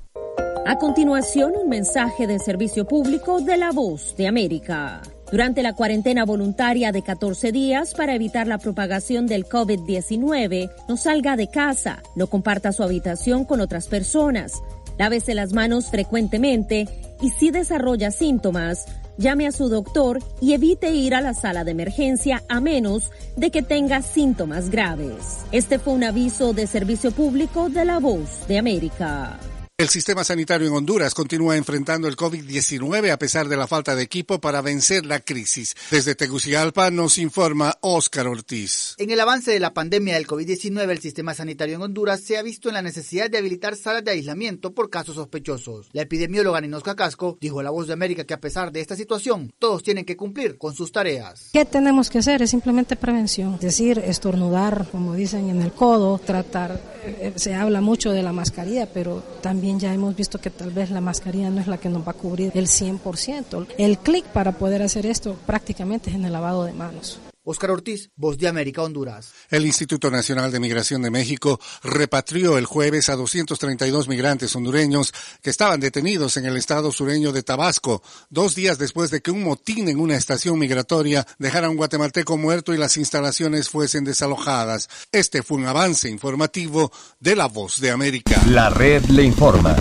A 0.66 0.78
continuación, 0.78 1.53
un 1.62 1.68
mensaje 1.68 2.26
de 2.26 2.40
servicio 2.40 2.86
público 2.86 3.40
de 3.40 3.57
la 3.57 3.70
Voz 3.70 4.16
de 4.16 4.26
América. 4.26 5.01
Durante 5.30 5.62
la 5.62 5.74
cuarentena 5.74 6.24
voluntaria 6.24 6.90
de 6.90 7.03
14 7.03 7.53
días 7.53 7.94
para 7.94 8.14
evitar 8.14 8.47
la 8.47 8.59
propagación 8.59 9.26
del 9.26 9.47
COVID-19, 9.47 10.70
no 10.88 10.97
salga 10.97 11.36
de 11.36 11.49
casa, 11.49 12.03
no 12.14 12.26
comparta 12.26 12.72
su 12.72 12.82
habitación 12.82 13.44
con 13.44 13.61
otras 13.61 13.86
personas, 13.88 14.62
lávese 14.99 15.34
las 15.34 15.53
manos 15.53 15.86
frecuentemente 15.90 16.88
y 17.20 17.30
si 17.30 17.51
desarrolla 17.51 18.11
síntomas, 18.11 18.86
llame 19.16 19.46
a 19.46 19.52
su 19.52 19.68
doctor 19.68 20.18
y 20.40 20.52
evite 20.52 20.90
ir 20.90 21.14
a 21.14 21.20
la 21.20 21.34
sala 21.34 21.64
de 21.64 21.72
emergencia 21.72 22.42
a 22.48 22.60
menos 22.60 23.10
de 23.36 23.50
que 23.50 23.62
tenga 23.62 24.02
síntomas 24.02 24.70
graves. 24.70 25.44
Este 25.52 25.78
fue 25.78 25.94
un 25.94 26.04
aviso 26.04 26.52
de 26.52 26.66
servicio 26.66 27.10
público 27.10 27.68
de 27.68 27.84
la 27.84 27.98
Voz 27.98 28.46
de 28.48 28.58
América. 28.58 29.38
El 29.79 29.91
sistema 29.91 30.24
sanitario 30.24 30.68
en 30.68 30.72
Honduras 30.72 31.12
continúa 31.12 31.55
enfrentando 31.55 32.09
el 32.09 32.16
COVID-19 32.16 33.11
a 33.11 33.18
pesar 33.18 33.47
de 33.47 33.59
la 33.59 33.66
falta 33.66 33.95
de 33.95 34.05
equipo 34.05 34.41
para 34.41 34.62
vencer 34.62 35.05
la 35.05 35.20
crisis. 35.20 35.74
Desde 35.91 36.14
Tegucigalpa 36.14 36.91
nos 36.91 37.18
informa 37.18 37.77
Óscar 37.83 38.27
Ortiz. 38.27 38.95
En 38.97 39.11
el 39.11 39.20
avance 39.20 39.51
de 39.51 39.61
la 39.61 39.74
pandemia 39.74 40.14
del 40.14 40.27
COVID-19, 40.27 40.89
el 40.89 40.99
sistema 41.01 41.35
sanitario 41.35 41.77
en 41.77 41.83
Honduras 41.83 42.22
se 42.22 42.39
ha 42.39 42.43
visto 42.43 42.70
en 42.70 42.74
la 42.77 42.81
necesidad 42.81 43.29
de 43.29 43.37
habilitar 43.37 43.77
salas 43.77 44.03
de 44.03 44.12
aislamiento 44.12 44.72
por 44.72 44.89
casos 44.89 45.16
sospechosos. 45.16 45.91
La 45.93 46.01
epidemióloga 46.01 46.62
Ninosca 46.62 46.97
Casco 46.97 47.37
dijo 47.39 47.61
a 47.61 47.62
La 47.62 47.68
Voz 47.68 47.87
de 47.87 47.93
América 47.93 48.24
que 48.24 48.33
a 48.33 48.41
pesar 48.41 48.72
de 48.72 48.81
esta 48.81 48.97
situación, 48.97 49.53
todos 49.59 49.83
tienen 49.83 50.07
que 50.07 50.16
cumplir 50.16 50.57
con 50.57 50.72
sus 50.74 50.91
tareas. 50.91 51.51
¿Qué 51.53 51.66
tenemos 51.66 52.09
que 52.09 52.20
hacer? 52.20 52.41
Es 52.41 52.49
simplemente 52.49 52.97
prevención. 52.97 53.57
Es 53.57 53.61
decir, 53.61 53.99
estornudar, 53.99 54.89
como 54.91 55.12
dicen 55.12 55.51
en 55.51 55.61
el 55.61 55.72
codo, 55.72 56.16
tratar, 56.16 56.81
eh, 57.05 57.35
se 57.37 57.55
habla 57.55 57.83
mucho 57.83 58.12
de 58.12 58.22
la 58.22 58.33
mascarilla, 58.33 58.91
pero 58.91 59.22
también 59.43 59.65
ya 59.78 59.92
hemos 59.92 60.14
visto 60.14 60.38
que 60.38 60.50
tal 60.50 60.70
vez 60.70 60.90
la 60.90 61.00
mascarilla 61.00 61.50
no 61.50 61.60
es 61.60 61.66
la 61.66 61.78
que 61.78 61.88
nos 61.88 62.06
va 62.06 62.12
a 62.12 62.14
cubrir 62.14 62.52
el 62.54 62.66
100%. 62.66 63.66
El 63.78 63.98
clic 63.98 64.24
para 64.26 64.52
poder 64.52 64.82
hacer 64.82 65.06
esto 65.06 65.36
prácticamente 65.46 66.10
es 66.10 66.16
en 66.16 66.24
el 66.24 66.32
lavado 66.32 66.64
de 66.64 66.72
manos. 66.72 67.20
Oscar 67.49 67.70
Ortiz, 67.70 68.11
Voz 68.16 68.36
de 68.38 68.49
América, 68.49 68.82
Honduras. 68.82 69.30
El 69.51 69.66
Instituto 69.66 70.11
Nacional 70.11 70.51
de 70.51 70.59
Migración 70.59 71.01
de 71.03 71.12
México 71.12 71.61
repatrió 71.84 72.59
el 72.59 72.66
jueves 72.66 73.09
a 73.09 73.14
232 73.14 74.09
migrantes 74.09 74.55
hondureños 74.57 75.14
que 75.40 75.51
estaban 75.51 75.78
detenidos 75.78 76.36
en 76.38 76.47
el 76.47 76.57
estado 76.57 76.90
sureño 76.90 77.30
de 77.30 77.44
Tabasco, 77.44 78.03
dos 78.30 78.57
días 78.57 78.78
después 78.78 79.12
de 79.12 79.20
que 79.20 79.30
un 79.30 79.44
motín 79.44 79.88
en 79.88 80.01
una 80.01 80.16
estación 80.16 80.59
migratoria 80.59 81.24
dejara 81.38 81.68
a 81.68 81.70
un 81.70 81.76
guatemalteco 81.76 82.36
muerto 82.36 82.74
y 82.74 82.78
las 82.78 82.97
instalaciones 82.97 83.68
fuesen 83.68 84.03
desalojadas. 84.03 84.88
Este 85.12 85.44
fue 85.44 85.59
un 85.59 85.66
avance 85.66 86.11
informativo 86.11 86.90
de 87.20 87.36
la 87.36 87.47
Voz 87.47 87.80
de 87.80 87.92
América. 87.92 88.42
La 88.49 88.70
red 88.70 89.05
le 89.05 89.22
informa. 89.22 89.76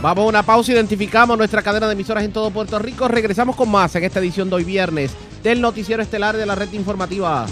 Vamos 0.00 0.24
a 0.24 0.28
una 0.28 0.44
pausa, 0.44 0.70
identificamos 0.70 1.36
nuestra 1.36 1.62
cadena 1.62 1.88
de 1.88 1.94
emisoras 1.94 2.22
en 2.22 2.32
todo 2.32 2.52
Puerto 2.52 2.78
Rico. 2.78 3.08
Regresamos 3.08 3.56
con 3.56 3.68
más 3.68 3.92
en 3.96 4.04
esta 4.04 4.20
edición 4.20 4.48
de 4.48 4.54
hoy 4.54 4.64
viernes 4.64 5.10
del 5.42 5.60
Noticiero 5.60 6.02
Estelar 6.02 6.36
de 6.36 6.46
la 6.46 6.54
Red 6.54 6.72
Informativa. 6.72 7.46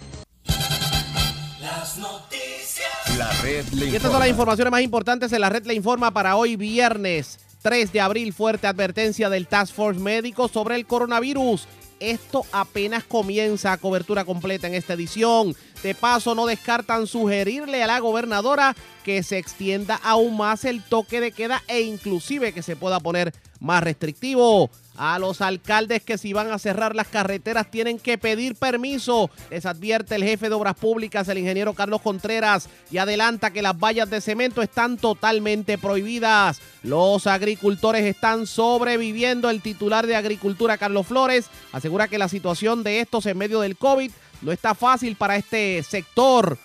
Las 1.60 1.98
noticias. 1.98 3.18
La 3.18 3.30
red 3.42 3.66
le 3.68 3.86
Y 3.86 3.96
estas 3.96 4.10
son 4.10 4.20
las 4.20 4.28
informaciones 4.28 4.70
más 4.70 4.82
importantes 4.82 5.32
en 5.32 5.40
la 5.40 5.48
red 5.48 5.64
le 5.66 5.74
informa 5.74 6.10
para 6.10 6.36
hoy 6.36 6.56
viernes 6.56 7.38
3 7.62 7.92
de 7.92 8.00
abril. 8.00 8.32
Fuerte 8.32 8.66
advertencia 8.66 9.30
del 9.30 9.46
Task 9.46 9.72
Force 9.74 10.00
Médico 10.00 10.48
sobre 10.48 10.74
el 10.76 10.86
coronavirus. 10.86 11.68
Esto 12.00 12.44
apenas 12.52 13.04
comienza 13.04 13.72
a 13.72 13.78
cobertura 13.78 14.24
completa 14.24 14.66
en 14.66 14.74
esta 14.74 14.94
edición. 14.94 15.54
De 15.84 15.94
paso, 15.94 16.34
no 16.34 16.46
descartan 16.46 17.06
sugerirle 17.06 17.82
a 17.82 17.86
la 17.86 17.98
gobernadora 17.98 18.74
que 19.04 19.22
se 19.22 19.36
extienda 19.36 20.00
aún 20.02 20.34
más 20.34 20.64
el 20.64 20.82
toque 20.82 21.20
de 21.20 21.30
queda 21.30 21.62
e 21.68 21.82
inclusive 21.82 22.54
que 22.54 22.62
se 22.62 22.74
pueda 22.74 23.00
poner 23.00 23.34
más 23.60 23.82
restrictivo. 23.82 24.70
A 24.96 25.18
los 25.18 25.42
alcaldes 25.42 26.02
que 26.02 26.16
si 26.16 26.32
van 26.32 26.50
a 26.50 26.58
cerrar 26.58 26.96
las 26.96 27.08
carreteras 27.08 27.70
tienen 27.70 27.98
que 27.98 28.16
pedir 28.16 28.54
permiso. 28.54 29.28
Les 29.50 29.66
advierte 29.66 30.14
el 30.14 30.24
jefe 30.24 30.48
de 30.48 30.54
Obras 30.54 30.76
Públicas, 30.76 31.28
el 31.28 31.36
ingeniero 31.36 31.74
Carlos 31.74 32.00
Contreras, 32.00 32.70
y 32.90 32.96
adelanta 32.96 33.52
que 33.52 33.60
las 33.60 33.78
vallas 33.78 34.08
de 34.08 34.22
cemento 34.22 34.62
están 34.62 34.96
totalmente 34.96 35.76
prohibidas. 35.76 36.62
Los 36.82 37.26
agricultores 37.26 38.06
están 38.06 38.46
sobreviviendo. 38.46 39.50
El 39.50 39.60
titular 39.60 40.06
de 40.06 40.16
Agricultura, 40.16 40.78
Carlos 40.78 41.06
Flores, 41.06 41.50
asegura 41.72 42.08
que 42.08 42.16
la 42.16 42.28
situación 42.28 42.84
de 42.84 43.00
estos 43.00 43.26
en 43.26 43.36
medio 43.36 43.60
del 43.60 43.76
COVID 43.76 44.10
no 44.44 44.52
está 44.52 44.74
fácil 44.74 45.16
para 45.16 45.36
este 45.36 45.82
sector. 45.82 46.58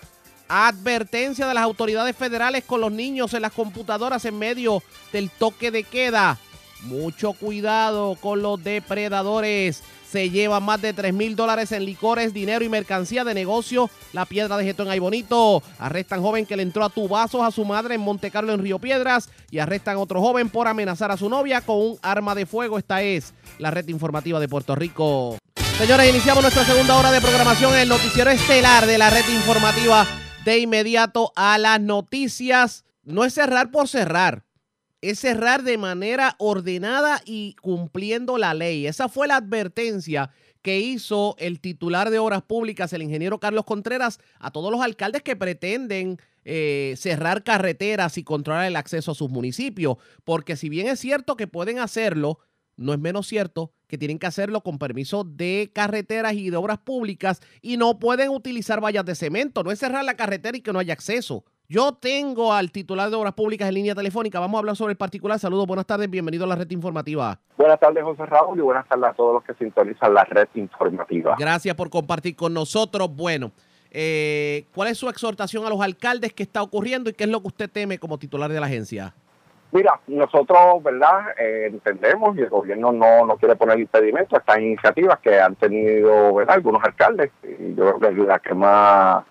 Advertencia 0.48 1.46
de 1.46 1.54
las 1.54 1.64
autoridades 1.64 2.14
federales 2.14 2.64
con 2.64 2.80
los 2.80 2.92
niños 2.92 3.32
en 3.34 3.42
las 3.42 3.52
computadoras 3.52 4.24
en 4.24 4.38
medio 4.38 4.82
del 5.12 5.30
toque 5.30 5.70
de 5.70 5.84
queda. 5.84 6.38
Mucho 6.82 7.32
cuidado 7.32 8.16
con 8.20 8.42
los 8.42 8.62
depredadores. 8.62 9.82
Se 10.10 10.28
lleva 10.28 10.58
más 10.58 10.82
de 10.82 10.92
3 10.92 11.14
mil 11.14 11.36
dólares 11.36 11.70
en 11.70 11.84
licores, 11.84 12.34
dinero 12.34 12.64
y 12.64 12.68
mercancía 12.68 13.22
de 13.22 13.32
negocio. 13.32 13.88
La 14.12 14.26
piedra 14.26 14.56
de 14.56 14.64
Getón 14.64 14.90
Ay 14.90 14.98
Bonito. 14.98 15.62
Arrestan 15.78 16.20
joven 16.20 16.46
que 16.46 16.56
le 16.56 16.64
entró 16.64 16.84
a 16.84 16.90
tubazos 16.90 17.42
a 17.42 17.52
su 17.52 17.64
madre 17.64 17.94
en 17.94 18.00
Montecarlo 18.00 18.52
en 18.52 18.60
Río 18.60 18.80
Piedras. 18.80 19.30
Y 19.50 19.60
arrestan 19.60 19.98
otro 19.98 20.20
joven 20.20 20.50
por 20.50 20.66
amenazar 20.66 21.12
a 21.12 21.16
su 21.16 21.30
novia 21.30 21.60
con 21.60 21.76
un 21.76 21.98
arma 22.02 22.34
de 22.34 22.44
fuego. 22.44 22.76
Esta 22.76 23.02
es 23.02 23.32
la 23.58 23.70
red 23.70 23.86
informativa 23.86 24.40
de 24.40 24.48
Puerto 24.48 24.74
Rico. 24.74 25.38
Señores, 25.80 26.10
iniciamos 26.10 26.42
nuestra 26.42 26.62
segunda 26.62 26.94
hora 26.98 27.10
de 27.10 27.22
programación 27.22 27.72
en 27.72 27.80
el 27.80 27.88
noticiero 27.88 28.28
estelar 28.28 28.84
de 28.84 28.98
la 28.98 29.08
red 29.08 29.26
informativa. 29.32 30.06
De 30.44 30.58
inmediato 30.58 31.32
a 31.36 31.56
las 31.56 31.80
noticias. 31.80 32.84
No 33.02 33.24
es 33.24 33.32
cerrar 33.32 33.70
por 33.70 33.88
cerrar 33.88 34.44
es 35.02 35.18
cerrar 35.18 35.62
de 35.62 35.78
manera 35.78 36.36
ordenada 36.38 37.22
y 37.24 37.54
cumpliendo 37.62 38.36
la 38.38 38.54
ley. 38.54 38.86
Esa 38.86 39.08
fue 39.08 39.26
la 39.26 39.36
advertencia 39.36 40.30
que 40.62 40.78
hizo 40.78 41.36
el 41.38 41.60
titular 41.60 42.10
de 42.10 42.18
Obras 42.18 42.42
Públicas, 42.42 42.92
el 42.92 43.02
ingeniero 43.02 43.40
Carlos 43.40 43.64
Contreras, 43.64 44.18
a 44.38 44.50
todos 44.50 44.70
los 44.70 44.82
alcaldes 44.82 45.22
que 45.22 45.36
pretenden 45.36 46.18
eh, 46.44 46.94
cerrar 46.98 47.42
carreteras 47.44 48.18
y 48.18 48.24
controlar 48.24 48.66
el 48.66 48.76
acceso 48.76 49.12
a 49.12 49.14
sus 49.14 49.30
municipios. 49.30 49.96
Porque 50.24 50.56
si 50.56 50.68
bien 50.68 50.86
es 50.86 51.00
cierto 51.00 51.36
que 51.36 51.46
pueden 51.46 51.78
hacerlo, 51.78 52.40
no 52.80 52.94
es 52.94 52.98
menos 52.98 53.26
cierto 53.26 53.72
que 53.86 53.98
tienen 53.98 54.18
que 54.18 54.26
hacerlo 54.26 54.62
con 54.62 54.78
permiso 54.78 55.22
de 55.24 55.70
carreteras 55.74 56.32
y 56.32 56.48
de 56.48 56.56
obras 56.56 56.78
públicas 56.78 57.40
y 57.60 57.76
no 57.76 57.98
pueden 57.98 58.30
utilizar 58.30 58.82
vallas 58.82 59.04
de 59.04 59.14
cemento. 59.14 59.62
No 59.62 59.70
es 59.70 59.78
cerrar 59.78 60.04
la 60.04 60.14
carretera 60.14 60.56
y 60.56 60.62
que 60.62 60.72
no 60.72 60.78
haya 60.78 60.94
acceso. 60.94 61.44
Yo 61.68 61.92
tengo 61.92 62.52
al 62.52 62.72
titular 62.72 63.10
de 63.10 63.16
Obras 63.16 63.34
Públicas 63.34 63.68
en 63.68 63.74
línea 63.74 63.94
telefónica. 63.94 64.40
Vamos 64.40 64.56
a 64.56 64.60
hablar 64.60 64.76
sobre 64.76 64.92
el 64.92 64.96
particular. 64.96 65.38
Saludos, 65.38 65.66
buenas 65.66 65.86
tardes, 65.86 66.10
bienvenido 66.10 66.44
a 66.44 66.48
la 66.48 66.56
red 66.56 66.70
informativa. 66.70 67.38
Buenas 67.56 67.78
tardes, 67.78 68.02
José 68.02 68.26
Raúl, 68.26 68.58
y 68.58 68.62
buenas 68.62 68.88
tardes 68.88 69.10
a 69.10 69.12
todos 69.12 69.34
los 69.34 69.44
que 69.44 69.54
sintonizan 69.54 70.14
la 70.14 70.24
red 70.24 70.48
informativa. 70.54 71.36
Gracias 71.38 71.74
por 71.76 71.90
compartir 71.90 72.34
con 72.34 72.54
nosotros. 72.54 73.14
Bueno, 73.14 73.52
eh, 73.90 74.64
¿cuál 74.74 74.88
es 74.88 74.98
su 74.98 75.08
exhortación 75.08 75.64
a 75.66 75.68
los 75.68 75.80
alcaldes? 75.80 76.32
¿Qué 76.32 76.42
está 76.42 76.62
ocurriendo 76.62 77.10
y 77.10 77.12
qué 77.12 77.24
es 77.24 77.30
lo 77.30 77.40
que 77.40 77.48
usted 77.48 77.70
teme 77.70 77.98
como 77.98 78.18
titular 78.18 78.50
de 78.50 78.58
la 78.58 78.66
agencia? 78.66 79.14
Mira, 79.72 80.00
nosotros, 80.08 80.82
¿verdad? 80.82 81.26
Eh, 81.38 81.66
entendemos 81.70 82.36
y 82.36 82.40
el 82.40 82.48
gobierno 82.48 82.90
no, 82.90 83.24
no 83.24 83.36
quiere 83.36 83.54
poner 83.54 83.78
impedimento 83.78 84.34
a 84.34 84.40
estas 84.40 84.58
iniciativas 84.58 85.20
que 85.20 85.40
han 85.40 85.54
tenido, 85.54 86.34
¿verdad? 86.34 86.56
Algunos 86.56 86.82
alcaldes. 86.82 87.30
Y 87.44 87.74
yo 87.76 87.98
creo 87.98 88.14
que 88.14 88.22
la 88.22 88.38
que 88.40 88.52
más 88.52 89.24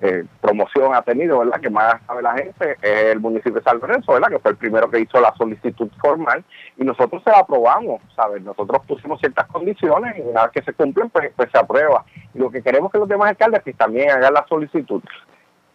eh, 0.00 0.24
promoción 0.42 0.94
ha 0.94 1.00
tenido, 1.00 1.38
¿verdad? 1.38 1.58
Que 1.60 1.70
más 1.70 2.00
sabe 2.06 2.20
la 2.20 2.34
gente 2.34 2.76
es 2.82 3.04
el 3.12 3.18
municipio 3.18 3.54
de 3.54 3.62
San 3.62 3.80
Lorenzo, 3.80 4.12
¿verdad? 4.12 4.28
Que 4.28 4.38
fue 4.38 4.50
el 4.50 4.56
primero 4.58 4.90
que 4.90 5.00
hizo 5.00 5.20
la 5.20 5.34
solicitud 5.36 5.88
formal 6.00 6.44
y 6.76 6.84
nosotros 6.84 7.22
se 7.24 7.30
la 7.30 7.38
aprobamos, 7.38 8.02
¿sabes? 8.14 8.42
Nosotros 8.42 8.82
pusimos 8.86 9.18
ciertas 9.20 9.46
condiciones 9.46 10.18
y 10.18 10.20
una 10.20 10.42
vez 10.42 10.52
que 10.52 10.62
se 10.62 10.74
cumplen, 10.74 11.08
pues, 11.08 11.32
pues 11.34 11.50
se 11.50 11.58
aprueba. 11.58 12.04
Y 12.34 12.38
lo 12.38 12.50
que 12.50 12.62
queremos 12.62 12.92
que 12.92 12.98
los 12.98 13.08
demás 13.08 13.30
alcaldes 13.30 13.62
pues, 13.62 13.76
también 13.76 14.10
hagan 14.10 14.34
la 14.34 14.46
solicitud. 14.46 15.02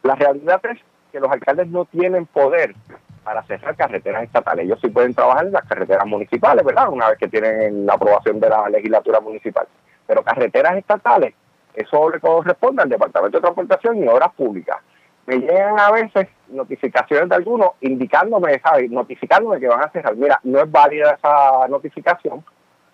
La 0.03 0.14
realidad 0.14 0.61
es 0.72 0.80
que 1.11 1.20
los 1.20 1.32
alcaldes 1.32 1.68
no 1.68 1.86
tienen 1.86 2.28
poder 2.28 2.76
para 3.24 3.43
cerrar 3.43 3.76
carreteras 3.76 4.24
estatales. 4.24 4.65
Ellos 4.65 4.80
sí 4.82 4.89
pueden 4.89 5.13
trabajar 5.13 5.45
en 5.45 5.53
las 5.53 5.65
carreteras 5.65 6.05
municipales, 6.05 6.63
¿verdad? 6.65 6.89
Una 6.89 7.09
vez 7.09 7.17
que 7.17 7.28
tienen 7.28 7.86
la 7.86 7.93
aprobación 7.93 8.39
de 8.39 8.49
la 8.49 8.69
legislatura 8.69 9.19
municipal. 9.19 9.67
Pero 10.05 10.24
carreteras 10.24 10.78
estatales 10.78 11.34
eso 11.74 12.09
le 12.09 12.19
corresponde 12.19 12.84
al 12.84 12.89
Departamento 12.89 13.38
de 13.38 13.41
Transportación 13.41 14.03
y 14.03 14.07
Obras 14.07 14.34
Públicas. 14.34 14.78
Me 15.26 15.38
llegan 15.38 15.80
a 15.80 15.91
veces 15.91 16.28
notificaciones 16.49 17.30
de 17.30 17.36
algunos 17.36 17.69
indicándome, 17.82 18.59
¿sabes? 18.59 18.91
Notificándome 18.91 19.59
que 19.59 19.67
van 19.67 19.82
a 19.82 19.89
cerrar. 19.89 20.15
Mira, 20.15 20.39
no 20.43 20.59
es 20.59 20.69
válida 20.69 21.13
esa 21.13 21.67
notificación 21.69 22.43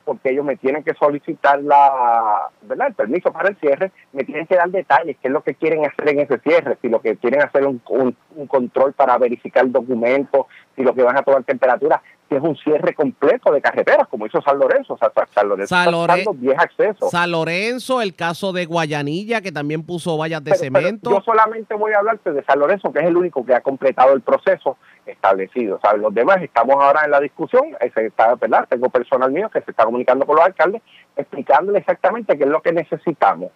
porque 0.09 0.31
ellos 0.31 0.43
me 0.43 0.55
tienen 0.55 0.83
que 0.83 0.95
solicitar 0.95 1.61
la, 1.61 2.49
¿verdad? 2.63 2.87
el 2.87 2.93
permiso 2.95 3.31
para 3.31 3.49
el 3.49 3.57
cierre, 3.57 3.91
me 4.11 4.23
tienen 4.23 4.47
que 4.47 4.55
dar 4.55 4.67
detalles, 4.71 5.17
qué 5.21 5.27
es 5.27 5.31
lo 5.31 5.43
que 5.43 5.53
quieren 5.53 5.85
hacer 5.85 6.09
en 6.09 6.21
ese 6.21 6.39
cierre, 6.39 6.79
si 6.81 6.89
lo 6.89 6.99
que 6.99 7.15
quieren 7.17 7.43
hacer 7.43 7.63
un, 7.67 7.79
un, 7.89 8.47
control 8.47 8.93
para 8.93 9.19
verificar 9.19 9.69
documentos, 9.69 10.47
si 10.75 10.81
lo 10.81 10.95
que 10.95 11.03
van 11.03 11.15
a 11.15 11.21
tomar 11.21 11.43
temperatura, 11.43 12.01
si 12.29 12.35
es 12.35 12.41
un 12.43 12.55
cierre 12.57 12.93
completo 12.93 13.51
de 13.51 13.59
carreteras, 13.59 14.07
como 14.07 14.27
hizo 14.27 14.39
San 14.41 14.59
Lorenzo. 14.59 14.93
O 14.93 14.97
sea, 14.99 15.11
San 15.33 15.49
Lorenzo 15.49 15.75
San, 15.75 15.93
está 15.93 16.31
10 16.33 16.59
accesos. 16.59 17.09
San 17.09 17.31
Lorenzo, 17.31 18.01
el 18.01 18.15
caso 18.15 18.53
de 18.53 18.65
Guayanilla, 18.67 19.41
que 19.41 19.51
también 19.51 19.83
puso 19.83 20.15
vallas 20.15 20.43
de 20.43 20.51
Pero- 20.51 20.61
pero 20.71 20.79
cemento. 20.85 21.09
yo 21.09 21.21
solamente 21.21 21.73
voy 21.73 21.91
a 21.93 21.97
hablarte 21.97 22.31
de 22.31 22.43
San 22.43 22.59
Lorenzo, 22.59 22.93
que 22.93 22.99
es 22.99 23.05
el 23.05 23.17
único 23.17 23.43
que 23.43 23.55
ha 23.55 23.61
completado 23.61 24.13
el 24.13 24.21
proceso 24.21 24.77
establecido. 25.07 25.79
¿sabes? 25.81 26.01
Los 26.01 26.13
demás 26.13 26.37
estamos 26.43 26.75
ahora 26.75 27.01
en 27.03 27.11
la 27.11 27.19
discusión, 27.19 27.63
se 27.93 28.05
está, 28.05 28.35
¿verdad? 28.35 28.67
tengo 28.69 28.89
personal 28.89 29.31
mío 29.31 29.49
que 29.49 29.61
se 29.61 29.71
está 29.71 29.83
comunicando 29.85 30.25
con 30.27 30.35
los 30.35 30.45
alcaldes, 30.45 30.83
explicándole 31.17 31.79
exactamente 31.79 32.37
qué 32.37 32.43
es 32.43 32.49
lo 32.49 32.61
que 32.61 32.71
necesitamos. 32.71 33.51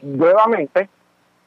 Nuevamente, 0.00 0.88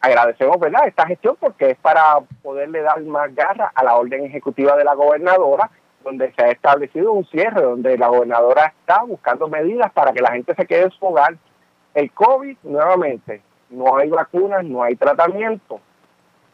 agradecemos 0.02 0.60
¿verdad? 0.60 0.88
esta 0.88 1.08
gestión 1.08 1.36
porque 1.40 1.72
es 1.72 1.78
para 1.78 2.20
poderle 2.44 2.82
dar 2.82 3.02
más 3.02 3.34
garra 3.34 3.72
a 3.74 3.84
la 3.84 3.96
orden 3.96 4.26
ejecutiva 4.26 4.76
de 4.76 4.84
la 4.84 4.94
gobernadora, 4.94 5.70
donde 6.04 6.32
se 6.34 6.44
ha 6.44 6.52
establecido 6.52 7.14
un 7.14 7.26
cierre, 7.26 7.62
donde 7.62 7.98
la 7.98 8.08
gobernadora 8.08 8.74
está 8.80 9.04
buscando 9.04 9.48
medidas 9.48 9.92
para 9.92 10.12
que 10.14 10.22
la 10.22 10.32
gente 10.32 10.56
se 10.56 10.66
quede 10.66 10.84
en 10.84 10.92
su 10.92 11.06
hogar. 11.06 11.36
El 11.94 12.12
COVID, 12.12 12.58
nuevamente, 12.64 13.42
no 13.70 13.98
hay 13.98 14.10
vacunas, 14.10 14.64
no 14.64 14.84
hay 14.84 14.96
tratamiento. 14.96 15.80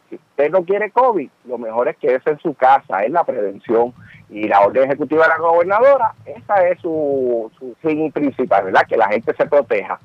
Si 0.09 0.15
usted 0.15 0.51
no 0.51 0.63
quiere 0.63 0.91
COVID, 0.91 1.29
lo 1.45 1.57
mejor 1.57 1.89
es 1.89 1.97
quedarse 1.97 2.29
en 2.31 2.39
su 2.39 2.53
casa, 2.53 3.03
es 3.03 3.11
la 3.11 3.23
prevención. 3.23 3.93
Y 4.29 4.47
la 4.47 4.61
orden 4.61 4.83
ejecutiva 4.83 5.23
de 5.23 5.29
la 5.29 5.37
gobernadora, 5.37 6.13
esa 6.25 6.67
es 6.67 6.79
su, 6.79 7.51
su 7.57 7.75
fin 7.81 8.11
principal, 8.11 8.65
¿verdad? 8.65 8.85
Que 8.87 8.97
la 8.97 9.07
gente 9.07 9.33
se 9.33 9.45
proteja. 9.45 9.99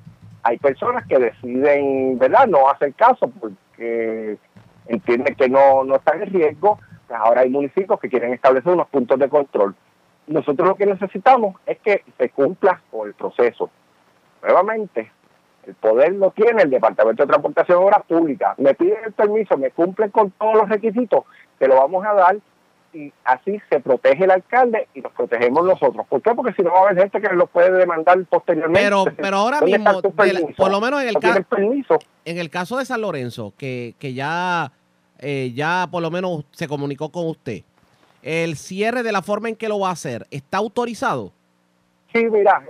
Hay 0.45 0.59
personas 0.59 1.07
que 1.07 1.19
deciden, 1.19 2.19
¿verdad? 2.19 2.47
No 2.47 2.69
hacer 2.69 2.95
caso 2.95 3.31
porque 3.41 4.39
entienden 4.87 5.35
que 5.35 5.49
no, 5.49 5.85
no 5.85 5.97
están 5.97 6.23
en 6.23 6.33
riesgo. 6.33 6.79
Ahora 7.13 7.43
hay 7.43 7.51
municipios 7.51 8.01
que 8.01 8.09
quieren 8.09 8.33
establecer 8.33 8.73
unos 8.73 8.89
puntos 8.89 9.19
de 9.19 9.29
control. 9.29 9.75
Nosotros 10.27 10.69
lo 10.69 10.75
que 10.77 10.87
necesitamos 10.87 11.57
es 11.67 11.79
que 11.79 12.05
se 12.19 12.31
cumpla 12.31 12.81
con 12.91 13.09
el 13.09 13.15
proceso. 13.15 13.71
Nuevamente, 14.43 15.11
El 15.67 15.75
poder 15.75 16.13
lo 16.15 16.33
tiene 16.33 16.63
el 16.63 16.71
Departamento 16.71 17.23
de 17.23 17.29
Transportación 17.29 17.81
y 17.81 17.85
Obras 17.85 18.03
Públicas. 18.07 18.59
Me 18.59 18.75
piden 18.75 18.99
el 19.07 19.13
permiso, 19.13 19.57
me 19.57 19.71
cumplen 19.71 20.11
con 20.11 20.33
todos 20.33 20.55
los 20.55 20.69
requisitos, 20.69 21.25
te 21.59 21.69
lo 21.69 21.77
vamos 21.77 22.05
a 22.05 22.15
dar 22.15 22.37
y 22.95 23.13
así 23.25 23.61
se 23.71 23.81
protege 23.81 24.25
el 24.25 24.31
alcalde 24.31 24.89
y 24.95 25.01
nos 25.01 25.13
protegemos 25.13 25.65
nosotros. 25.65 26.07
¿Por 26.09 26.21
qué? 26.21 26.35
Porque 26.35 26.53
si 26.55 26.63
no 26.63 26.73
va 26.73 26.81
a 26.81 26.83
haber 26.83 26.99
gente 26.99 27.21
que 27.21 27.35
lo 27.35 27.47
puede 27.47 27.73
demandar 27.73 28.19
posteriormente. 28.29 28.83
Pero, 28.83 29.05
pero 29.17 29.37
ahora 29.37 29.61
mismo, 29.61 30.03
por 30.57 30.71
lo 30.71 30.81
menos 30.81 31.03
en 31.03 31.09
el, 31.09 31.19
caso 31.19 31.47
en 32.25 32.39
el 32.39 32.51
caso 32.51 32.77
de 32.77 32.85
San 32.85 33.01
Lorenzo, 33.01 33.55
que, 33.57 33.95
que 33.99 34.15
ya, 34.15 34.73
eh, 35.23 35.53
ya 35.55 35.89
por 35.91 36.03
lo 36.03 36.11
menos 36.11 36.45
se 36.51 36.69
comunicó 36.69 37.11
con 37.11 37.29
usted, 37.29 37.63
el 38.23 38.57
cierre 38.57 39.03
de 39.03 39.13
la 39.13 39.23
forma 39.23 39.49
en 39.49 39.57
que 39.57 39.69
lo 39.69 39.81
va 39.81 39.89
a 39.89 39.93
hacer, 39.93 40.27
¿está 40.31 40.59
autorizado? 40.59 41.33
Sí, 42.13 42.29
mira, 42.29 42.63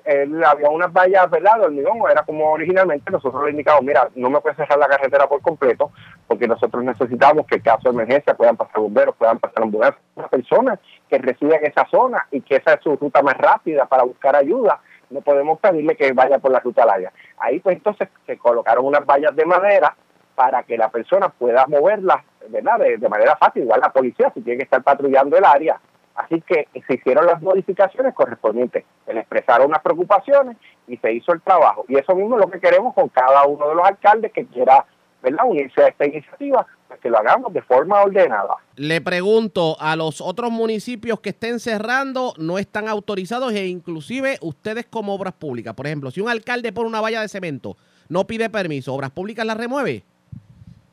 había 0.47 0.69
unas 0.69 0.93
vallas, 0.93 1.29
¿verdad? 1.29 1.59
De 1.59 1.65
hormigón, 1.65 1.99
era 2.09 2.23
como 2.23 2.53
originalmente, 2.53 3.11
nosotros 3.11 3.43
le 3.45 3.51
indicamos, 3.51 3.83
mira, 3.83 4.09
no 4.15 4.31
me 4.31 4.41
puedes 4.41 4.57
cerrar 4.57 4.79
la 4.79 4.87
carretera 4.87 5.27
por 5.27 5.41
completo, 5.41 5.91
porque 6.29 6.47
nosotros 6.47 6.85
necesitamos 6.85 7.45
que 7.47 7.57
en 7.57 7.63
caso 7.63 7.89
de 7.89 7.95
emergencia 7.95 8.37
puedan 8.37 8.57
pasar 8.57 8.81
bomberos, 8.81 9.17
puedan 9.17 9.41
pasar 9.41 9.65
ambulancias, 9.65 10.01
una 10.15 10.29
persona 10.29 10.79
que 11.09 11.19
reside 11.19 11.57
en 11.57 11.67
esa 11.67 11.89
zona 11.91 12.29
y 12.31 12.41
que 12.43 12.57
esa 12.57 12.75
es 12.75 12.83
su 12.83 12.95
ruta 12.95 13.21
más 13.21 13.37
rápida 13.37 13.87
para 13.87 14.05
buscar 14.05 14.37
ayuda, 14.37 14.81
no 15.11 15.21
podemos 15.23 15.59
pedirle 15.59 15.97
que 15.97 16.13
vaya 16.13 16.39
por 16.39 16.53
la 16.53 16.61
ruta 16.61 16.87
larga. 16.87 17.13
Ahí 17.39 17.59
pues 17.59 17.77
entonces 17.77 18.09
se 18.27 18.39
colocaron 18.39 18.85
unas 18.85 19.05
vallas 19.05 19.35
de 19.35 19.45
madera 19.45 19.97
para 20.37 20.63
que 20.63 20.79
la 20.79 20.91
persona 20.91 21.31
pueda 21.31 21.67
moverlas, 21.67 22.25
¿verdad? 22.49 22.79
De, 22.79 23.09
manera 23.09 23.37
fácil, 23.37 23.63
igual 23.63 23.81
la 23.81 23.93
policía 23.93 24.31
si 24.35 24.41
tiene 24.41 24.59
que 24.59 24.65
estar 24.65 24.83
patrullando 24.83 25.37
el 25.37 25.45
área, 25.45 25.81
Así 26.15 26.43
que 26.43 26.69
se 26.87 26.95
hicieron 26.95 27.27
las 27.27 27.41
modificaciones 27.41 28.15
correspondientes, 28.15 28.85
se 29.07 29.15
le 29.15 29.21
expresaron 29.21 29.69
unas 29.69 29.83
preocupaciones 29.83 30.57
y 30.87 30.99
se 30.99 31.13
hizo 31.13 31.33
el 31.33 31.41
trabajo. 31.41 31.85
Y 31.89 31.97
eso 31.97 32.15
mismo 32.15 32.37
es 32.37 32.45
lo 32.45 32.51
que 32.51 32.61
queremos 32.61 32.95
con 32.95 33.09
cada 33.09 33.47
uno 33.47 33.69
de 33.69 33.75
los 33.75 33.87
alcaldes 33.87 34.31
que 34.33 34.45
quiera 34.47 34.85
¿verdad? 35.23 35.45
unirse 35.47 35.83
a 35.83 35.89
esta 35.89 36.07
iniciativa, 36.07 36.67
pues 36.89 37.01
que 37.01 37.09
lo 37.09 37.19
hagamos 37.19 37.53
de 37.53 37.63
forma 37.63 38.03
ordenada. 38.03 38.57
Le 38.77 39.01
pregunto, 39.01 39.77
a 39.81 39.97
los 39.97 40.21
otros 40.21 40.51
municipios 40.51 41.21
que 41.21 41.31
estén 41.31 41.61
cerrando 41.61 42.35
no 42.39 42.59
están 42.59 42.89
autorizados 42.89 43.53
e 43.55 43.67
inclusive 43.67 44.37
ustedes 44.43 44.85
como 44.87 45.15
obras 45.15 45.33
públicas. 45.33 45.75
Por 45.75 45.87
ejemplo, 45.87 46.11
si 46.11 46.21
un 46.21 46.29
alcalde 46.29 46.73
pone 46.73 46.89
una 46.89 47.01
valla 47.01 47.23
de 47.23 47.29
cemento, 47.29 47.77
no 48.09 48.27
pide 48.27 48.51
permiso, 48.51 48.93
¿Obras 48.93 49.11
Públicas 49.11 49.47
la 49.47 49.55
remueve? 49.55 50.05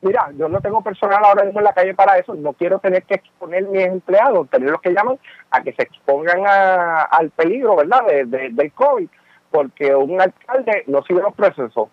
Mira, 0.02 0.30
yo 0.36 0.48
no 0.48 0.60
tengo 0.60 0.82
personal 0.82 1.24
ahora 1.24 1.44
mismo 1.44 1.60
en 1.60 1.64
la 1.64 1.72
calle 1.72 1.94
para 1.94 2.18
eso, 2.18 2.34
no 2.34 2.52
quiero 2.52 2.78
tener 2.78 3.02
que 3.04 3.14
exponer 3.14 3.64
mis 3.64 3.84
empleados, 3.84 4.48
tener 4.48 4.70
los 4.70 4.80
que 4.80 4.94
llaman 4.94 5.18
a 5.50 5.62
que 5.62 5.72
se 5.72 5.82
expongan 5.82 6.42
al 6.46 7.30
peligro, 7.30 7.76
¿verdad?, 7.76 8.06
de, 8.06 8.50
del 8.50 8.72
COVID, 8.72 9.08
porque 9.50 9.94
un 9.94 10.20
alcalde 10.20 10.84
no 10.86 11.02
sigue 11.02 11.20
los 11.20 11.34
procesos. 11.34 11.88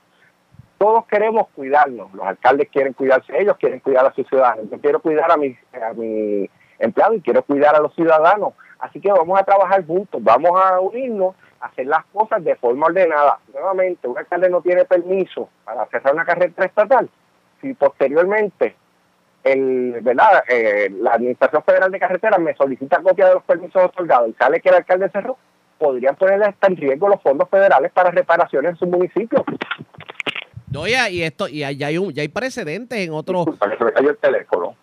Todos 0.77 1.05
queremos 1.07 1.47
cuidarnos, 1.55 2.13
los 2.13 2.25
alcaldes 2.25 2.69
quieren 2.69 2.93
cuidarse 2.93 3.33
ellos, 3.39 3.57
quieren 3.57 3.79
cuidar 3.79 4.05
a 4.05 4.13
sus 4.13 4.27
ciudadanos. 4.27 4.69
Yo 4.69 4.79
quiero 4.79 4.99
cuidar 4.99 5.31
a 5.31 5.37
mi, 5.37 5.57
a 5.73 5.93
mi 5.93 6.47
empleado 6.77 7.15
y 7.15 7.21
quiero 7.21 7.41
cuidar 7.41 7.75
a 7.75 7.79
los 7.79 7.95
ciudadanos. 7.95 8.53
Así 8.79 9.01
que 9.01 9.11
vamos 9.11 9.39
a 9.39 9.43
trabajar 9.43 9.83
juntos, 9.87 10.23
vamos 10.23 10.51
a 10.63 10.79
unirnos, 10.79 11.35
a 11.59 11.65
hacer 11.65 11.87
las 11.87 12.05
cosas 12.13 12.43
de 12.43 12.55
forma 12.57 12.85
ordenada. 12.85 13.39
Nuevamente, 13.51 14.07
un 14.07 14.19
alcalde 14.19 14.51
no 14.51 14.61
tiene 14.61 14.85
permiso 14.85 15.49
para 15.65 15.87
cerrar 15.87 16.13
una 16.13 16.25
carretera 16.25 16.67
estatal 16.67 17.09
si 17.61 17.73
posteriormente 17.73 18.75
el, 19.43 19.99
¿verdad? 20.01 20.43
Eh, 20.47 20.89
la 21.01 21.13
Administración 21.13 21.63
Federal 21.63 21.91
de 21.91 21.99
Carreteras 21.99 22.39
me 22.39 22.55
solicita 22.55 23.01
copia 23.01 23.27
de 23.27 23.33
los 23.35 23.43
permisos 23.43 23.83
otorgados 23.83 24.29
y 24.29 24.33
sale 24.33 24.59
que 24.59 24.69
el 24.69 24.75
alcalde 24.75 25.09
cerró, 25.09 25.37
podrían 25.77 26.15
poner 26.15 26.43
hasta 26.43 26.67
en 26.67 26.75
riesgo 26.75 27.07
los 27.07 27.21
fondos 27.21 27.49
federales 27.49 27.91
para 27.91 28.11
reparaciones 28.11 28.71
en 28.71 28.77
su 28.77 28.87
municipio. 28.87 29.43
Oye, 30.75 30.97
y 31.11 31.23
esto, 31.23 31.47
y 31.47 31.59
ya 31.59 31.87
hay 31.87 31.97
un, 31.97 32.13
ya 32.13 32.21
hay 32.21 32.27
precedentes 32.27 32.99
en 32.99 33.13
otros. 33.13 33.47
Para 33.57 33.71
que 33.71 33.77
se 33.77 34.01
me 34.01 34.09
el 34.09 34.17
teléfono. 34.17 34.75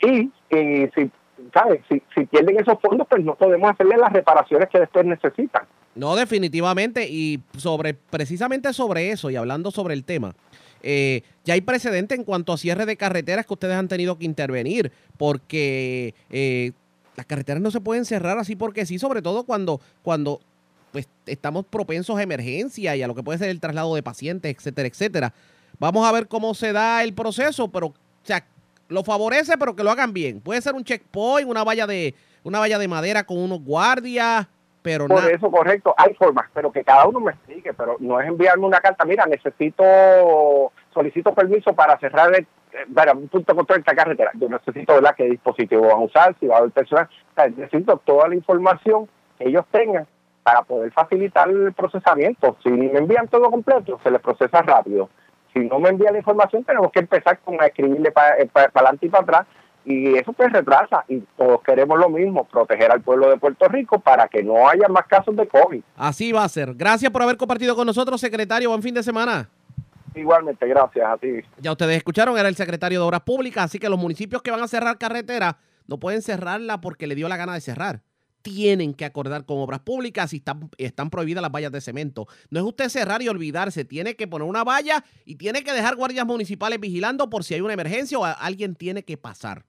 Y, 0.00 0.30
y 0.50 0.88
si, 0.94 1.10
¿sabes? 1.54 1.80
Si, 1.88 2.02
si 2.14 2.26
pierden 2.26 2.58
esos 2.60 2.78
fondos, 2.80 3.06
pues 3.08 3.24
no 3.24 3.34
podemos 3.34 3.70
hacerle 3.70 3.96
las 3.96 4.12
reparaciones 4.12 4.68
que 4.68 4.80
después 4.80 5.06
necesitan. 5.06 5.62
No, 5.94 6.16
definitivamente. 6.16 7.08
Y 7.08 7.40
sobre, 7.56 7.94
precisamente 7.94 8.72
sobre 8.72 9.10
eso, 9.10 9.30
y 9.30 9.36
hablando 9.36 9.70
sobre 9.70 9.94
el 9.94 10.04
tema, 10.04 10.34
eh, 10.82 11.22
ya 11.44 11.54
hay 11.54 11.60
precedente 11.60 12.14
en 12.14 12.24
cuanto 12.24 12.52
a 12.52 12.58
cierre 12.58 12.86
de 12.86 12.96
carreteras 12.96 13.46
que 13.46 13.54
ustedes 13.54 13.74
han 13.74 13.88
tenido 13.88 14.18
que 14.18 14.24
intervenir, 14.24 14.92
porque 15.16 16.14
eh, 16.30 16.72
las 17.16 17.26
carreteras 17.26 17.62
no 17.62 17.70
se 17.70 17.80
pueden 17.80 18.04
cerrar 18.04 18.38
así 18.38 18.56
porque 18.56 18.86
sí, 18.86 18.98
sobre 18.98 19.22
todo 19.22 19.44
cuando, 19.44 19.80
cuando 20.02 20.40
pues, 20.92 21.08
estamos 21.26 21.66
propensos 21.66 22.16
a 22.16 22.22
emergencia 22.22 22.96
y 22.96 23.02
a 23.02 23.08
lo 23.08 23.14
que 23.14 23.22
puede 23.22 23.38
ser 23.38 23.48
el 23.48 23.60
traslado 23.60 23.94
de 23.94 24.02
pacientes, 24.02 24.54
etcétera, 24.56 24.88
etcétera. 24.88 25.34
Vamos 25.78 26.06
a 26.06 26.12
ver 26.12 26.28
cómo 26.28 26.54
se 26.54 26.72
da 26.72 27.02
el 27.02 27.14
proceso, 27.14 27.68
pero 27.68 27.88
o 27.88 27.94
sea, 28.24 28.44
lo 28.88 29.04
favorece, 29.04 29.56
pero 29.58 29.76
que 29.76 29.84
lo 29.84 29.90
hagan 29.90 30.12
bien. 30.12 30.40
Puede 30.40 30.60
ser 30.60 30.74
un 30.74 30.84
checkpoint, 30.84 31.48
una 31.48 31.64
valla 31.64 31.86
de, 31.86 32.14
una 32.42 32.58
valla 32.58 32.78
de 32.78 32.88
madera 32.88 33.24
con 33.24 33.38
unos 33.38 33.62
guardias, 33.62 34.46
pero 34.88 35.06
Por 35.06 35.30
eso, 35.30 35.50
correcto, 35.50 35.94
hay 35.96 36.14
formas, 36.14 36.46
pero 36.54 36.72
que 36.72 36.82
cada 36.82 37.06
uno 37.06 37.20
me 37.20 37.32
explique, 37.32 37.74
pero 37.74 37.96
no 38.00 38.20
es 38.20 38.26
enviarme 38.26 38.66
una 38.66 38.80
carta, 38.80 39.04
mira, 39.04 39.26
necesito, 39.26 39.84
solicito 40.94 41.34
permiso 41.34 41.74
para 41.74 41.98
cerrar 41.98 42.34
el, 42.34 42.46
para 42.94 43.12
un 43.12 43.28
punto 43.28 43.52
de 43.52 43.56
control 43.56 43.78
de 43.78 43.80
esta 43.80 43.94
carretera. 43.94 44.30
Yo 44.34 44.48
necesito, 44.48 44.94
¿verdad?, 44.94 45.14
qué 45.16 45.24
dispositivo 45.24 45.82
van 45.82 45.98
a 45.98 46.04
usar, 46.04 46.34
si 46.40 46.46
va 46.46 46.56
a 46.56 46.58
haber 46.60 46.70
personal. 46.70 47.08
necesito 47.56 47.98
toda 48.04 48.28
la 48.28 48.34
información 48.34 49.08
que 49.38 49.48
ellos 49.48 49.64
tengan 49.70 50.06
para 50.42 50.62
poder 50.62 50.90
facilitar 50.92 51.48
el 51.50 51.72
procesamiento. 51.74 52.56
Si 52.62 52.70
me 52.70 52.98
envían 52.98 53.28
todo 53.28 53.50
completo, 53.50 54.00
se 54.02 54.10
les 54.10 54.20
procesa 54.20 54.62
rápido. 54.62 55.10
Si 55.52 55.60
no 55.60 55.78
me 55.78 55.90
envían 55.90 56.14
la 56.14 56.20
información, 56.20 56.64
tenemos 56.64 56.90
que 56.92 57.00
empezar 57.00 57.38
con 57.40 57.60
a 57.60 57.66
escribirle 57.66 58.10
para 58.12 58.38
eh, 58.38 58.48
adelante 58.54 59.06
y 59.06 59.08
para 59.10 59.22
atrás 59.24 59.46
y 59.88 60.18
eso 60.18 60.34
pues 60.34 60.52
retrasa 60.52 61.02
y 61.08 61.20
todos 61.36 61.62
queremos 61.62 61.98
lo 61.98 62.10
mismo, 62.10 62.44
proteger 62.44 62.92
al 62.92 63.00
pueblo 63.00 63.30
de 63.30 63.38
Puerto 63.38 63.66
Rico 63.68 63.98
para 63.98 64.28
que 64.28 64.42
no 64.42 64.68
haya 64.68 64.86
más 64.88 65.06
casos 65.06 65.34
de 65.34 65.48
COVID. 65.48 65.82
Así 65.96 66.30
va 66.30 66.44
a 66.44 66.48
ser. 66.50 66.74
Gracias 66.74 67.10
por 67.10 67.22
haber 67.22 67.38
compartido 67.38 67.74
con 67.74 67.86
nosotros, 67.86 68.20
secretario. 68.20 68.68
Buen 68.68 68.82
fin 68.82 68.94
de 68.94 69.02
semana. 69.02 69.48
Igualmente, 70.14 70.66
gracias 70.66 71.06
a 71.08 71.16
ti. 71.16 71.40
Ya 71.58 71.72
ustedes 71.72 71.96
escucharon, 71.96 72.36
era 72.36 72.48
el 72.48 72.56
secretario 72.56 73.00
de 73.00 73.06
Obras 73.06 73.22
Públicas, 73.22 73.64
así 73.64 73.78
que 73.78 73.88
los 73.88 73.98
municipios 73.98 74.42
que 74.42 74.50
van 74.50 74.60
a 74.60 74.68
cerrar 74.68 74.98
carretera 74.98 75.56
no 75.86 75.98
pueden 75.98 76.20
cerrarla 76.20 76.82
porque 76.82 77.06
le 77.06 77.14
dio 77.14 77.26
la 77.28 77.38
gana 77.38 77.54
de 77.54 77.62
cerrar. 77.62 78.02
Tienen 78.42 78.92
que 78.92 79.06
acordar 79.06 79.46
con 79.46 79.58
obras 79.58 79.80
públicas 79.80 80.34
y 80.34 80.36
están, 80.36 80.70
están 80.76 81.08
prohibidas 81.08 81.40
las 81.40 81.50
vallas 81.50 81.72
de 81.72 81.80
cemento. 81.80 82.26
No 82.50 82.60
es 82.60 82.66
usted 82.66 82.90
cerrar 82.90 83.22
y 83.22 83.28
olvidarse, 83.28 83.86
tiene 83.86 84.16
que 84.16 84.28
poner 84.28 84.46
una 84.46 84.64
valla 84.64 85.02
y 85.24 85.36
tiene 85.36 85.64
que 85.64 85.72
dejar 85.72 85.96
guardias 85.96 86.26
municipales 86.26 86.78
vigilando 86.78 87.30
por 87.30 87.42
si 87.42 87.54
hay 87.54 87.62
una 87.62 87.72
emergencia 87.72 88.18
o 88.18 88.24
alguien 88.24 88.74
tiene 88.74 89.02
que 89.02 89.16
pasar. 89.16 89.64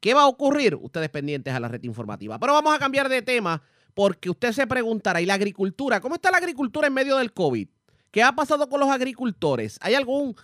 ¿Qué 0.00 0.14
va 0.14 0.22
a 0.22 0.26
ocurrir? 0.26 0.74
Ustedes 0.76 1.10
pendientes 1.10 1.52
a 1.52 1.60
la 1.60 1.68
red 1.68 1.82
informativa. 1.84 2.38
Pero 2.38 2.54
vamos 2.54 2.74
a 2.74 2.78
cambiar 2.78 3.08
de 3.08 3.22
tema 3.22 3.62
porque 3.94 4.30
usted 4.30 4.52
se 4.52 4.66
preguntará, 4.66 5.20
¿y 5.20 5.26
la 5.26 5.34
agricultura? 5.34 6.00
¿Cómo 6.00 6.14
está 6.14 6.30
la 6.30 6.38
agricultura 6.38 6.86
en 6.86 6.94
medio 6.94 7.16
del 7.18 7.32
COVID? 7.32 7.68
¿Qué 8.10 8.22
ha 8.22 8.32
pasado 8.32 8.68
con 8.68 8.80
los 8.80 8.88
agricultores? 8.88 9.78
¿Hay 9.82 9.94
algún, 9.94 10.34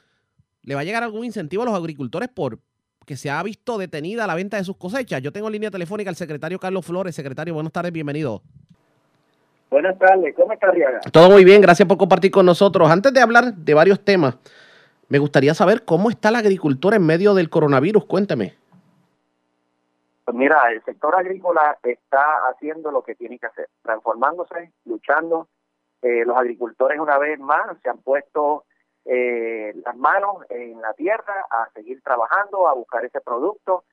le 0.62 0.74
va 0.74 0.82
a 0.82 0.84
llegar 0.84 1.02
algún 1.02 1.24
incentivo 1.24 1.62
a 1.62 1.66
los 1.66 1.74
agricultores 1.74 2.28
por 2.28 2.60
que 3.06 3.16
se 3.16 3.30
ha 3.30 3.42
visto 3.42 3.78
detenida 3.78 4.26
la 4.26 4.34
venta 4.34 4.56
de 4.56 4.64
sus 4.64 4.76
cosechas? 4.76 5.22
Yo 5.22 5.32
tengo 5.32 5.46
en 5.48 5.54
línea 5.54 5.70
telefónica 5.70 6.10
al 6.10 6.16
secretario 6.16 6.58
Carlos 6.58 6.84
Flores. 6.84 7.14
Secretario, 7.14 7.54
buenas 7.54 7.72
tardes, 7.72 7.92
bienvenido. 7.92 8.42
Buenas 9.70 9.98
tardes, 9.98 10.34
¿cómo 10.36 10.52
está 10.52 10.70
Riaga? 10.70 11.00
Todo 11.12 11.30
muy 11.30 11.44
bien, 11.44 11.60
gracias 11.60 11.88
por 11.88 11.98
compartir 11.98 12.30
con 12.30 12.46
nosotros. 12.46 12.88
Antes 12.88 13.12
de 13.12 13.20
hablar 13.20 13.54
de 13.54 13.74
varios 13.74 14.00
temas, 14.00 14.36
me 15.08 15.18
gustaría 15.18 15.54
saber 15.54 15.84
cómo 15.84 16.10
está 16.10 16.30
la 16.30 16.38
agricultura 16.38 16.96
en 16.96 17.06
medio 17.06 17.34
del 17.34 17.48
coronavirus. 17.48 18.04
Cuénteme. 18.04 18.65
Pues 20.26 20.36
mira, 20.36 20.72
el 20.72 20.82
sector 20.82 21.14
agrícola 21.14 21.78
está 21.84 22.48
haciendo 22.48 22.90
lo 22.90 23.02
que 23.02 23.14
tiene 23.14 23.38
que 23.38 23.46
hacer, 23.46 23.68
transformándose, 23.80 24.72
luchando. 24.84 25.46
Eh, 26.02 26.24
los 26.24 26.36
agricultores 26.36 26.98
una 26.98 27.16
vez 27.16 27.38
más 27.38 27.78
se 27.80 27.88
han 27.88 27.98
puesto 27.98 28.64
eh, 29.04 29.72
las 29.84 29.96
manos 29.96 30.38
en 30.48 30.80
la 30.80 30.94
tierra 30.94 31.46
a 31.48 31.70
seguir 31.74 32.02
trabajando, 32.02 32.66
a 32.66 32.74
buscar 32.74 33.04
ese 33.04 33.20
producto. 33.20 33.84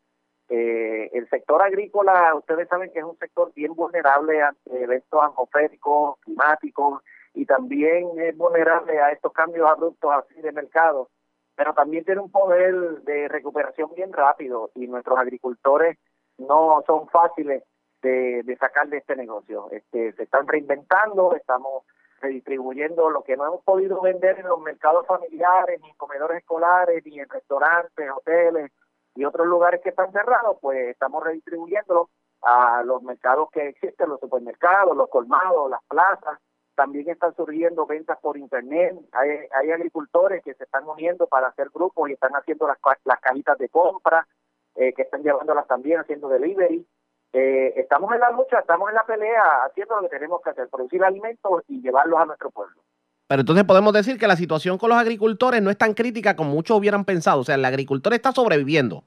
Eh, 0.50 1.12
el 1.14 1.30
sector 1.30 1.62
agrícola, 1.62 2.34
ustedes 2.34 2.68
saben 2.68 2.92
que 2.92 2.98
es 2.98 3.06
un 3.06 3.18
sector 3.20 3.54
bien 3.54 3.76
vulnerable 3.76 4.42
a 4.42 4.56
eventos 4.72 5.22
atmosféricos, 5.22 6.18
climáticos, 6.22 7.04
y 7.36 7.46
también 7.46 8.10
es 8.18 8.36
vulnerable 8.36 9.00
a 9.00 9.12
estos 9.12 9.34
cambios 9.34 9.70
abruptos 9.70 10.12
así 10.12 10.42
de 10.42 10.52
mercado, 10.52 11.12
pero 11.56 11.76
también 11.76 12.04
tiene 12.06 12.22
un 12.22 12.32
poder 12.32 12.74
de 13.04 13.28
recuperación 13.28 13.94
bien 13.94 14.12
rápido 14.12 14.72
y 14.74 14.88
nuestros 14.88 15.20
agricultores 15.20 16.00
no 16.38 16.84
son 16.86 17.08
fáciles 17.10 17.64
de, 18.02 18.58
sacar 18.60 18.88
de 18.90 18.98
este 18.98 19.16
negocio. 19.16 19.70
Este, 19.72 20.14
se 20.14 20.24
están 20.24 20.48
reinventando, 20.48 21.36
estamos 21.36 21.84
redistribuyendo 22.22 23.10
lo 23.10 23.24
que 23.24 23.36
no 23.36 23.46
hemos 23.46 23.64
podido 23.64 24.02
vender 24.02 24.40
en 24.40 24.48
los 24.48 24.60
mercados 24.62 25.06
familiares, 25.08 25.80
ni 25.82 25.90
en 25.90 25.96
comedores 25.96 26.38
escolares, 26.38 27.06
ni 27.06 27.20
en 27.20 27.30
restaurantes, 27.30 28.10
hoteles 28.12 28.72
y 29.16 29.26
otros 29.26 29.46
lugares 29.48 29.82
que 29.82 29.90
están 29.90 30.12
cerrados, 30.12 30.58
pues 30.62 30.90
estamos 30.90 31.24
redistribuyéndolo 31.24 32.10
a 32.42 32.82
los 32.84 33.02
mercados 33.04 33.50
que 33.52 33.68
existen, 33.68 34.10
los 34.10 34.20
supermercados, 34.20 34.96
los 34.98 35.10
colmados, 35.10 35.70
las 35.70 35.84
plazas, 35.88 36.40
también 36.76 37.10
están 37.10 37.36
surgiendo 37.36 37.86
ventas 37.86 38.18
por 38.20 38.38
internet, 38.38 38.96
hay, 39.12 39.30
hay 39.52 39.72
agricultores 39.72 40.44
que 40.44 40.56
se 40.56 40.64
están 40.64 40.88
uniendo 40.88 41.28
para 41.28 41.48
hacer 41.48 41.70
grupos 41.74 42.10
y 42.10 42.14
están 42.14 42.32
haciendo 42.34 42.68
las, 42.68 42.78
las 43.06 43.20
cajitas 43.20 43.58
de 43.60 43.70
compra, 43.70 44.28
eh, 44.76 44.94
que 44.94 45.04
están 45.04 45.24
llevándolas 45.24 45.68
también 45.68 46.00
haciendo 46.00 46.30
delivery. 46.30 46.86
Eh, 47.34 47.74
estamos 47.78 48.12
en 48.14 48.20
la 48.20 48.32
lucha, 48.32 48.60
estamos 48.60 48.90
en 48.90 48.96
la 48.96 49.06
pelea, 49.06 49.66
haciendo 49.66 49.96
lo 49.96 50.02
que 50.04 50.16
tenemos 50.16 50.42
que 50.42 50.52
hacer, 50.52 50.68
producir 50.70 51.04
alimentos 51.04 51.64
y 51.68 51.82
llevarlos 51.82 52.20
a 52.20 52.26
nuestro 52.26 52.52
pueblo. 52.52 52.82
Pero 53.28 53.42
entonces 53.42 53.66
podemos 53.66 53.94
decir 53.94 54.20
que 54.20 54.28
la 54.28 54.36
situación 54.36 54.78
con 54.78 54.90
los 54.90 55.00
agricultores 55.00 55.62
no 55.62 55.72
es 55.72 55.78
tan 55.78 55.94
crítica 55.94 56.36
como 56.36 56.52
muchos 56.52 56.78
hubieran 56.78 57.06
pensado. 57.06 57.42
O 57.42 57.44
sea, 57.44 57.56
el 57.56 57.66
agricultor 57.66 58.14
está 58.14 58.32
sobreviviendo. 58.32 59.04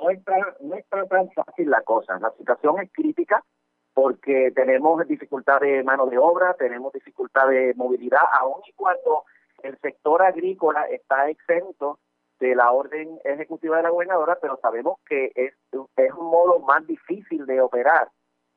No 0.00 0.10
está, 0.10 0.34
no 0.60 0.74
está 0.74 1.06
tan 1.06 1.30
fácil 1.30 1.70
la 1.70 1.82
cosa. 1.82 2.18
La 2.18 2.32
situación 2.38 2.80
es 2.80 2.90
crítica 2.92 3.44
porque 3.94 4.50
tenemos 4.54 5.06
dificultad 5.06 5.60
de 5.60 5.84
mano 5.84 6.06
de 6.06 6.18
obra, 6.18 6.54
tenemos 6.54 6.92
dificultad 6.92 7.48
de 7.48 7.74
movilidad, 7.76 8.22
aun 8.40 8.62
y 8.66 8.72
cuando 8.72 9.24
el 9.62 9.78
sector 9.78 10.22
agrícola 10.22 10.84
está 10.86 11.28
exento 11.28 11.98
de 12.40 12.54
la 12.54 12.72
orden 12.72 13.20
ejecutiva 13.24 13.76
de 13.76 13.82
la 13.84 13.90
gobernadora, 13.90 14.38
pero 14.40 14.58
sabemos 14.60 14.98
que 15.06 15.30
es, 15.34 15.54
es 15.96 16.12
un 16.12 16.30
modo 16.30 16.58
más 16.60 16.86
difícil 16.86 17.46
de 17.46 17.60
operar. 17.60 18.08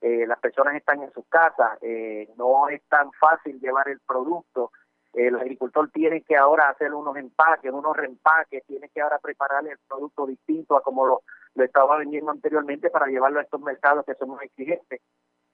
Eh, 0.02 0.26
las 0.26 0.40
personas 0.40 0.76
están 0.76 1.04
en 1.04 1.12
sus 1.12 1.26
casas, 1.28 1.78
eh, 1.82 2.28
no 2.38 2.70
es 2.70 2.82
tan 2.90 3.12
fácil 3.14 3.60
llevar 3.60 3.88
el 3.90 4.00
producto. 4.00 4.72
El 5.14 5.36
agricultor 5.36 5.92
tiene 5.92 6.22
que 6.24 6.36
ahora 6.36 6.70
hacer 6.70 6.94
unos 6.94 7.16
empaques, 7.18 7.72
unos 7.72 7.96
reempaques, 7.96 8.66
tiene 8.66 8.90
que 8.90 9.02
ahora 9.02 9.20
preparar 9.20 9.66
el 9.68 9.78
producto 9.88 10.26
distinto 10.26 10.76
a 10.76 10.82
como 10.82 11.06
lo, 11.06 11.22
lo 11.54 11.64
estaba 11.64 11.98
vendiendo 11.98 12.32
anteriormente 12.32 12.90
para 12.90 13.08
llevarlo 13.08 13.40
a 13.40 13.44
estos 13.44 13.62
mercados 13.62 14.06
que 14.06 14.16
son 14.16 14.30
muy 14.30 14.46
exigentes. 14.46 15.02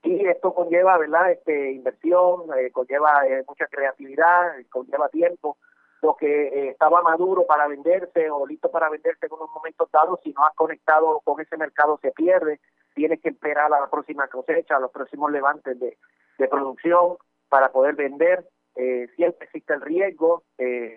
Y 0.04 0.26
esto 0.28 0.54
conlleva, 0.54 0.98
¿verdad?, 0.98 1.32
este, 1.32 1.74
inversión, 1.74 2.44
eh, 2.58 2.72
conlleva 2.72 3.28
eh, 3.28 3.44
mucha 3.48 3.68
creatividad, 3.68 4.54
conlleva 4.70 5.10
tiempo. 5.10 5.58
Lo 6.02 6.16
que 6.16 6.48
eh, 6.48 6.70
estaba 6.70 7.02
maduro 7.02 7.46
para 7.46 7.68
venderse 7.68 8.30
o 8.30 8.48
listo 8.48 8.72
para 8.72 8.90
venderse 8.90 9.26
en 9.26 9.34
unos 9.34 9.50
momentos 9.52 9.90
dados, 9.92 10.20
si 10.24 10.32
no 10.34 10.46
has 10.46 10.56
conectado 10.56 11.20
con 11.24 11.40
ese 11.42 11.58
mercado, 11.58 12.00
se 12.02 12.12
pierde. 12.12 12.60
Tienes 12.94 13.22
que 13.22 13.30
esperar 13.30 13.72
a 13.74 13.82
la 13.82 13.90
próxima 13.90 14.28
cosecha, 14.28 14.78
a 14.78 14.80
los 14.80 14.92
próximos 14.92 15.32
levantes 15.32 15.80
de, 15.80 15.98
de 16.38 16.48
producción 16.48 17.18
para 17.50 17.72
poder 17.72 17.96
vender. 17.96 18.46
siempre 19.16 19.46
existe 19.46 19.74
el 19.74 19.82
riesgo. 19.82 20.44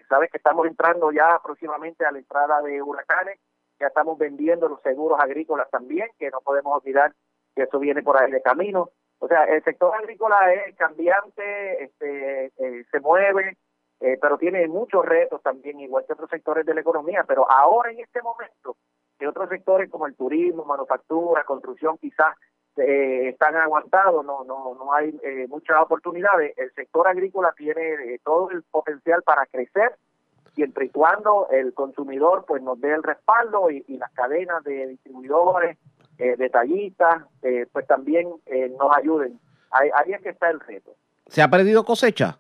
Sabes 0.09 0.31
que 0.31 0.39
estamos 0.39 0.67
entrando 0.67 1.11
ya 1.11 1.41
próximamente 1.43 2.05
a 2.05 2.13
la 2.13 2.19
entrada 2.19 2.63
de 2.63 2.81
huracanes. 2.81 3.39
Ya 3.81 3.89
estamos 3.89 4.17
vendiendo 4.19 4.69
los 4.69 4.81
seguros 4.83 5.19
agrícolas 5.21 5.69
también, 5.71 6.09
que 6.19 6.31
no 6.31 6.41
podemos 6.41 6.77
olvidar 6.77 7.13
que 7.55 7.63
eso 7.63 7.79
viene 7.79 8.03
por 8.03 8.17
ahí 8.17 8.31
de 8.31 8.43
camino. 8.43 8.91
O 9.19 9.29
sea, 9.29 9.45
el 9.45 9.63
sector 9.63 9.95
agrícola 9.95 10.53
es 10.53 10.75
cambiante, 10.77 11.85
este, 11.85 12.47
eh, 12.47 12.85
se 12.91 13.01
mueve, 13.01 13.57
eh, 14.03 14.19
pero 14.21 14.39
tiene 14.39 14.67
muchos 14.69 15.05
retos 15.05 15.43
también, 15.43 15.81
igual 15.81 16.05
que 16.07 16.13
otros 16.13 16.31
sectores 16.31 16.67
de 16.67 16.75
la 16.75 16.81
economía. 16.81 17.25
Pero 17.27 17.51
ahora, 17.51 17.91
en 17.91 18.01
este 18.01 18.21
momento, 18.23 18.77
que 19.19 19.29
otros 19.29 19.49
sectores 19.49 19.91
como 19.91 20.07
el 20.07 20.15
turismo, 20.15 20.65
manufactura, 20.65 21.45
construcción, 21.45 21.99
quizás 21.99 22.37
eh, 22.77 23.29
están 23.29 23.57
aguantados, 23.57 24.25
no, 24.25 24.45
no, 24.45 24.75
no 24.75 24.93
hay 24.93 25.19
muchas 25.49 25.81
oportunidades. 25.81 26.57
El 26.57 26.73
sector 26.73 27.07
agrícola 27.07 27.55
tiene 27.57 28.19
todo 28.25 28.51
el 28.51 28.63
potencial 28.65 29.23
para 29.23 29.47
crecer 29.47 29.95
siempre 30.55 30.87
y 30.87 30.89
cuando 30.91 31.49
el 31.51 31.73
consumidor 31.73 32.45
pues 32.47 32.63
nos 32.63 32.79
dé 32.79 32.93
el 32.93 33.03
respaldo 33.03 33.71
y 33.71 33.97
las 33.97 34.13
cadenas 34.13 34.63
de 34.65 34.87
distribuidores 34.89 35.79
eh, 36.19 36.37
detallistas, 36.37 37.25
eh, 37.43 37.67
pues 37.73 37.87
también 37.87 38.29
eh, 38.47 38.69
nos 38.79 38.97
ayuden. 38.97 39.41
Ahí, 39.71 40.13
es 40.13 40.21
que 40.21 40.29
está 40.29 40.51
el 40.51 40.61
reto. 40.61 40.95
¿Se 41.27 41.43
ha 41.43 41.49
perdido 41.49 41.85
cosecha? 41.85 42.39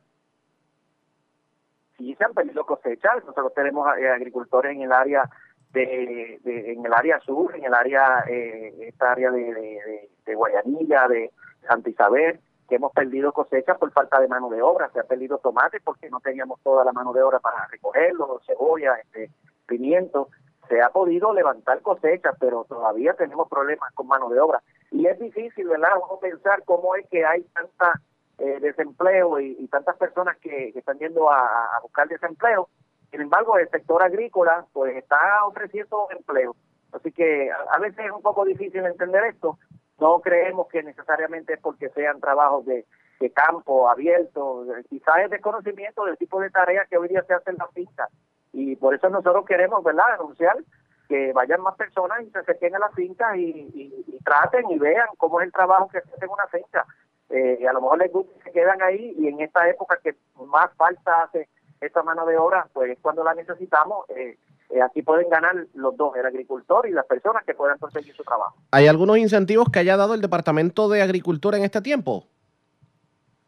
Sí, 2.02 2.16
se 2.16 2.24
han 2.24 2.34
perdido 2.34 2.66
cosechas. 2.66 3.24
Nosotros 3.24 3.54
tenemos 3.54 3.86
eh, 3.96 4.08
agricultores 4.08 4.74
en 4.74 4.82
el 4.82 4.92
área 4.92 5.22
de, 5.70 6.40
en 6.44 6.84
el 6.84 6.92
área 6.92 7.20
sur, 7.20 7.54
en 7.54 7.64
el 7.64 7.72
área 7.72 8.24
esta 8.26 9.12
área 9.12 9.30
de, 9.30 10.10
de, 10.26 10.34
Guayanilla, 10.34 11.06
de 11.06 11.30
Santa 11.66 11.88
Isabel, 11.90 12.40
que 12.68 12.74
hemos 12.74 12.92
perdido 12.92 13.32
cosechas 13.32 13.78
por 13.78 13.92
falta 13.92 14.20
de 14.20 14.26
mano 14.26 14.50
de 14.50 14.60
obra. 14.62 14.90
Se 14.92 14.98
ha 14.98 15.04
perdido 15.04 15.38
tomate 15.38 15.78
porque 15.80 16.10
no 16.10 16.18
teníamos 16.18 16.60
toda 16.62 16.84
la 16.84 16.92
mano 16.92 17.12
de 17.12 17.22
obra 17.22 17.38
para 17.38 17.68
recogerlo, 17.68 18.40
cebolla, 18.46 18.96
este, 18.96 19.30
pimiento 19.66 20.28
se 20.68 20.80
ha 20.80 20.90
podido 20.90 21.32
levantar 21.32 21.82
cosechas, 21.82 22.34
pero 22.40 22.64
todavía 22.64 23.14
tenemos 23.14 23.48
problemas 23.48 23.92
con 23.94 24.06
mano 24.06 24.28
de 24.28 24.40
obra. 24.40 24.62
Y 24.90 25.06
es 25.06 25.18
difícil, 25.18 25.68
¿verdad? 25.68 25.90
Uno 25.96 26.18
pensar 26.18 26.62
cómo 26.64 26.96
es 26.96 27.06
que 27.08 27.24
hay 27.24 27.42
tanta 27.54 28.00
eh, 28.42 28.58
desempleo 28.60 29.38
y, 29.38 29.68
tantas 29.68 29.96
personas 29.96 30.36
que, 30.38 30.72
están 30.74 30.98
yendo 30.98 31.30
a, 31.30 31.78
buscar 31.80 32.08
desempleo. 32.08 32.68
Sin 33.10 33.20
embargo, 33.20 33.56
el 33.56 33.68
sector 33.68 34.02
agrícola 34.02 34.66
pues 34.72 34.96
está 34.96 35.44
ofreciendo 35.46 36.08
empleo. 36.10 36.56
Así 36.92 37.12
que 37.12 37.50
a, 37.50 37.78
veces 37.78 38.06
es 38.06 38.10
un 38.10 38.20
poco 38.20 38.44
difícil 38.44 38.84
entender 38.84 39.24
esto. 39.26 39.58
No 40.00 40.20
creemos 40.20 40.66
que 40.66 40.82
necesariamente 40.82 41.54
es 41.54 41.60
porque 41.60 41.88
sean 41.90 42.20
trabajos 42.20 42.66
de, 42.66 42.84
campo 43.32 43.88
abierto, 43.88 44.66
quizás 44.90 45.18
es 45.24 45.30
desconocimiento 45.30 46.04
del 46.04 46.18
tipo 46.18 46.40
de 46.40 46.50
tareas 46.50 46.88
que 46.88 46.98
hoy 46.98 47.06
día 47.06 47.22
se 47.22 47.34
hacen 47.34 47.54
en 47.54 47.58
la 47.58 47.68
finca 47.68 48.08
y 48.52 48.74
por 48.74 48.94
eso 48.94 49.08
nosotros 49.08 49.46
queremos, 49.46 49.84
¿verdad?, 49.84 50.14
anunciar 50.14 50.56
que 51.08 51.32
vayan 51.32 51.60
más 51.60 51.76
personas 51.76 52.22
y 52.22 52.30
se 52.30 52.38
acerquen 52.38 52.74
a 52.74 52.78
la 52.78 52.90
finca 52.90 53.36
y, 53.36 53.92
traten 54.24 54.70
y 54.70 54.78
vean 54.78 55.08
cómo 55.18 55.40
es 55.40 55.46
el 55.46 55.52
trabajo 55.52 55.88
que 55.88 56.00
se 56.00 56.08
hace 56.14 56.24
en 56.24 56.30
una 56.30 56.46
finca. 56.46 56.86
Eh, 57.32 57.66
a 57.66 57.72
lo 57.72 57.80
mejor 57.80 57.98
les 57.98 58.12
gusta 58.12 58.32
se 58.44 58.52
quedan 58.52 58.82
ahí 58.82 59.14
y 59.18 59.26
en 59.26 59.40
esta 59.40 59.66
época 59.68 59.98
que 60.04 60.14
más 60.46 60.70
falta 60.76 61.22
hace 61.22 61.48
esta 61.80 62.02
mano 62.02 62.26
de 62.26 62.36
obra, 62.36 62.68
pues 62.74 62.98
cuando 63.00 63.24
la 63.24 63.34
necesitamos, 63.34 64.08
eh, 64.10 64.36
eh, 64.68 64.82
aquí 64.82 65.02
pueden 65.02 65.30
ganar 65.30 65.54
los 65.74 65.96
dos, 65.96 66.14
el 66.16 66.26
agricultor 66.26 66.86
y 66.86 66.92
las 66.92 67.06
personas 67.06 67.42
que 67.44 67.54
puedan 67.54 67.78
conseguir 67.78 68.14
su 68.14 68.22
trabajo. 68.22 68.56
¿Hay 68.70 68.86
algunos 68.86 69.16
incentivos 69.16 69.68
que 69.72 69.78
haya 69.78 69.96
dado 69.96 70.12
el 70.12 70.20
Departamento 70.20 70.90
de 70.90 71.02
Agricultura 71.02 71.56
en 71.56 71.64
este 71.64 71.80
tiempo? 71.80 72.26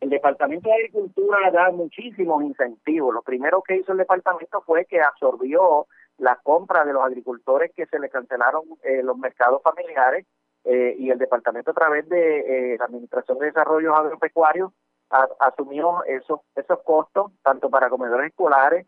El 0.01 0.09
Departamento 0.09 0.69
de 0.69 0.75
Agricultura 0.75 1.51
da 1.53 1.71
muchísimos 1.71 2.43
incentivos. 2.43 3.15
Lo 3.15 3.23
primero 3.23 3.63
que 3.63 3.77
hizo 3.77 3.93
el 3.93 3.99
departamento 3.99 4.63
fue 4.63 4.87
que 4.87 5.01
absorbió 5.01 5.87
la 6.19 6.39
compra 6.43 6.85
de 6.85 6.93
los 6.93 7.03
agricultores 7.03 7.73
que 7.75 7.87
se 7.87 7.99
le 7.99 8.09
cancelaron 8.09 8.63
eh, 8.83 9.03
los 9.03 9.17
mercados 9.19 9.63
familiares 9.63 10.27
eh, 10.65 10.97
y 10.99 11.11
el 11.11 11.19
departamento 11.19 11.71
a 11.71 11.75
través 11.75 12.09
de 12.09 12.75
eh, 12.75 12.77
la 12.79 12.87
Administración 12.87 13.39
de 13.39 13.47
Desarrollo 13.47 13.95
Agropecuario 13.95 14.73
asumió 15.39 16.03
esos 16.05 16.41
esos 16.57 16.83
costos 16.83 17.31
tanto 17.43 17.71
para 17.71 17.91
comedores 17.91 18.31
escolares 18.31 18.87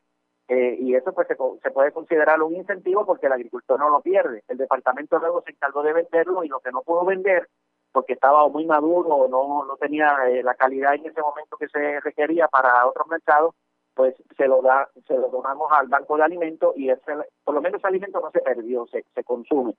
y 0.49 0.95
eso 0.95 1.13
pues 1.13 1.27
se, 1.29 1.37
puede 1.71 1.93
considerar 1.93 2.41
un 2.41 2.55
incentivo 2.55 3.05
porque 3.05 3.27
el 3.27 3.33
agricultor 3.33 3.79
no 3.81 3.91
lo 3.91 4.01
pierde. 4.01 4.45
El 4.47 4.59
departamento 4.59 5.19
luego 5.19 5.43
se 5.43 5.51
encargó 5.51 5.83
de 5.83 5.93
venderlo 5.93 6.45
y 6.45 6.49
lo 6.49 6.61
que 6.61 6.71
no 6.71 6.83
pudo 6.83 7.05
vender 7.05 7.49
porque 7.97 8.13
estaba 8.13 8.47
muy 8.49 8.67
maduro 8.67 9.09
o 9.09 9.27
no, 9.27 9.65
no 9.65 9.77
tenía 9.79 10.15
eh, 10.29 10.43
la 10.43 10.55
calidad 10.55 10.95
en 10.95 11.07
ese 11.07 11.23
momento 11.23 11.57
que 11.57 11.67
se 11.67 11.99
requería 12.01 12.47
para 12.47 12.87
otros 12.87 13.07
mercados, 13.07 13.55
pues 13.95 14.15
se 14.37 14.47
lo 14.47 14.61
da, 14.61 14.87
se 15.07 15.15
lo 15.17 15.31
donamos 15.31 15.73
al 15.73 15.89
banco 15.89 16.19
de 16.19 16.25
alimentos 16.25 16.77
y 16.77 16.91
ese, 16.91 17.15
por 17.43 17.55
lo 17.55 17.63
menos 17.63 17.79
ese 17.79 17.87
alimento 17.87 18.21
no 18.21 18.31
se 18.31 18.41
perdió, 18.41 18.87
se, 18.89 19.03
se 19.15 19.25
consume. 19.25 19.75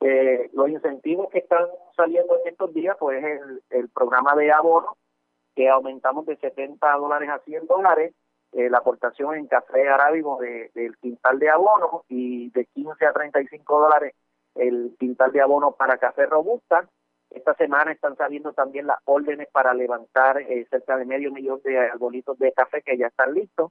Eh, 0.00 0.50
los 0.52 0.68
incentivos 0.68 1.28
que 1.30 1.38
están 1.38 1.66
saliendo 1.96 2.36
en 2.40 2.48
estos 2.52 2.72
días, 2.72 2.96
pues 2.98 3.22
el, 3.22 3.62
el 3.70 3.88
programa 3.88 4.34
de 4.34 4.52
abono, 4.52 4.96
que 5.54 5.68
aumentamos 5.68 6.26
de 6.26 6.36
70 6.36 6.92
dólares 6.96 7.28
a 7.30 7.40
100 7.40 7.66
dólares, 7.66 8.14
eh, 8.52 8.70
la 8.70 8.78
aportación 8.78 9.34
en 9.34 9.46
café 9.46 9.88
arábigo 9.88 10.38
de, 10.40 10.70
del 10.74 10.96
quintal 10.98 11.38
de 11.38 11.50
abono 11.50 12.04
y 12.08 12.50
de 12.50 12.64
15 12.66 13.04
a 13.04 13.12
35 13.12 13.80
dólares 13.80 14.14
el 14.54 14.96
quintal 14.98 15.32
de 15.32 15.42
abono 15.42 15.72
para 15.72 15.98
café 15.98 16.24
robusta 16.24 16.88
esta 17.30 17.54
semana 17.54 17.92
están 17.92 18.16
saliendo 18.16 18.52
también 18.52 18.86
las 18.86 18.98
órdenes 19.04 19.48
para 19.52 19.74
levantar 19.74 20.40
eh, 20.40 20.66
cerca 20.70 20.96
de 20.96 21.04
medio 21.04 21.30
millón 21.30 21.60
de 21.62 21.78
arbolitos 21.78 22.38
de 22.38 22.52
café 22.52 22.82
que 22.82 22.96
ya 22.96 23.08
están 23.08 23.34
listos. 23.34 23.70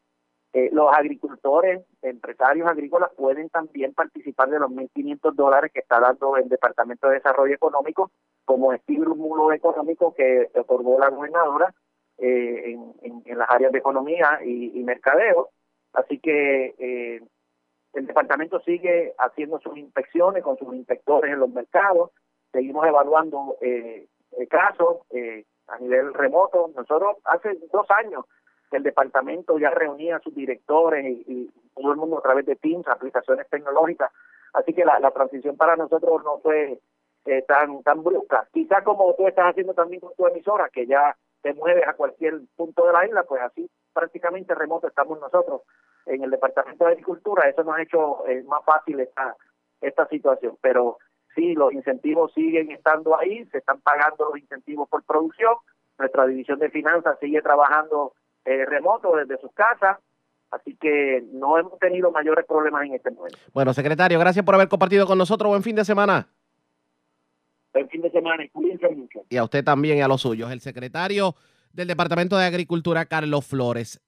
Eh, 0.53 0.69
los 0.71 0.91
agricultores, 0.93 1.85
empresarios 2.01 2.67
agrícolas 2.67 3.11
pueden 3.15 3.49
también 3.49 3.93
participar 3.93 4.49
de 4.49 4.59
los 4.59 4.71
1.500 4.71 5.33
dólares 5.33 5.71
que 5.73 5.81
está 5.81 5.99
dando 5.99 6.37
el 6.37 6.47
Departamento 6.47 7.07
de 7.07 7.15
Desarrollo 7.15 7.53
Económico 7.53 8.11
como 8.45 8.71
estímulo 8.71 9.51
económico 9.51 10.13
que 10.13 10.49
otorgó 10.55 10.97
la 10.99 11.09
gobernadora 11.09 11.73
eh, 12.17 12.77
en, 13.01 13.37
las 13.37 13.49
áreas 13.51 13.71
de 13.73 13.79
economía 13.79 14.39
y, 14.43 14.81
mercadeo. 14.83 15.49
Así 15.93 16.19
que 16.19 17.19
el 17.93 18.07
departamento 18.07 18.59
sigue 18.61 19.13
haciendo 19.17 19.59
sus 19.59 19.77
inspecciones 19.77 20.43
con 20.43 20.57
sus 20.57 20.73
inspectores 20.73 21.33
en 21.33 21.39
los 21.39 21.49
mercados 21.49 22.11
seguimos 22.51 22.85
evaluando 22.87 23.57
eh, 23.61 24.07
casos 24.49 24.97
eh, 25.11 25.45
a 25.67 25.77
nivel 25.79 26.13
remoto. 26.13 26.71
Nosotros 26.75 27.17
hace 27.25 27.57
dos 27.71 27.85
años 27.91 28.25
que 28.69 28.77
el 28.77 28.83
departamento 28.83 29.57
ya 29.57 29.69
reunía 29.69 30.17
a 30.17 30.19
sus 30.19 30.35
directores 30.35 31.05
y, 31.05 31.51
todo 31.75 31.91
el 31.91 31.97
mundo 31.97 32.17
a 32.17 32.21
través 32.23 32.45
de 32.47 32.55
Teams, 32.55 32.87
aplicaciones 32.87 33.47
tecnológicas. 33.49 34.11
Así 34.53 34.73
que 34.73 34.83
la, 34.83 35.11
transición 35.11 35.55
para 35.57 35.75
nosotros 35.75 36.23
no 36.23 36.39
fue 36.39 36.79
eh, 37.25 37.45
tan 37.47 38.03
brusca. 38.03 38.47
Quizá 38.51 38.83
como 38.83 39.13
tú 39.13 39.27
estás 39.27 39.51
haciendo 39.51 39.75
también 39.75 40.01
con 40.01 40.15
tu 40.15 40.25
emisora, 40.25 40.69
que 40.69 40.87
ya 40.87 41.15
te 41.43 41.53
mueves 41.53 41.87
a 41.87 41.93
cualquier 41.93 42.39
punto 42.55 42.85
de 42.87 42.93
la 42.93 43.05
isla, 43.05 43.23
pues 43.23 43.41
así 43.41 43.69
prácticamente 43.93 44.55
remoto 44.55 44.87
estamos 44.87 45.19
nosotros 45.19 45.61
en 46.07 46.23
el 46.23 46.31
Departamento 46.31 46.85
de 46.85 46.91
Agricultura. 46.91 47.47
Eso 47.47 47.63
nos 47.63 47.77
ha 47.77 47.81
hecho 47.81 48.27
eh, 48.27 48.43
más 48.43 48.63
fácil 48.65 49.07
esta 49.81 50.07
situación. 50.07 50.57
Pero 50.61 50.97
sí, 51.35 51.53
los 51.53 51.73
incentivos 51.73 52.33
siguen 52.33 52.71
estando 52.71 53.17
ahí, 53.17 53.45
se 53.45 53.59
están 53.59 53.81
pagando 53.81 54.25
los 54.25 54.37
incentivos 54.37 54.89
por 54.89 55.03
producción. 55.03 55.55
Nuestra 55.97 56.25
división 56.25 56.59
de 56.59 56.69
finanzas 56.69 57.17
sigue 57.19 57.41
trabajando 57.41 58.13
eh, 58.47 58.65
remoto 58.65 59.13
desde 59.15 59.37
sus 59.41 59.51
casas. 59.51 59.97
Así 60.49 60.77
que 60.77 61.21
no 61.33 61.57
hemos 61.57 61.77
tenido 61.79 62.09
mayores 62.11 62.45
problemas 62.45 62.85
en 62.85 62.93
este 62.93 63.11
momento. 63.11 63.37
Bueno, 63.53 63.73
secretario, 63.73 64.17
gracias 64.17 64.45
por 64.45 64.55
haber 64.55 64.69
compartido 64.69 65.05
con 65.05 65.17
nosotros. 65.17 65.49
Buen 65.49 65.63
fin 65.63 65.75
de 65.75 65.83
semana. 65.83 66.29
Buen 67.73 67.89
fin 67.89 68.01
de 68.01 68.09
semana 68.09 68.45
y 68.45 68.49
cuídense 68.49 68.87
mucho. 68.95 69.19
Y 69.29 69.35
a 69.35 69.43
usted 69.43 69.65
también 69.65 69.97
y 69.97 70.01
a 70.01 70.07
los 70.07 70.21
suyos. 70.21 70.49
El 70.49 70.61
secretario 70.61 71.35
del 71.73 71.89
Departamento 71.89 72.37
de 72.37 72.45
Agricultura, 72.45 73.05
Carlos 73.05 73.45
Flores. 73.45 74.01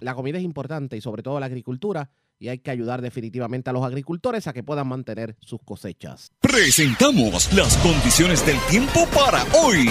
La 0.00 0.16
comida 0.16 0.38
es 0.38 0.44
importante 0.44 0.96
y 0.96 1.00
sobre 1.00 1.22
todo 1.22 1.38
la 1.38 1.46
agricultura 1.46 2.10
y 2.40 2.48
hay 2.48 2.58
que 2.58 2.70
ayudar 2.70 3.02
definitivamente 3.02 3.68
a 3.68 3.72
los 3.74 3.84
agricultores 3.84 4.46
a 4.46 4.54
que 4.54 4.62
puedan 4.62 4.88
mantener 4.88 5.36
sus 5.40 5.60
cosechas. 5.62 6.32
Presentamos 6.40 7.52
las 7.52 7.76
condiciones 7.76 8.44
del 8.46 8.58
tiempo 8.70 9.06
para 9.14 9.44
hoy. 9.62 9.90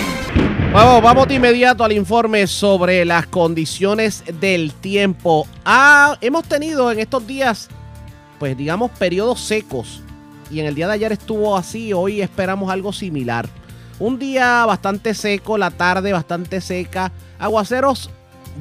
Vamos, 0.74 1.04
vamos 1.04 1.28
de 1.28 1.36
inmediato 1.36 1.84
al 1.84 1.92
informe 1.92 2.48
sobre 2.48 3.06
las 3.06 3.28
condiciones 3.28 4.24
del 4.42 4.74
tiempo. 4.74 5.48
Ah, 5.64 6.18
hemos 6.22 6.44
tenido 6.46 6.92
en 6.92 7.00
estos 7.00 7.26
días, 7.28 7.70
pues 8.40 8.58
digamos, 8.58 8.90
periodos 8.92 9.40
secos. 9.42 10.02
Y 10.50 10.60
en 10.60 10.66
el 10.66 10.74
día 10.74 10.88
de 10.88 10.94
ayer 10.94 11.12
estuvo 11.12 11.56
así, 11.56 11.94
hoy 11.94 12.20
esperamos 12.20 12.72
algo 12.72 12.92
similar. 12.92 13.48
Un 14.00 14.18
día 14.18 14.66
bastante 14.66 15.14
seco, 15.14 15.60
la 15.60 15.70
tarde 15.70 16.14
bastante 16.14 16.62
seca, 16.62 17.12
aguaceros 17.38 18.10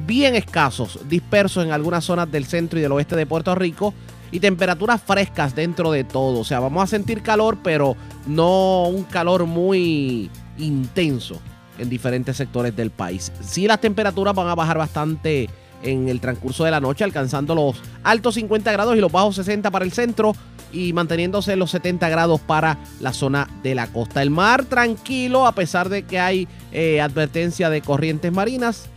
bien 0.05 0.35
escasos, 0.35 0.99
dispersos 1.07 1.65
en 1.65 1.71
algunas 1.71 2.03
zonas 2.03 2.31
del 2.31 2.45
centro 2.45 2.79
y 2.79 2.81
del 2.81 2.91
oeste 2.91 3.15
de 3.15 3.25
Puerto 3.25 3.53
Rico 3.55 3.93
y 4.31 4.39
temperaturas 4.39 5.01
frescas 5.01 5.55
dentro 5.55 5.91
de 5.91 6.03
todo. 6.03 6.39
O 6.39 6.43
sea, 6.43 6.59
vamos 6.59 6.83
a 6.83 6.87
sentir 6.87 7.21
calor, 7.21 7.57
pero 7.63 7.95
no 8.27 8.87
un 8.87 9.03
calor 9.03 9.45
muy 9.45 10.29
intenso 10.57 11.39
en 11.77 11.89
diferentes 11.89 12.37
sectores 12.37 12.75
del 12.75 12.91
país. 12.91 13.31
Sí, 13.41 13.67
las 13.67 13.81
temperaturas 13.81 14.35
van 14.35 14.47
a 14.47 14.55
bajar 14.55 14.77
bastante 14.77 15.49
en 15.81 16.09
el 16.09 16.19
transcurso 16.19 16.65
de 16.65 16.71
la 16.71 16.79
noche, 16.79 17.03
alcanzando 17.03 17.55
los 17.55 17.81
altos 18.03 18.35
50 18.35 18.71
grados 18.71 18.97
y 18.97 18.99
los 18.99 19.11
bajos 19.11 19.35
60 19.35 19.71
para 19.71 19.85
el 19.85 19.93
centro 19.93 20.33
y 20.71 20.93
manteniéndose 20.93 21.55
los 21.55 21.71
70 21.71 22.09
grados 22.09 22.41
para 22.41 22.77
la 22.99 23.13
zona 23.13 23.47
de 23.63 23.75
la 23.75 23.87
costa. 23.87 24.21
El 24.21 24.29
mar 24.29 24.65
tranquilo, 24.65 25.47
a 25.47 25.53
pesar 25.53 25.89
de 25.89 26.03
que 26.03 26.19
hay 26.19 26.47
eh, 26.71 27.01
advertencia 27.01 27.69
de 27.69 27.81
corrientes 27.81 28.31
marinas. 28.31 28.89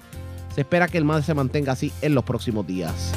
Se 0.55 0.61
espera 0.63 0.89
que 0.89 0.99
el 0.99 1.05
mar 1.05 1.23
se 1.23 1.35
mantenga 1.35 1.73
así 1.73 1.93
en 2.03 2.15
los 2.15 2.25
próximos 2.25 2.67
días. 2.67 3.13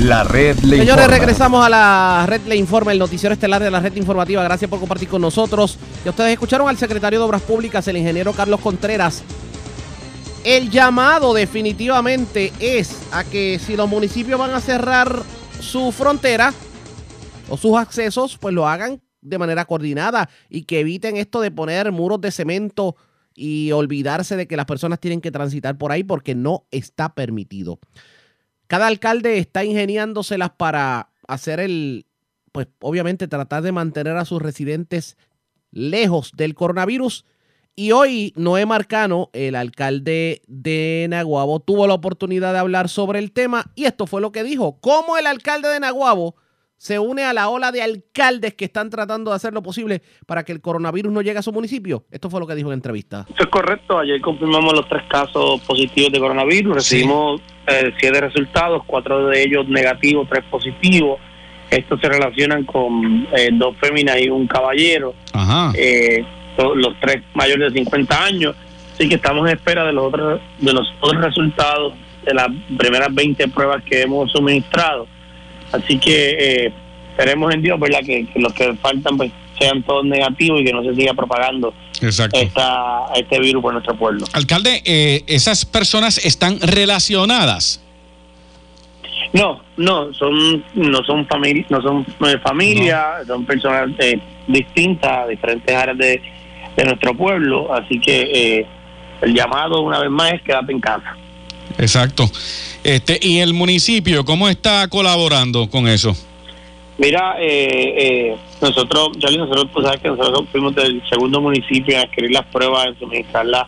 La 0.00 0.22
red 0.24 0.58
le 0.58 0.78
Señores, 0.78 1.04
informa. 1.04 1.06
regresamos 1.06 1.66
a 1.66 1.68
la 1.70 2.24
red 2.28 2.42
Le 2.46 2.54
Informa, 2.56 2.92
el 2.92 2.98
noticiero 2.98 3.32
estelar 3.32 3.62
de 3.62 3.70
la 3.70 3.80
red 3.80 3.96
informativa. 3.96 4.42
Gracias 4.44 4.68
por 4.68 4.78
compartir 4.78 5.08
con 5.08 5.22
nosotros. 5.22 5.78
Y 6.04 6.08
ustedes 6.10 6.32
escucharon 6.32 6.68
al 6.68 6.76
secretario 6.76 7.18
de 7.18 7.24
Obras 7.24 7.40
Públicas, 7.42 7.88
el 7.88 7.96
ingeniero 7.96 8.32
Carlos 8.34 8.60
Contreras. 8.60 9.22
El 10.44 10.70
llamado 10.70 11.32
definitivamente 11.32 12.52
es 12.60 12.94
a 13.10 13.24
que 13.24 13.58
si 13.58 13.74
los 13.74 13.88
municipios 13.88 14.38
van 14.38 14.52
a 14.52 14.60
cerrar 14.60 15.22
su 15.60 15.90
frontera 15.90 16.52
o 17.48 17.56
sus 17.56 17.76
accesos, 17.76 18.36
pues 18.38 18.54
lo 18.54 18.68
hagan 18.68 19.00
de 19.26 19.38
manera 19.38 19.64
coordinada 19.64 20.28
y 20.48 20.62
que 20.62 20.80
eviten 20.80 21.16
esto 21.16 21.40
de 21.40 21.50
poner 21.50 21.92
muros 21.92 22.20
de 22.20 22.30
cemento 22.30 22.96
y 23.34 23.72
olvidarse 23.72 24.36
de 24.36 24.46
que 24.46 24.56
las 24.56 24.66
personas 24.66 24.98
tienen 24.98 25.20
que 25.20 25.30
transitar 25.30 25.76
por 25.76 25.92
ahí 25.92 26.02
porque 26.02 26.34
no 26.34 26.64
está 26.70 27.14
permitido. 27.14 27.78
Cada 28.66 28.86
alcalde 28.86 29.38
está 29.38 29.64
ingeniándoselas 29.64 30.50
para 30.50 31.10
hacer 31.28 31.60
el, 31.60 32.06
pues 32.52 32.68
obviamente 32.80 33.28
tratar 33.28 33.62
de 33.62 33.72
mantener 33.72 34.16
a 34.16 34.24
sus 34.24 34.40
residentes 34.40 35.16
lejos 35.70 36.32
del 36.36 36.54
coronavirus. 36.54 37.24
Y 37.78 37.92
hoy 37.92 38.32
Noé 38.36 38.64
Marcano, 38.64 39.28
el 39.34 39.54
alcalde 39.54 40.40
de 40.46 41.06
Naguabo, 41.10 41.60
tuvo 41.60 41.86
la 41.86 41.94
oportunidad 41.94 42.54
de 42.54 42.58
hablar 42.58 42.88
sobre 42.88 43.18
el 43.18 43.32
tema 43.32 43.70
y 43.74 43.84
esto 43.84 44.06
fue 44.06 44.22
lo 44.22 44.32
que 44.32 44.42
dijo. 44.42 44.78
¿Cómo 44.80 45.18
el 45.18 45.26
alcalde 45.26 45.68
de 45.68 45.80
Naguabo 45.80 46.36
se 46.78 46.98
une 46.98 47.24
a 47.24 47.32
la 47.32 47.48
ola 47.48 47.72
de 47.72 47.82
alcaldes 47.82 48.54
que 48.54 48.66
están 48.66 48.90
tratando 48.90 49.30
de 49.30 49.36
hacer 49.36 49.52
lo 49.54 49.62
posible 49.62 50.02
para 50.26 50.44
que 50.44 50.52
el 50.52 50.60
coronavirus 50.60 51.12
no 51.12 51.22
llegue 51.22 51.38
a 51.38 51.42
su 51.42 51.52
municipio? 51.52 52.04
Esto 52.10 52.28
fue 52.30 52.38
lo 52.40 52.46
que 52.46 52.54
dijo 52.54 52.68
en 52.70 52.74
entrevista. 52.74 53.24
Eso 53.28 53.42
es 53.44 53.48
correcto. 53.48 53.98
Ayer 53.98 54.20
confirmamos 54.20 54.74
los 54.74 54.88
tres 54.88 55.02
casos 55.08 55.60
positivos 55.62 56.12
de 56.12 56.18
coronavirus. 56.20 56.74
Recibimos 56.76 57.40
eh, 57.66 57.92
siete 57.98 58.20
resultados, 58.20 58.82
cuatro 58.86 59.26
de 59.28 59.42
ellos 59.42 59.66
negativos, 59.68 60.28
tres 60.28 60.44
positivos. 60.50 61.18
Estos 61.70 62.00
se 62.00 62.08
relacionan 62.08 62.64
con 62.64 63.26
eh, 63.36 63.48
dos 63.52 63.74
féminas 63.80 64.20
y 64.20 64.28
un 64.28 64.46
caballero. 64.46 65.14
Eh, 65.74 66.24
to- 66.56 66.74
los 66.74 66.94
tres 67.00 67.22
mayores 67.34 67.72
de 67.72 67.80
50 67.80 68.24
años. 68.24 68.54
Así 68.94 69.08
que 69.08 69.16
estamos 69.16 69.48
en 69.48 69.56
espera 69.56 69.84
de 69.84 69.92
los 69.92 70.06
otros, 70.06 70.40
de 70.58 70.72
los 70.72 70.86
otros 71.00 71.22
resultados 71.24 71.94
de 72.24 72.34
las 72.34 72.48
primeras 72.78 73.14
20 73.14 73.48
pruebas 73.48 73.82
que 73.84 74.02
hemos 74.02 74.30
suministrado. 74.32 75.06
Así 75.72 75.98
que 75.98 76.66
eh, 76.66 76.72
esperemos 77.10 77.52
en 77.54 77.62
Dios, 77.62 77.78
¿verdad? 77.78 78.00
Que, 78.04 78.26
que 78.26 78.38
los 78.38 78.52
que 78.52 78.74
faltan 78.74 79.16
pues 79.16 79.32
sean 79.58 79.82
todos 79.82 80.04
negativos 80.04 80.60
y 80.60 80.64
que 80.64 80.72
no 80.72 80.82
se 80.82 80.94
siga 80.94 81.14
propagando 81.14 81.72
Exacto. 82.00 82.38
esta, 82.38 83.06
este 83.16 83.40
virus 83.40 83.62
por 83.62 83.72
nuestro 83.72 83.96
pueblo. 83.96 84.26
Alcalde, 84.32 84.82
eh, 84.84 85.24
¿esas 85.26 85.64
personas 85.64 86.18
están 86.18 86.60
relacionadas? 86.60 87.82
No, 89.32 89.60
no, 89.76 90.12
son 90.14 90.64
no 90.74 91.02
son 91.04 91.26
familia, 91.26 91.66
no 91.68 91.82
son 91.82 92.06
eh, 92.26 92.38
familia, 92.42 93.18
son 93.26 93.44
personas 93.44 93.90
eh, 93.98 94.20
distintas, 94.46 95.28
diferentes 95.28 95.74
áreas 95.74 95.98
de, 95.98 96.22
de 96.76 96.84
nuestro 96.84 97.14
pueblo, 97.14 97.72
así 97.74 97.98
que 97.98 98.22
eh, 98.22 98.66
el 99.22 99.34
llamado 99.34 99.80
una 99.80 100.00
vez 100.00 100.10
más 100.10 100.34
es 100.34 100.42
quédate 100.42 100.72
en 100.72 100.80
casa. 100.80 101.16
Exacto. 101.78 102.30
Este, 102.84 103.18
¿Y 103.20 103.38
el 103.38 103.52
municipio 103.54 104.24
cómo 104.24 104.48
está 104.48 104.86
colaborando 104.88 105.68
con 105.68 105.88
eso? 105.88 106.16
Mira, 106.98 107.36
eh, 107.38 107.94
eh, 107.98 108.36
nosotros, 108.62 109.10
Charlie, 109.18 109.38
nosotros, 109.38 109.66
pues 109.72 109.84
sabes 109.84 110.00
que 110.00 110.08
nosotros 110.08 110.44
fuimos 110.50 110.74
del 110.74 111.02
segundo 111.10 111.40
municipio 111.42 111.94
en 111.94 112.00
adquirir 112.06 112.30
las 112.30 112.46
pruebas, 112.46 112.86
en 112.86 112.98
suministrarlas 112.98 113.64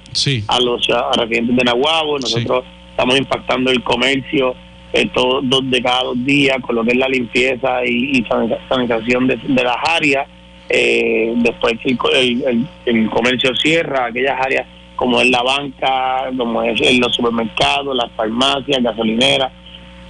a 0.49 0.59
los 0.61 0.89
a 0.89 1.13
residentes 1.17 1.57
de 1.57 1.65
Nahuabo. 1.65 2.19
Nosotros 2.19 2.65
estamos 2.91 3.19
impactando 3.19 3.71
el 3.71 3.83
comercio 3.83 4.55
eh, 4.95 5.07
todos 5.13 5.43
dos 5.47 5.61
de 5.71 5.83
cada 5.83 6.05
dos 6.05 6.25
días 6.25 6.57
con 6.63 6.77
lo 6.77 6.83
que 6.85 6.93
es 6.93 6.97
la 6.97 7.09
limpieza 7.09 7.85
y, 7.85 8.19
y 8.21 8.25
sanitización 8.69 9.27
de, 9.27 9.37
de 9.47 9.63
las 9.63 9.77
áreas. 9.87 10.27
Eh, 10.71 11.33
después 11.37 11.75
que 11.83 11.91
el- 12.15 12.43
el- 12.47 12.67
el 12.87 13.11
comercio 13.11 13.55
cierra, 13.57 14.07
aquellas 14.07 14.41
áreas 14.41 14.67
como 14.99 15.21
es 15.21 15.31
la 15.31 15.43
banca, 15.43 16.25
como 16.37 16.63
es 16.65 16.81
en 16.81 16.99
los 17.01 17.15
supermercados, 17.15 17.95
las 17.97 18.11
farmacias, 18.17 18.83
gasolineras 18.83 19.53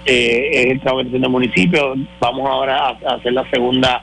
eh, 0.07 0.49
es 0.53 0.67
el 0.73 0.81
trabajo 0.81 1.03
que 1.03 1.09
está 1.09 1.17
haciendo 1.19 1.27
el 1.29 1.33
municipio. 1.33 1.95
Vamos 2.19 2.49
ahora 2.49 2.89
a, 2.89 3.15
hacer 3.17 3.35
la 3.35 3.45
segunda 3.51 4.03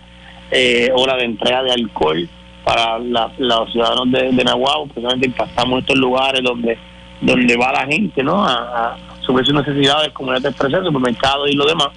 eh, 0.51 0.89
hora 0.95 1.15
de 1.15 1.23
entrega 1.25 1.63
de 1.63 1.71
alcohol 1.71 2.29
para 2.63 2.99
la- 2.99 3.31
los 3.39 3.71
ciudadanos 3.71 4.11
de, 4.11 4.31
de 4.31 4.43
Nahuatl, 4.43 4.89
precisamente 4.91 5.25
impactamos 5.27 5.79
estos 5.79 5.97
lugares 5.97 6.41
donde 6.43 6.77
donde 7.21 7.55
va 7.57 7.71
la 7.71 7.85
gente, 7.87 8.21
¿no? 8.21 8.43
A, 8.45 8.53
a 8.93 8.97
sus 9.21 9.33
necesidades, 9.53 10.11
como 10.13 10.33
ya 10.33 10.41
te 10.41 10.49
expresé, 10.49 10.77
supermercados 10.83 11.49
y 11.49 11.55
lo 11.55 11.65
demás. 11.65 11.87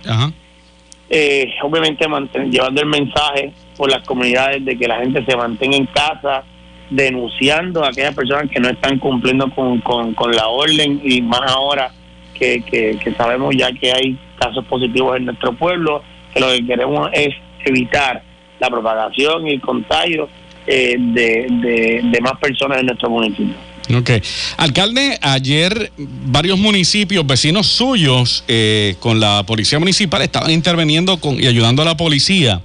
Eh, 1.10 1.50
obviamente 1.62 2.06
manten- 2.08 2.50
llevando 2.50 2.80
el 2.82 2.86
mensaje 2.86 3.52
por 3.76 3.90
las 3.90 4.06
comunidades 4.06 4.64
de 4.64 4.78
que 4.78 4.86
la 4.86 4.98
gente 5.00 5.24
se 5.26 5.36
mantenga 5.36 5.76
en 5.76 5.86
casa, 5.86 6.44
denunciando 6.90 7.84
a 7.84 7.88
aquellas 7.88 8.14
personas 8.14 8.50
que 8.50 8.60
no 8.60 8.68
están 8.68 8.98
cumpliendo 8.98 9.50
con, 9.50 9.80
con, 9.80 10.14
con 10.14 10.32
la 10.34 10.48
orden 10.48 11.00
y 11.04 11.20
más 11.20 11.50
ahora 11.50 11.90
que, 12.34 12.62
que, 12.62 13.14
sabemos 13.16 13.54
ya 13.56 13.72
que 13.72 13.92
hay 13.92 14.18
casos 14.38 14.64
positivos 14.66 15.16
en 15.16 15.26
nuestro 15.26 15.52
pueblo, 15.52 16.02
que 16.32 16.40
lo 16.40 16.48
que 16.48 16.64
queremos 16.66 17.10
es 17.12 17.34
evitar 17.64 18.22
la 18.60 18.68
propagación 18.68 19.46
y 19.46 19.54
el 19.54 19.60
contagio 19.60 20.28
eh, 20.66 20.96
de, 20.98 21.46
de, 21.50 22.00
de 22.04 22.20
más 22.20 22.38
personas 22.38 22.78
en 22.78 22.86
nuestro 22.86 23.10
municipio. 23.10 23.54
Ok. 23.96 24.10
Alcalde, 24.58 25.18
ayer 25.22 25.90
varios 25.96 26.58
municipios, 26.58 27.26
vecinos 27.26 27.66
suyos, 27.68 28.44
eh, 28.46 28.96
con 29.00 29.18
la 29.18 29.44
policía 29.44 29.78
municipal, 29.78 30.20
estaban 30.20 30.50
interviniendo 30.50 31.18
con, 31.18 31.42
y 31.42 31.46
ayudando 31.46 31.82
a 31.82 31.84
la 31.86 31.96
policía, 31.96 32.60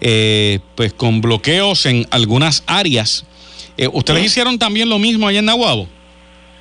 eh, 0.00 0.60
pues 0.74 0.94
con 0.94 1.20
bloqueos 1.20 1.84
en 1.86 2.06
algunas 2.10 2.64
áreas. 2.66 3.26
Eh, 3.76 3.88
¿Ustedes 3.92 4.24
hicieron 4.24 4.58
también 4.58 4.88
lo 4.88 4.98
mismo 4.98 5.28
allá 5.28 5.40
en 5.40 5.46
Nahuabo? 5.46 5.86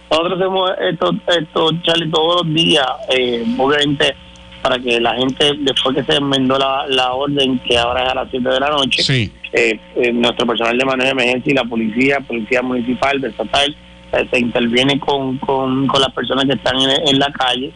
Nosotros 0.09 0.39
hacemos 0.39 0.71
esto, 0.91 1.11
esto 1.27 1.71
Charlie, 1.83 2.09
todos 2.09 2.43
los 2.45 2.53
días, 2.53 2.85
eh, 3.09 3.43
obviamente 3.57 4.15
para 4.61 4.79
que 4.79 4.99
la 4.99 5.13
gente, 5.15 5.53
después 5.59 5.95
que 5.95 6.03
se 6.03 6.17
enmendó 6.17 6.57
la, 6.57 6.85
la 6.87 7.13
orden, 7.13 7.59
que 7.59 7.77
ahora 7.77 8.05
es 8.05 8.11
a 8.11 8.15
las 8.15 8.29
7 8.31 8.49
de 8.49 8.59
la 8.59 8.69
noche, 8.69 9.31
eh, 9.53 9.79
eh, 9.95 10.11
nuestro 10.11 10.47
personal 10.47 10.75
de 10.75 10.85
manejo 10.85 11.05
de 11.05 11.11
emergencia 11.11 11.51
y 11.51 11.55
la 11.55 11.65
policía, 11.65 12.19
policía 12.21 12.63
municipal, 12.63 13.21
de 13.21 13.27
estatal, 13.29 13.75
se 14.31 14.39
interviene 14.39 14.99
con, 14.99 15.37
con, 15.37 15.87
las 15.99 16.11
personas 16.13 16.45
que 16.45 16.53
están 16.53 16.77
en, 16.79 17.19
la 17.19 17.31
calle. 17.31 17.71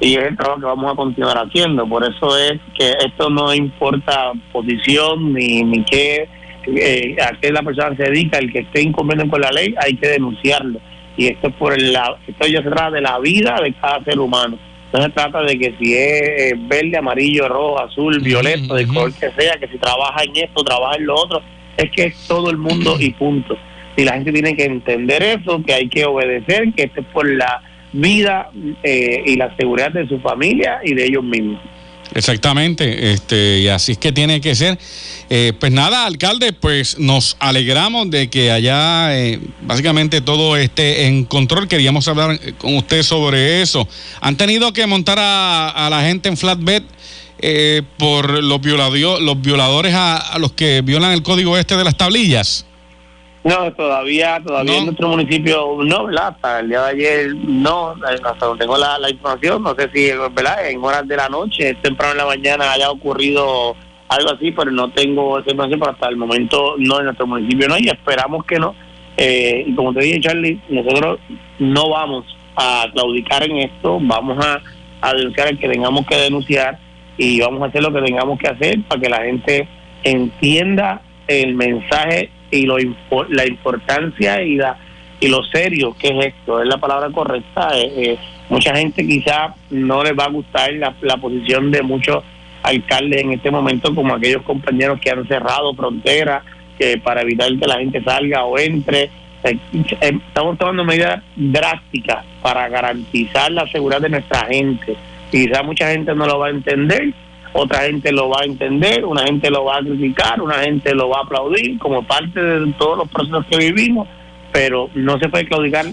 y 0.00 0.14
es 0.14 0.24
el 0.24 0.36
trabajo 0.36 0.60
que 0.60 0.66
vamos 0.66 0.92
a 0.92 0.96
continuar 0.96 1.36
haciendo. 1.36 1.86
Por 1.86 2.04
eso 2.04 2.38
es 2.38 2.58
que 2.78 2.94
esto 3.04 3.28
no 3.28 3.52
importa 3.52 4.32
posición 4.52 5.34
ni, 5.34 5.64
ni 5.64 5.84
qué, 5.84 6.28
a 7.22 7.40
qué 7.40 7.52
la 7.52 7.62
persona 7.62 7.96
se 7.96 8.04
dedica, 8.04 8.38
el 8.38 8.52
que 8.52 8.60
esté 8.60 8.82
incumpliendo 8.82 9.28
con 9.28 9.40
la 9.40 9.50
ley, 9.50 9.74
hay 9.78 9.94
que 9.96 10.08
denunciarlo 10.08 10.80
y 11.16 11.26
esto 11.26 11.48
es 11.48 11.54
por 11.54 11.72
el 11.74 11.92
lado, 11.92 12.18
esto 12.26 12.46
ya 12.46 12.62
se 12.62 12.70
trata 12.70 12.90
de 12.90 13.00
la 13.00 13.18
vida 13.18 13.60
de 13.62 13.72
cada 13.74 14.02
ser 14.04 14.18
humano. 14.18 14.58
No 14.92 15.02
se 15.02 15.08
trata 15.08 15.42
de 15.42 15.58
que 15.58 15.74
si 15.78 15.94
es 15.94 16.68
verde, 16.68 16.98
amarillo, 16.98 17.48
rojo, 17.48 17.80
azul, 17.80 18.20
violeta, 18.20 18.74
de 18.74 18.86
color 18.86 19.12
que 19.14 19.30
sea, 19.30 19.56
que 19.58 19.68
si 19.68 19.78
trabaja 19.78 20.22
en 20.22 20.36
esto, 20.36 20.62
trabaja 20.62 20.96
en 20.96 21.06
lo 21.06 21.14
otro, 21.14 21.42
es 21.78 21.90
que 21.90 22.04
es 22.04 22.28
todo 22.28 22.50
el 22.50 22.58
mundo 22.58 22.96
y 22.98 23.10
punto. 23.12 23.56
Y 23.96 24.04
la 24.04 24.12
gente 24.14 24.32
tiene 24.32 24.54
que 24.54 24.64
entender 24.64 25.22
eso, 25.22 25.62
que 25.64 25.72
hay 25.72 25.88
que 25.88 26.04
obedecer, 26.04 26.72
que 26.74 26.84
esto 26.84 27.00
es 27.00 27.06
por 27.06 27.26
la 27.26 27.62
vida 27.92 28.50
eh, 28.82 29.22
y 29.26 29.36
la 29.36 29.54
seguridad 29.56 29.92
de 29.92 30.06
su 30.08 30.18
familia 30.20 30.80
y 30.84 30.94
de 30.94 31.06
ellos 31.06 31.24
mismos. 31.24 31.60
Exactamente, 32.14 33.12
este, 33.12 33.60
y 33.60 33.68
así 33.68 33.92
es 33.92 33.98
que 33.98 34.12
tiene 34.12 34.40
que 34.40 34.54
ser. 34.54 34.78
Eh, 35.30 35.52
pues 35.58 35.72
nada, 35.72 36.04
alcalde, 36.04 36.52
pues 36.52 36.98
nos 36.98 37.36
alegramos 37.38 38.10
de 38.10 38.28
que 38.28 38.50
allá 38.50 39.18
eh, 39.18 39.40
básicamente 39.62 40.20
todo 40.20 40.56
esté 40.56 41.06
en 41.06 41.24
control. 41.24 41.68
Queríamos 41.68 42.06
hablar 42.08 42.38
eh, 42.42 42.52
con 42.58 42.76
usted 42.76 43.02
sobre 43.02 43.62
eso. 43.62 43.88
¿Han 44.20 44.36
tenido 44.36 44.72
que 44.72 44.86
montar 44.86 45.18
a, 45.20 45.88
la 45.90 46.02
gente 46.02 46.28
en 46.28 46.36
flatbed 46.36 46.82
por 47.98 48.42
los, 48.42 48.60
los 48.64 49.40
violadores 49.42 49.94
a 49.94 50.36
los 50.38 50.52
que 50.52 50.80
violan 50.82 51.12
el 51.12 51.22
código 51.22 51.56
este 51.56 51.76
de 51.76 51.84
las 51.84 51.96
tablillas? 51.96 52.66
No, 53.44 53.72
todavía, 53.72 54.40
todavía 54.44 54.78
en 54.78 54.84
nuestro 54.86 55.08
municipio 55.08 55.76
no, 55.84 56.06
¿verdad? 56.06 56.28
Hasta 56.28 56.60
el 56.60 56.68
día 56.68 56.82
de 56.82 56.90
ayer 56.90 57.34
no, 57.34 57.94
hasta 58.04 58.46
donde 58.46 58.64
tengo 58.64 58.78
la, 58.78 59.10
información, 59.10 59.62
no 59.64 59.74
sé 59.74 59.90
si, 59.92 60.12
¿verdad? 60.12 60.70
En 60.70 60.82
horas 60.82 61.08
de 61.08 61.16
la 61.16 61.28
noche, 61.28 61.74
temprano 61.82 62.12
en 62.12 62.18
la 62.18 62.26
mañana 62.26 62.72
haya 62.72 62.90
ocurrido 62.90 63.74
algo 64.08 64.30
así, 64.30 64.52
pero 64.52 64.70
no 64.70 64.90
tengo 64.90 65.40
esa 65.40 65.50
información, 65.50 65.80
pero 65.80 65.92
hasta 65.92 66.08
el 66.08 66.16
momento 66.16 66.76
no, 66.78 67.00
en 67.00 67.06
nuestro 67.06 67.26
municipio 67.26 67.66
no, 67.66 67.78
y 67.78 67.88
esperamos 67.88 68.44
que 68.44 68.60
no. 68.60 68.76
Eh, 69.16 69.64
y 69.66 69.74
como 69.74 69.92
te 69.92 70.04
dije, 70.04 70.20
Charlie, 70.20 70.60
nosotros 70.68 71.18
no 71.58 71.88
vamos 71.90 72.24
a 72.54 72.86
claudicar 72.92 73.42
en 73.42 73.56
esto, 73.58 73.98
vamos 74.00 74.44
a, 74.44 74.60
a 75.00 75.14
denunciar 75.14 75.48
el 75.48 75.58
que 75.58 75.68
tengamos 75.68 76.06
que 76.06 76.16
denunciar 76.16 76.78
y 77.16 77.40
vamos 77.40 77.62
a 77.62 77.66
hacer 77.66 77.82
lo 77.82 77.92
que 77.92 78.02
tengamos 78.02 78.38
que 78.38 78.48
hacer 78.48 78.80
para 78.82 79.00
que 79.00 79.08
la 79.08 79.22
gente 79.22 79.68
entienda 80.04 81.02
el 81.26 81.54
mensaje 81.54 82.30
y 82.52 82.66
lo, 82.66 82.76
la 83.30 83.46
importancia 83.46 84.42
y 84.42 84.56
la 84.56 84.76
y 85.18 85.28
lo 85.28 85.44
serio 85.44 85.96
que 85.96 86.08
es 86.08 86.34
esto, 86.34 86.60
es 86.60 86.68
la 86.68 86.78
palabra 86.78 87.08
correcta. 87.10 87.68
Eh, 87.78 87.92
eh, 87.96 88.18
mucha 88.48 88.74
gente 88.74 89.06
quizá 89.06 89.54
no 89.70 90.02
les 90.02 90.18
va 90.18 90.24
a 90.24 90.30
gustar 90.30 90.72
la, 90.72 90.94
la 91.00 91.16
posición 91.16 91.70
de 91.70 91.80
muchos 91.82 92.24
alcaldes 92.62 93.22
en 93.22 93.32
este 93.32 93.50
momento, 93.50 93.94
como 93.94 94.14
aquellos 94.14 94.42
compañeros 94.42 94.98
que 95.00 95.10
han 95.10 95.26
cerrado 95.28 95.74
fronteras 95.74 96.42
que 96.76 96.98
para 96.98 97.22
evitar 97.22 97.48
que 97.56 97.66
la 97.66 97.78
gente 97.78 98.02
salga 98.02 98.44
o 98.44 98.58
entre. 98.58 99.10
Eh, 99.44 99.58
estamos 100.00 100.58
tomando 100.58 100.84
medidas 100.84 101.22
drásticas 101.36 102.24
para 102.42 102.68
garantizar 102.68 103.50
la 103.52 103.66
seguridad 103.68 104.00
de 104.00 104.08
nuestra 104.08 104.46
gente. 104.46 104.96
Quizá 105.30 105.62
mucha 105.62 105.90
gente 105.90 106.14
no 106.14 106.26
lo 106.26 106.38
va 106.40 106.48
a 106.48 106.50
entender, 106.50 107.12
otra 107.52 107.82
gente 107.82 108.12
lo 108.12 108.28
va 108.30 108.40
a 108.42 108.44
entender, 108.44 109.04
una 109.04 109.24
gente 109.24 109.50
lo 109.50 109.64
va 109.64 109.78
a 109.78 109.80
criticar, 109.80 110.40
una 110.40 110.60
gente 110.60 110.94
lo 110.94 111.08
va 111.08 111.18
a 111.18 111.22
aplaudir 111.22 111.78
como 111.78 112.02
parte 112.02 112.42
de 112.42 112.72
todos 112.78 112.98
los 112.98 113.08
procesos 113.08 113.44
que 113.50 113.58
vivimos, 113.58 114.08
pero 114.52 114.88
no 114.94 115.18
se 115.18 115.28
puede 115.28 115.46
claudicar 115.46 115.86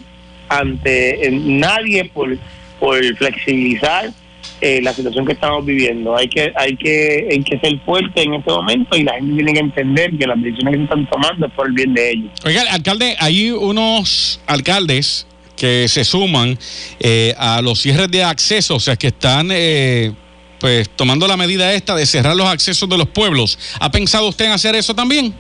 ante 0.48 1.30
nadie 1.32 2.06
por, 2.06 2.38
por 2.80 3.04
flexibilizar 3.16 4.10
eh, 4.62 4.82
la 4.82 4.94
situación 4.94 5.26
que 5.26 5.34
estamos 5.34 5.66
viviendo. 5.66 6.16
Hay 6.18 6.28
que, 6.28 6.52
hay 6.56 6.76
que, 6.76 7.28
hay 7.32 7.44
que 7.44 7.60
ser 7.60 7.80
fuerte 7.86 8.24
en 8.24 8.34
este 8.34 8.52
momento 8.52 8.98
y 8.98 9.04
la 9.04 9.14
gente 9.14 9.36
tiene 9.36 9.54
que 9.54 9.60
entender 9.60 10.18
que 10.18 10.28
las 10.28 10.42
decisiones 10.42 10.76
que 10.76 10.84
están 10.84 11.10
tomando 11.10 11.46
es 11.46 11.54
por 11.54 11.68
el 11.68 11.74
bien 11.74 11.94
de 11.94 12.12
ellos. 12.12 12.32
Oiga, 12.46 12.64
alcalde, 12.72 13.16
hay 13.20 13.52
unos 13.52 14.42
alcaldes 14.48 15.28
que 15.56 15.88
se 15.88 16.04
suman 16.04 16.58
eh, 17.00 17.34
a 17.38 17.62
los 17.62 17.80
cierres 17.80 18.10
de 18.12 18.24
acceso, 18.24 18.76
o 18.76 18.80
sea, 18.80 18.96
que 18.96 19.08
están 19.08 19.50
eh, 19.52 20.14
pues 20.60 20.90
tomando 20.90 21.28
la 21.28 21.38
medida 21.38 21.74
esta 21.74 21.96
de 21.96 22.06
cerrar 22.06 22.36
los 22.36 22.48
accesos 22.48 22.88
de 22.90 22.98
los 22.98 23.08
pueblos. 23.08 23.58
¿Ha 23.80 23.90
pensado 23.92 24.28
usted 24.28 24.46
en 24.46 24.52
hacer 24.52 24.76
eso 24.76 24.94
también? 24.94 25.34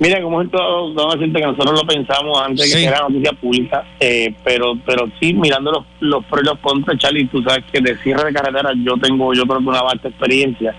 Mira, 0.00 0.22
como 0.22 0.40
es 0.42 0.50
todo, 0.50 0.94
vamos 0.94 1.16
que 1.16 1.26
nosotros 1.26 1.80
lo 1.80 1.86
pensamos 1.86 2.40
antes 2.40 2.72
de 2.72 2.78
que 2.78 2.84
era 2.84 3.00
noticia 3.00 3.32
pública, 3.32 3.84
eh, 3.98 4.32
pero 4.44 4.74
pero 4.86 5.08
sí, 5.18 5.34
mirando 5.34 5.72
los, 5.72 5.84
los 5.98 6.24
pros 6.26 6.42
y 6.42 6.46
los 6.46 6.58
contras, 6.60 6.98
Charlie, 6.98 7.26
tú 7.26 7.42
sabes 7.42 7.64
que 7.72 7.80
de 7.80 7.98
cierre 7.98 8.26
de 8.26 8.32
carretera 8.32 8.70
yo 8.84 8.94
tengo, 9.02 9.34
yo 9.34 9.44
creo 9.44 9.58
que 9.58 9.64
una 9.64 9.82
vasta 9.82 10.08
experiencia 10.08 10.72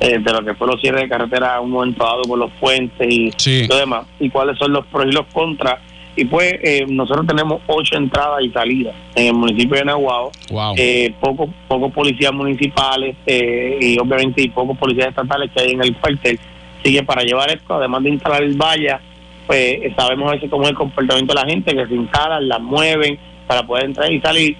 eh, 0.00 0.18
de 0.18 0.32
lo 0.32 0.44
que 0.44 0.54
fue 0.54 0.66
los 0.66 0.80
cierres 0.80 1.02
de 1.02 1.08
carretera 1.08 1.54
a 1.54 1.60
un 1.60 1.70
momento 1.70 2.04
dado 2.04 2.22
por 2.22 2.38
los 2.38 2.50
puentes 2.58 3.06
y 3.08 3.30
lo 3.68 3.76
demás, 3.76 4.06
y 4.18 4.28
cuáles 4.30 4.58
son 4.58 4.72
los 4.72 4.84
pros 4.86 5.06
y 5.06 5.12
los 5.12 5.26
contras 5.32 5.78
y 6.16 6.24
pues 6.24 6.54
eh, 6.62 6.86
nosotros 6.88 7.26
tenemos 7.26 7.60
ocho 7.66 7.96
entradas 7.96 8.42
y 8.42 8.48
salidas 8.48 8.94
en 9.14 9.26
el 9.26 9.34
municipio 9.34 9.76
de 9.76 9.84
Nahuatl. 9.84 10.38
Eh, 10.76 11.12
pocos 11.20 11.50
pocos 11.68 11.92
policías 11.92 12.32
municipales 12.32 13.14
eh, 13.26 13.78
y 13.80 13.98
obviamente 13.98 14.40
y 14.40 14.48
pocos 14.48 14.78
policías 14.78 15.08
estatales 15.08 15.50
que 15.54 15.62
hay 15.62 15.72
en 15.72 15.82
el 15.82 15.94
cuartel. 15.96 16.40
Así 16.80 17.02
para 17.02 17.22
llevar 17.22 17.50
esto, 17.50 17.74
además 17.74 18.02
de 18.02 18.10
instalar 18.10 18.42
el 18.42 18.56
valla, 18.56 19.00
pues 19.46 19.78
sabemos 19.94 20.28
a 20.28 20.34
veces 20.34 20.48
cómo 20.48 20.64
es 20.64 20.70
el 20.70 20.76
comportamiento 20.76 21.34
de 21.34 21.40
la 21.40 21.46
gente, 21.46 21.74
que 21.74 21.86
se 21.86 21.94
instalan, 21.94 22.48
la 22.48 22.58
mueven 22.58 23.18
para 23.46 23.66
poder 23.66 23.84
entrar 23.84 24.10
y 24.10 24.20
salir. 24.20 24.56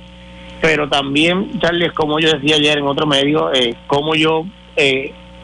Pero 0.60 0.88
también, 0.88 1.58
Charlie, 1.60 1.90
como 1.90 2.18
yo 2.18 2.32
decía 2.32 2.56
ayer 2.56 2.78
en 2.78 2.84
otro 2.84 3.06
medio, 3.06 3.52
eh, 3.54 3.74
cómo 3.86 4.14
yo 4.14 4.44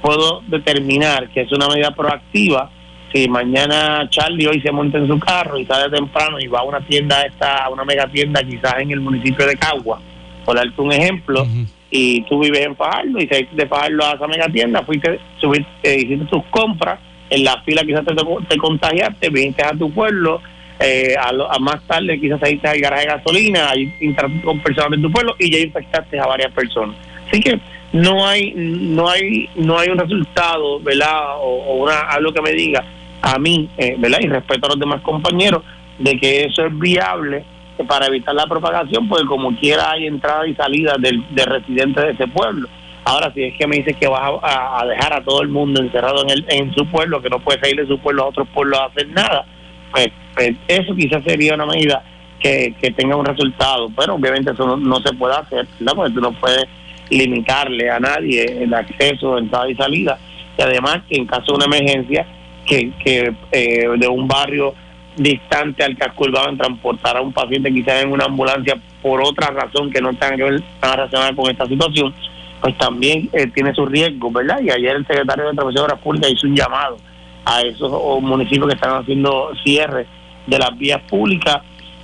puedo 0.03 0.43
determinar 0.49 1.31
que 1.31 1.43
es 1.43 1.53
una 1.53 1.69
medida 1.69 1.93
proactiva 1.93 2.71
si 3.13 3.29
mañana 3.29 4.09
Charlie 4.09 4.47
hoy 4.47 4.61
se 4.61 4.73
monta 4.73 4.99
en 4.99 5.07
su 5.07 5.19
carro 5.19 5.59
y 5.59 5.67
sale 5.67 5.95
temprano 5.95 6.41
y 6.41 6.47
va 6.47 6.61
a 6.61 6.65
una 6.65 6.81
tienda 6.81 7.23
esta, 7.23 7.65
a 7.65 7.69
una 7.69 7.85
mega 7.85 8.07
tienda 8.07 8.43
quizás 8.43 8.75
en 8.79 8.91
el 8.91 9.01
municipio 9.01 9.47
de 9.47 9.57
Cagua, 9.57 10.01
por 10.45 10.57
darte 10.57 10.81
un 10.81 10.93
ejemplo, 10.93 11.47
y 11.91 12.23
tú 12.23 12.41
vives 12.41 12.67
en 12.67 12.75
Fajardo 12.75 13.19
y 13.19 13.27
saliste 13.29 13.55
de 13.55 13.67
Fajardo 13.67 14.05
a 14.05 14.15
esa 14.15 14.27
mega 14.27 14.49
tienda, 14.49 14.83
fuiste, 14.83 15.21
subiste, 15.41 15.97
hiciste 15.97 16.25
tus 16.27 16.43
compras, 16.47 16.99
en 17.29 17.45
la 17.45 17.61
fila 17.63 17.83
quizás 17.83 18.05
te, 18.05 18.15
te 18.49 18.57
contagiaste, 18.57 19.29
viniste 19.29 19.63
a 19.63 19.73
tu 19.73 19.91
pueblo, 19.93 20.41
eh, 20.81 21.15
a, 21.21 21.59
más 21.59 21.83
tarde 21.87 22.19
quizás 22.19 22.41
saliste 22.41 22.67
al 22.67 22.81
garaje 22.81 23.07
de 23.07 23.13
gasolina, 23.13 23.71
ahí 23.71 23.93
interactuaste 24.01 24.45
con 24.45 24.61
personas 24.61 24.91
de 24.93 24.99
tu 24.99 25.13
pueblo 25.13 25.35
y 25.39 25.51
ya 25.51 25.59
infectaste 25.59 26.19
a 26.19 26.27
varias 26.27 26.51
personas. 26.53 26.97
Así 27.29 27.41
que 27.41 27.61
no 27.93 28.27
hay 28.27 28.53
no 28.57 29.07
hay 29.09 29.51
no 29.55 29.79
hay 29.79 29.91
un 29.91 29.99
resultado, 29.99 30.81
¿verdad? 30.81 31.37
O, 31.37 31.63
o 31.63 31.75
una, 31.85 32.01
algo 32.01 32.33
que 32.33 32.41
me 32.41 32.53
diga 32.53 32.83
a 33.23 33.39
mí, 33.39 33.69
eh, 33.79 33.97
¿verdad? 33.99 34.19
Y 34.21 34.29
respeto 34.29 34.67
a 34.67 34.71
los 34.71 34.81
demás 34.81 35.01
compañeros, 35.03 35.63
de 35.99 36.19
que 36.19 36.45
eso 36.45 36.67
es 36.67 36.79
viable 36.79 37.45
para 37.89 38.07
evitar 38.07 38.35
la 38.35 38.47
propagación, 38.47 39.09
porque 39.09 39.27
como 39.27 39.57
quiera 39.57 39.93
hay 39.93 40.07
entrada 40.07 40.47
y 40.47 40.55
salida 40.55 40.97
de, 40.99 41.45
residentes 41.45 42.05
de 42.05 42.11
ese 42.11 42.29
pueblo. 42.29 42.69
Ahora, 43.05 43.33
si 43.35 43.43
es 43.43 43.55
que 43.59 43.67
me 43.67 43.77
dices 43.77 43.97
que 43.97 44.07
vas 44.07 44.23
a, 44.43 44.85
dejar 44.87 45.13
a 45.15 45.25
todo 45.25 45.43
el 45.43 45.49
mundo 45.49 45.81
encerrado 45.81 46.23
en, 46.23 46.31
el, 46.31 46.45
en 46.49 46.73
su 46.75 46.87
pueblo, 46.87 47.21
que 47.21 47.31
no 47.31 47.41
puede 47.41 47.59
salir 47.61 47.77
de 47.77 47.87
su 47.87 47.99
pueblo 47.99 48.25
a 48.25 48.29
otros 48.29 48.47
pueblos 48.49 48.79
a 48.79 48.85
hacer 48.87 49.09
nada, 49.09 49.45
pues, 49.91 50.09
pues 50.35 50.53
eso 50.69 50.95
quizás 50.95 51.23
sería 51.25 51.55
una 51.55 51.67
medida 51.67 52.03
que, 52.41 52.95
tenga 52.97 53.17
un 53.17 53.25
resultado, 53.25 53.89
pero 53.97 54.15
obviamente 54.15 54.51
eso 54.51 54.77
no, 54.77 55.01
se 55.01 55.13
puede 55.15 55.35
hacer, 55.35 55.67
¿verdad? 55.79 55.95
Porque 55.95 56.15
tú 56.15 56.21
no 56.21 56.33
puedes 56.33 56.65
limitarle 57.11 57.91
a 57.91 58.01
nadie 58.01 58.63
el 58.63 58.73
acceso, 58.75 59.39
entrada 59.39 59.71
y 59.71 59.75
salida. 59.75 60.19
Y 60.59 60.63
además 60.63 61.03
que 61.09 61.17
en 61.17 61.27
caso 61.27 61.53
de 61.53 61.65
una 61.65 61.77
emergencia, 61.77 62.27
que, 62.67 62.93
que 63.05 63.33
eh, 63.53 63.89
de 63.97 64.09
un 64.09 64.29
barrio 64.29 64.75
distante 65.17 65.85
al 65.85 65.97
casco 65.97 66.25
urbano 66.25 66.57
transportar 66.57 67.17
a 67.17 67.21
un 67.21 67.33
paciente 67.33 67.73
quizás 67.73 68.03
en 68.03 68.13
una 68.13 68.25
ambulancia 68.25 68.81
por 69.03 69.23
otra 69.23 69.49
razón 69.49 69.91
que 69.91 70.01
no 70.01 70.11
tenga 70.15 70.37
que 70.37 70.43
ver 70.45 70.63
nada 70.81 70.97
relacionada 70.97 71.35
con 71.35 71.51
esta 71.51 71.67
situación, 71.67 72.15
pues 72.61 72.77
también 72.79 73.29
eh, 73.33 73.47
tiene 73.49 73.75
su 73.75 73.85
riesgo, 73.85 74.31
¿verdad? 74.31 74.61
Y 74.63 74.71
ayer 74.71 74.97
el 74.97 75.07
secretario 75.07 75.45
de 75.45 75.53
Transporte 75.53 75.81
Obras 75.81 75.99
Públicas 76.01 76.33
hizo 76.33 76.47
un 76.47 76.57
llamado 76.57 76.97
a 77.45 77.61
esos 77.63 78.23
municipios 78.23 78.69
que 78.69 78.75
están 78.75 78.97
haciendo 78.97 79.51
cierre 79.65 80.07
de 80.47 80.59
las 80.59 80.77
vías 80.79 81.03
públicas, 81.03 81.59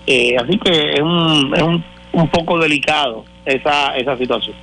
eh, 0.06 0.36
así 0.36 0.58
que 0.58 0.94
es 0.94 1.00
un, 1.00 1.52
es 1.54 1.62
un, 1.62 1.84
un 2.12 2.28
poco 2.28 2.58
delicado 2.58 3.24
esa, 3.44 3.96
esa 3.96 4.16
situación. 4.16 4.56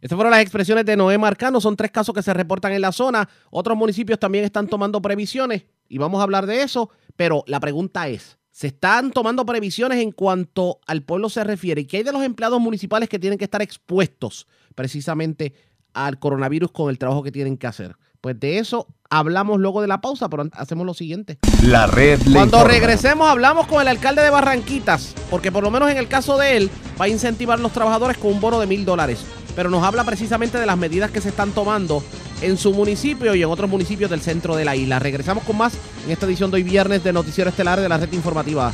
Estas 0.00 0.16
fueron 0.16 0.30
las 0.30 0.40
expresiones 0.40 0.84
de 0.86 0.96
Noé 0.96 1.18
Marcano. 1.18 1.60
Son 1.60 1.76
tres 1.76 1.90
casos 1.90 2.14
que 2.14 2.22
se 2.22 2.32
reportan 2.32 2.72
en 2.72 2.80
la 2.80 2.92
zona. 2.92 3.28
Otros 3.50 3.76
municipios 3.76 4.18
también 4.18 4.44
están 4.44 4.66
tomando 4.66 5.02
previsiones 5.02 5.64
y 5.88 5.98
vamos 5.98 6.20
a 6.20 6.22
hablar 6.22 6.46
de 6.46 6.62
eso. 6.62 6.90
Pero 7.16 7.44
la 7.46 7.60
pregunta 7.60 8.08
es, 8.08 8.38
¿se 8.50 8.68
están 8.68 9.10
tomando 9.10 9.44
previsiones 9.44 9.98
en 9.98 10.12
cuanto 10.12 10.80
al 10.86 11.02
pueblo 11.02 11.28
se 11.28 11.44
refiere? 11.44 11.82
¿Y 11.82 11.84
qué 11.84 11.98
hay 11.98 12.02
de 12.02 12.12
los 12.12 12.22
empleados 12.22 12.60
municipales 12.60 13.08
que 13.08 13.18
tienen 13.18 13.38
que 13.38 13.44
estar 13.44 13.60
expuestos 13.60 14.46
precisamente 14.74 15.52
al 15.92 16.18
coronavirus 16.18 16.70
con 16.70 16.88
el 16.88 16.98
trabajo 16.98 17.22
que 17.22 17.32
tienen 17.32 17.58
que 17.58 17.66
hacer? 17.66 17.96
Pues 18.22 18.38
de 18.38 18.58
eso 18.58 18.86
hablamos 19.08 19.60
luego 19.60 19.82
de 19.82 19.88
la 19.88 20.00
pausa, 20.00 20.28
pero 20.28 20.48
hacemos 20.52 20.86
lo 20.86 20.94
siguiente. 20.94 21.38
La 21.62 21.86
red 21.86 22.20
Cuando 22.32 22.64
regresemos 22.64 23.28
hablamos 23.28 23.66
con 23.66 23.80
el 23.82 23.88
alcalde 23.88 24.22
de 24.22 24.30
Barranquitas, 24.30 25.14
porque 25.30 25.50
por 25.50 25.62
lo 25.62 25.70
menos 25.70 25.90
en 25.90 25.96
el 25.96 26.06
caso 26.06 26.38
de 26.38 26.56
él 26.56 26.70
va 27.00 27.06
a 27.06 27.08
incentivar 27.08 27.58
a 27.58 27.62
los 27.62 27.72
trabajadores 27.72 28.18
con 28.18 28.32
un 28.32 28.40
bono 28.40 28.60
de 28.60 28.66
mil 28.66 28.84
dólares. 28.84 29.24
Pero 29.54 29.70
nos 29.70 29.82
habla 29.82 30.04
precisamente 30.04 30.58
de 30.58 30.66
las 30.66 30.78
medidas 30.78 31.10
que 31.10 31.20
se 31.20 31.30
están 31.30 31.52
tomando 31.52 32.02
en 32.42 32.56
su 32.56 32.72
municipio 32.72 33.34
y 33.34 33.42
en 33.42 33.48
otros 33.48 33.68
municipios 33.68 34.10
del 34.10 34.20
centro 34.20 34.56
de 34.56 34.64
la 34.64 34.76
isla. 34.76 34.98
Regresamos 34.98 35.44
con 35.44 35.56
más 35.58 35.74
en 36.06 36.12
esta 36.12 36.26
edición 36.26 36.50
de 36.50 36.56
hoy 36.56 36.62
viernes 36.62 37.04
de 37.04 37.12
Noticiero 37.12 37.50
Estelar 37.50 37.80
de 37.80 37.88
la 37.88 37.98
Red 37.98 38.12
Informativa. 38.12 38.70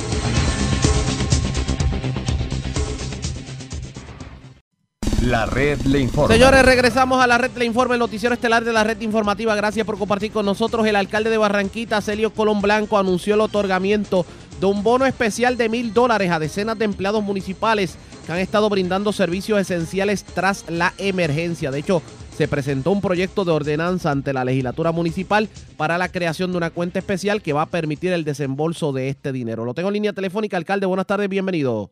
La 5.21 5.45
red 5.45 5.81
le 5.81 5.99
informa. 5.99 6.33
Señores, 6.33 6.63
regresamos 6.63 7.21
a 7.21 7.27
la 7.27 7.37
red 7.37 7.51
le 7.57 7.65
informa, 7.65 7.95
el 7.95 7.99
noticiero 7.99 8.33
estelar 8.33 8.63
de 8.63 8.71
la 8.71 8.85
red 8.85 9.01
informativa. 9.01 9.55
Gracias 9.55 9.85
por 9.85 9.97
compartir 9.97 10.31
con 10.31 10.45
nosotros. 10.45 10.85
El 10.87 10.95
alcalde 10.95 11.29
de 11.29 11.37
Barranquita, 11.37 11.99
Celio 11.99 12.31
Colón 12.31 12.61
Blanco, 12.61 12.97
anunció 12.97 13.33
el 13.33 13.41
otorgamiento 13.41 14.25
de 14.61 14.67
un 14.67 14.83
bono 14.83 15.05
especial 15.05 15.57
de 15.57 15.67
mil 15.67 15.93
dólares 15.93 16.31
a 16.31 16.39
decenas 16.39 16.77
de 16.79 16.85
empleados 16.85 17.21
municipales 17.23 17.97
que 18.27 18.33
han 18.33 18.39
estado 18.39 18.69
brindando 18.69 19.13
servicios 19.13 19.57
esenciales 19.57 20.25
tras 20.25 20.69
la 20.69 20.91
emergencia. 20.97 21.71
De 21.71 21.79
hecho, 21.79 22.01
se 22.31 22.49
presentó 22.49 22.91
un 22.91 22.99
proyecto 22.99 23.45
de 23.45 23.53
ordenanza 23.53 24.11
ante 24.11 24.33
la 24.33 24.43
legislatura 24.43 24.91
municipal 24.91 25.47
para 25.77 25.97
la 25.97 26.09
creación 26.09 26.51
de 26.51 26.57
una 26.57 26.69
cuenta 26.69 26.99
especial 26.99 27.41
que 27.41 27.53
va 27.53 27.61
a 27.61 27.65
permitir 27.67 28.11
el 28.11 28.25
desembolso 28.25 28.91
de 28.91 29.07
este 29.07 29.31
dinero. 29.31 29.63
Lo 29.63 29.73
tengo 29.73 29.87
en 29.87 29.93
línea 29.93 30.11
telefónica, 30.11 30.57
alcalde. 30.57 30.85
Buenas 30.85 31.05
tardes, 31.05 31.29
bienvenido. 31.29 31.89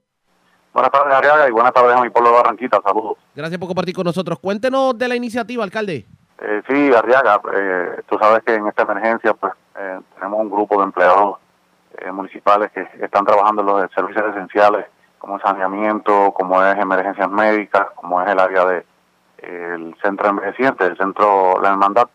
Buenas 0.74 0.92
tardes, 0.92 1.14
Ariaga, 1.16 1.48
y 1.48 1.52
buenas 1.52 1.72
tardes 1.72 1.96
a 1.96 2.02
mi 2.02 2.10
pueblo 2.10 2.32
de 2.32 2.36
Barranquita. 2.36 2.82
Saludos. 2.86 3.18
Gracias 3.34 3.58
por 3.58 3.70
compartir 3.70 3.96
con 3.96 4.04
nosotros. 4.04 4.38
Cuéntenos 4.40 4.98
de 4.98 5.08
la 5.08 5.16
iniciativa, 5.16 5.64
alcalde. 5.64 6.06
Eh, 6.42 6.62
sí, 6.68 6.92
Arriaga, 6.94 7.40
eh, 7.56 8.02
tú 8.10 8.18
sabes 8.20 8.44
que 8.44 8.56
en 8.56 8.68
esta 8.68 8.84
emergencia 8.84 9.34
pues 9.36 9.54
eh, 9.80 10.00
tenemos 10.16 10.42
un 10.42 10.50
grupo 10.50 10.78
de 10.80 10.84
empleados 10.84 11.38
municipales 12.12 12.74
que 12.74 12.86
están 13.02 13.24
trabajando 13.24 13.62
en 13.62 13.68
los 13.68 13.92
servicios 13.94 14.26
esenciales 14.36 14.86
como 15.26 15.40
saneamiento, 15.40 16.34
como 16.34 16.64
es 16.64 16.78
emergencias 16.78 17.28
médicas, 17.32 17.88
como 17.96 18.22
es 18.22 18.30
el 18.30 18.40
área 18.40 18.64
de 18.66 18.86
el 19.40 19.96
centro 20.00 20.30
envejeciente, 20.30 20.86
el 20.86 20.98
centro 20.98 21.60
la 21.60 21.70
hermandad. 21.70 22.08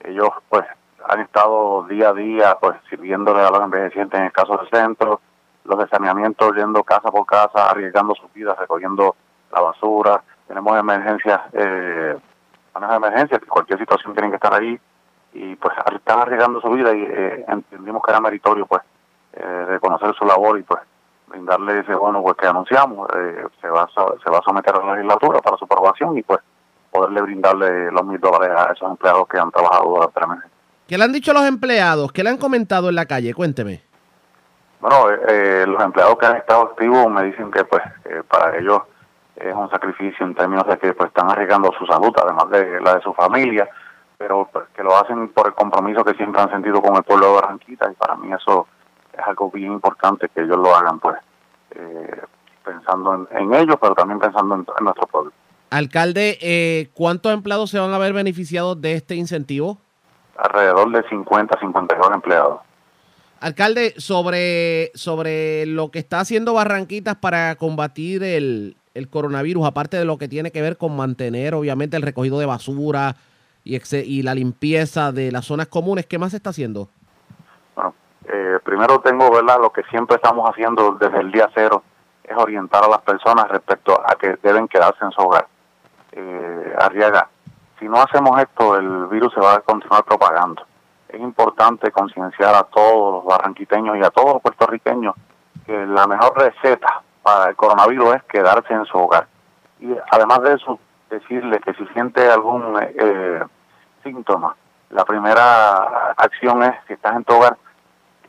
Ellos 0.00 0.30
pues 0.48 0.64
han 1.06 1.20
estado 1.20 1.82
día 1.82 2.08
a 2.08 2.12
día 2.14 2.56
pues 2.58 2.76
sirviéndole 2.88 3.42
a 3.42 3.50
los 3.50 3.60
envejecientes 3.60 4.18
en 4.18 4.26
el 4.26 4.32
caso 4.32 4.56
del 4.56 4.70
centro, 4.70 5.20
los 5.64 5.78
de 5.78 5.86
saneamiento 5.88 6.50
yendo 6.54 6.82
casa 6.82 7.10
por 7.10 7.26
casa, 7.26 7.68
arriesgando 7.70 8.14
sus 8.14 8.32
vidas, 8.32 8.58
recogiendo 8.58 9.16
la 9.52 9.60
basura. 9.60 10.22
Tenemos 10.48 10.78
emergencias, 10.78 11.40
eh, 11.52 12.16
de 12.18 12.96
emergencias, 12.96 13.42
cualquier 13.46 13.78
situación 13.80 14.14
tienen 14.14 14.30
que 14.30 14.36
estar 14.36 14.54
ahí 14.54 14.80
y 15.34 15.56
pues 15.56 15.76
están 15.94 16.20
arriesgando 16.20 16.62
su 16.62 16.70
vida 16.70 16.94
y 16.94 17.02
eh, 17.02 17.44
entendimos 17.48 18.02
que 18.02 18.12
era 18.12 18.20
meritorio 18.22 18.64
pues 18.64 18.80
eh, 19.34 19.64
reconocer 19.68 20.14
su 20.14 20.24
labor 20.24 20.58
y 20.58 20.62
pues 20.62 20.80
brindarle 21.36 21.80
ese 21.80 21.94
bono 21.94 22.22
pues 22.22 22.36
que 22.36 22.46
anunciamos. 22.46 23.08
Eh, 23.14 23.44
se, 23.60 23.68
va 23.68 23.82
a, 23.82 23.88
se 23.88 24.30
va 24.30 24.38
a 24.38 24.42
someter 24.42 24.74
a 24.74 24.84
la 24.84 24.94
legislatura 24.94 25.40
para 25.40 25.56
su 25.56 25.64
aprobación 25.64 26.16
y 26.18 26.22
pues 26.22 26.40
poderle 26.90 27.22
brindarle 27.22 27.90
los 27.92 28.04
mil 28.04 28.18
dólares 28.18 28.56
a 28.56 28.72
esos 28.72 28.90
empleados 28.90 29.28
que 29.28 29.38
han 29.38 29.50
trabajado 29.50 29.90
durante 29.90 30.20
la 30.20 30.26
emergencia. 30.26 30.56
¿Qué 30.88 30.98
le 30.98 31.04
han 31.04 31.12
dicho 31.12 31.32
los 31.32 31.44
empleados? 31.44 32.12
¿Qué 32.12 32.22
le 32.22 32.30
han 32.30 32.38
comentado 32.38 32.88
en 32.88 32.94
la 32.94 33.06
calle? 33.06 33.34
Cuénteme. 33.34 33.82
Bueno, 34.80 35.10
eh, 35.28 35.64
los 35.66 35.82
empleados 35.82 36.16
que 36.18 36.26
han 36.26 36.36
estado 36.36 36.62
activos 36.62 37.08
me 37.08 37.24
dicen 37.24 37.50
que 37.50 37.64
pues 37.64 37.82
eh, 38.04 38.22
para 38.28 38.56
ellos 38.56 38.82
es 39.34 39.54
un 39.54 39.68
sacrificio 39.70 40.24
en 40.24 40.34
términos 40.34 40.66
de 40.66 40.78
que 40.78 40.92
pues 40.94 41.08
están 41.08 41.30
arriesgando 41.30 41.72
su 41.78 41.86
salud, 41.86 42.14
además 42.22 42.48
de 42.50 42.80
la 42.80 42.94
de 42.94 43.02
su 43.02 43.12
familia, 43.12 43.68
pero 44.16 44.48
pues, 44.50 44.66
que 44.74 44.82
lo 44.82 44.96
hacen 44.96 45.28
por 45.28 45.48
el 45.48 45.54
compromiso 45.54 46.04
que 46.04 46.14
siempre 46.14 46.40
han 46.40 46.50
sentido 46.50 46.80
con 46.80 46.96
el 46.96 47.02
pueblo 47.02 47.26
de 47.26 47.34
Barranquita 47.34 47.90
y 47.90 47.94
para 47.94 48.16
mí 48.16 48.32
eso 48.32 48.66
es 49.12 49.26
algo 49.26 49.50
bien 49.50 49.72
importante 49.72 50.28
que 50.28 50.42
ellos 50.42 50.56
lo 50.56 50.74
hagan 50.74 50.98
pues 51.00 51.16
pensando 52.64 53.28
en, 53.30 53.54
ellos, 53.54 53.76
pero 53.80 53.94
también 53.94 54.18
pensando 54.18 54.54
en, 54.54 54.60
en 54.60 54.84
nuestro 54.84 55.06
pueblo. 55.06 55.32
Alcalde, 55.70 56.90
¿cuántos 56.94 57.32
empleados 57.32 57.70
se 57.70 57.78
van 57.78 57.92
a 57.92 57.98
ver 57.98 58.12
beneficiados 58.12 58.80
de 58.80 58.92
este 58.94 59.16
incentivo? 59.16 59.78
Alrededor 60.38 60.90
de 60.92 61.08
50, 61.08 61.58
52 61.60 62.10
empleados. 62.14 62.60
Alcalde, 63.40 63.94
sobre, 63.98 64.92
sobre 64.94 65.66
lo 65.66 65.90
que 65.90 65.98
está 65.98 66.20
haciendo 66.20 66.54
Barranquitas 66.54 67.16
para 67.16 67.56
combatir 67.56 68.22
el, 68.22 68.76
coronavirus, 69.10 69.66
aparte 69.66 69.98
de 69.98 70.06
lo 70.06 70.16
que 70.16 70.26
tiene 70.26 70.50
que 70.50 70.62
ver 70.62 70.78
con 70.78 70.96
mantener, 70.96 71.54
obviamente, 71.54 71.96
el 71.96 72.02
recogido 72.02 72.38
de 72.38 72.46
basura 72.46 73.16
y, 73.62 73.78
y 73.94 74.22
la 74.22 74.34
limpieza 74.34 75.12
de 75.12 75.30
las 75.32 75.44
zonas 75.44 75.66
comunes, 75.66 76.06
¿qué 76.06 76.18
más 76.18 76.30
se 76.30 76.38
está 76.38 76.50
haciendo? 76.50 76.88
Eh, 78.28 78.58
primero 78.64 79.00
tengo, 79.00 79.30
¿verdad? 79.30 79.58
Lo 79.60 79.70
que 79.70 79.82
siempre 79.84 80.16
estamos 80.16 80.48
haciendo 80.48 80.92
desde 80.92 81.20
el 81.20 81.30
día 81.30 81.48
cero 81.54 81.82
es 82.24 82.36
orientar 82.36 82.84
a 82.84 82.88
las 82.88 83.00
personas 83.02 83.48
respecto 83.48 84.00
a 84.04 84.14
que 84.16 84.36
deben 84.42 84.68
quedarse 84.68 85.04
en 85.04 85.12
su 85.12 85.20
hogar. 85.20 85.46
Eh, 86.12 86.76
Arriaga, 86.78 87.28
si 87.78 87.88
no 87.88 88.00
hacemos 88.00 88.40
esto, 88.40 88.76
el 88.76 89.06
virus 89.06 89.32
se 89.34 89.40
va 89.40 89.54
a 89.54 89.60
continuar 89.60 90.04
propagando 90.04 90.62
es 91.08 91.20
importante 91.20 91.90
concienciar 91.90 92.54
a 92.54 92.64
todos 92.64 93.14
los 93.14 93.24
barranquiteños 93.24 93.96
y 93.96 94.02
a 94.02 94.10
todos 94.10 94.34
los 94.34 94.42
puertorriqueños 94.42 95.14
que 95.64 95.86
la 95.86 96.06
mejor 96.06 96.36
receta 96.38 97.02
para 97.22 97.50
el 97.50 97.56
coronavirus 97.56 98.16
es 98.16 98.22
quedarse 98.24 98.72
en 98.72 98.84
su 98.84 98.98
hogar. 98.98 99.26
Y 99.80 99.94
además 100.10 100.42
de 100.42 100.54
eso, 100.54 100.78
decirle 101.10 101.58
que 101.60 101.74
si 101.74 101.86
siente 101.88 102.28
algún 102.28 102.78
eh, 102.80 103.42
síntoma, 104.02 104.54
la 104.90 105.04
primera 105.04 106.12
acción 106.16 106.62
es, 106.62 106.74
si 106.86 106.92
estás 106.92 107.16
en 107.16 107.24
tu 107.24 107.34
hogar, 107.34 107.56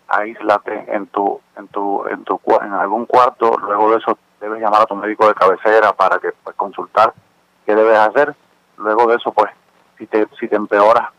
aíslate 0.07 0.85
en 0.93 1.07
tu, 1.07 1.39
en 1.57 1.67
tu, 1.67 2.05
en 2.07 2.23
tu, 2.23 2.39
en 2.61 2.73
algún 2.73 3.05
cuarto, 3.05 3.57
luego 3.57 3.91
de 3.91 3.97
eso 3.97 4.17
debes 4.39 4.61
llamar 4.61 4.81
a 4.81 4.85
tu 4.85 4.95
médico 4.95 5.27
de 5.27 5.34
cabecera 5.34 5.93
para 5.93 6.19
que 6.19 6.29
pues, 6.43 6.55
consultar 6.55 7.13
qué 7.65 7.75
debes 7.75 7.97
hacer, 7.97 8.35
luego 8.77 9.07
de 9.07 9.15
eso 9.15 9.31
pues 9.31 9.51
si 9.97 10.07
te, 10.07 10.27
si 10.39 10.47
te 10.47 10.55
empeoras 10.55 11.09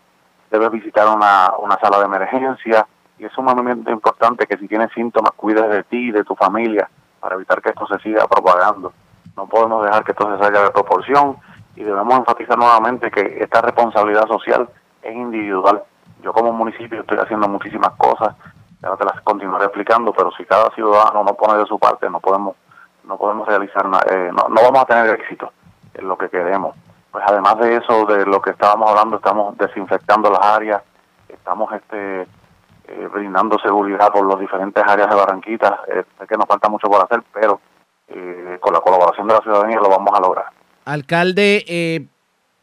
debes 0.50 0.70
visitar 0.70 1.06
una, 1.08 1.52
una 1.58 1.78
sala 1.78 1.98
de 1.98 2.04
emergencia 2.04 2.86
y 3.18 3.24
es 3.24 3.32
sumamente 3.32 3.90
importante 3.90 4.46
que 4.46 4.56
si 4.56 4.68
tienes 4.68 4.92
síntomas 4.92 5.32
cuides 5.32 5.68
de 5.68 5.82
ti 5.84 6.08
y 6.08 6.10
de 6.12 6.24
tu 6.24 6.34
familia 6.34 6.88
para 7.20 7.34
evitar 7.34 7.60
que 7.60 7.70
esto 7.70 7.86
se 7.86 7.98
siga 7.98 8.26
propagando. 8.26 8.92
No 9.36 9.46
podemos 9.46 9.84
dejar 9.84 10.04
que 10.04 10.12
esto 10.12 10.30
se 10.32 10.42
salga 10.42 10.62
de 10.62 10.70
proporción 10.70 11.36
y 11.76 11.82
debemos 11.82 12.18
enfatizar 12.18 12.56
nuevamente 12.56 13.10
que 13.10 13.38
esta 13.40 13.60
responsabilidad 13.60 14.26
social 14.26 14.68
es 15.02 15.14
individual. 15.14 15.82
Yo 16.22 16.32
como 16.32 16.52
municipio 16.52 17.00
estoy 17.00 17.18
haciendo 17.18 17.48
muchísimas 17.48 17.90
cosas, 17.96 18.34
ya 18.82 18.96
te 18.96 19.04
las 19.04 19.20
continuaré 19.22 19.64
explicando, 19.66 20.12
pero 20.12 20.30
si 20.32 20.44
cada 20.44 20.70
ciudadano 20.70 21.24
no 21.24 21.34
pone 21.34 21.58
de 21.58 21.66
su 21.66 21.78
parte, 21.78 22.08
no 22.10 22.20
podemos 22.20 22.56
no 23.04 23.16
podemos 23.16 23.48
realizar 23.48 23.88
nada, 23.88 24.04
eh, 24.10 24.30
no, 24.32 24.48
no 24.48 24.62
vamos 24.62 24.82
a 24.82 24.84
tener 24.84 25.08
éxito 25.18 25.50
en 25.94 26.06
lo 26.06 26.18
que 26.18 26.28
queremos 26.28 26.76
pues 27.10 27.24
además 27.26 27.58
de 27.58 27.76
eso, 27.76 28.04
de 28.06 28.26
lo 28.26 28.40
que 28.40 28.50
estábamos 28.50 28.90
hablando, 28.90 29.16
estamos 29.16 29.56
desinfectando 29.56 30.30
las 30.30 30.44
áreas, 30.44 30.82
estamos 31.28 31.72
este 31.72 32.22
eh, 32.22 33.08
brindando 33.12 33.58
seguridad 33.58 34.12
por 34.12 34.26
las 34.28 34.38
diferentes 34.38 34.82
áreas 34.86 35.08
de 35.08 35.16
Barranquita. 35.16 35.80
Eh, 35.88 36.04
sé 36.18 36.26
que 36.26 36.36
nos 36.36 36.46
falta 36.46 36.68
mucho 36.68 36.88
por 36.88 37.02
hacer, 37.04 37.22
pero 37.32 37.60
eh, 38.08 38.58
con 38.60 38.72
la 38.72 38.80
colaboración 38.80 39.26
de 39.26 39.34
la 39.34 39.40
ciudadanía 39.40 39.78
lo 39.78 39.88
vamos 39.88 40.10
a 40.14 40.20
lograr. 40.20 40.46
Alcalde, 40.84 42.08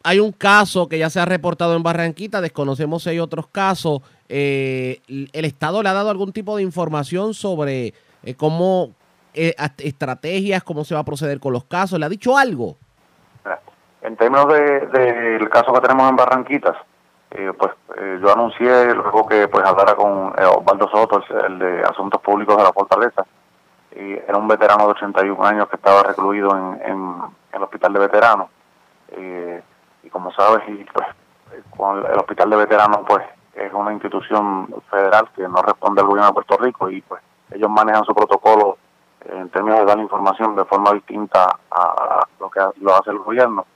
hay 0.02 0.20
un 0.20 0.32
caso 0.32 0.88
que 0.88 0.98
ya 0.98 1.10
se 1.10 1.20
ha 1.20 1.24
reportado 1.24 1.76
en 1.76 1.82
Barranquita, 1.82 2.40
desconocemos 2.40 3.02
si 3.02 3.10
hay 3.10 3.20
otros 3.20 3.48
casos. 3.48 4.00
¿El 4.28 5.44
Estado 5.44 5.82
le 5.82 5.88
ha 5.88 5.94
dado 5.94 6.10
algún 6.10 6.32
tipo 6.32 6.56
de 6.56 6.62
información 6.62 7.34
sobre 7.34 7.94
cómo 8.36 8.90
estrategias, 9.32 10.62
cómo 10.64 10.84
se 10.84 10.94
va 10.94 11.00
a 11.00 11.04
proceder 11.04 11.40
con 11.40 11.52
los 11.52 11.64
casos? 11.64 11.98
¿Le 11.98 12.06
ha 12.06 12.08
dicho 12.08 12.36
algo? 12.36 12.76
En 14.06 14.16
términos 14.16 14.46
del 14.46 14.92
de, 14.92 15.48
caso 15.50 15.72
que 15.72 15.80
tenemos 15.80 16.08
en 16.08 16.14
Barranquitas, 16.14 16.76
eh, 17.32 17.52
pues 17.58 17.72
eh, 17.96 18.20
yo 18.22 18.32
anuncié 18.32 18.94
luego 18.94 19.26
que 19.26 19.48
pues 19.48 19.66
hablara 19.66 19.96
con 19.96 20.32
eh, 20.38 20.44
Osvaldo 20.44 20.88
Soto, 20.88 21.24
el, 21.44 21.58
de 21.58 21.80
Asuntos 21.82 22.20
Públicos 22.20 22.56
de 22.56 22.62
la 22.62 22.72
Fortaleza, 22.72 23.26
y 23.96 24.12
era 24.12 24.36
un 24.36 24.46
veterano 24.46 24.84
de 24.84 24.92
81 24.92 25.44
años 25.44 25.68
que 25.68 25.74
estaba 25.74 26.04
recluido 26.04 26.50
en, 26.84 27.20
el 27.52 27.62
hospital 27.64 27.94
de 27.94 27.98
veteranos. 27.98 28.48
y 30.04 30.08
como 30.10 30.30
sabes, 30.30 30.62
y 30.68 30.84
pues 30.84 31.08
con 31.76 31.98
el 31.98 32.18
hospital 32.18 32.50
de 32.50 32.56
veteranos 32.56 33.00
pues 33.08 33.24
es 33.56 33.72
una 33.72 33.92
institución 33.92 34.68
federal 34.90 35.28
que 35.34 35.48
no 35.48 35.62
responde 35.62 36.00
al 36.00 36.06
gobierno 36.06 36.28
de 36.28 36.34
Puerto 36.34 36.56
Rico 36.58 36.90
y 36.90 37.00
pues 37.02 37.22
ellos 37.52 37.70
manejan 37.70 38.04
su 38.04 38.14
protocolo 38.14 38.78
en 39.24 39.48
términos 39.48 39.80
de 39.80 39.86
dar 39.86 39.98
información 39.98 40.54
de 40.54 40.64
forma 40.64 40.92
distinta 40.92 41.58
a 41.70 42.26
lo 42.38 42.50
que 42.50 42.60
lo 42.80 42.94
hace 42.94 43.10
el 43.10 43.18
gobierno 43.18 43.66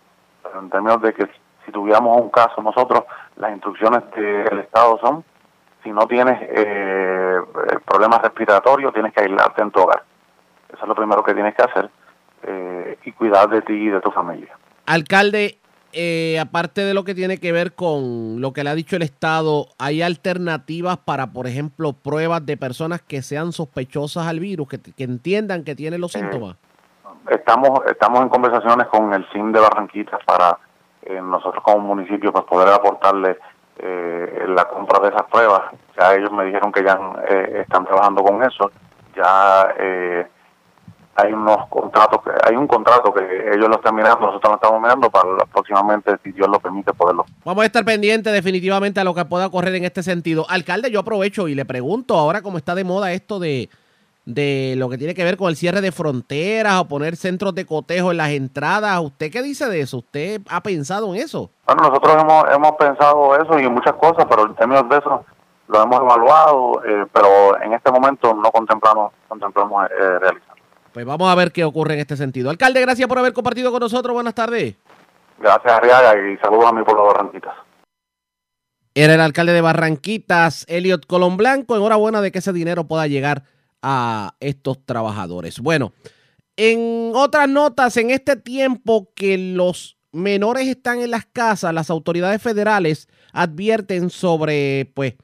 en 0.58 0.70
términos 0.70 1.00
de 1.02 1.12
que 1.12 1.28
si 1.64 1.72
tuviéramos 1.72 2.20
un 2.20 2.30
caso 2.30 2.62
nosotros, 2.62 3.04
las 3.36 3.52
instrucciones 3.52 4.02
del 4.14 4.60
Estado 4.60 4.98
son, 5.00 5.24
si 5.82 5.90
no 5.90 6.06
tienes 6.06 6.38
eh, 6.42 7.38
problemas 7.86 8.22
respiratorios, 8.22 8.92
tienes 8.92 9.12
que 9.12 9.22
aislarte 9.22 9.62
en 9.62 9.70
tu 9.70 9.80
hogar. 9.80 10.02
Eso 10.68 10.82
es 10.82 10.88
lo 10.88 10.94
primero 10.94 11.22
que 11.22 11.34
tienes 11.34 11.54
que 11.54 11.62
hacer 11.62 11.90
eh, 12.42 12.98
y 13.04 13.12
cuidar 13.12 13.48
de 13.48 13.62
ti 13.62 13.72
y 13.72 13.88
de 13.88 14.00
tu 14.00 14.10
familia. 14.10 14.56
Alcalde, 14.86 15.59
eh, 15.92 16.38
aparte 16.40 16.82
de 16.82 16.94
lo 16.94 17.04
que 17.04 17.14
tiene 17.14 17.38
que 17.38 17.52
ver 17.52 17.74
con 17.74 18.40
lo 18.40 18.52
que 18.52 18.64
le 18.64 18.70
ha 18.70 18.74
dicho 18.74 18.96
el 18.96 19.02
Estado, 19.02 19.66
¿hay 19.78 20.02
alternativas 20.02 20.98
para, 20.98 21.32
por 21.32 21.46
ejemplo, 21.46 21.92
pruebas 21.92 22.44
de 22.46 22.56
personas 22.56 23.02
que 23.02 23.22
sean 23.22 23.52
sospechosas 23.52 24.26
al 24.26 24.40
virus, 24.40 24.68
que, 24.68 25.04
entiendan 25.04 25.64
que 25.64 25.74
tienen 25.74 26.00
los 26.00 26.12
síntomas? 26.12 26.56
Estamos, 27.28 27.80
estamos 27.86 28.22
en 28.22 28.28
conversaciones 28.28 28.86
con 28.88 29.12
el 29.12 29.26
CIN 29.32 29.52
de 29.52 29.60
Barranquitas 29.60 30.20
para 30.24 30.58
eh, 31.02 31.20
nosotros 31.20 31.62
como 31.62 31.80
municipio 31.80 32.32
pues 32.32 32.44
poder 32.44 32.68
aportarle 32.68 33.38
eh, 33.78 34.44
la 34.48 34.64
compra 34.66 35.00
de 35.00 35.08
esas 35.08 35.24
pruebas. 35.24 35.62
Ya 35.98 36.14
ellos 36.14 36.32
me 36.32 36.44
dijeron 36.44 36.72
que 36.72 36.84
ya 36.84 36.98
están 37.60 37.84
trabajando 37.84 38.22
con 38.22 38.42
eso. 38.42 38.70
Ya 39.16 39.74
eh, 39.78 40.26
hay 41.22 41.32
unos 41.32 41.66
contratos, 41.68 42.20
hay 42.48 42.56
un 42.56 42.66
contrato 42.66 43.12
que 43.12 43.22
ellos 43.54 43.68
lo 43.68 43.76
están 43.76 43.94
mirando, 43.94 44.26
nosotros 44.26 44.50
lo 44.50 44.54
estamos 44.56 44.80
mirando 44.80 45.10
para 45.10 45.44
próximamente, 45.52 46.16
si 46.22 46.32
Dios 46.32 46.48
lo 46.48 46.58
permite, 46.58 46.92
poderlo. 46.92 47.24
Vamos 47.44 47.62
a 47.62 47.66
estar 47.66 47.84
pendientes 47.84 48.32
definitivamente 48.32 49.00
a 49.00 49.04
lo 49.04 49.14
que 49.14 49.24
pueda 49.24 49.46
ocurrir 49.46 49.74
en 49.74 49.84
este 49.84 50.02
sentido. 50.02 50.46
Alcalde, 50.48 50.90
yo 50.90 51.00
aprovecho 51.00 51.48
y 51.48 51.54
le 51.54 51.64
pregunto, 51.64 52.16
ahora 52.16 52.42
como 52.42 52.58
está 52.58 52.74
de 52.74 52.84
moda 52.84 53.12
esto 53.12 53.38
de, 53.38 53.68
de 54.24 54.74
lo 54.76 54.88
que 54.88 54.98
tiene 54.98 55.14
que 55.14 55.24
ver 55.24 55.36
con 55.36 55.48
el 55.48 55.56
cierre 55.56 55.80
de 55.80 55.92
fronteras 55.92 56.80
o 56.80 56.84
poner 56.86 57.16
centros 57.16 57.54
de 57.54 57.66
cotejo 57.66 58.10
en 58.10 58.18
las 58.18 58.30
entradas, 58.30 59.00
¿usted 59.00 59.30
qué 59.30 59.42
dice 59.42 59.68
de 59.68 59.80
eso? 59.80 59.98
¿Usted 59.98 60.40
ha 60.48 60.62
pensado 60.62 61.14
en 61.14 61.20
eso? 61.20 61.50
Bueno, 61.66 61.82
nosotros 61.82 62.16
hemos, 62.22 62.44
hemos 62.54 62.72
pensado 62.72 63.36
eso 63.36 63.58
y 63.58 63.68
muchas 63.68 63.94
cosas, 63.94 64.26
pero 64.28 64.46
en 64.46 64.54
términos 64.54 64.88
de 64.88 64.98
eso 64.98 65.24
lo 65.68 65.82
hemos 65.82 66.00
evaluado, 66.00 66.82
eh, 66.84 67.06
pero 67.12 67.60
en 67.62 67.72
este 67.72 67.90
momento 67.90 68.34
no 68.34 68.50
contemplamos, 68.50 69.12
contemplamos 69.28 69.86
eh, 69.90 70.18
realizar. 70.18 70.49
Pues 70.92 71.06
vamos 71.06 71.30
a 71.30 71.34
ver 71.34 71.52
qué 71.52 71.64
ocurre 71.64 71.94
en 71.94 72.00
este 72.00 72.16
sentido. 72.16 72.50
Alcalde, 72.50 72.80
gracias 72.80 73.08
por 73.08 73.18
haber 73.18 73.32
compartido 73.32 73.70
con 73.70 73.80
nosotros. 73.80 74.12
Buenas 74.12 74.34
tardes. 74.34 74.74
Gracias, 75.38 75.72
Arriaga, 75.72 76.14
y 76.14 76.36
saludos 76.38 76.66
a 76.66 76.72
mi 76.72 76.82
pueblo 76.82 77.06
Barranquitas. 77.06 77.54
Era 78.94 79.14
el 79.14 79.20
alcalde 79.20 79.52
de 79.52 79.60
Barranquitas, 79.60 80.66
Elliot 80.68 81.06
Colón 81.06 81.36
Blanco. 81.36 81.76
Enhorabuena 81.76 82.20
de 82.20 82.32
que 82.32 82.40
ese 82.40 82.52
dinero 82.52 82.88
pueda 82.88 83.06
llegar 83.06 83.44
a 83.82 84.34
estos 84.40 84.84
trabajadores. 84.84 85.60
Bueno, 85.60 85.92
en 86.56 87.12
otras 87.14 87.48
notas, 87.48 87.96
en 87.96 88.10
este 88.10 88.36
tiempo 88.36 89.12
que 89.14 89.38
los 89.38 89.96
menores 90.12 90.66
están 90.66 91.00
en 91.00 91.12
las 91.12 91.24
casas, 91.24 91.72
las 91.72 91.88
autoridades 91.88 92.42
federales 92.42 93.08
advierten 93.32 94.10
sobre, 94.10 94.92
pues, 94.94 95.14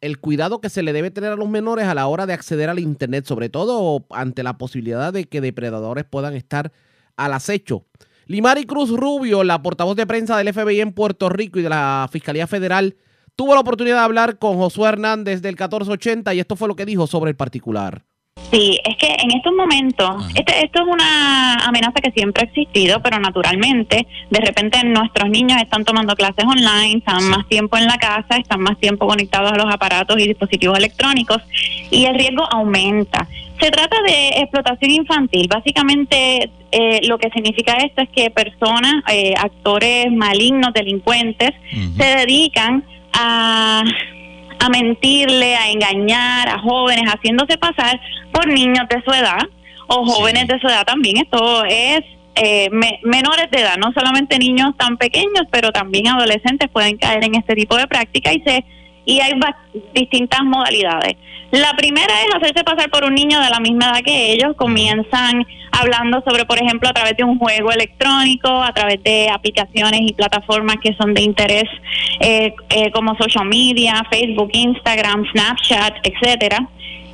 el 0.00 0.18
cuidado 0.18 0.60
que 0.60 0.70
se 0.70 0.82
le 0.82 0.92
debe 0.92 1.10
tener 1.10 1.32
a 1.32 1.36
los 1.36 1.48
menores 1.48 1.86
a 1.86 1.94
la 1.94 2.06
hora 2.06 2.26
de 2.26 2.32
acceder 2.32 2.68
al 2.68 2.78
Internet, 2.78 3.26
sobre 3.26 3.48
todo 3.48 4.06
ante 4.10 4.42
la 4.42 4.58
posibilidad 4.58 5.12
de 5.12 5.24
que 5.24 5.40
depredadores 5.40 6.04
puedan 6.04 6.34
estar 6.34 6.72
al 7.16 7.32
acecho. 7.32 7.84
Limari 8.26 8.64
Cruz 8.64 8.90
Rubio, 8.90 9.42
la 9.42 9.62
portavoz 9.62 9.96
de 9.96 10.06
prensa 10.06 10.36
del 10.36 10.52
FBI 10.52 10.80
en 10.80 10.92
Puerto 10.92 11.28
Rico 11.28 11.58
y 11.58 11.62
de 11.62 11.70
la 11.70 12.08
Fiscalía 12.12 12.46
Federal, 12.46 12.96
tuvo 13.34 13.54
la 13.54 13.60
oportunidad 13.60 13.96
de 13.96 14.04
hablar 14.04 14.38
con 14.38 14.56
Josué 14.58 14.88
Hernández 14.88 15.42
del 15.42 15.54
1480 15.54 16.34
y 16.34 16.40
esto 16.40 16.54
fue 16.54 16.68
lo 16.68 16.76
que 16.76 16.84
dijo 16.84 17.06
sobre 17.06 17.30
el 17.30 17.36
particular. 17.36 18.04
Sí, 18.50 18.78
es 18.82 18.96
que 18.96 19.06
en 19.06 19.30
estos 19.32 19.52
momentos, 19.52 20.24
este, 20.34 20.64
esto 20.64 20.80
es 20.80 20.88
una 20.88 21.54
amenaza 21.66 22.00
que 22.00 22.10
siempre 22.12 22.44
ha 22.44 22.46
existido, 22.46 23.02
pero 23.02 23.18
naturalmente, 23.18 24.06
de 24.30 24.40
repente 24.40 24.82
nuestros 24.84 25.28
niños 25.28 25.60
están 25.60 25.84
tomando 25.84 26.14
clases 26.14 26.46
online, 26.46 26.98
están 26.98 27.28
más 27.28 27.46
tiempo 27.48 27.76
en 27.76 27.86
la 27.86 27.98
casa, 27.98 28.38
están 28.38 28.60
más 28.60 28.78
tiempo 28.78 29.06
conectados 29.06 29.52
a 29.52 29.56
los 29.56 29.72
aparatos 29.72 30.18
y 30.18 30.26
dispositivos 30.26 30.78
electrónicos 30.78 31.42
y 31.90 32.06
el 32.06 32.14
riesgo 32.14 32.44
aumenta. 32.50 33.28
Se 33.60 33.70
trata 33.70 34.00
de 34.02 34.28
explotación 34.40 34.92
infantil. 34.92 35.48
Básicamente, 35.48 36.50
eh, 36.70 37.00
lo 37.06 37.18
que 37.18 37.28
significa 37.30 37.74
esto 37.74 38.02
es 38.02 38.08
que 38.10 38.30
personas, 38.30 39.02
eh, 39.12 39.34
actores 39.36 40.10
malignos, 40.12 40.72
delincuentes, 40.72 41.50
se 41.96 42.04
dedican 42.04 42.84
a 43.12 43.82
a 44.60 44.68
mentirle, 44.68 45.56
a 45.56 45.70
engañar 45.70 46.48
a 46.48 46.58
jóvenes, 46.58 47.04
haciéndose 47.04 47.58
pasar 47.58 48.00
por 48.32 48.46
niños 48.48 48.88
de 48.88 49.02
su 49.02 49.10
edad 49.12 49.42
o 49.86 50.04
jóvenes 50.04 50.46
de 50.48 50.58
su 50.58 50.66
edad 50.66 50.84
también. 50.84 51.18
Esto 51.18 51.64
es 51.64 52.00
eh, 52.34 52.70
menores 53.02 53.50
de 53.50 53.60
edad, 53.60 53.76
no 53.78 53.92
solamente 53.92 54.38
niños 54.38 54.76
tan 54.76 54.96
pequeños, 54.96 55.42
pero 55.50 55.72
también 55.72 56.08
adolescentes 56.08 56.68
pueden 56.70 56.96
caer 56.96 57.24
en 57.24 57.34
este 57.34 57.54
tipo 57.54 57.76
de 57.76 57.86
práctica 57.86 58.32
y 58.32 58.40
se 58.40 58.64
y 59.08 59.20
hay 59.20 59.32
distintas 59.94 60.44
modalidades. 60.44 61.16
La 61.50 61.72
primera 61.78 62.12
es 62.26 62.34
hacerse 62.34 62.62
pasar 62.62 62.90
por 62.90 63.04
un 63.04 63.14
niño 63.14 63.40
de 63.40 63.48
la 63.48 63.58
misma 63.58 63.86
edad 63.86 64.02
que 64.04 64.32
ellos. 64.32 64.54
Comienzan 64.54 65.46
hablando 65.72 66.22
sobre, 66.26 66.44
por 66.44 66.58
ejemplo, 66.62 66.90
a 66.90 66.92
través 66.92 67.16
de 67.16 67.24
un 67.24 67.38
juego 67.38 67.72
electrónico, 67.72 68.50
a 68.50 68.70
través 68.74 69.02
de 69.02 69.30
aplicaciones 69.30 70.02
y 70.02 70.12
plataformas 70.12 70.76
que 70.82 70.94
son 71.00 71.14
de 71.14 71.22
interés 71.22 71.64
eh, 72.20 72.54
eh, 72.68 72.90
como 72.92 73.16
social 73.16 73.46
media, 73.46 74.04
Facebook, 74.10 74.50
Instagram, 74.52 75.24
Snapchat, 75.32 75.94
etcétera 76.02 76.68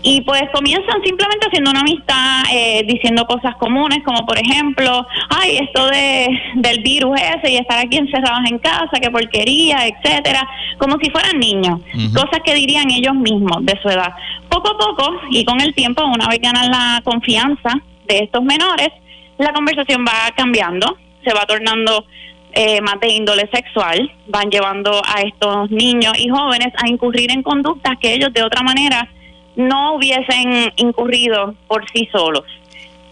y 0.06 0.20
pues 0.20 0.42
comienzan 0.52 1.02
simplemente 1.02 1.46
haciendo 1.46 1.70
una 1.70 1.80
amistad, 1.80 2.42
eh, 2.52 2.84
diciendo 2.86 3.24
cosas 3.24 3.56
comunes, 3.56 4.00
como 4.04 4.26
por 4.26 4.38
ejemplo, 4.38 5.06
ay, 5.30 5.56
esto 5.62 5.86
de 5.86 6.28
del 6.56 6.82
virus 6.82 7.18
ese 7.18 7.52
y 7.52 7.56
estar 7.56 7.78
aquí 7.78 7.96
encerrados 7.96 8.50
en 8.50 8.58
casa, 8.58 9.00
qué 9.00 9.10
porquería, 9.10 9.86
etcétera, 9.86 10.46
como 10.76 10.98
si 10.98 11.10
fueran 11.10 11.38
niños, 11.38 11.80
cosas 12.12 12.40
que 12.44 12.54
dirían 12.54 12.90
ellos 12.90 13.14
mismos 13.14 13.64
de 13.64 13.80
su 13.80 13.88
edad. 13.88 14.12
Poco 14.50 14.72
a 14.72 14.78
poco 14.78 15.20
y 15.30 15.42
con 15.46 15.62
el 15.62 15.74
tiempo, 15.74 16.04
una 16.04 16.28
vez 16.28 16.38
ganan 16.38 16.70
la 16.70 17.00
confianza 17.02 17.72
de 18.06 18.18
estos 18.18 18.42
menores, 18.42 18.90
la 19.38 19.54
conversación 19.54 20.04
va 20.06 20.30
cambiando, 20.36 20.98
se 21.24 21.32
va 21.32 21.46
tornando 21.46 22.04
eh, 22.52 22.82
más 22.82 23.00
de 23.00 23.08
índole 23.08 23.48
sexual, 23.50 24.12
van 24.26 24.50
llevando 24.50 25.00
a 25.02 25.22
estos 25.22 25.70
niños 25.70 26.12
y 26.18 26.28
jóvenes 26.28 26.74
a 26.76 26.88
incurrir 26.88 27.30
en 27.30 27.42
conductas 27.42 27.94
que 27.98 28.12
ellos 28.12 28.34
de 28.34 28.42
otra 28.42 28.62
manera 28.62 29.08
no 29.56 29.94
hubiesen 29.94 30.72
incurrido 30.76 31.54
por 31.68 31.88
sí 31.90 32.08
solos. 32.12 32.44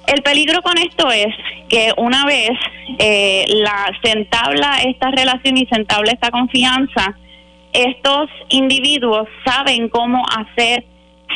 El 0.07 0.23
peligro 0.23 0.63
con 0.63 0.79
esto 0.79 1.11
es 1.11 1.35
que 1.69 1.93
una 1.97 2.27
vez 2.27 2.51
eh, 2.99 3.45
la, 3.49 3.91
se 4.03 4.11
entabla 4.11 4.83
esta 4.83 5.11
relación 5.11 5.57
y 5.57 5.67
se 5.67 5.77
entabla 5.77 6.13
esta 6.13 6.31
confianza, 6.31 7.17
estos 7.73 8.29
individuos 8.49 9.29
saben 9.45 9.89
cómo 9.89 10.25
hacer 10.29 10.85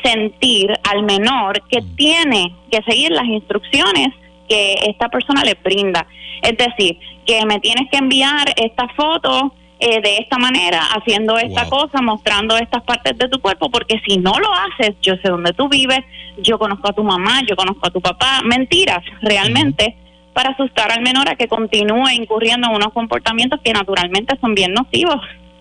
sentir 0.03 0.73
al 0.91 1.05
menor 1.05 1.63
que 1.69 1.81
tiene 1.97 2.55
que 2.71 2.83
seguir 2.83 3.11
las 3.13 3.25
instrucciones 3.25 4.09
que 4.49 4.75
esta 4.87 5.09
persona 5.09 5.43
le 5.43 5.55
brinda. 5.55 6.07
Es 6.43 6.57
decir, 6.57 6.99
que 7.25 7.45
me 7.47 7.59
tienes 7.61 7.89
que 7.91 7.99
enviar 7.99 8.53
esta 8.57 8.89
foto 8.89 9.53
eh, 9.79 10.01
de 10.01 10.17
esta 10.19 10.39
manera, 10.39 10.81
haciendo 10.95 11.37
esta 11.39 11.69
cosa, 11.69 12.01
mostrando 12.01 12.57
estas 12.57 12.83
partes 12.83 13.17
de 13.19 13.29
tu 13.29 13.41
cuerpo, 13.41 13.71
porque 13.71 14.01
si 14.07 14.17
no 14.17 14.33
lo 14.39 14.49
haces, 14.53 14.97
yo 15.03 15.17
sé 15.17 15.29
dónde 15.29 15.53
tú 15.53 15.69
vives, 15.69 16.01
yo 16.39 16.59
conozco 16.59 16.89
a 16.89 16.93
tu 16.93 17.05
mamá, 17.05 17.43
yo 17.47 17.57
conozco 17.57 17.87
a 17.87 17.91
tu 17.91 18.01
papá, 18.01 18.41
mentiras 18.43 19.05
realmente, 19.21 19.97
para 20.33 20.51
asustar 20.51 20.93
al 20.93 21.03
menor 21.03 21.29
a 21.29 21.37
que 21.37 21.49
continúe 21.49 22.09
incurriendo 22.11 22.69
en 22.69 22.77
unos 22.77 22.93
comportamientos 22.93 23.61
que 23.63 23.73
naturalmente 23.73 24.37
son 24.41 24.55
bien 24.55 24.73
nocivos 24.73 25.21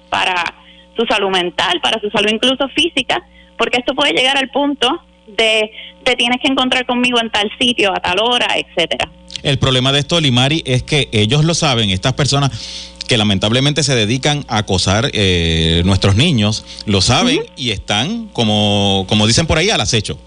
para 0.10 0.56
su 0.96 1.06
salud 1.06 1.30
mental, 1.30 1.80
para 1.82 2.00
su 2.00 2.10
salud 2.10 2.30
incluso 2.32 2.70
física, 2.70 3.22
porque 3.58 3.80
esto 3.80 3.94
puede 3.96 4.14
llegar 4.14 4.38
al 4.38 4.50
punto 4.50 5.02
de 5.28 5.72
te 6.04 6.16
tienes 6.16 6.40
que 6.42 6.48
encontrar 6.48 6.86
conmigo 6.86 7.20
en 7.20 7.30
tal 7.32 7.50
sitio, 7.60 7.92
a 7.92 8.00
tal 8.00 8.20
hora, 8.20 8.48
etcétera. 8.56 9.10
El 9.44 9.60
problema 9.60 9.92
de 9.92 10.00
esto, 10.00 10.20
Limari, 10.22 10.64
es 10.66 10.84
que 10.84 11.10
ellos 11.12 11.44
lo 11.44 11.54
saben, 11.54 11.90
estas 11.90 12.14
personas 12.14 12.95
que 13.08 13.18
lamentablemente 13.18 13.84
se 13.84 13.96
dedican 13.96 14.46
a 14.48 14.60
acosar 14.60 15.10
eh, 15.14 15.82
nuestros 15.86 16.16
niños, 16.16 16.66
lo 16.86 17.02
saben 17.02 17.42
y 17.56 17.72
están, 17.72 18.28
como, 18.28 19.06
como 19.08 19.28
dicen 19.28 19.48
por 19.48 19.58
ahí, 19.58 19.70
al 19.70 19.82
acecho. 19.82 20.20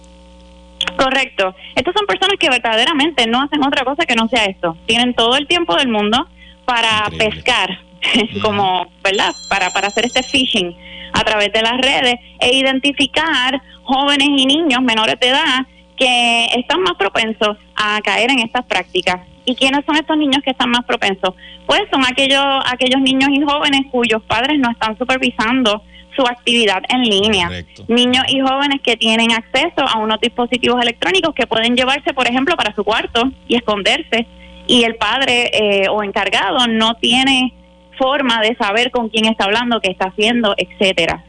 Correcto. 0.97 1.55
Estas 1.75 1.95
son 1.95 2.07
personas 2.07 2.37
que 2.39 2.49
verdaderamente 2.49 3.27
no 3.27 3.43
hacen 3.43 3.65
otra 3.65 3.85
cosa 3.85 4.07
que 4.07 4.15
no 4.15 4.29
sea 4.29 4.45
esto. 4.47 4.77
Tienen 4.87 5.15
todo 5.15 5.37
el 5.37 5.47
tiempo 5.47 5.77
del 5.77 5.89
mundo 5.89 6.29
para 6.65 7.09
pescar, 7.17 7.81
como, 8.43 8.87
¿verdad? 9.03 9.33
Para, 9.49 9.71
para 9.71 9.89
hacer 9.89 10.07
este 10.07 10.23
phishing 10.23 10.75
a 11.13 11.25
través 11.25 11.53
de 11.53 11.63
las 11.63 11.79
redes 11.79 12.17
e 12.41 12.55
identificar 12.55 13.61
jóvenes 13.83 14.29
y 14.29 14.47
niños 14.47 14.83
menores 14.83 15.19
de 15.21 15.29
edad 15.29 15.67
que 15.97 16.47
están 16.57 16.83
más 16.83 16.95
propensos 16.99 17.57
a 17.75 18.01
caer 18.03 18.31
en 18.31 18.41
estas 18.41 18.65
prácticas. 18.67 19.21
¿Y 19.49 19.55
quiénes 19.55 19.83
son 19.87 19.97
estos 19.97 20.19
niños 20.19 20.43
que 20.45 20.51
están 20.51 20.69
más 20.69 20.85
propensos? 20.85 21.35
Pues 21.65 21.81
son 21.91 22.05
aquellos, 22.05 22.45
aquellos 22.67 23.01
niños 23.01 23.31
y 23.33 23.41
jóvenes 23.41 23.81
cuyos 23.91 24.23
padres 24.25 24.59
no 24.59 24.71
están 24.71 24.99
supervisando 24.99 25.83
su 26.15 26.21
actividad 26.27 26.83
en 26.91 27.01
línea. 27.01 27.49
Niños 27.89 28.25
y 28.29 28.41
jóvenes 28.41 28.83
que 28.83 28.99
tienen 28.99 29.33
acceso 29.33 29.89
a 29.89 30.01
unos 30.01 30.21
dispositivos 30.21 30.83
electrónicos 30.83 31.35
que 31.35 31.47
pueden 31.47 31.77
llevarse, 31.77 32.13
por 32.13 32.29
ejemplo, 32.29 32.57
para 32.57 32.75
su 32.75 32.85
cuarto 32.85 33.23
y 33.47 33.57
esconderse. 33.57 34.27
Y 34.67 34.83
el 34.83 34.97
padre 34.97 35.51
eh, 35.55 35.89
o 35.89 36.03
encargado 36.03 36.67
no 36.67 36.97
tiene 36.97 37.55
forma 37.97 38.43
de 38.43 38.55
saber 38.57 38.91
con 38.91 39.09
quién 39.09 39.25
está 39.25 39.45
hablando, 39.45 39.81
qué 39.81 39.91
está 39.91 40.09
haciendo, 40.09 40.55
etcétera. 40.59 41.25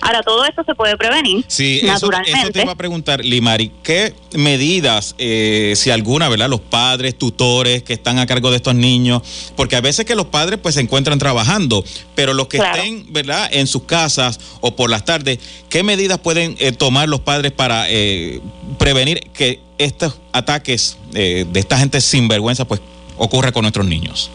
Ahora, 0.00 0.22
todo 0.22 0.44
esto 0.44 0.62
se 0.64 0.74
puede 0.74 0.96
prevenir. 0.96 1.44
Sí, 1.48 1.80
naturalmente. 1.84 2.38
Eso, 2.40 2.50
te 2.50 2.62
iba 2.62 2.72
a 2.72 2.76
preguntar, 2.76 3.24
Limari, 3.24 3.72
¿qué 3.82 4.14
medidas, 4.34 5.14
eh, 5.18 5.74
si 5.76 5.90
alguna, 5.90 6.28
¿verdad? 6.28 6.48
Los 6.48 6.60
padres, 6.60 7.16
tutores 7.16 7.82
que 7.82 7.94
están 7.94 8.18
a 8.18 8.26
cargo 8.26 8.50
de 8.50 8.56
estos 8.56 8.74
niños, 8.74 9.22
porque 9.56 9.76
a 9.76 9.80
veces 9.80 10.04
que 10.04 10.14
los 10.14 10.26
padres 10.26 10.58
pues 10.62 10.74
se 10.74 10.80
encuentran 10.80 11.18
trabajando, 11.18 11.84
pero 12.14 12.34
los 12.34 12.48
que 12.48 12.58
estén, 12.58 13.12
¿verdad? 13.12 13.48
En 13.52 13.66
sus 13.66 13.84
casas 13.84 14.38
o 14.60 14.76
por 14.76 14.90
las 14.90 15.04
tardes, 15.04 15.38
¿qué 15.68 15.82
medidas 15.82 16.18
pueden 16.18 16.56
eh, 16.58 16.72
tomar 16.72 17.08
los 17.08 17.20
padres 17.20 17.52
para 17.52 17.86
eh, 17.88 18.40
prevenir 18.78 19.20
que 19.32 19.60
estos 19.78 20.18
ataques 20.32 20.98
de 21.10 21.46
esta 21.54 21.78
gente 21.78 22.00
sinvergüenza 22.00 22.66
pues 22.66 22.80
ocurra 23.16 23.52
con 23.52 23.62
nuestros 23.62 23.86
niños? 23.86 24.30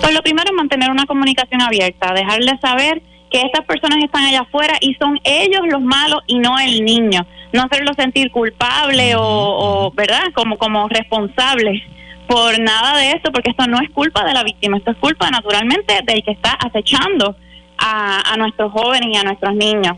Pues 0.00 0.12
lo 0.12 0.22
primero 0.22 0.50
es 0.50 0.56
mantener 0.56 0.90
una 0.90 1.06
comunicación 1.06 1.60
abierta, 1.60 2.12
dejarles 2.14 2.60
saber 2.60 3.02
que 3.32 3.40
estas 3.40 3.64
personas 3.64 4.04
están 4.04 4.24
allá 4.24 4.40
afuera 4.40 4.74
y 4.80 4.94
son 4.94 5.18
ellos 5.24 5.62
los 5.70 5.80
malos 5.80 6.20
y 6.26 6.38
no 6.38 6.58
el 6.58 6.84
niño. 6.84 7.26
No 7.52 7.62
hacerlo 7.62 7.92
sentir 7.94 8.30
culpable 8.30 9.14
o, 9.16 9.90
¿verdad? 9.94 10.32
Como, 10.34 10.58
como 10.58 10.88
responsable 10.88 11.82
por 12.26 12.58
nada 12.60 12.98
de 12.98 13.10
esto, 13.12 13.32
porque 13.32 13.50
esto 13.50 13.66
no 13.66 13.78
es 13.80 13.90
culpa 13.90 14.24
de 14.24 14.32
la 14.32 14.42
víctima, 14.42 14.76
esto 14.76 14.92
es 14.92 14.96
culpa 14.98 15.30
naturalmente 15.30 16.00
del 16.04 16.22
que 16.22 16.30
está 16.30 16.52
acechando 16.52 17.36
a, 17.76 18.32
a 18.32 18.36
nuestros 18.36 18.72
jóvenes 18.72 19.08
y 19.12 19.16
a 19.16 19.24
nuestros 19.24 19.54
niños. 19.54 19.96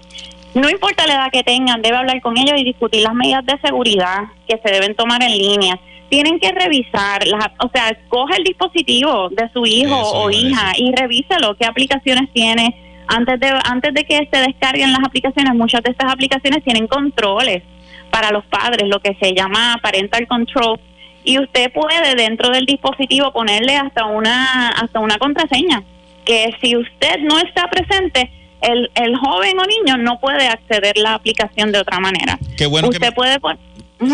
No 0.54 0.70
importa 0.70 1.06
la 1.06 1.14
edad 1.14 1.30
que 1.32 1.42
tengan, 1.42 1.82
debe 1.82 1.96
hablar 1.96 2.20
con 2.22 2.38
ellos 2.38 2.54
y 2.56 2.64
discutir 2.64 3.02
las 3.02 3.14
medidas 3.14 3.44
de 3.44 3.58
seguridad 3.58 4.20
que 4.48 4.60
se 4.64 4.72
deben 4.72 4.94
tomar 4.94 5.22
en 5.22 5.32
línea 5.32 5.78
tienen 6.08 6.38
que 6.38 6.52
revisar, 6.52 7.26
las, 7.26 7.48
o 7.58 7.68
sea, 7.72 7.96
coge 8.08 8.36
el 8.36 8.44
dispositivo 8.44 9.30
de 9.30 9.50
su 9.52 9.66
hijo 9.66 9.96
o 9.96 10.30
hija 10.30 10.72
y 10.76 10.92
revíselo, 10.94 11.56
qué 11.56 11.66
aplicaciones 11.66 12.32
tiene. 12.32 12.83
Antes 13.06 13.38
de, 13.40 13.52
antes 13.64 13.94
de 13.94 14.04
que 14.04 14.28
se 14.32 14.40
descarguen 14.40 14.92
las 14.92 15.04
aplicaciones, 15.04 15.54
muchas 15.54 15.82
de 15.82 15.90
estas 15.90 16.12
aplicaciones 16.12 16.62
tienen 16.64 16.86
controles 16.86 17.62
para 18.10 18.30
los 18.30 18.44
padres, 18.46 18.88
lo 18.88 19.00
que 19.00 19.16
se 19.20 19.34
llama 19.34 19.78
parental 19.82 20.26
control, 20.26 20.80
y 21.24 21.38
usted 21.38 21.72
puede 21.72 22.14
dentro 22.14 22.50
del 22.50 22.66
dispositivo 22.66 23.32
ponerle 23.32 23.76
hasta 23.76 24.06
una, 24.06 24.68
hasta 24.68 25.00
una 25.00 25.16
contraseña, 25.18 25.82
que 26.24 26.50
si 26.60 26.76
usted 26.76 27.20
no 27.20 27.38
está 27.38 27.68
presente, 27.68 28.30
el, 28.60 28.90
el 28.94 29.16
joven 29.16 29.58
o 29.58 29.64
niño 29.64 29.96
no 29.98 30.18
puede 30.20 30.46
acceder 30.46 30.94
a 30.98 31.02
la 31.02 31.14
aplicación 31.14 31.72
de 31.72 31.80
otra 31.80 31.98
manera. 32.00 32.38
Qué 32.56 32.66
bueno 32.66 32.88
usted 32.88 33.12
puede 33.14 33.38
poner 33.40 33.58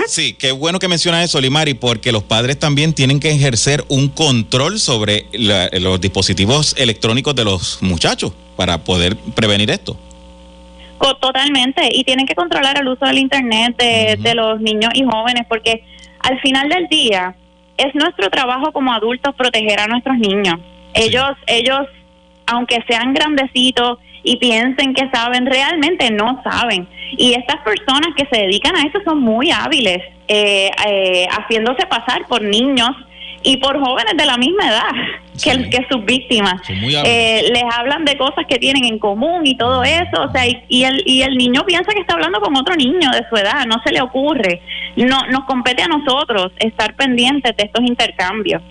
Sí, 0.07 0.35
qué 0.35 0.53
bueno 0.53 0.79
que 0.79 0.89
menciona 0.89 1.23
eso, 1.23 1.41
Limari, 1.41 1.75
porque 1.75 2.13
los 2.13 2.23
padres 2.23 2.59
también 2.59 2.93
tienen 2.93 3.21
que 3.21 3.31
ejercer 3.31 3.85
un 3.89 4.09
control 4.09 4.79
sobre 4.79 5.27
los 5.33 6.01
dispositivos 6.01 6.75
electrónicos 6.79 7.35
de 7.35 7.45
los 7.45 7.83
muchachos 7.83 8.33
para 8.57 8.85
poder 8.85 9.17
prevenir 9.35 9.71
esto. 9.71 9.97
Totalmente, 11.21 11.89
y 11.93 12.05
tienen 12.05 12.27
que 12.27 12.35
controlar 12.35 12.79
el 12.79 12.87
uso 12.89 13.07
del 13.07 13.19
Internet 13.19 13.77
de, 13.79 14.35
los 14.35 14.61
niños 14.61 14.91
y 14.95 15.03
jóvenes, 15.03 15.47
porque 15.49 15.83
al 16.21 16.39
final 16.41 16.69
del 16.69 16.89
día 16.89 17.35
es 17.79 17.95
nuestro 17.95 18.29
trabajo 18.29 18.71
como 18.73 18.93
adultos 18.93 19.35
proteger 19.35 19.81
a 19.81 19.87
nuestros 19.87 20.19
niños. 20.19 20.57
Ellos, 20.93 21.31
ellos, 21.47 21.87
aunque 22.47 22.85
sean 22.87 23.15
grandecitos 23.15 23.99
y 24.23 24.37
piensen 24.37 24.95
que 24.95 25.09
saben, 25.11 25.47
realmente 25.47 26.11
no 26.11 26.43
saben. 26.43 26.87
Y 27.17 27.35
estas 27.35 27.61
personas 27.63 28.11
que 28.17 28.27
se 28.31 28.43
dedican 28.43 28.77
a 28.77 28.83
eso 28.83 28.99
son 29.05 29.21
muy 29.21 29.51
hábiles, 29.51 30.03
eh, 30.29 30.71
eh, 30.87 31.27
haciéndose 31.31 31.87
pasar 31.87 32.27
por 32.29 32.43
niños 32.43 32.91
y 33.43 33.57
por 33.57 33.79
jóvenes 33.81 34.15
de 34.17 34.27
la 34.27 34.37
misma 34.37 34.69
edad 34.69 34.91
que, 35.43 35.71
que 35.71 35.87
sus 35.91 36.05
víctimas. 36.05 36.61
Eh, 36.69 37.51
les 37.53 37.65
hablan 37.75 38.05
de 38.05 38.17
cosas 38.17 38.45
que 38.47 38.59
tienen 38.59 38.85
en 38.85 38.99
común 38.99 39.47
y 39.47 39.57
todo 39.57 39.83
eso, 39.83 40.23
o 40.29 40.31
sea, 40.33 40.47
y, 40.47 40.85
el, 40.85 41.03
y 41.07 41.23
el 41.23 41.37
niño 41.37 41.65
piensa 41.65 41.93
que 41.93 42.01
está 42.01 42.15
hablando 42.15 42.41
con 42.41 42.57
otro 42.57 42.77
niño 42.77 43.11
de 43.11 43.25
su 43.29 43.37
edad, 43.37 43.65
no 43.67 43.81
se 43.85 43.93
le 43.93 44.03
ocurre. 44.03 44.61
No, 44.97 45.23
nos 45.31 45.45
compete 45.45 45.83
a 45.83 45.89
nosotros 45.89 46.53
estar 46.59 46.95
pendientes 46.95 47.57
de 47.57 47.65
estos 47.65 47.83
intercambios. 47.85 48.63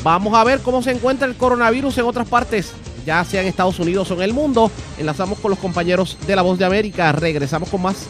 vamos 0.04 0.34
a 0.34 0.44
ver 0.44 0.60
cómo 0.60 0.82
se 0.82 0.92
encuentra 0.92 1.28
el 1.28 1.36
coronavirus 1.36 1.98
en 2.00 2.06
otras 2.06 2.28
partes 2.28 2.74
ya 3.06 3.24
sea 3.24 3.42
en 3.42 3.48
Estados 3.48 3.80
Unidos 3.80 4.12
o 4.12 4.16
en 4.16 4.22
el 4.22 4.34
mundo. 4.34 4.70
Enlazamos 5.00 5.40
con 5.40 5.50
los 5.50 5.60
compañeros 5.60 6.18
de 6.28 6.36
La 6.36 6.42
Voz 6.42 6.60
de 6.60 6.66
América. 6.66 7.12
Regresamos 7.12 7.70
con 7.70 7.82
más. 7.82 8.06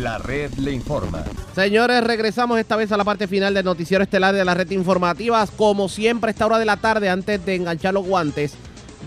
La 0.00 0.16
red 0.16 0.54
le 0.54 0.72
informa. 0.72 1.22
Señores, 1.54 2.02
regresamos 2.02 2.58
esta 2.58 2.74
vez 2.74 2.90
a 2.90 2.96
la 2.96 3.04
parte 3.04 3.28
final 3.28 3.52
del 3.52 3.66
noticiero 3.66 4.02
estelar 4.02 4.34
de 4.34 4.46
la 4.46 4.54
red 4.54 4.70
informativa. 4.70 5.46
Como 5.58 5.90
siempre, 5.90 6.28
a 6.28 6.32
esta 6.32 6.46
hora 6.46 6.58
de 6.58 6.64
la 6.64 6.78
tarde, 6.78 7.10
antes 7.10 7.44
de 7.44 7.56
enganchar 7.56 7.92
los 7.92 8.06
guantes, 8.06 8.54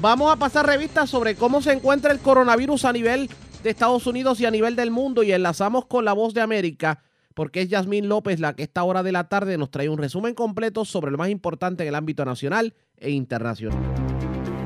vamos 0.02 0.32
a 0.32 0.36
pasar 0.36 0.68
revistas 0.68 1.10
sobre 1.10 1.34
cómo 1.34 1.64
se 1.64 1.74
encuentra 1.74 2.12
el 2.12 2.20
coronavirus 2.20 2.86
a 2.86 2.94
nivel 2.94 3.28
de 3.64 3.72
Estados 3.72 4.06
Unidos 4.06 4.40
y 4.40 4.46
a 4.46 4.52
nivel 4.52 4.76
del 4.76 4.92
mundo. 4.92 5.24
Y 5.24 5.32
enlazamos 5.32 5.86
con 5.86 6.06
la 6.06 6.14
voz 6.14 6.36
de 6.36 6.42
América, 6.42 7.02
porque 7.34 7.62
es 7.62 7.70
Yasmín 7.70 8.08
López 8.08 8.40
la 8.40 8.54
que 8.54 8.62
a 8.62 8.66
esta 8.66 8.84
hora 8.84 9.02
de 9.02 9.14
la 9.14 9.24
tarde 9.30 9.58
nos 9.58 9.72
trae 9.72 9.90
un 9.90 9.98
resumen 9.98 10.36
completo 10.36 10.86
sobre 10.86 11.10
lo 11.10 11.18
más 11.18 11.30
importante 11.30 11.82
en 11.82 11.90
el 11.90 11.96
ámbito 11.96 12.24
nacional 12.24 12.76
e 12.98 13.10
internacional. 13.10 14.03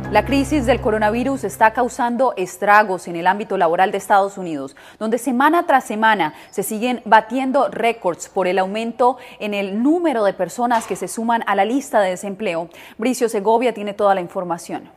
La 0.09 0.23
crisis 0.23 0.65
del 0.65 0.79
coronavirus 0.79 1.43
está 1.43 1.73
causando 1.73 2.33
estragos 2.37 3.09
en 3.09 3.17
el 3.17 3.27
ámbito 3.27 3.57
laboral 3.57 3.91
de 3.91 3.97
Estados 3.97 4.37
Unidos, 4.37 4.73
donde 4.99 5.17
semana 5.17 5.67
tras 5.67 5.83
semana 5.83 6.33
se 6.49 6.63
siguen 6.63 7.01
batiendo 7.03 7.67
récords 7.67 8.29
por 8.29 8.47
el 8.47 8.57
aumento 8.57 9.17
en 9.39 9.53
el 9.53 9.83
número 9.83 10.23
de 10.23 10.31
personas 10.31 10.87
que 10.87 10.95
se 10.95 11.09
suman 11.09 11.43
a 11.45 11.55
la 11.55 11.65
lista 11.65 11.99
de 11.99 12.11
desempleo. 12.11 12.69
Bricio 12.97 13.27
Segovia 13.27 13.73
tiene 13.73 13.93
toda 13.93 14.15
la 14.15 14.21
información. 14.21 14.89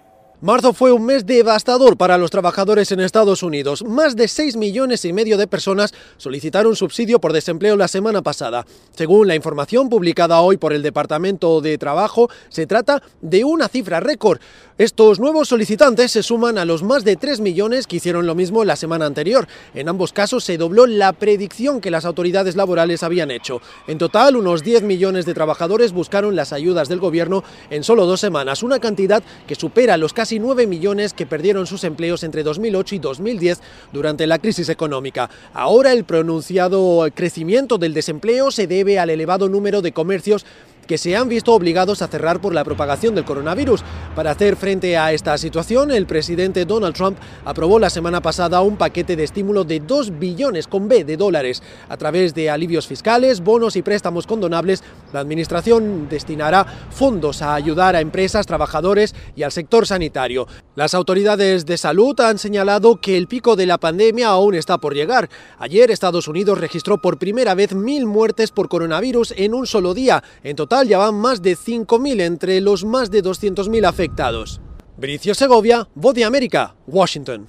Marzo 0.43 0.73
fue 0.73 0.91
un 0.91 1.05
mes 1.05 1.27
devastador 1.27 1.99
para 1.99 2.17
los 2.17 2.31
trabajadores 2.31 2.91
en 2.93 3.01
Estados 3.01 3.43
Unidos. 3.43 3.85
Más 3.85 4.17
de 4.17 4.27
6 4.27 4.57
millones 4.57 5.05
y 5.05 5.13
medio 5.13 5.37
de 5.37 5.47
personas 5.47 5.93
solicitaron 6.17 6.77
subsidio 6.77 7.21
por 7.21 7.35
desempleo 7.35 7.77
la 7.77 7.89
semana 7.89 8.23
pasada. 8.23 8.65
Según 8.97 9.29
la 9.29 9.35
información 9.35 9.91
publicada 9.91 10.41
hoy 10.41 10.57
por 10.57 10.73
el 10.73 10.81
Departamento 10.81 11.61
de 11.61 11.77
Trabajo, 11.77 12.31
se 12.49 12.67
trata 12.67 13.03
de 13.21 13.45
una 13.45 13.69
cifra 13.69 14.01
récord. 14.01 14.41
Estos 14.81 15.21
nuevos 15.21 15.49
solicitantes 15.49 16.11
se 16.11 16.23
suman 16.23 16.57
a 16.57 16.65
los 16.65 16.83
más 16.83 17.05
de 17.05 17.17
3 17.17 17.41
millones 17.41 17.87
que 17.87 17.97
hicieron 17.97 18.27
lo 18.27 18.35
mismo 18.35 18.65
la 18.65 18.77
semana 18.77 19.05
anterior. 19.05 19.47
En 19.75 19.91
ambos 19.91 20.15
casos 20.15 20.43
se 20.43 20.57
dobló 20.57 20.87
la 20.87 21.13
predicción 21.13 21.83
que 21.83 21.91
las 21.91 22.07
autoridades 22.07 22.57
laborales 22.57 23.03
habían 23.03 23.31
hecho. 23.31 23.61
En 23.89 23.99
total, 23.99 24.37
unos 24.37 24.65
10 24.65 24.85
millones 24.85 25.27
de 25.27 25.35
trabajadores 25.35 25.93
buscaron 25.93 26.35
las 26.35 26.55
ayudas 26.55 26.89
del 26.89 26.99
gobierno 26.99 27.45
en 27.69 27.85
solo 27.85 28.07
dos 28.07 28.21
semanas, 28.21 28.63
una 28.63 28.79
cantidad 28.79 29.23
que 29.47 29.55
supera 29.55 29.99
los 29.99 30.15
casi 30.15 30.39
9 30.39 30.67
millones 30.67 31.13
que 31.13 31.27
perdieron 31.27 31.67
sus 31.67 31.85
empleos 31.85 32.25
entre 32.25 32.43
2008 32.43 32.95
y 32.95 32.99
2010 33.01 33.61
durante 33.93 34.27
la 34.27 34.39
crisis 34.39 34.71
económica. 34.71 35.29
Ahora 35.53 35.93
el 35.93 36.05
pronunciado 36.05 37.07
crecimiento 37.15 37.77
del 37.77 37.93
desempleo 37.93 38.51
se 38.51 38.67
debe 38.67 38.99
al 38.99 39.11
elevado 39.11 39.51
número 39.51 39.83
de 39.83 39.93
comercios 39.93 40.47
que 40.91 40.99
se 40.99 41.15
han 41.15 41.29
visto 41.29 41.55
obligados 41.55 42.03
a 42.03 42.09
cerrar 42.09 42.41
por 42.41 42.53
la 42.53 42.65
propagación 42.65 43.15
del 43.15 43.25
coronavirus. 43.25 43.85
Para 44.17 44.33
hacer 44.33 44.57
frente 44.57 44.99
a 44.99 45.13
esta 45.13 45.39
situación, 45.39 45.93
el 45.93 46.05
presidente 46.05 46.65
Donald 46.65 46.97
Trump 46.97 47.17
aprobó 47.45 47.79
la 47.79 47.91
semana 47.91 48.21
pasada 48.21 48.61
un 48.63 48.77
paquete 48.77 49.15
de 49.15 49.23
estímulo 49.23 49.63
de 49.63 49.79
2 49.79 50.19
billones 50.19 50.67
con 50.67 50.89
B 50.89 51.05
de 51.05 51.17
dólares. 51.17 51.63
A 51.89 51.97
través 51.97 52.35
de 52.35 52.51
alivios 52.51 52.89
fiscales, 52.89 53.41
bonos 53.41 53.77
y 53.77 53.83
préstamos 53.83 54.27
condonables, 54.27 54.83
la 55.13 55.21
administración 55.21 56.09
destinará 56.09 56.67
fondos 56.91 57.41
a 57.41 57.55
ayudar 57.55 57.95
a 57.95 58.01
empresas, 58.01 58.49
trabajadores 58.49 59.15
y 59.37 59.45
al 59.45 59.53
sector 59.53 59.87
sanitario. 59.87 60.49
Las 60.75 60.95
autoridades 60.95 61.67
de 61.67 61.79
salud 61.79 62.19
han 62.19 62.39
señalado 62.39 63.01
que 63.01 63.17
el 63.17 63.29
pico 63.29 63.55
de 63.55 63.67
la 63.67 63.79
pandemia 63.79 64.31
aún 64.31 64.57
está 64.57 64.79
por 64.79 64.95
llegar. 64.95 65.29
Ayer 65.61 65.93
Estados 65.93 66.27
Unidos 66.27 66.59
registró 66.59 67.01
por 67.01 67.17
primera 67.17 67.55
vez 67.55 67.77
mil 67.77 68.07
muertes 68.07 68.51
por 68.51 68.69
coronavirus 68.69 69.35
en 69.37 69.55
un 69.55 69.69
solo 69.69 69.95
día. 69.95 70.25
En 70.43 70.57
total 70.57 70.80
ya 70.87 70.99
van 70.99 71.15
más 71.15 71.43
de 71.43 71.57
5.000 71.57 72.21
entre 72.23 72.61
los 72.61 72.85
más 72.85 73.11
de 73.11 73.23
200.000 73.23 73.87
afectados. 73.87 74.61
Bricio 74.97 75.35
Segovia, 75.35 75.89
Voz 75.95 76.23
América, 76.23 76.75
Washington. 76.87 77.49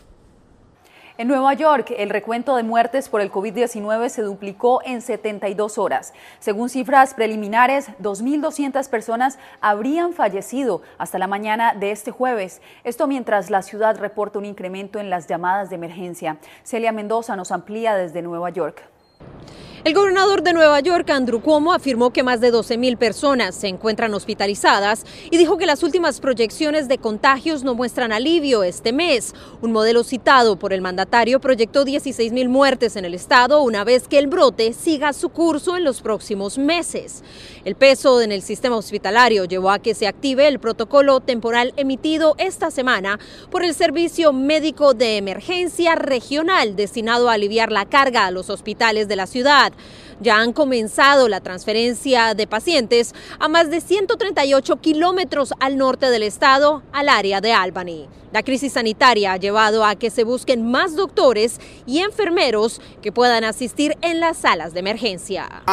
En 1.17 1.27
Nueva 1.27 1.53
York, 1.53 1.93
el 1.97 2.09
recuento 2.09 2.55
de 2.55 2.63
muertes 2.63 3.07
por 3.07 3.21
el 3.21 3.31
COVID-19 3.31 4.09
se 4.09 4.23
duplicó 4.23 4.81
en 4.83 5.01
72 5.01 5.77
horas. 5.77 6.13
Según 6.39 6.69
cifras 6.69 7.13
preliminares, 7.13 7.89
2.200 8.01 8.89
personas 8.89 9.37
habrían 9.59 10.13
fallecido 10.13 10.81
hasta 10.97 11.19
la 11.19 11.27
mañana 11.27 11.75
de 11.75 11.91
este 11.91 12.09
jueves. 12.09 12.61
Esto 12.83 13.05
mientras 13.05 13.51
la 13.51 13.61
ciudad 13.61 13.99
reporta 13.99 14.39
un 14.39 14.45
incremento 14.45 14.99
en 14.99 15.11
las 15.11 15.27
llamadas 15.27 15.69
de 15.69 15.75
emergencia. 15.75 16.37
Celia 16.63 16.91
Mendoza 16.91 17.35
nos 17.35 17.51
amplía 17.51 17.95
desde 17.95 18.23
Nueva 18.23 18.49
York. 18.49 18.90
El 19.83 19.95
gobernador 19.95 20.43
de 20.43 20.53
Nueva 20.53 20.79
York, 20.79 21.09
Andrew 21.09 21.41
Cuomo, 21.41 21.73
afirmó 21.73 22.13
que 22.13 22.21
más 22.21 22.39
de 22.39 22.53
12.000 22.53 22.99
personas 22.99 23.55
se 23.55 23.67
encuentran 23.67 24.13
hospitalizadas 24.13 25.07
y 25.31 25.37
dijo 25.37 25.57
que 25.57 25.65
las 25.65 25.81
últimas 25.81 26.19
proyecciones 26.19 26.87
de 26.87 26.99
contagios 26.99 27.63
no 27.63 27.73
muestran 27.73 28.11
alivio 28.11 28.61
este 28.61 28.93
mes. 28.93 29.33
Un 29.59 29.71
modelo 29.71 30.03
citado 30.03 30.59
por 30.59 30.71
el 30.71 30.81
mandatario 30.81 31.41
proyectó 31.41 31.83
16.000 31.83 32.47
muertes 32.47 32.95
en 32.95 33.05
el 33.05 33.15
estado 33.15 33.63
una 33.63 33.83
vez 33.83 34.07
que 34.07 34.19
el 34.19 34.27
brote 34.27 34.73
siga 34.73 35.13
su 35.13 35.29
curso 35.29 35.75
en 35.75 35.83
los 35.83 36.01
próximos 36.01 36.59
meses. 36.59 37.23
El 37.65 37.73
peso 37.73 38.21
en 38.21 38.31
el 38.31 38.43
sistema 38.43 38.75
hospitalario 38.75 39.45
llevó 39.45 39.71
a 39.71 39.79
que 39.79 39.95
se 39.95 40.05
active 40.05 40.47
el 40.47 40.59
protocolo 40.59 41.21
temporal 41.21 41.73
emitido 41.75 42.35
esta 42.37 42.69
semana 42.69 43.19
por 43.49 43.63
el 43.63 43.73
Servicio 43.73 44.31
Médico 44.31 44.93
de 44.93 45.17
Emergencia 45.17 45.95
Regional 45.95 46.75
destinado 46.75 47.31
a 47.31 47.33
aliviar 47.33 47.71
la 47.71 47.87
carga 47.87 48.27
a 48.27 48.31
los 48.31 48.51
hospitales 48.51 49.07
de 49.11 49.17
la 49.17 49.27
ciudad. 49.27 49.73
Ya 50.21 50.39
han 50.39 50.53
comenzado 50.53 51.27
la 51.27 51.41
transferencia 51.41 52.33
de 52.33 52.47
pacientes 52.47 53.13
a 53.39 53.47
más 53.47 53.69
de 53.69 53.81
138 53.81 54.77
kilómetros 54.77 55.53
al 55.59 55.77
norte 55.77 56.09
del 56.09 56.23
estado, 56.23 56.81
al 56.93 57.09
área 57.09 57.41
de 57.41 57.53
Albany. 57.53 58.07
La 58.31 58.43
crisis 58.43 58.73
sanitaria 58.73 59.33
ha 59.33 59.37
llevado 59.37 59.83
a 59.83 59.95
que 59.95 60.09
se 60.09 60.23
busquen 60.23 60.71
más 60.71 60.95
doctores 60.95 61.59
y 61.85 61.99
enfermeros 61.99 62.79
que 63.01 63.11
puedan 63.11 63.43
asistir 63.43 63.97
en 64.01 64.21
las 64.21 64.37
salas 64.37 64.73
de 64.73 64.79
emergencia. 64.79 65.63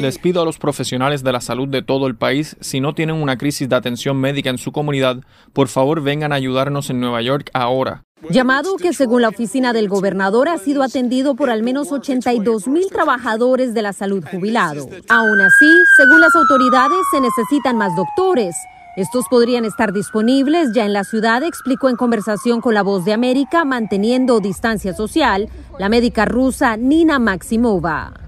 Les 0.00 0.18
pido 0.18 0.42
a 0.42 0.44
los 0.44 0.58
profesionales 0.58 1.22
de 1.22 1.32
la 1.32 1.40
salud 1.40 1.68
de 1.68 1.82
todo 1.82 2.08
el 2.08 2.16
país, 2.16 2.56
si 2.60 2.80
no 2.80 2.94
tienen 2.94 3.16
una 3.16 3.38
crisis 3.38 3.70
de 3.70 3.76
atención 3.76 4.18
médica 4.18 4.50
en 4.50 4.58
su 4.58 4.70
comunidad, 4.70 5.22
por 5.54 5.68
favor 5.68 6.02
vengan 6.02 6.32
a 6.32 6.36
ayudarnos 6.36 6.90
en 6.90 7.00
Nueva 7.00 7.22
York 7.22 7.48
ahora. 7.54 8.02
Llamado 8.30 8.76
que 8.76 8.92
según 8.92 9.22
la 9.22 9.28
oficina 9.28 9.72
del 9.72 9.88
gobernador 9.88 10.48
ha 10.48 10.58
sido 10.58 10.82
atendido 10.82 11.34
por 11.34 11.50
al 11.50 11.62
menos 11.62 11.92
82 11.92 12.66
mil 12.68 12.86
trabajadores 12.88 13.74
de 13.74 13.82
la 13.82 13.92
salud 13.92 14.24
jubilados. 14.30 14.86
Aún 15.08 15.40
así, 15.40 15.70
según 15.96 16.20
las 16.20 16.34
autoridades, 16.34 16.98
se 17.10 17.20
necesitan 17.20 17.76
más 17.76 17.94
doctores. 17.94 18.56
Estos 18.96 19.26
podrían 19.28 19.64
estar 19.64 19.92
disponibles 19.92 20.70
ya 20.74 20.86
en 20.86 20.92
la 20.92 21.04
ciudad, 21.04 21.42
explicó 21.42 21.88
en 21.88 21.96
conversación 21.96 22.60
con 22.60 22.74
La 22.74 22.82
Voz 22.82 23.04
de 23.04 23.12
América, 23.12 23.64
manteniendo 23.64 24.40
distancia 24.40 24.94
social, 24.94 25.48
la 25.78 25.88
médica 25.88 26.24
rusa 26.24 26.76
Nina 26.76 27.18
Maximova. 27.18 28.25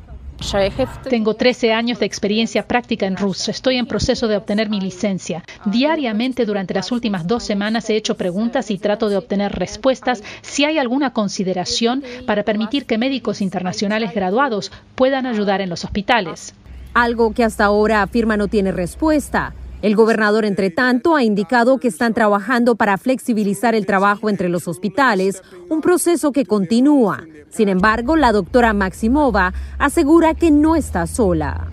Tengo 1.08 1.34
13 1.34 1.72
años 1.72 1.98
de 1.98 2.06
experiencia 2.06 2.66
práctica 2.66 3.06
en 3.06 3.16
Rusia. 3.16 3.50
Estoy 3.50 3.76
en 3.76 3.86
proceso 3.86 4.28
de 4.28 4.36
obtener 4.36 4.70
mi 4.70 4.80
licencia. 4.80 5.42
Diariamente 5.66 6.46
durante 6.46 6.74
las 6.74 6.92
últimas 6.92 7.26
dos 7.26 7.42
semanas 7.42 7.90
he 7.90 7.96
hecho 7.96 8.16
preguntas 8.16 8.70
y 8.70 8.78
trato 8.78 9.08
de 9.08 9.16
obtener 9.16 9.52
respuestas 9.52 10.22
si 10.42 10.64
hay 10.64 10.78
alguna 10.78 11.12
consideración 11.12 12.02
para 12.26 12.44
permitir 12.44 12.86
que 12.86 12.98
médicos 12.98 13.40
internacionales 13.40 14.12
graduados 14.14 14.70
puedan 14.94 15.26
ayudar 15.26 15.60
en 15.60 15.70
los 15.70 15.84
hospitales. 15.84 16.54
Algo 16.94 17.32
que 17.32 17.44
hasta 17.44 17.64
ahora 17.64 18.02
afirma 18.02 18.36
no 18.36 18.48
tiene 18.48 18.72
respuesta. 18.72 19.54
El 19.80 19.94
gobernador, 19.94 20.44
entre 20.44 20.70
tanto, 20.70 21.14
ha 21.14 21.22
indicado 21.22 21.78
que 21.78 21.86
están 21.86 22.12
trabajando 22.12 22.74
para 22.74 22.98
flexibilizar 22.98 23.76
el 23.76 23.86
trabajo 23.86 24.28
entre 24.28 24.48
los 24.48 24.66
hospitales, 24.66 25.40
un 25.68 25.80
proceso 25.80 26.32
que 26.32 26.46
continúa. 26.46 27.24
Sin 27.48 27.68
embargo, 27.68 28.16
la 28.16 28.32
doctora 28.32 28.72
Maximova 28.72 29.54
asegura 29.78 30.34
que 30.34 30.50
no 30.50 30.74
está 30.74 31.06
sola. 31.06 31.68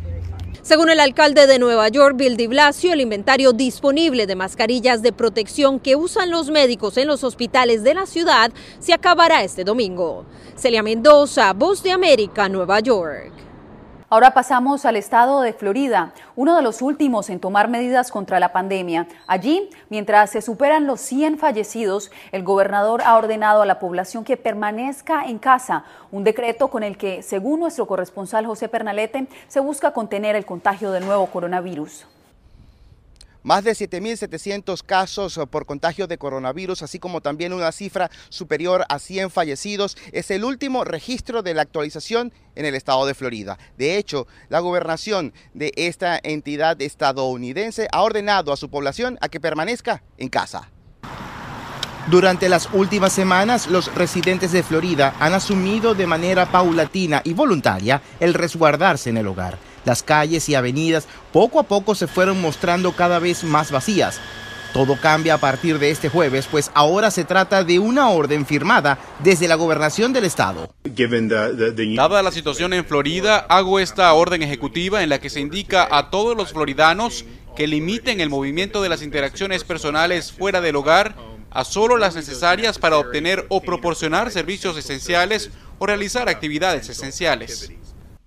Según 0.61 0.89
el 0.89 0.99
alcalde 0.99 1.47
de 1.47 1.59
Nueva 1.59 1.89
York, 1.89 2.15
Bill 2.17 2.37
de 2.37 2.47
Blasio, 2.47 2.93
el 2.93 3.01
inventario 3.01 3.53
disponible 3.53 4.25
de 4.27 4.35
mascarillas 4.35 5.01
de 5.01 5.11
protección 5.11 5.79
que 5.79 5.95
usan 5.95 6.31
los 6.31 6.49
médicos 6.49 6.97
en 6.97 7.07
los 7.07 7.23
hospitales 7.23 7.83
de 7.83 7.93
la 7.93 8.05
ciudad 8.05 8.51
se 8.79 8.93
acabará 8.93 9.43
este 9.43 9.63
domingo. 9.63 10.25
Celia 10.55 10.81
Mendoza, 10.81 11.53
Voz 11.53 11.83
de 11.83 11.91
América, 11.91 12.49
Nueva 12.49 12.79
York. 12.79 13.44
Ahora 14.07 14.35
pasamos 14.35 14.85
al 14.85 14.97
estado 14.97 15.41
de 15.41 15.51
Florida, 15.51 16.13
uno 16.35 16.55
de 16.55 16.61
los 16.61 16.83
últimos 16.83 17.31
en 17.31 17.39
tomar 17.39 17.67
medidas 17.67 18.11
contra 18.11 18.39
la 18.39 18.53
pandemia. 18.53 19.07
Allí, 19.25 19.71
mientras 19.89 20.29
se 20.29 20.43
superan 20.43 20.85
los 20.85 21.01
100 21.01 21.39
fallecidos, 21.39 22.11
el 22.31 22.43
gobernador 22.43 23.01
ha 23.03 23.17
ordenado 23.17 23.63
a 23.63 23.65
la 23.65 23.79
población 23.79 24.23
que 24.23 24.37
permanezca 24.37 25.25
en 25.25 25.39
casa, 25.39 25.85
un 26.11 26.23
decreto 26.23 26.67
con 26.67 26.83
el 26.83 26.97
que, 26.97 27.23
según 27.23 27.61
nuestro 27.61 27.87
corresponsal 27.87 28.45
José 28.45 28.69
Pernalete, 28.69 29.27
se 29.47 29.59
busca 29.59 29.91
contener 29.91 30.35
el 30.35 30.45
contagio 30.45 30.91
del 30.91 31.03
nuevo 31.03 31.25
coronavirus. 31.25 32.05
Más 33.45 33.63
de 33.63 33.73
7.700 33.73 34.81
casos 34.81 35.37
eh, 35.37 35.45
por 35.45 35.67
contagio 35.67 36.07
de 36.07 36.17
coronavirus, 36.17 36.81
así 36.81 36.97
como 36.97 37.21
también 37.21 37.53
una 37.53 37.71
cifra 37.71 38.09
superior 38.29 38.85
a 38.89 38.97
100 38.97 39.29
fallecidos, 39.29 39.97
es 40.11 40.31
el 40.31 40.43
último 40.43 40.83
registro 40.83 41.43
de 41.43 41.53
la 41.53 41.61
actualización 41.61 42.33
en 42.55 42.65
el 42.65 42.73
estado 42.73 43.05
de 43.05 43.13
Florida. 43.13 43.59
De 43.77 43.99
hecho, 43.99 44.25
la 44.49 44.61
gobernación 44.61 45.31
de 45.53 45.71
esta 45.75 46.19
entidad 46.23 46.81
estadounidense 46.81 47.87
ha 47.91 48.01
ordenado 48.01 48.51
a 48.51 48.57
su 48.57 48.71
población 48.71 49.19
a 49.21 49.29
que 49.29 49.39
permanezca 49.39 50.01
en 50.17 50.29
casa. 50.29 50.71
Durante 52.09 52.49
las 52.49 52.67
últimas 52.73 53.13
semanas, 53.13 53.67
los 53.67 53.93
residentes 53.93 54.53
de 54.53 54.63
Florida 54.63 55.15
han 55.19 55.35
asumido 55.35 55.93
de 55.93 56.07
manera 56.07 56.51
paulatina 56.51 57.21
y 57.23 57.33
voluntaria 57.33 58.01
el 58.19 58.33
resguardarse 58.33 59.11
en 59.11 59.17
el 59.17 59.27
hogar. 59.27 59.74
Las 59.85 60.03
calles 60.03 60.49
y 60.49 60.55
avenidas 60.55 61.07
poco 61.31 61.59
a 61.59 61.63
poco 61.63 61.95
se 61.95 62.07
fueron 62.07 62.41
mostrando 62.41 62.91
cada 62.91 63.19
vez 63.19 63.43
más 63.43 63.71
vacías. 63.71 64.19
Todo 64.73 64.99
cambia 64.99 65.35
a 65.35 65.37
partir 65.37 65.79
de 65.79 65.89
este 65.89 66.09
jueves, 66.09 66.47
pues 66.51 66.69
ahora 66.73 67.09
se 67.09 67.23
trata 67.23 67.63
de 67.63 67.79
una 67.79 68.09
orden 68.09 68.45
firmada 68.45 68.99
desde 69.23 69.47
la 69.47 69.55
gobernación 69.55 70.11
del 70.11 70.25
estado. 70.25 70.69
Dada 70.83 72.21
la 72.21 72.31
situación 72.33 72.73
en 72.73 72.83
Florida, 72.83 73.45
hago 73.47 73.79
esta 73.79 74.11
orden 74.11 74.43
ejecutiva 74.43 75.01
en 75.01 75.07
la 75.07 75.19
que 75.19 75.29
se 75.29 75.39
indica 75.39 75.87
a 75.89 76.09
todos 76.09 76.35
los 76.35 76.51
floridanos 76.51 77.23
que 77.55 77.67
limiten 77.67 78.19
el 78.19 78.29
movimiento 78.29 78.81
de 78.81 78.89
las 78.89 79.01
interacciones 79.01 79.63
personales 79.63 80.33
fuera 80.33 80.59
del 80.59 80.75
hogar 80.75 81.15
a 81.51 81.63
solo 81.63 81.95
las 81.95 82.15
necesarias 82.15 82.77
para 82.77 82.97
obtener 82.97 83.45
o 83.47 83.61
proporcionar 83.61 84.29
servicios 84.29 84.77
esenciales 84.77 85.51
o 85.79 85.85
realizar 85.85 86.27
actividades 86.27 86.89
esenciales. 86.89 87.71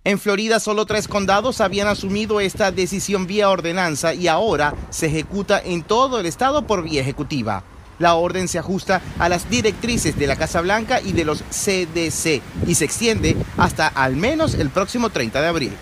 En 0.05 0.19
Florida 0.19 0.59
solo 0.59 0.87
tres 0.87 1.07
condados 1.07 1.61
habían 1.61 1.87
asumido 1.87 2.41
esta 2.41 2.71
decisión 2.71 3.27
vía 3.27 3.51
ordenanza 3.51 4.15
y 4.15 4.27
ahora 4.27 4.75
se 4.89 5.07
ejecuta 5.07 5.61
en 5.63 5.83
todo 5.83 6.19
el 6.19 6.25
estado 6.27 6.67
por 6.67 6.83
vía 6.83 7.03
ejecutiva. 7.03 7.63
La 7.99 8.15
orden 8.15 8.47
se 8.47 8.59
ajusta 8.59 9.03
a 9.19 9.29
las 9.29 9.51
directrices 9.51 10.17
de 10.17 10.27
la 10.27 10.37
Casa 10.37 10.61
Blanca 10.61 11.01
y 11.01 11.13
de 11.13 11.25
los 11.25 11.43
CDC 11.43 12.41
y 12.67 12.75
se 12.75 12.85
extiende 12.85 13.37
hasta 13.57 13.89
al 13.89 14.15
menos 14.15 14.55
el 14.55 14.71
próximo 14.71 15.11
30 15.11 15.43
de 15.43 15.47
abril. 15.47 15.73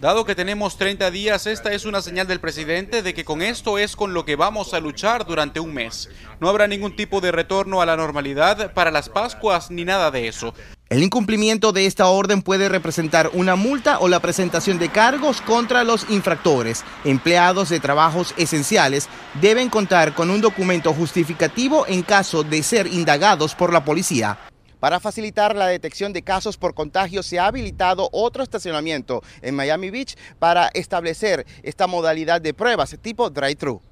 Dado 0.00 0.24
que 0.24 0.34
tenemos 0.34 0.76
30 0.76 1.10
días, 1.10 1.46
esta 1.46 1.72
es 1.72 1.86
una 1.86 2.02
señal 2.02 2.26
del 2.28 2.40
presidente 2.40 3.02
de 3.02 3.14
que 3.14 3.24
con 3.24 3.40
esto 3.40 3.78
es 3.78 3.96
con 3.96 4.12
lo 4.12 4.24
que 4.24 4.36
vamos 4.36 4.74
a 4.74 4.80
luchar 4.80 5.26
durante 5.26 5.58
un 5.58 5.72
mes. 5.72 6.10
No 6.38 6.50
habrá 6.50 6.68
ningún 6.68 6.94
tipo 6.94 7.22
de 7.22 7.32
retorno 7.32 7.80
a 7.80 7.86
la 7.86 7.96
normalidad 7.96 8.74
para 8.74 8.90
las 8.90 9.08
Pascuas 9.08 9.70
ni 9.70 9.84
nada 9.84 10.10
de 10.10 10.28
eso. 10.28 10.54
El 10.88 11.02
incumplimiento 11.02 11.72
de 11.72 11.86
esta 11.86 12.06
orden 12.06 12.42
puede 12.42 12.68
representar 12.68 13.30
una 13.32 13.56
multa 13.56 13.98
o 13.98 14.06
la 14.06 14.20
presentación 14.20 14.78
de 14.78 14.88
cargos 14.88 15.40
contra 15.40 15.82
los 15.82 16.08
infractores. 16.10 16.84
Empleados 17.04 17.70
de 17.70 17.80
trabajos 17.80 18.34
esenciales 18.36 19.08
deben 19.40 19.68
contar 19.68 20.14
con 20.14 20.30
un 20.30 20.40
documento 20.40 20.94
justificativo 20.94 21.88
en 21.88 22.02
caso 22.02 22.44
de 22.44 22.62
ser 22.62 22.86
indagados 22.86 23.56
por 23.56 23.72
la 23.72 23.84
policía. 23.84 24.38
Para 24.78 25.00
facilitar 25.00 25.56
la 25.56 25.66
detección 25.66 26.12
de 26.12 26.22
casos 26.22 26.56
por 26.56 26.72
contagio, 26.72 27.24
se 27.24 27.40
ha 27.40 27.46
habilitado 27.46 28.08
otro 28.12 28.44
estacionamiento 28.44 29.24
en 29.42 29.56
Miami 29.56 29.90
Beach 29.90 30.14
para 30.38 30.68
establecer 30.68 31.44
esta 31.64 31.88
modalidad 31.88 32.40
de 32.40 32.54
pruebas 32.54 32.96
tipo 33.02 33.28
drive-thru. 33.28 33.82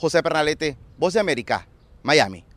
José 0.00 0.20
Pernalete, 0.20 0.76
Voz 0.98 1.12
de 1.12 1.20
América, 1.20 1.68
Miami. 2.02 2.49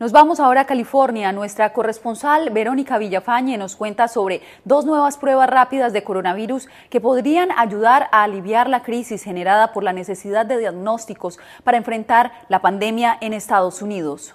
Nos 0.00 0.10
vamos 0.10 0.40
ahora 0.40 0.62
a 0.62 0.66
California. 0.66 1.30
Nuestra 1.30 1.72
corresponsal 1.72 2.50
Verónica 2.50 2.98
Villafañe 2.98 3.56
nos 3.56 3.76
cuenta 3.76 4.08
sobre 4.08 4.42
dos 4.64 4.84
nuevas 4.84 5.18
pruebas 5.18 5.48
rápidas 5.48 5.92
de 5.92 6.02
coronavirus 6.02 6.66
que 6.90 7.00
podrían 7.00 7.50
ayudar 7.56 8.08
a 8.10 8.24
aliviar 8.24 8.68
la 8.68 8.82
crisis 8.82 9.22
generada 9.22 9.72
por 9.72 9.84
la 9.84 9.92
necesidad 9.92 10.46
de 10.46 10.58
diagnósticos 10.58 11.38
para 11.62 11.78
enfrentar 11.78 12.32
la 12.48 12.60
pandemia 12.60 13.16
en 13.20 13.34
Estados 13.34 13.82
Unidos. 13.82 14.34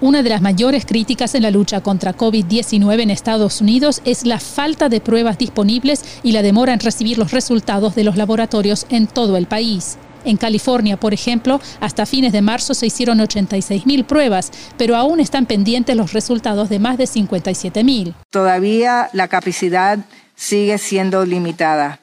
Una 0.00 0.22
de 0.22 0.30
las 0.30 0.40
mayores 0.40 0.86
críticas 0.86 1.34
en 1.34 1.42
la 1.42 1.50
lucha 1.50 1.82
contra 1.82 2.16
COVID-19 2.16 3.02
en 3.02 3.10
Estados 3.10 3.60
Unidos 3.60 4.00
es 4.06 4.24
la 4.24 4.40
falta 4.40 4.88
de 4.88 5.02
pruebas 5.02 5.36
disponibles 5.36 6.20
y 6.22 6.32
la 6.32 6.40
demora 6.40 6.72
en 6.72 6.80
recibir 6.80 7.18
los 7.18 7.32
resultados 7.32 7.94
de 7.94 8.04
los 8.04 8.16
laboratorios 8.16 8.86
en 8.88 9.06
todo 9.06 9.36
el 9.36 9.46
país. 9.46 9.98
En 10.26 10.36
California, 10.36 10.96
por 10.96 11.14
ejemplo, 11.14 11.60
hasta 11.80 12.04
fines 12.04 12.32
de 12.32 12.42
marzo 12.42 12.74
se 12.74 12.86
hicieron 12.86 13.20
86 13.20 13.86
mil 13.86 14.04
pruebas, 14.04 14.50
pero 14.76 14.96
aún 14.96 15.20
están 15.20 15.46
pendientes 15.46 15.96
los 15.96 16.12
resultados 16.12 16.68
de 16.68 16.80
más 16.80 16.98
de 16.98 17.06
57 17.06 17.84
mil. 17.84 18.14
Todavía 18.30 19.08
la 19.12 19.28
capacidad 19.28 19.98
sigue 20.34 20.78
siendo 20.78 21.24
limitada. 21.24 22.00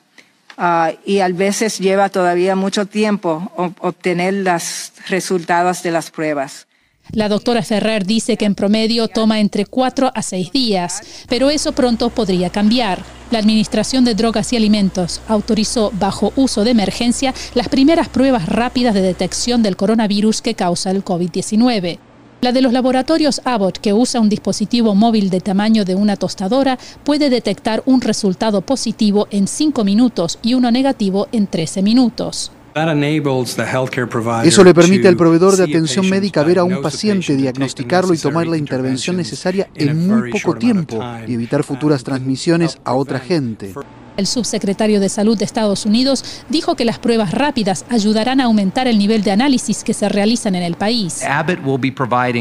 Ah, 0.57 0.91
y 1.05 1.19
a 1.19 1.27
veces 1.27 1.79
lleva 1.79 2.09
todavía 2.09 2.55
mucho 2.55 2.85
tiempo 2.85 3.51
obtener 3.79 4.33
los 4.35 4.93
resultados 5.09 5.83
de 5.83 5.91
las 5.91 6.09
pruebas. 6.09 6.67
La 7.11 7.29
doctora 7.29 7.61
Ferrer 7.61 8.05
dice 8.05 8.37
que 8.37 8.45
en 8.45 8.55
promedio 8.55 9.07
toma 9.07 9.39
entre 9.39 9.65
4 9.65 10.11
a 10.15 10.21
6 10.21 10.51
días, 10.51 11.01
pero 11.27 11.49
eso 11.49 11.73
pronto 11.73 12.09
podría 12.09 12.49
cambiar. 12.49 13.03
La 13.29 13.39
Administración 13.39 14.05
de 14.05 14.15
Drogas 14.15 14.53
y 14.53 14.57
Alimentos 14.57 15.21
autorizó 15.27 15.91
bajo 15.99 16.33
uso 16.35 16.63
de 16.63 16.71
emergencia 16.71 17.33
las 17.53 17.67
primeras 17.67 18.09
pruebas 18.09 18.47
rápidas 18.47 18.93
de 18.93 19.01
detección 19.01 19.61
del 19.61 19.75
coronavirus 19.75 20.41
que 20.41 20.55
causa 20.55 20.91
el 20.91 21.03
COVID-19. 21.03 21.99
La 22.41 22.51
de 22.51 22.61
los 22.61 22.73
laboratorios 22.73 23.41
Abbott, 23.45 23.77
que 23.77 23.93
usa 23.93 24.19
un 24.19 24.27
dispositivo 24.27 24.95
móvil 24.95 25.29
de 25.29 25.39
tamaño 25.39 25.85
de 25.85 25.95
una 25.95 26.17
tostadora, 26.17 26.77
puede 27.03 27.29
detectar 27.29 27.83
un 27.85 28.01
resultado 28.01 28.61
positivo 28.61 29.27
en 29.31 29.47
5 29.47 29.83
minutos 29.83 30.39
y 30.41 30.53
uno 30.53 30.69
negativo 30.69 31.27
en 31.31 31.47
13 31.47 31.81
minutos. 31.83 32.51
Eso 34.43 34.63
le 34.63 34.73
permite 34.73 35.07
al 35.07 35.15
proveedor 35.15 35.55
de 35.55 35.63
atención 35.63 36.09
médica 36.09 36.43
ver 36.43 36.59
a 36.59 36.63
un 36.63 36.81
paciente, 36.81 37.35
diagnosticarlo 37.35 38.13
y 38.13 38.17
tomar 38.17 38.47
la 38.47 38.57
intervención 38.57 39.17
necesaria 39.17 39.69
en 39.75 40.07
muy 40.07 40.31
poco 40.31 40.55
tiempo 40.55 40.99
y 41.27 41.33
evitar 41.33 41.63
futuras 41.63 42.03
transmisiones 42.03 42.77
a 42.83 42.93
otra 42.95 43.19
gente. 43.19 43.73
El 44.15 44.27
subsecretario 44.27 44.99
de 44.99 45.09
Salud 45.09 45.37
de 45.37 45.45
Estados 45.45 45.87
Unidos 45.87 46.43
dijo 46.47 46.75
que 46.75 46.85
las 46.85 46.99
pruebas 46.99 47.31
rápidas 47.31 47.83
ayudarán 47.89 48.41
a 48.41 48.45
aumentar 48.45 48.87
el 48.87 48.99
nivel 48.99 49.23
de 49.23 49.31
análisis 49.31 49.83
que 49.83 49.95
se 49.95 50.07
realizan 50.07 50.53
en 50.53 50.61
el 50.61 50.75
país. 50.75 51.23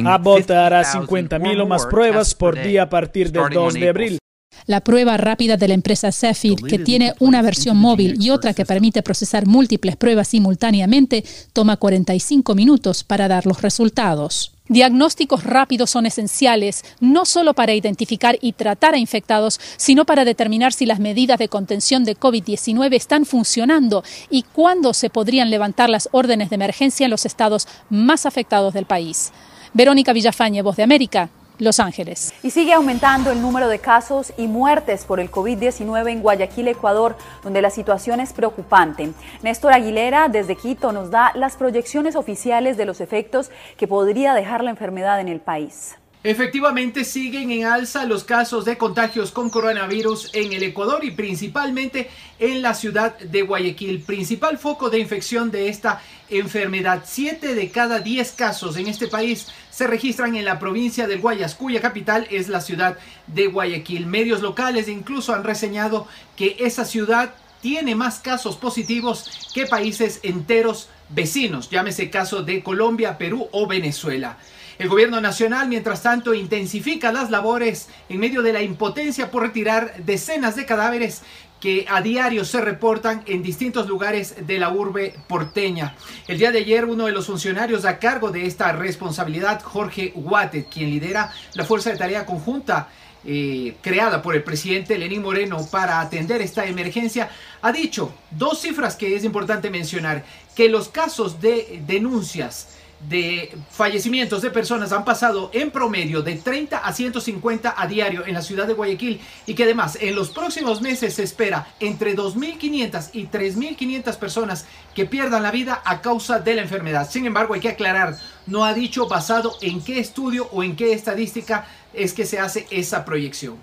Abbott 0.06 0.50
hará 0.50 0.82
50.000 0.84 1.62
o 1.62 1.66
más 1.66 1.86
pruebas 1.86 2.34
por 2.34 2.60
día 2.62 2.82
a 2.82 2.90
partir 2.90 3.32
del 3.32 3.48
2 3.48 3.74
de 3.74 3.88
abril. 3.88 4.18
La 4.66 4.81
prueba 4.81 5.16
rápida 5.16 5.57
de 5.57 5.69
la 5.69 5.74
empresa 5.74 6.12
Cepheid, 6.12 6.59
que 6.69 6.79
tiene 6.79 7.15
una 7.19 7.43
versión 7.43 7.77
móvil 7.77 8.16
y 8.20 8.31
otra 8.31 8.55
que 8.55 8.65
permite 8.65 9.03
procesar 9.03 9.47
múltiples 9.47 9.97
pruebas 9.97 10.29
simultáneamente, 10.29 11.24
toma 11.53 11.77
45 11.77 12.55
minutos 12.55 13.03
para 13.05 13.29
dar 13.29 13.47
los 13.47 13.62
resultados. 13.62 14.53
Diagnósticos 14.69 15.45
rápidos 15.45 15.91
son 15.91 16.07
esenciales, 16.07 16.85
no 17.01 17.24
solo 17.24 17.53
para 17.53 17.74
identificar 17.74 18.39
y 18.41 18.53
tratar 18.53 18.95
a 18.95 18.99
infectados, 18.99 19.61
sino 19.77 20.07
para 20.07 20.24
determinar 20.24 20.73
si 20.73 20.87
las 20.87 21.01
medidas 21.01 21.39
de 21.39 21.49
contención 21.49 22.05
de 22.05 22.16
COVID-19 22.16 22.95
están 22.95 23.27
funcionando 23.27 24.05
y 24.31 24.45
cuándo 24.45 24.95
se 24.95 25.11
podrían 25.11 25.51
levantar 25.51 25.91
las 25.91 26.09
órdenes 26.12 26.49
de 26.49 26.55
emergencia 26.55 27.05
en 27.05 27.11
los 27.11 27.27
estados 27.27 27.66
más 27.91 28.24
afectados 28.24 28.73
del 28.73 28.87
país. 28.87 29.33
Verónica 29.74 30.12
Villafañe, 30.12 30.62
Voz 30.62 30.77
de 30.77 30.85
América, 30.85 31.29
los 31.59 31.81
Ángeles. 31.81 32.33
Y 32.43 32.51
sigue 32.51 32.73
aumentando 32.73 33.31
el 33.31 33.41
número 33.41 33.69
de 33.69 33.79
casos 33.79 34.33
y 34.37 34.47
muertes 34.47 35.05
por 35.05 35.20
el 35.20 35.31
COVID-19 35.31 36.11
en 36.11 36.23
Guayaquil, 36.23 36.69
Ecuador, 36.69 37.16
donde 37.43 37.62
la 37.62 37.70
situación 37.70 38.20
es 38.20 38.33
preocupante. 38.33 39.12
Néstor 39.43 39.73
Aguilera, 39.73 40.29
desde 40.29 40.57
Quito, 40.57 40.93
nos 40.93 41.11
da 41.11 41.33
las 41.35 41.57
proyecciones 41.57 42.16
oficiales 42.16 42.77
de 42.77 42.87
los 42.87 43.01
efectos 43.01 43.51
que 43.77 43.87
podría 43.87 44.35
dejar 44.35 44.65
la 44.65 44.70
enfermedad 44.70 45.20
en 45.20 45.29
el 45.29 45.41
país. 45.41 45.97
Efectivamente 46.24 47.05
siguen 47.05 47.51
en 47.51 47.65
alza 47.65 48.05
los 48.05 48.23
casos 48.23 48.65
de 48.65 48.78
contagios 48.78 49.32
con 49.32 49.51
coronavirus 49.51 50.31
en 50.35 50.53
el 50.53 50.62
Ecuador 50.62 51.05
y 51.05 51.11
principalmente 51.11 52.11
en 52.39 52.62
la 52.62 52.74
ciudad 52.74 53.19
de 53.19 53.43
Guayaquil, 53.43 54.03
principal 54.03 54.57
foco 54.57 54.89
de 54.89 55.01
infección 55.01 55.51
de 55.51 55.69
esta 55.69 56.01
enfermedad. 56.31 57.03
Siete 57.05 57.57
de 57.57 57.70
cada 57.70 57.99
diez 57.99 58.31
casos 58.31 58.77
en 58.77 58.86
este 58.86 59.09
país 59.09 59.49
se 59.73 59.89
registran 59.89 60.36
en 60.36 60.44
la 60.44 60.61
provincia 60.61 61.09
del 61.09 61.20
Guayas, 61.20 61.57
cuya 61.57 61.81
capital 61.81 62.28
es 62.31 62.49
la 62.49 62.61
ciudad 62.61 62.99
de 63.27 63.49
Guayaquil. 63.49 64.07
Medios 64.07 64.43
locales 64.43 64.86
incluso 64.86 65.35
han 65.35 65.43
reseñado 65.43 66.07
que 66.36 66.55
esa 66.61 66.85
ciudad 66.85 67.35
tiene 67.62 67.97
más 67.97 68.20
casos 68.20 68.55
positivos 68.55 69.51
que 69.55 69.66
países 69.66 70.20
enteros 70.23 70.89
vecinos, 71.09 71.69
llámese 71.69 72.11
caso 72.11 72.44
de 72.44 72.62
Colombia, 72.62 73.19
Perú 73.19 73.49
o 73.51 73.66
Venezuela. 73.66 74.39
El 74.78 74.89
gobierno 74.89 75.20
nacional, 75.20 75.69
mientras 75.69 76.03
tanto, 76.03 76.35
intensifica 76.35 77.12
las 77.12 77.31
labores 77.31 77.89
en 78.09 78.20
medio 78.20 78.43
de 78.43 78.53
la 78.53 78.62
impotencia 78.62 79.31
por 79.31 79.43
retirar 79.43 79.94
decenas 80.05 80.57
de 80.57 80.66
cadáveres 80.66 81.23
que 81.61 81.86
a 81.89 82.01
diario 82.01 82.44
se 82.44 82.61
reportan 82.61 83.23
en 83.27 83.40
distintos 83.40 83.86
lugares 83.86 84.35
de 84.49 84.59
la 84.59 84.70
urbe 84.70 85.15
porteña. 85.28 85.94
El 86.27 86.39
día 86.39 86.51
de 86.51 86.59
ayer 86.59 86.85
uno 86.86 87.07
de 87.07 87.12
los 87.12 87.27
funcionarios 87.27 87.85
a 87.85 88.01
cargo 88.01 88.32
de 88.32 88.47
esta 88.47 88.73
responsabilidad, 88.73 89.62
Jorge 89.62 90.12
Guate, 90.16 90.65
quien 90.65 90.90
lidera 90.90 91.32
la 91.55 91.65
Fuerza 91.65 91.90
de 91.90 91.99
Tarea 91.99 92.27
Conjunta 92.27 92.89
eh, 93.24 93.77
creada 93.81 94.20
por 94.20 94.35
el 94.35 94.43
presidente 94.43 94.99
Lenín 94.99 95.23
Moreno 95.23 95.65
para 95.70 96.01
atender 96.01 96.43
esta 96.43 96.66
emergencia, 96.66 97.31
ha 97.61 97.70
dicho 97.70 98.12
dos 98.32 98.61
cifras 98.61 98.97
que 98.97 99.15
es 99.15 99.23
importante 99.23 99.70
mencionar, 99.70 100.24
que 100.57 100.69
los 100.69 100.89
casos 100.89 101.40
de 101.40 101.81
denuncias 101.86 102.70
de 103.09 103.53
fallecimientos 103.70 104.43
de 104.43 104.51
personas 104.51 104.93
han 104.93 105.05
pasado 105.05 105.51
en 105.53 105.70
promedio 105.70 106.23
de 106.23 106.37
30 106.37 106.79
a 106.79 106.93
150 106.93 107.74
a 107.77 107.87
diario 107.87 108.27
en 108.27 108.35
la 108.35 108.43
ciudad 108.43 108.66
de 108.66 108.74
Guayaquil 108.74 109.20
y 109.47 109.55
que 109.55 109.65
además 109.65 109.99
en 110.01 110.15
los 110.15 110.31
próximos 110.31 110.81
meses 110.81 111.15
se 111.15 111.23
espera 111.23 111.66
entre 111.81 112.16
2.500 112.16 113.11
y 113.12 113.27
3.500 113.27 114.16
personas 114.16 114.66
que 114.95 115.07
pierdan 115.07 115.43
la 115.43 115.51
vida 115.51 115.83
a 115.85 116.01
causa 116.01 116.39
de 116.39 116.55
la 116.55 116.62
enfermedad. 116.62 117.11
Sin 117.11 117.27
embargo, 117.27 117.55
hay 117.55 117.61
que 117.61 117.70
aclarar, 117.70 118.16
no 118.47 118.65
ha 118.65 118.74
dicho 118.74 119.09
basado 119.09 119.57
en 119.61 119.83
qué 119.83 119.99
estudio 119.99 120.49
o 120.53 120.62
en 120.62 120.77
qué 120.77 120.93
estadística 120.93 121.66
es 121.93 122.12
que 122.12 122.27
se 122.27 122.39
hace 122.39 122.66
esa 122.70 123.05
proyección. 123.05 123.57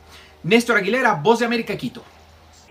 Néstor 0.43 0.77
Aguilera, 0.77 1.15
Voz 1.15 1.39
de 1.39 1.45
América, 1.45 1.75
Quito. 1.77 2.03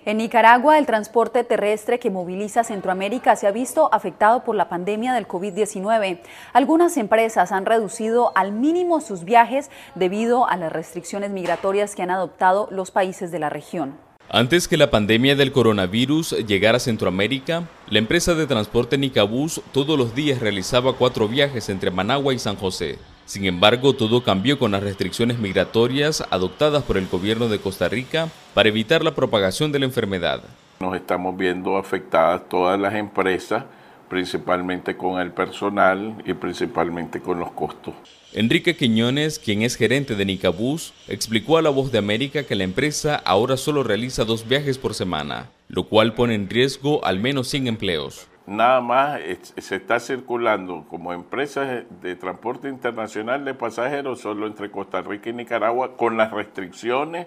En 0.09 0.17
Nicaragua, 0.17 0.79
el 0.79 0.87
transporte 0.87 1.45
terrestre 1.45 1.99
que 1.99 2.09
moviliza 2.09 2.65
Centroamérica 2.65 3.37
se 3.37 3.47
ha 3.47 3.51
visto 3.51 3.93
afectado 3.93 4.43
por 4.43 4.57
la 4.57 4.71
pandemia 4.71 5.13
del 5.13 5.29
COVID-19. 5.29 6.21
Algunas 6.55 6.97
empresas 6.97 7.53
han 7.53 7.67
reducido 7.67 8.33
al 8.35 8.53
mínimo 8.53 9.03
sus 9.03 9.25
viajes 9.25 9.71
debido 9.97 10.49
a 10.49 10.57
las 10.57 10.73
restricciones 10.73 11.31
migratorias 11.31 11.95
que 11.95 12.01
han 12.01 12.11
adoptado 12.11 12.69
los 12.71 12.91
países 12.91 13.31
de 13.31 13.39
la 13.39 13.51
región. 13.51 13.99
Antes 14.31 14.67
que 14.67 14.79
la 14.79 14.91
pandemia 14.91 15.37
del 15.37 15.53
coronavirus 15.53 16.39
llegara 16.47 16.79
a 16.79 16.81
Centroamérica, 16.81 17.65
la 17.91 17.99
empresa 17.99 18.33
de 18.33 18.47
transporte 18.47 18.97
Nicabús 18.97 19.61
todos 19.73 19.99
los 19.99 20.15
días 20.15 20.41
realizaba 20.41 20.95
cuatro 20.95 21.29
viajes 21.29 21.69
entre 21.69 21.91
Managua 21.91 22.33
y 22.33 22.39
San 22.39 22.57
José. 22.57 22.97
Sin 23.29 23.45
embargo, 23.45 23.93
todo 23.93 24.23
cambió 24.23 24.59
con 24.59 24.71
las 24.73 24.83
restricciones 24.83 25.39
migratorias 25.39 26.25
adoptadas 26.31 26.83
por 26.83 26.97
el 26.97 27.09
gobierno 27.09 27.51
de 27.51 27.59
Costa 27.59 27.87
Rica 27.87 28.31
para 28.55 28.71
evitar 28.71 29.05
la 29.05 29.15
propagación 29.15 29.71
de 29.71 29.79
la 29.79 29.85
enfermedad. 29.85 30.43
Nos 30.81 30.97
estamos 30.97 31.37
viendo 31.37 31.77
afectadas 31.77 32.49
todas 32.49 32.81
las 32.81 32.95
empresas, 32.95 33.65
principalmente 34.09 34.97
con 34.97 35.21
el 35.21 35.31
personal 35.33 36.15
y 36.25 36.33
principalmente 36.33 37.21
con 37.21 37.39
los 37.39 37.53
costos. 37.53 37.93
Enrique 38.33 38.77
Quiñones, 38.77 39.39
quien 39.39 39.61
es 39.61 39.77
gerente 39.77 40.15
de 40.15 40.25
Nicabús, 40.25 40.95
explicó 41.07 41.59
a 41.59 41.63
La 41.63 41.69
Voz 41.69 41.93
de 41.93 41.99
América 41.99 42.45
que 42.45 42.55
la 42.55 42.65
empresa 42.65 43.17
ahora 43.17 43.59
solo 43.59 43.83
realiza 43.83 44.25
dos 44.25 44.49
viajes 44.49 44.79
por 44.79 44.95
semana, 44.95 45.51
lo 45.69 45.85
cual 45.85 46.15
pone 46.15 46.35
en 46.35 46.49
riesgo 46.49 47.05
al 47.05 47.21
menos 47.21 47.49
100 47.49 47.67
empleos 47.67 48.28
nada 48.49 48.81
más 48.81 49.21
se 49.59 49.77
está 49.77 50.01
circulando 50.01 50.87
como 50.89 51.13
empresa 51.13 51.85
de 52.01 52.17
transporte 52.17 52.69
internacional 52.69 53.45
de 53.45 53.53
pasajeros 53.53 54.21
solo 54.21 54.47
entre 54.47 54.71
Costa 54.71 55.03
Rica 55.03 55.29
y 55.31 55.35
Nicaragua 55.35 55.97
con 55.97 56.17
las 56.17 56.33
restricciones 56.33 57.27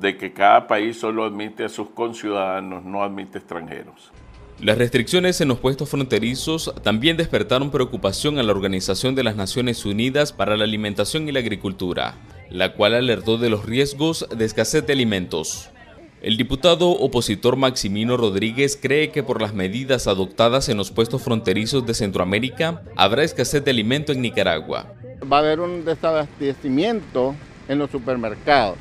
de 0.00 0.16
que 0.16 0.32
cada 0.32 0.66
país 0.68 0.98
solo 0.98 1.24
admite 1.24 1.64
a 1.64 1.68
sus 1.68 1.90
conciudadanos, 1.90 2.84
no 2.84 3.02
admite 3.02 3.38
extranjeros. 3.38 4.12
Las 4.60 4.78
restricciones 4.78 5.40
en 5.40 5.48
los 5.48 5.58
puestos 5.58 5.90
fronterizos 5.90 6.72
también 6.84 7.16
despertaron 7.16 7.72
preocupación 7.72 8.38
a 8.38 8.44
la 8.44 8.52
Organización 8.52 9.16
de 9.16 9.24
las 9.24 9.34
Naciones 9.34 9.84
Unidas 9.84 10.32
para 10.32 10.56
la 10.56 10.64
Alimentación 10.64 11.28
y 11.28 11.32
la 11.32 11.40
Agricultura. 11.40 12.14
la 12.50 12.74
cual 12.74 12.94
alertó 12.94 13.36
de 13.36 13.50
los 13.50 13.64
riesgos 13.64 14.28
de 14.30 14.44
escasez 14.44 14.86
de 14.86 14.92
alimentos. 14.92 15.70
El 16.24 16.38
diputado 16.38 16.88
opositor 16.88 17.56
Maximino 17.56 18.16
Rodríguez 18.16 18.78
cree 18.80 19.10
que 19.10 19.22
por 19.22 19.42
las 19.42 19.52
medidas 19.52 20.06
adoptadas 20.06 20.70
en 20.70 20.78
los 20.78 20.90
puestos 20.90 21.20
fronterizos 21.20 21.84
de 21.84 21.92
Centroamérica 21.92 22.80
habrá 22.96 23.24
escasez 23.24 23.62
de 23.62 23.70
alimento 23.70 24.10
en 24.10 24.22
Nicaragua. 24.22 24.86
Va 25.30 25.36
a 25.36 25.40
haber 25.40 25.60
un 25.60 25.84
desabastecimiento 25.84 27.34
en 27.68 27.78
los 27.78 27.90
supermercados. 27.90 28.78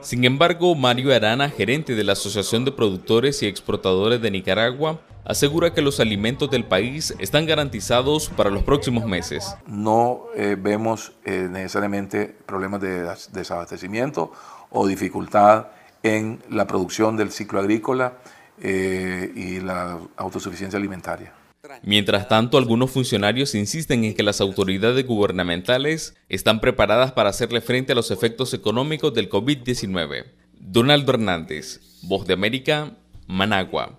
Sin 0.00 0.24
embargo, 0.24 0.74
Mario 0.74 1.14
Arana, 1.14 1.50
gerente 1.50 1.94
de 1.94 2.04
la 2.04 2.14
Asociación 2.14 2.64
de 2.64 2.72
Productores 2.72 3.42
y 3.42 3.46
Exportadores 3.46 4.22
de 4.22 4.30
Nicaragua, 4.30 5.02
asegura 5.26 5.74
que 5.74 5.82
los 5.82 6.00
alimentos 6.00 6.50
del 6.50 6.64
país 6.64 7.14
están 7.18 7.44
garantizados 7.44 8.30
para 8.30 8.48
los 8.48 8.62
próximos 8.62 9.04
meses. 9.04 9.54
No 9.66 10.22
eh, 10.34 10.56
vemos 10.58 11.12
eh, 11.26 11.48
necesariamente 11.50 12.34
problemas 12.46 12.80
de 12.80 13.06
desabastecimiento 13.34 14.32
o 14.70 14.86
dificultad 14.86 15.66
en 16.02 16.40
la 16.50 16.66
producción 16.66 17.16
del 17.16 17.30
ciclo 17.30 17.60
agrícola 17.60 18.18
eh, 18.60 19.32
y 19.34 19.60
la 19.60 19.98
autosuficiencia 20.16 20.78
alimentaria. 20.78 21.32
Mientras 21.82 22.28
tanto, 22.28 22.56
algunos 22.56 22.90
funcionarios 22.90 23.54
insisten 23.54 24.04
en 24.04 24.14
que 24.14 24.22
las 24.22 24.40
autoridades 24.40 25.04
gubernamentales 25.06 26.16
están 26.28 26.60
preparadas 26.60 27.12
para 27.12 27.30
hacerle 27.30 27.60
frente 27.60 27.92
a 27.92 27.94
los 27.94 28.10
efectos 28.10 28.54
económicos 28.54 29.12
del 29.12 29.28
COVID-19. 29.28 30.24
Donaldo 30.58 31.12
Hernández, 31.12 31.80
Voz 32.02 32.26
de 32.26 32.34
América, 32.34 32.96
Managua. 33.26 33.97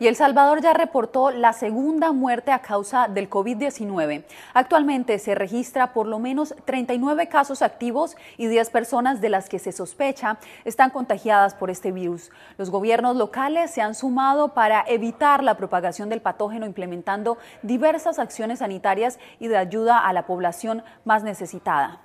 Y 0.00 0.06
El 0.06 0.16
Salvador 0.16 0.62
ya 0.62 0.72
reportó 0.72 1.30
la 1.30 1.52
segunda 1.52 2.12
muerte 2.12 2.52
a 2.52 2.60
causa 2.60 3.06
del 3.06 3.28
COVID-19. 3.28 4.24
Actualmente 4.54 5.18
se 5.18 5.34
registra 5.34 5.92
por 5.92 6.06
lo 6.06 6.18
menos 6.18 6.54
39 6.64 7.28
casos 7.28 7.60
activos 7.60 8.16
y 8.38 8.46
10 8.46 8.70
personas 8.70 9.20
de 9.20 9.28
las 9.28 9.50
que 9.50 9.58
se 9.58 9.72
sospecha 9.72 10.38
están 10.64 10.88
contagiadas 10.88 11.54
por 11.54 11.68
este 11.68 11.92
virus. 11.92 12.30
Los 12.56 12.70
gobiernos 12.70 13.14
locales 13.14 13.72
se 13.72 13.82
han 13.82 13.94
sumado 13.94 14.54
para 14.54 14.82
evitar 14.88 15.44
la 15.44 15.58
propagación 15.58 16.08
del 16.08 16.22
patógeno 16.22 16.64
implementando 16.64 17.36
diversas 17.62 18.18
acciones 18.18 18.60
sanitarias 18.60 19.18
y 19.38 19.48
de 19.48 19.58
ayuda 19.58 19.98
a 19.98 20.14
la 20.14 20.24
población 20.24 20.82
más 21.04 21.24
necesitada 21.24 22.00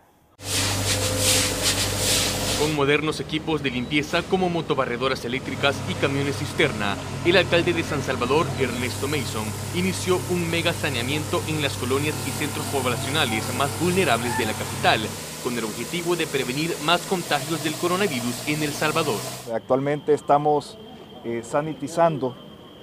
con 2.59 2.75
modernos 2.75 3.19
equipos 3.19 3.61
de 3.61 3.71
limpieza 3.71 4.23
como 4.23 4.49
motobarredoras 4.49 5.25
eléctricas 5.25 5.75
y 5.89 5.93
camiones 5.95 6.37
cisterna, 6.37 6.95
el 7.25 7.37
alcalde 7.37 7.73
de 7.73 7.83
San 7.83 8.01
Salvador, 8.01 8.45
Ernesto 8.59 9.07
Mason, 9.07 9.45
inició 9.75 10.19
un 10.29 10.49
mega 10.49 10.71
saneamiento 10.71 11.41
en 11.47 11.61
las 11.61 11.73
colonias 11.77 12.15
y 12.27 12.31
centros 12.31 12.65
poblacionales 12.67 13.43
más 13.57 13.69
vulnerables 13.81 14.37
de 14.37 14.45
la 14.45 14.53
capital, 14.53 15.01
con 15.43 15.57
el 15.57 15.63
objetivo 15.65 16.15
de 16.15 16.27
prevenir 16.27 16.73
más 16.85 17.01
contagios 17.01 17.63
del 17.63 17.73
coronavirus 17.73 18.47
en 18.47 18.63
El 18.63 18.71
Salvador. 18.71 19.19
Actualmente 19.53 20.13
estamos 20.13 20.77
eh, 21.23 21.41
sanitizando 21.43 22.35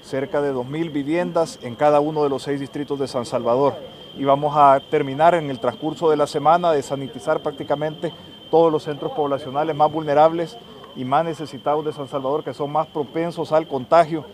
cerca 0.02 0.42
de 0.42 0.52
2.000 0.52 0.92
viviendas 0.92 1.58
en 1.62 1.76
cada 1.76 2.00
uno 2.00 2.22
de 2.24 2.28
los 2.28 2.42
seis 2.42 2.60
distritos 2.60 2.98
de 2.98 3.08
San 3.08 3.24
Salvador 3.24 3.74
y 4.18 4.24
vamos 4.24 4.54
a 4.56 4.80
terminar 4.90 5.34
en 5.34 5.48
el 5.50 5.58
transcurso 5.58 6.10
de 6.10 6.16
la 6.16 6.26
semana 6.26 6.72
de 6.72 6.82
sanitizar 6.82 7.40
prácticamente 7.40 8.12
todos 8.52 8.70
los 8.70 8.82
centros 8.82 9.12
poblacionales 9.12 9.74
más 9.74 9.90
vulnerables 9.90 10.58
y 10.94 11.06
más 11.06 11.24
necesitados 11.24 11.86
de 11.86 11.92
San 11.94 12.06
Salvador, 12.06 12.44
que 12.44 12.52
son 12.52 12.70
más 12.70 12.86
propensos 12.86 13.50
al 13.50 13.66
contagio 13.66 14.26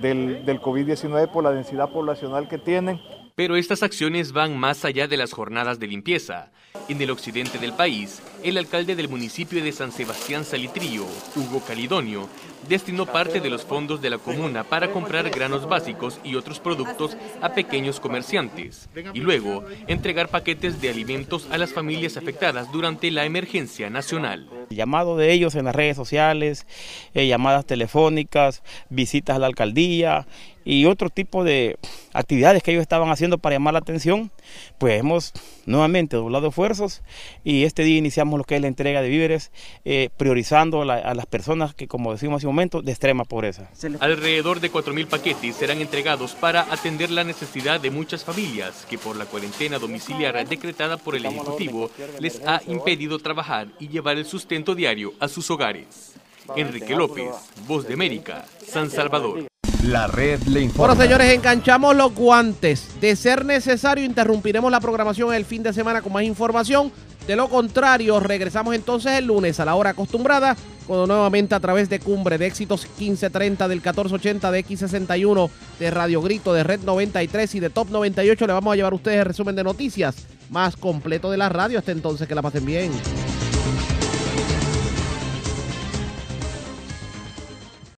del, 0.00 0.46
del 0.46 0.62
COVID-19 0.62 1.28
por 1.28 1.44
la 1.44 1.50
densidad 1.50 1.90
poblacional 1.90 2.48
que 2.48 2.56
tienen. 2.56 2.98
Pero 3.34 3.54
estas 3.54 3.82
acciones 3.82 4.32
van 4.32 4.56
más 4.56 4.86
allá 4.86 5.06
de 5.08 5.18
las 5.18 5.34
jornadas 5.34 5.78
de 5.78 5.88
limpieza. 5.88 6.50
En 6.88 7.02
el 7.02 7.10
occidente 7.10 7.58
del 7.58 7.74
país, 7.74 8.22
el 8.42 8.56
alcalde 8.56 8.96
del 8.96 9.10
municipio 9.10 9.62
de 9.62 9.72
San 9.72 9.92
Sebastián 9.92 10.46
Salitrillo, 10.46 11.04
Hugo 11.34 11.60
Calidonio, 11.66 12.28
destinó 12.68 13.06
parte 13.06 13.40
de 13.40 13.50
los 13.50 13.64
fondos 13.64 14.00
de 14.00 14.10
la 14.10 14.18
comuna 14.18 14.64
para 14.64 14.90
comprar 14.90 15.30
granos 15.30 15.68
básicos 15.68 16.20
y 16.24 16.34
otros 16.34 16.60
productos 16.60 17.16
a 17.40 17.54
pequeños 17.54 18.00
comerciantes 18.00 18.88
y 19.14 19.20
luego 19.20 19.64
entregar 19.86 20.28
paquetes 20.28 20.80
de 20.80 20.90
alimentos 20.90 21.48
a 21.50 21.58
las 21.58 21.72
familias 21.72 22.16
afectadas 22.16 22.70
durante 22.72 23.10
la 23.10 23.24
emergencia 23.24 23.90
nacional. 23.90 24.48
El 24.70 24.76
llamado 24.76 25.16
de 25.16 25.32
ellos 25.32 25.54
en 25.54 25.66
las 25.66 25.74
redes 25.74 25.96
sociales, 25.96 26.66
eh, 27.14 27.26
llamadas 27.26 27.66
telefónicas, 27.66 28.62
visitas 28.90 29.36
a 29.36 29.38
la 29.38 29.46
alcaldía 29.46 30.26
y 30.66 30.84
otro 30.86 31.10
tipo 31.10 31.44
de 31.44 31.78
actividades 32.12 32.60
que 32.62 32.72
ellos 32.72 32.82
estaban 32.82 33.08
haciendo 33.10 33.38
para 33.38 33.54
llamar 33.54 33.74
la 33.74 33.78
atención, 33.78 34.32
pues 34.78 34.98
hemos 34.98 35.32
nuevamente 35.64 36.16
doblado 36.16 36.48
esfuerzos 36.48 37.02
y 37.44 37.62
este 37.62 37.84
día 37.84 37.98
iniciamos 37.98 38.36
lo 38.36 38.44
que 38.44 38.56
es 38.56 38.60
la 38.60 38.66
entrega 38.66 39.00
de 39.00 39.08
víveres, 39.08 39.52
eh, 39.84 40.10
priorizando 40.16 40.82
a, 40.82 41.14
las 41.14 41.26
personas 41.26 41.72
que, 41.72 41.86
como 41.86 42.12
decimos 42.12 42.38
hace 42.38 42.48
un 42.48 42.55
momento, 42.56 42.80
de 42.80 42.90
extrema 42.90 43.24
pobreza. 43.24 43.68
Alrededor 44.00 44.60
de 44.60 44.72
4.000 44.72 45.06
paquetes 45.06 45.56
serán 45.56 45.80
entregados 45.82 46.32
para 46.32 46.62
atender 46.72 47.10
la 47.10 47.22
necesidad 47.22 47.78
de 47.78 47.90
muchas 47.90 48.24
familias 48.24 48.86
que 48.88 48.96
por 48.96 49.16
la 49.16 49.26
cuarentena 49.26 49.78
domiciliar 49.78 50.48
decretada 50.48 50.96
por 50.96 51.14
el 51.16 51.26
Ejecutivo 51.26 51.90
les 52.18 52.40
ha 52.46 52.62
impedido 52.66 53.18
trabajar 53.18 53.68
y 53.78 53.88
llevar 53.88 54.16
el 54.16 54.24
sustento 54.24 54.74
diario 54.74 55.12
a 55.20 55.28
sus 55.28 55.50
hogares. 55.50 56.14
Enrique 56.56 56.96
López, 56.96 57.28
Voz 57.66 57.86
de 57.86 57.94
América, 57.94 58.46
San 58.66 58.90
Salvador. 58.90 59.46
La 59.84 60.06
red 60.06 60.40
le 60.44 60.62
informa. 60.62 60.94
Bueno, 60.94 61.02
señores, 61.02 61.34
enganchamos 61.34 61.94
los 61.94 62.14
guantes. 62.14 62.88
De 63.00 63.14
ser 63.16 63.44
necesario, 63.44 64.04
interrumpiremos 64.04 64.70
la 64.70 64.80
programación 64.80 65.34
el 65.34 65.44
fin 65.44 65.62
de 65.62 65.74
semana 65.74 66.00
con 66.00 66.12
más 66.12 66.22
información. 66.22 66.90
De 67.26 67.36
lo 67.36 67.48
contrario, 67.48 68.18
regresamos 68.20 68.74
entonces 68.74 69.12
el 69.12 69.26
lunes 69.26 69.58
a 69.58 69.64
la 69.64 69.74
hora 69.74 69.90
acostumbrada, 69.90 70.56
cuando 70.86 71.06
nuevamente 71.06 71.54
a 71.54 71.60
través 71.60 71.88
de 71.88 72.00
Cumbre 72.00 72.38
de 72.38 72.46
Éxitos 72.46 72.84
1530 72.84 73.68
del 73.68 73.78
1480 73.78 74.50
de 74.50 74.64
X61 74.64 75.50
de 75.78 75.90
Radio 75.90 76.22
Grito 76.22 76.52
de 76.52 76.62
Red 76.64 76.80
93 76.84 77.54
y 77.54 77.60
de 77.60 77.70
Top 77.70 77.90
98 77.90 78.46
le 78.46 78.52
vamos 78.52 78.72
a 78.72 78.76
llevar 78.76 78.92
a 78.92 78.96
ustedes 78.96 79.18
el 79.18 79.24
resumen 79.26 79.56
de 79.56 79.64
noticias 79.64 80.26
más 80.50 80.76
completo 80.76 81.30
de 81.30 81.36
la 81.36 81.48
radio. 81.48 81.78
Hasta 81.78 81.92
entonces, 81.92 82.28
que 82.28 82.34
la 82.34 82.42
pasen 82.42 82.64
bien. 82.64 82.92